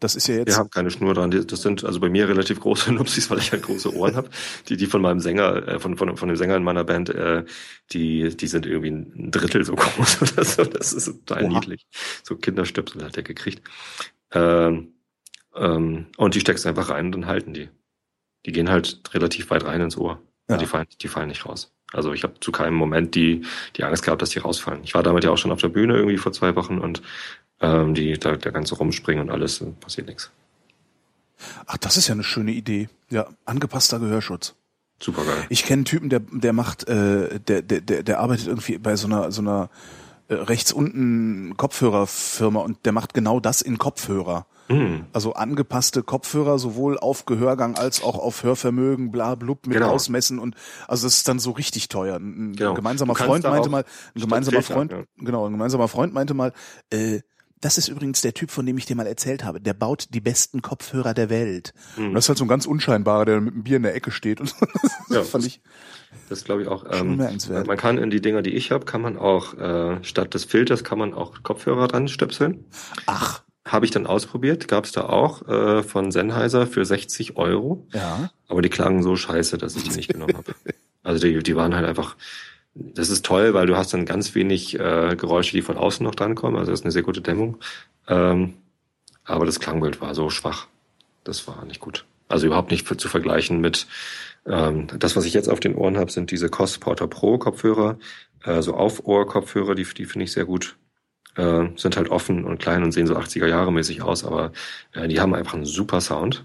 das 0.00 0.14
ist 0.16 0.26
ja 0.28 0.36
jetzt, 0.36 0.48
Wir 0.48 0.56
haben 0.56 0.70
keine 0.70 0.90
Schnur 0.90 1.12
dran. 1.12 1.30
Das 1.30 1.60
sind 1.60 1.84
also 1.84 2.00
bei 2.00 2.08
mir 2.08 2.26
relativ 2.26 2.58
große 2.58 2.92
Nupsis, 2.94 3.30
weil 3.30 3.38
ich 3.38 3.52
halt 3.52 3.62
große 3.62 3.94
Ohren 3.94 4.16
habe. 4.16 4.30
Die, 4.68 4.78
die 4.78 4.86
von 4.86 5.02
meinem 5.02 5.20
Sänger, 5.20 5.68
äh, 5.68 5.78
von, 5.78 5.96
von, 5.98 6.16
von 6.16 6.28
dem 6.28 6.36
Sänger 6.36 6.56
in 6.56 6.64
meiner 6.64 6.84
Band, 6.84 7.10
äh, 7.10 7.44
die, 7.92 8.34
die 8.34 8.46
sind 8.46 8.64
irgendwie 8.66 8.90
ein 8.90 9.30
Drittel 9.30 9.64
so 9.64 9.74
groß 9.76 10.22
oder 10.22 10.44
so. 10.44 10.64
Das 10.64 10.92
ist 10.94 11.04
total 11.26 11.44
Oha. 11.44 11.52
niedlich. 11.52 11.86
So 12.22 12.34
Kinderstöpsel 12.36 13.04
hat 13.04 13.16
er 13.18 13.22
gekriegt. 13.22 13.62
Ähm, 14.32 14.94
ähm, 15.54 16.06
und 16.16 16.34
die 16.34 16.40
steckst 16.40 16.64
du 16.64 16.70
einfach 16.70 16.88
rein 16.88 17.06
und 17.06 17.12
dann 17.12 17.26
halten 17.26 17.52
die. 17.54 17.68
Die 18.46 18.52
gehen 18.52 18.70
halt 18.70 19.00
relativ 19.12 19.50
weit 19.50 19.64
rein 19.64 19.80
ins 19.80 19.96
Ohr. 19.96 20.20
Ja. 20.48 20.56
Die, 20.56 20.66
fallen, 20.66 20.86
die 21.00 21.08
fallen 21.08 21.28
nicht 21.28 21.44
raus. 21.44 21.72
Also 21.92 22.12
ich 22.12 22.22
habe 22.22 22.34
zu 22.40 22.52
keinem 22.52 22.74
Moment 22.74 23.14
die, 23.14 23.42
die 23.76 23.84
Angst 23.84 24.04
gehabt, 24.04 24.22
dass 24.22 24.30
die 24.30 24.38
rausfallen. 24.38 24.82
Ich 24.84 24.94
war 24.94 25.02
damit 25.02 25.24
ja 25.24 25.30
auch 25.30 25.38
schon 25.38 25.50
auf 25.50 25.60
der 25.60 25.68
Bühne 25.68 25.96
irgendwie 25.96 26.16
vor 26.16 26.32
zwei 26.32 26.54
Wochen 26.56 26.78
und 26.78 27.02
ähm, 27.60 27.94
die, 27.94 28.18
da, 28.18 28.36
der 28.36 28.52
ganze 28.52 28.76
Rumspringen 28.76 29.24
und 29.24 29.30
alles, 29.30 29.60
äh, 29.60 29.66
passiert 29.80 30.06
nichts. 30.06 30.30
ach, 31.66 31.76
das 31.78 31.96
ist 31.96 32.08
ja 32.08 32.14
eine 32.14 32.24
schöne 32.24 32.52
Idee. 32.52 32.88
Ja, 33.10 33.28
angepasster 33.44 33.98
Gehörschutz. 33.98 34.54
Super 35.00 35.24
geil. 35.24 35.46
Ich 35.48 35.64
kenne 35.64 35.80
einen 35.80 35.84
Typen, 35.84 36.08
der, 36.08 36.20
der 36.20 36.52
macht, 36.52 36.88
äh, 36.88 37.38
der, 37.40 37.62
der, 37.62 37.80
der, 37.80 38.02
der 38.02 38.20
arbeitet 38.20 38.46
irgendwie 38.46 38.78
bei 38.78 38.96
so 38.96 39.06
einer, 39.06 39.30
so 39.30 39.42
einer 39.42 39.68
rechts 40.28 40.72
unten 40.72 41.56
Kopfhörerfirma 41.56 42.60
und 42.60 42.84
der 42.84 42.92
macht 42.92 43.14
genau 43.14 43.40
das 43.40 43.62
in 43.62 43.78
Kopfhörer. 43.78 44.46
Hm. 44.68 45.04
Also 45.12 45.34
angepasste 45.34 46.02
Kopfhörer 46.02 46.58
sowohl 46.58 46.98
auf 46.98 47.24
Gehörgang 47.24 47.76
als 47.76 48.02
auch 48.02 48.18
auf 48.18 48.42
Hörvermögen, 48.42 49.12
bla 49.12 49.36
blub 49.36 49.66
mit 49.66 49.74
Genau. 49.76 49.90
ausmessen 49.90 50.40
und 50.40 50.56
also 50.88 51.06
das 51.06 51.18
ist 51.18 51.28
dann 51.28 51.38
so 51.38 51.52
richtig 51.52 51.88
teuer. 51.88 52.16
Ein, 52.16 52.54
Genau. 52.56 52.74
gemeinsamer 52.74 53.14
Freund 53.14 53.44
meinte 53.44 53.68
mal, 53.68 53.84
ein 54.14 54.20
gemeinsamer 54.20 54.62
Freund, 54.62 54.90
ja. 54.90 55.04
genau, 55.18 55.46
ein 55.46 55.52
gemeinsamer 55.52 55.86
Freund 55.86 56.12
meinte 56.12 56.34
mal, 56.34 56.52
äh, 56.90 57.20
das 57.60 57.78
ist 57.78 57.88
übrigens 57.88 58.20
der 58.20 58.34
Typ, 58.34 58.50
von 58.50 58.66
dem 58.66 58.76
ich 58.78 58.86
dir 58.86 58.96
mal 58.96 59.06
erzählt 59.06 59.44
habe. 59.44 59.60
Der 59.60 59.74
baut 59.74 60.08
die 60.10 60.20
besten 60.20 60.62
Kopfhörer 60.62 61.14
der 61.14 61.30
Welt. 61.30 61.72
Hm. 61.94 62.08
Und 62.08 62.14
das 62.14 62.24
ist 62.24 62.28
halt 62.28 62.38
so 62.38 62.44
ein 62.44 62.48
ganz 62.48 62.66
unscheinbarer, 62.66 63.24
der 63.24 63.40
mit 63.40 63.54
einem 63.54 63.64
Bier 63.64 63.78
in 63.78 63.82
der 63.82 63.94
Ecke 63.94 64.10
steht 64.10 64.40
und 64.40 64.48
so. 64.50 64.56
Das 64.82 64.92
Ja, 65.08 65.22
fand 65.24 65.46
ich. 65.46 65.60
Das 66.28 66.44
glaube 66.44 66.62
ich 66.62 66.68
auch. 66.68 66.84
Ähm, 66.90 67.16
man 67.16 67.76
kann 67.76 67.98
in 67.98 68.10
die 68.10 68.20
Dinger, 68.20 68.42
die 68.42 68.54
ich 68.54 68.70
habe, 68.70 68.84
kann 68.84 69.00
man 69.00 69.16
auch 69.18 69.54
äh, 69.54 70.02
statt 70.02 70.34
des 70.34 70.44
Filters 70.44 70.84
kann 70.84 70.98
man 70.98 71.14
auch 71.14 71.42
Kopfhörer 71.42 71.88
dran 71.88 72.08
stöpseln. 72.08 72.64
Ach, 73.06 73.42
Habe 73.64 73.84
ich 73.84 73.90
dann 73.90 74.06
ausprobiert, 74.06 74.68
gab 74.68 74.84
es 74.84 74.92
da 74.92 75.02
auch 75.06 75.46
äh, 75.48 75.82
von 75.82 76.10
Sennheiser 76.12 76.66
für 76.66 76.84
60 76.84 77.36
Euro. 77.36 77.86
ja. 77.92 78.30
Aber 78.48 78.62
die 78.62 78.68
klangen 78.68 79.02
so 79.02 79.16
scheiße, 79.16 79.58
dass 79.58 79.74
ich 79.74 79.82
die 79.82 79.96
nicht 79.96 80.12
genommen 80.12 80.36
habe. 80.36 80.54
Also 81.02 81.24
die, 81.24 81.40
die 81.40 81.54
waren 81.54 81.74
halt 81.76 81.86
einfach. 81.86 82.16
Das 82.78 83.08
ist 83.08 83.24
toll, 83.24 83.54
weil 83.54 83.66
du 83.66 83.76
hast 83.76 83.94
dann 83.94 84.04
ganz 84.04 84.34
wenig 84.34 84.78
äh, 84.78 85.16
Geräusche, 85.16 85.52
die 85.52 85.62
von 85.62 85.78
außen 85.78 86.04
noch 86.04 86.14
drankommen. 86.14 86.58
Also 86.58 86.70
das 86.70 86.80
ist 86.80 86.84
eine 86.84 86.92
sehr 86.92 87.02
gute 87.02 87.22
Dämmung. 87.22 87.56
Ähm, 88.06 88.54
aber 89.24 89.46
das 89.46 89.60
Klangbild 89.60 90.00
war 90.00 90.14
so 90.14 90.28
schwach. 90.28 90.66
Das 91.24 91.48
war 91.48 91.64
nicht 91.64 91.80
gut. 91.80 92.04
Also 92.28 92.46
überhaupt 92.46 92.70
nicht 92.70 92.86
für, 92.86 92.96
zu 92.96 93.08
vergleichen 93.08 93.60
mit 93.60 93.86
ähm, 94.46 94.86
das, 94.98 95.16
was 95.16 95.24
ich 95.24 95.34
jetzt 95.34 95.48
auf 95.48 95.60
den 95.60 95.74
Ohren 95.74 95.96
habe, 95.96 96.10
sind 96.10 96.30
diese 96.30 96.48
COS 96.48 96.78
Porter 96.78 97.08
Pro 97.08 97.38
Kopfhörer, 97.38 97.98
äh, 98.44 98.62
so 98.62 98.74
Auf-Ohr-Kopfhörer, 98.74 99.74
die, 99.74 99.84
die 99.84 100.04
finde 100.04 100.24
ich 100.24 100.32
sehr 100.32 100.44
gut. 100.44 100.76
Äh, 101.34 101.68
sind 101.76 101.96
halt 101.96 102.08
offen 102.08 102.44
und 102.44 102.58
klein 102.58 102.82
und 102.82 102.92
sehen 102.92 103.06
so 103.06 103.16
80er 103.16 103.46
Jahre 103.46 103.72
mäßig 103.72 104.02
aus, 104.02 104.24
aber 104.24 104.52
äh, 104.92 105.08
die 105.08 105.20
haben 105.20 105.34
einfach 105.34 105.54
einen 105.54 105.66
super 105.66 106.00
Sound. 106.00 106.44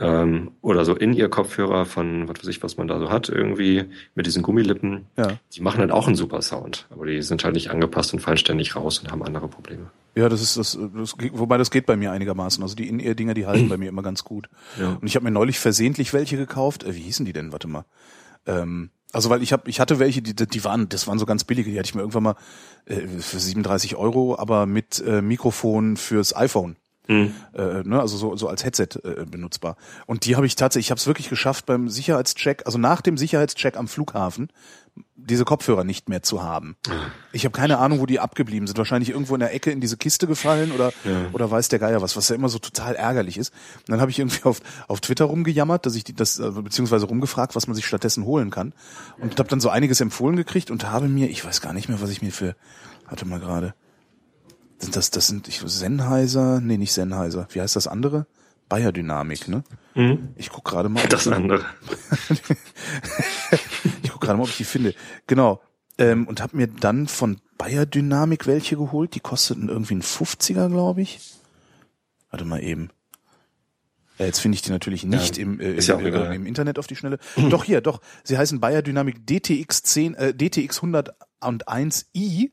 Ähm, 0.00 0.52
oder 0.62 0.86
so 0.86 0.96
in 0.96 1.12
ihr 1.12 1.28
Kopfhörer 1.28 1.84
von, 1.84 2.26
was 2.26 2.38
weiß 2.38 2.48
ich, 2.48 2.62
was 2.62 2.78
man 2.78 2.88
da 2.88 2.98
so 2.98 3.10
hat, 3.10 3.28
irgendwie 3.28 3.84
mit 4.14 4.24
diesen 4.24 4.42
Gummilippen. 4.42 5.04
Ja. 5.18 5.38
Die 5.52 5.60
machen 5.60 5.80
halt 5.80 5.90
auch 5.90 6.06
einen 6.06 6.16
super 6.16 6.40
Sound, 6.40 6.86
aber 6.88 7.04
die 7.04 7.20
sind 7.20 7.44
halt 7.44 7.54
nicht 7.54 7.70
angepasst 7.70 8.14
und 8.14 8.20
fallen 8.20 8.38
ständig 8.38 8.74
raus 8.74 8.98
und 8.98 9.12
haben 9.12 9.22
andere 9.22 9.48
Probleme. 9.48 9.90
Ja, 10.14 10.30
das 10.30 10.40
ist 10.40 10.56
das, 10.56 10.78
das 10.96 11.14
wobei 11.32 11.58
das 11.58 11.70
geht 11.70 11.84
bei 11.84 11.96
mir 11.96 12.12
einigermaßen. 12.12 12.62
Also 12.62 12.74
die 12.76 12.88
In-Ear-Dinger, 12.88 13.34
die 13.34 13.46
halten 13.46 13.68
bei 13.68 13.76
mir 13.76 13.90
immer 13.90 14.02
ganz 14.02 14.24
gut. 14.24 14.48
Ja. 14.80 14.98
Und 15.00 15.06
ich 15.06 15.16
habe 15.16 15.24
mir 15.24 15.32
neulich 15.32 15.58
versehentlich 15.58 16.14
welche 16.14 16.38
gekauft. 16.38 16.82
Äh, 16.82 16.94
wie 16.94 17.02
hießen 17.02 17.26
die 17.26 17.34
denn? 17.34 17.52
Warte 17.52 17.68
mal. 17.68 17.84
Ähm, 18.46 18.90
also 19.12 19.28
weil 19.28 19.42
ich 19.42 19.52
habe, 19.52 19.68
ich 19.68 19.80
hatte 19.80 19.98
welche, 19.98 20.22
die, 20.22 20.34
die 20.34 20.64
waren, 20.64 20.88
das 20.88 21.06
waren 21.08 21.18
so 21.18 21.26
ganz 21.26 21.44
billige, 21.44 21.70
die 21.70 21.78
hatte 21.78 21.88
ich 21.88 21.94
mir 21.94 22.00
irgendwann 22.00 22.22
mal 22.22 22.36
äh, 22.86 23.00
für 23.18 23.38
37 23.38 23.96
Euro, 23.96 24.38
aber 24.38 24.66
mit 24.66 25.02
äh, 25.06 25.20
Mikrofon 25.20 25.96
fürs 25.96 26.34
iPhone. 26.34 26.76
Hm. 27.10 27.34
Äh, 27.54 27.82
ne, 27.82 28.00
also 28.00 28.16
so, 28.16 28.36
so 28.36 28.46
als 28.46 28.64
Headset 28.64 28.86
äh, 29.02 29.24
benutzbar. 29.28 29.76
Und 30.06 30.26
die 30.26 30.36
habe 30.36 30.46
ich 30.46 30.54
tatsächlich, 30.54 30.86
ich 30.86 30.90
habe 30.92 31.00
es 31.00 31.08
wirklich 31.08 31.28
geschafft 31.28 31.66
beim 31.66 31.88
Sicherheitscheck, 31.88 32.62
also 32.66 32.78
nach 32.78 33.00
dem 33.00 33.18
Sicherheitscheck 33.18 33.76
am 33.76 33.88
Flughafen, 33.88 34.48
diese 35.16 35.44
Kopfhörer 35.44 35.82
nicht 35.82 36.08
mehr 36.08 36.22
zu 36.22 36.44
haben. 36.44 36.76
Ich 37.32 37.44
habe 37.44 37.52
keine 37.52 37.78
Ahnung, 37.78 37.98
wo 37.98 38.06
die 38.06 38.20
abgeblieben 38.20 38.68
sind. 38.68 38.78
Wahrscheinlich 38.78 39.10
irgendwo 39.10 39.34
in 39.34 39.40
der 39.40 39.52
Ecke 39.52 39.72
in 39.72 39.80
diese 39.80 39.96
Kiste 39.96 40.28
gefallen 40.28 40.70
oder 40.70 40.92
Ja. 41.04 41.26
oder 41.32 41.50
weiß 41.50 41.68
der 41.68 41.80
Geier 41.80 42.00
was, 42.00 42.16
was 42.16 42.28
ja 42.28 42.36
immer 42.36 42.48
so 42.48 42.60
total 42.60 42.94
ärgerlich 42.94 43.38
ist. 43.38 43.52
Und 43.78 43.88
dann 43.88 44.00
habe 44.00 44.12
ich 44.12 44.20
irgendwie 44.20 44.44
auf, 44.44 44.60
auf 44.86 45.00
Twitter 45.00 45.24
rumgejammert, 45.24 45.86
dass 45.86 45.96
ich 45.96 46.04
die, 46.04 46.14
das 46.14 46.40
also 46.40 46.62
beziehungsweise 46.62 47.06
rumgefragt, 47.06 47.56
was 47.56 47.66
man 47.66 47.74
sich 47.74 47.86
stattdessen 47.86 48.24
holen 48.24 48.50
kann 48.50 48.72
und 49.18 49.36
habe 49.40 49.48
dann 49.48 49.60
so 49.60 49.68
einiges 49.68 50.00
empfohlen 50.00 50.36
gekriegt 50.36 50.70
und 50.70 50.88
habe 50.88 51.08
mir, 51.08 51.28
ich 51.28 51.44
weiß 51.44 51.60
gar 51.60 51.72
nicht 51.72 51.88
mehr, 51.88 52.00
was 52.00 52.10
ich 52.10 52.22
mir 52.22 52.30
für 52.32 52.54
hatte 53.08 53.26
mal 53.26 53.40
gerade. 53.40 53.74
Sind 54.80 54.96
das 54.96 55.10
das 55.10 55.28
sind 55.28 55.46
ich 55.46 55.60
Sennheiser, 55.64 56.60
nee, 56.60 56.78
nicht 56.78 56.92
Sennheiser. 56.92 57.46
Wie 57.52 57.60
heißt 57.60 57.76
das 57.76 57.86
andere? 57.86 58.26
Bayer 58.68 58.92
Dynamik, 58.92 59.48
ne? 59.48 59.62
Hm. 59.94 60.30
Ich 60.36 60.48
guck 60.50 60.64
gerade 60.64 60.88
mal. 60.88 61.06
Das 61.08 61.26
ich- 61.26 61.32
andere. 61.32 61.64
ich 64.02 64.10
guck 64.10 64.20
gerade 64.20 64.36
mal, 64.38 64.44
ob 64.44 64.48
ich 64.50 64.56
die 64.56 64.64
finde. 64.64 64.94
Genau. 65.26 65.60
Ähm, 65.98 66.26
und 66.26 66.40
habe 66.40 66.56
mir 66.56 66.66
dann 66.66 67.08
von 67.08 67.40
Bayer 67.58 67.84
Dynamik 67.84 68.46
welche 68.46 68.76
geholt. 68.76 69.14
Die 69.14 69.20
kosteten 69.20 69.68
irgendwie 69.68 69.94
einen 69.94 70.02
50er, 70.02 70.68
glaube 70.70 71.02
ich. 71.02 71.20
Warte 72.30 72.44
mal 72.44 72.62
eben. 72.62 72.90
Ja, 74.18 74.26
jetzt 74.26 74.38
finde 74.38 74.54
ich 74.54 74.62
die 74.62 74.70
natürlich 74.70 75.04
nicht 75.04 75.36
Ja, 75.36 75.42
im, 75.42 75.60
äh, 75.60 75.72
im, 75.72 76.06
äh, 76.06 76.34
im 76.34 76.46
Internet 76.46 76.78
auf 76.78 76.86
die 76.86 76.96
Schnelle. 76.96 77.18
doch 77.50 77.64
hier, 77.64 77.80
doch. 77.80 78.00
Sie 78.22 78.38
heißen 78.38 78.60
Bayer 78.60 78.82
Dynamic 78.82 79.26
DTX 79.26 79.82
10, 79.82 80.14
äh, 80.14 80.34
DTX 80.34 80.80
101i. 80.82 82.50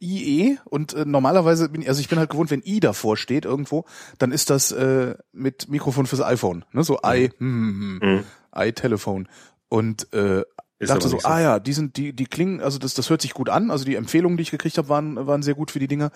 IE 0.00 0.58
und 0.64 0.94
äh, 0.94 1.04
normalerweise 1.04 1.68
bin 1.68 1.82
ich, 1.82 1.88
also 1.88 2.00
ich 2.00 2.08
bin 2.08 2.18
halt 2.18 2.30
gewohnt, 2.30 2.50
wenn 2.50 2.62
I 2.64 2.80
davor 2.80 3.16
steht 3.16 3.44
irgendwo, 3.44 3.84
dann 4.18 4.32
ist 4.32 4.50
das 4.50 4.72
äh, 4.72 5.14
mit 5.32 5.68
Mikrofon 5.68 6.06
fürs 6.06 6.22
iPhone, 6.22 6.64
ne, 6.72 6.84
so 6.84 6.98
i, 7.04 7.30
hm, 7.38 7.38
hm, 7.38 8.00
hm, 8.00 8.18
Hm. 8.18 8.24
i-Telefon 8.56 9.28
und 9.68 10.12
äh, 10.12 10.42
Ist 10.78 10.90
dachte 10.90 11.08
so, 11.08 11.18
so. 11.18 11.26
ah 11.26 11.40
ja, 11.40 11.58
die 11.58 11.72
sind, 11.72 11.96
die, 11.96 12.12
die 12.12 12.26
klingen, 12.26 12.60
also 12.60 12.78
das, 12.78 12.94
das 12.94 13.10
hört 13.10 13.22
sich 13.22 13.34
gut 13.34 13.48
an. 13.48 13.70
Also 13.70 13.84
die 13.84 13.96
Empfehlungen, 13.96 14.36
die 14.36 14.42
ich 14.42 14.50
gekriegt 14.50 14.78
habe, 14.78 14.88
waren, 14.88 15.26
waren 15.26 15.42
sehr 15.42 15.54
gut 15.54 15.70
für 15.70 15.80
die 15.80 15.88
Dinger. 15.88 16.12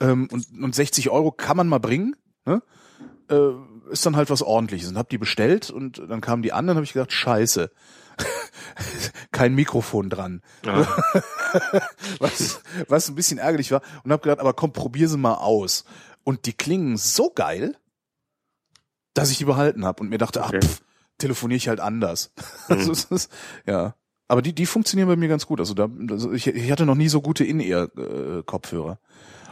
Ähm, 0.00 0.28
und, 0.30 0.46
und 0.62 0.74
60 0.74 1.10
Euro 1.10 1.30
kann 1.30 1.56
man 1.56 1.68
mal 1.68 1.78
bringen. 1.78 2.16
Ne? 2.46 2.62
Äh, 3.28 3.50
ist 3.90 4.06
dann 4.06 4.16
halt 4.16 4.30
was 4.30 4.42
ordentliches. 4.42 4.88
Und 4.88 4.96
hab 4.96 5.10
die 5.10 5.18
bestellt 5.18 5.70
und 5.70 6.02
dann 6.08 6.20
kamen 6.20 6.42
die 6.42 6.52
an, 6.52 6.66
dann 6.66 6.76
habe 6.76 6.84
ich 6.84 6.92
gedacht, 6.94 7.12
scheiße. 7.12 7.70
Kein 9.32 9.54
Mikrofon 9.54 10.10
dran. 10.10 10.42
Ah, 10.66 10.86
Was, 12.18 12.60
was 12.88 13.08
ein 13.08 13.14
bisschen 13.14 13.38
ärgerlich 13.38 13.70
war. 13.72 13.82
Und 14.04 14.12
hab 14.12 14.22
gedacht, 14.22 14.40
aber 14.40 14.52
komm, 14.54 14.72
probier 14.72 15.08
sie 15.08 15.18
mal 15.18 15.34
aus. 15.34 15.84
Und 16.24 16.46
die 16.46 16.52
klingen 16.52 16.96
so 16.96 17.30
geil, 17.34 17.76
dass 19.14 19.30
ich 19.30 19.38
die 19.38 19.44
behalten 19.44 19.84
habe 19.84 20.02
und 20.02 20.08
mir 20.08 20.18
dachte, 20.18 20.42
Okay. 20.42 20.60
ah, 20.62 20.66
pff, 20.66 20.80
telefoniere 21.18 21.56
ich 21.56 21.68
halt 21.68 21.80
anders. 21.80 22.32
Hm. 22.68 22.78
Also 22.78 23.14
ist, 23.14 23.30
ja. 23.66 23.94
Aber 24.28 24.40
die, 24.40 24.54
die 24.54 24.66
funktionieren 24.66 25.08
bei 25.08 25.16
mir 25.16 25.28
ganz 25.28 25.46
gut. 25.46 25.60
Also 25.60 25.74
da, 25.74 25.88
also 26.10 26.32
ich, 26.32 26.46
ich 26.46 26.70
hatte 26.70 26.86
noch 26.86 26.94
nie 26.94 27.08
so 27.08 27.20
gute 27.20 27.44
In-Ear-Kopfhörer. 27.44 28.98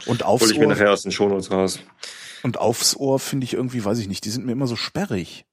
Und 0.07 0.23
aufs 0.23 0.43
hol 0.45 0.51
ich 0.51 0.57
mir 0.57 0.65
Ohr, 0.65 0.71
nachher 0.73 0.91
aus 0.91 1.03
den 1.03 1.11
Shownotes 1.11 1.51
raus. 1.51 1.79
und 2.41 2.57
aufs 2.57 2.95
Ohr 2.95 3.19
finde 3.19 3.43
ich 3.45 3.53
irgendwie, 3.53 3.85
weiß 3.85 3.99
ich 3.99 4.07
nicht, 4.07 4.25
die 4.25 4.31
sind 4.31 4.45
mir 4.45 4.53
immer 4.53 4.65
so 4.65 4.75
sperrig. 4.75 5.45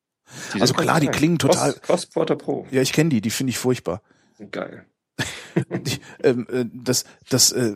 Die 0.55 0.61
Also 0.61 0.75
klar, 0.75 1.01
die 1.01 1.07
geil. 1.07 1.15
klingen 1.15 1.39
total- 1.39 1.73
Cos, 1.75 1.83
Cos 1.83 2.07
Porter 2.07 2.37
Pro. 2.37 2.67
Ja, 2.71 2.83
ich 2.83 2.93
kenne 2.93 3.11
die, 3.11 3.21
die 3.21 3.31
finde 3.31 3.51
ich 3.51 3.59
furchtbar. 3.59 4.03
Geil. 4.51 4.87
Die, 5.83 5.99
ähm, 6.23 6.47
äh, 6.49 6.67
das, 6.73 7.05
das, 7.29 7.51
äh, 7.51 7.75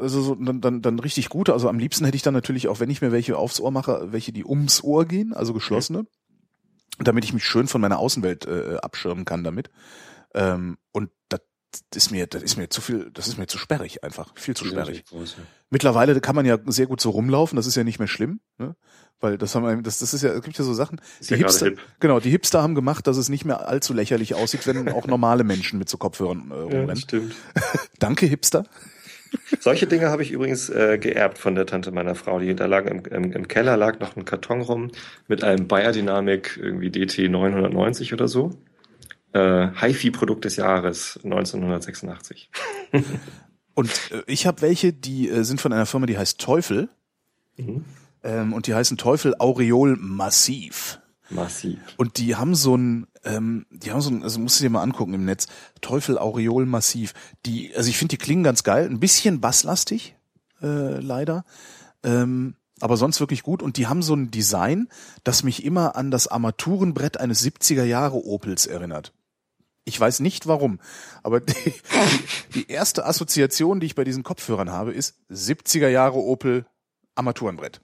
also 0.00 0.22
so, 0.22 0.34
dann, 0.36 0.80
dann, 0.80 0.98
richtig 1.00 1.28
gute. 1.28 1.52
Also 1.52 1.68
am 1.68 1.80
liebsten 1.80 2.04
hätte 2.04 2.14
ich 2.16 2.22
dann 2.22 2.34
natürlich 2.34 2.68
auch, 2.68 2.78
wenn 2.78 2.90
ich 2.90 3.02
mir 3.02 3.10
welche 3.10 3.36
aufs 3.36 3.58
Ohr 3.58 3.72
mache, 3.72 4.12
welche, 4.12 4.32
die 4.32 4.44
ums 4.44 4.84
Ohr 4.84 5.04
gehen, 5.06 5.32
also 5.34 5.52
geschlossene, 5.52 6.06
damit 7.00 7.24
ich 7.24 7.32
mich 7.32 7.44
schön 7.44 7.66
von 7.66 7.80
meiner 7.80 7.98
Außenwelt 7.98 8.46
äh, 8.46 8.76
abschirmen 8.76 9.24
kann 9.24 9.42
damit. 9.42 9.70
Ähm, 10.34 10.78
und 10.92 11.10
das 11.28 11.40
ist 11.94 12.10
mir, 12.10 12.26
das 12.26 12.42
ist 12.42 12.56
mir 12.56 12.68
zu 12.68 12.80
viel, 12.80 13.10
das 13.12 13.28
ist 13.28 13.38
mir 13.38 13.46
zu 13.46 13.58
sperrig 13.58 14.02
einfach, 14.04 14.32
viel 14.36 14.54
zu 14.56 14.64
sperrig. 14.64 15.04
groß, 15.06 15.36
ja. 15.38 15.44
Mittlerweile 15.70 16.20
kann 16.20 16.36
man 16.36 16.46
ja 16.46 16.58
sehr 16.66 16.86
gut 16.86 17.00
so 17.00 17.10
rumlaufen, 17.10 17.56
das 17.56 17.66
ist 17.66 17.74
ja 17.76 17.84
nicht 17.84 17.98
mehr 17.98 18.08
schlimm, 18.08 18.40
ne? 18.58 18.76
Weil 19.18 19.38
das 19.38 19.54
haben 19.54 19.64
wir, 19.64 19.74
das, 19.82 19.98
das 19.98 20.12
ist 20.12 20.22
ja, 20.22 20.30
es 20.30 20.42
gibt 20.42 20.58
ja 20.58 20.64
so 20.64 20.74
Sachen. 20.74 21.00
Ist 21.20 21.30
die 21.30 21.34
ja 21.34 21.38
Hipster, 21.38 21.66
hip. 21.66 21.78
genau, 22.00 22.20
die 22.20 22.30
Hipster 22.30 22.62
haben 22.62 22.74
gemacht, 22.74 23.06
dass 23.06 23.16
es 23.16 23.30
nicht 23.30 23.46
mehr 23.46 23.66
allzu 23.66 23.94
lächerlich 23.94 24.34
aussieht, 24.34 24.66
wenn 24.66 24.88
auch 24.90 25.06
normale 25.06 25.42
Menschen 25.42 25.78
mit 25.78 25.88
so 25.88 25.96
Kopfhörern 25.96 26.50
äh, 26.50 26.54
Ja, 26.54 26.62
rumrennen. 26.62 26.96
stimmt. 26.96 27.34
Danke, 27.98 28.26
Hipster. 28.26 28.64
Solche 29.60 29.86
Dinge 29.86 30.10
habe 30.10 30.22
ich 30.22 30.30
übrigens 30.30 30.68
äh, 30.68 30.98
geerbt 30.98 31.38
von 31.38 31.54
der 31.54 31.66
Tante 31.66 31.90
meiner 31.92 32.14
Frau. 32.14 32.38
Die, 32.38 32.54
da 32.54 32.66
lag 32.66 32.86
im, 32.86 33.04
im, 33.06 33.32
im 33.32 33.48
Keller 33.48 33.76
lag 33.76 33.98
noch 34.00 34.16
ein 34.16 34.24
Karton 34.24 34.60
rum 34.60 34.90
mit 35.28 35.42
einem 35.42 35.66
Bayer 35.66 35.92
Dynamic 35.92 36.58
irgendwie 36.62 36.90
DT 36.90 37.28
990 37.30 38.12
oder 38.12 38.28
so. 38.28 38.50
Äh, 39.36 39.70
HiFi-Produkt 39.78 40.46
des 40.46 40.56
Jahres 40.56 41.18
1986. 41.22 42.50
Und 43.74 43.90
äh, 44.10 44.22
ich 44.26 44.46
habe 44.46 44.62
welche, 44.62 44.94
die 44.94 45.28
äh, 45.28 45.44
sind 45.44 45.60
von 45.60 45.72
einer 45.72 45.84
Firma, 45.84 46.06
die 46.06 46.16
heißt 46.16 46.40
Teufel. 46.40 46.88
Mhm. 47.58 47.84
Ähm, 48.22 48.52
und 48.54 48.66
die 48.66 48.74
heißen 48.74 48.96
Teufel 48.96 49.34
Aureol 49.38 49.96
Massiv. 49.96 51.00
Massiv. 51.28 51.78
Und 51.98 52.16
die 52.16 52.36
haben 52.36 52.54
so 52.54 52.76
ein, 52.76 53.06
ähm, 53.24 53.66
die 53.70 53.92
haben 53.92 54.00
so 54.00 54.10
ein, 54.10 54.22
also 54.22 54.40
musst 54.40 54.58
du 54.58 54.64
dir 54.64 54.70
mal 54.70 54.82
angucken 54.82 55.12
im 55.12 55.26
Netz, 55.26 55.46
Teufel 55.82 56.16
Aureol 56.16 56.64
Massiv. 56.64 57.12
Die, 57.44 57.74
also 57.76 57.90
ich 57.90 57.98
finde, 57.98 58.16
die 58.16 58.24
klingen 58.24 58.44
ganz 58.44 58.62
geil, 58.62 58.86
ein 58.86 59.00
bisschen 59.00 59.40
basslastig, 59.40 60.16
äh, 60.62 60.98
leider. 60.98 61.44
Ähm, 62.02 62.54
aber 62.80 62.96
sonst 62.96 63.20
wirklich 63.20 63.42
gut. 63.42 63.62
Und 63.62 63.76
die 63.76 63.86
haben 63.86 64.02
so 64.02 64.14
ein 64.14 64.30
Design, 64.30 64.88
das 65.22 65.42
mich 65.42 65.64
immer 65.64 65.96
an 65.96 66.10
das 66.10 66.28
Armaturenbrett 66.28 67.18
eines 67.18 67.44
70er 67.44 67.84
Jahre 67.84 68.24
Opels 68.24 68.66
erinnert. 68.66 69.12
Ich 69.88 69.98
weiß 70.00 70.18
nicht 70.20 70.48
warum, 70.48 70.80
aber 71.22 71.38
die, 71.40 71.72
die, 72.54 72.68
erste 72.68 73.06
Assoziation, 73.06 73.78
die 73.78 73.86
ich 73.86 73.94
bei 73.94 74.02
diesen 74.02 74.24
Kopfhörern 74.24 74.70
habe, 74.72 74.92
ist 74.92 75.14
70er 75.30 75.88
Jahre 75.88 76.18
Opel 76.18 76.66
Armaturenbrett. 77.14 77.80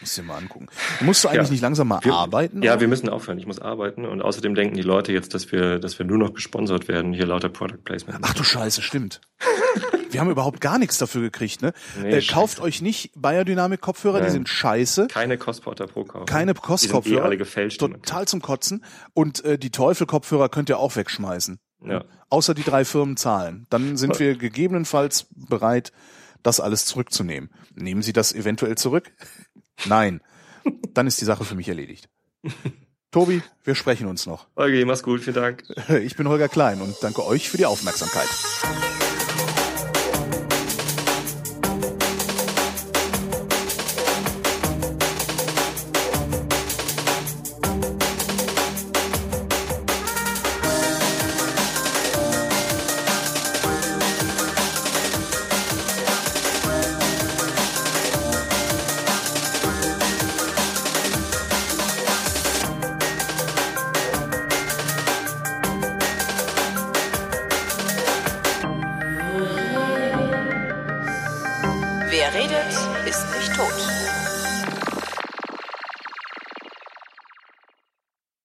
Musst 0.00 0.16
du 0.16 0.20
dir 0.22 0.26
mal 0.28 0.36
angucken. 0.38 0.66
Musst 1.00 1.24
du 1.24 1.28
eigentlich 1.28 1.46
Ja. 1.48 1.52
nicht 1.52 1.60
langsam 1.60 1.88
mal 1.88 2.00
Wir- 2.04 2.12
arbeiten? 2.14 2.62
Ja, 2.62 2.72
oder? 2.72 2.80
wir 2.82 2.88
müssen 2.88 3.08
aufhören. 3.08 3.38
Ich 3.38 3.46
muss 3.46 3.58
arbeiten 3.60 4.04
und 4.04 4.20
außerdem 4.22 4.54
denken 4.54 4.74
die 4.76 4.82
Leute 4.82 5.12
jetzt, 5.12 5.32
dass 5.34 5.50
wir, 5.52 5.78
dass 5.78 5.98
wir 5.98 6.06
nur 6.06 6.18
noch 6.18 6.34
gesponsert 6.34 6.86
werden. 6.88 7.12
Hier 7.12 7.26
lauter 7.26 7.48
Product 7.48 7.82
Placement. 7.84 8.18
Ach 8.22 8.34
du 8.34 8.42
Scheiße, 8.44 8.82
stimmt. 8.82 9.20
Wir 10.10 10.20
haben 10.20 10.30
überhaupt 10.30 10.60
gar 10.60 10.78
nichts 10.78 10.98
dafür 10.98 11.20
gekriegt, 11.22 11.62
ne? 11.62 11.72
Nee, 12.00 12.16
äh, 12.18 12.22
kauft 12.26 12.60
euch 12.60 12.80
nicht 12.82 13.12
Biodynamic 13.14 13.80
Kopfhörer, 13.80 14.20
die 14.20 14.30
sind 14.30 14.48
scheiße. 14.48 15.08
Keine 15.08 15.36
Cosporter 15.38 15.86
Pro 15.86 16.04
kaufen. 16.04 16.26
Keine 16.26 16.54
Die 16.54 16.58
sind 16.58 16.64
eh 16.64 16.66
Kost-Kopfhörer. 16.66 17.24
alle 17.24 17.36
gefälscht. 17.36 17.80
Total 17.80 18.26
zum 18.26 18.40
Kotzen. 18.42 18.84
Und 19.14 19.44
äh, 19.44 19.58
die 19.58 19.70
Teufel-Kopfhörer 19.70 20.48
könnt 20.48 20.68
ihr 20.68 20.78
auch 20.78 20.96
wegschmeißen. 20.96 21.58
Ja. 21.84 22.04
Außer 22.30 22.54
die 22.54 22.64
drei 22.64 22.84
Firmen 22.84 23.16
zahlen. 23.16 23.66
Dann 23.70 23.96
sind 23.96 24.18
wir 24.18 24.36
gegebenenfalls 24.36 25.26
bereit, 25.34 25.92
das 26.42 26.60
alles 26.60 26.86
zurückzunehmen. 26.86 27.50
Nehmen 27.74 28.02
Sie 28.02 28.12
das 28.12 28.32
eventuell 28.32 28.76
zurück? 28.76 29.12
Nein. 29.84 30.20
Dann 30.94 31.06
ist 31.06 31.20
die 31.20 31.24
Sache 31.24 31.44
für 31.44 31.54
mich 31.54 31.68
erledigt. 31.68 32.08
Tobi, 33.10 33.42
wir 33.64 33.74
sprechen 33.74 34.06
uns 34.06 34.26
noch. 34.26 34.48
Okay, 34.54 34.84
mach's 34.84 35.02
gut. 35.02 35.22
Vielen 35.22 35.36
Dank. 35.36 35.64
Ich 36.02 36.16
bin 36.16 36.28
Holger 36.28 36.48
Klein 36.48 36.82
und 36.82 36.94
danke 37.00 37.24
euch 37.24 37.48
für 37.48 37.56
die 37.56 37.64
Aufmerksamkeit. 37.64 38.28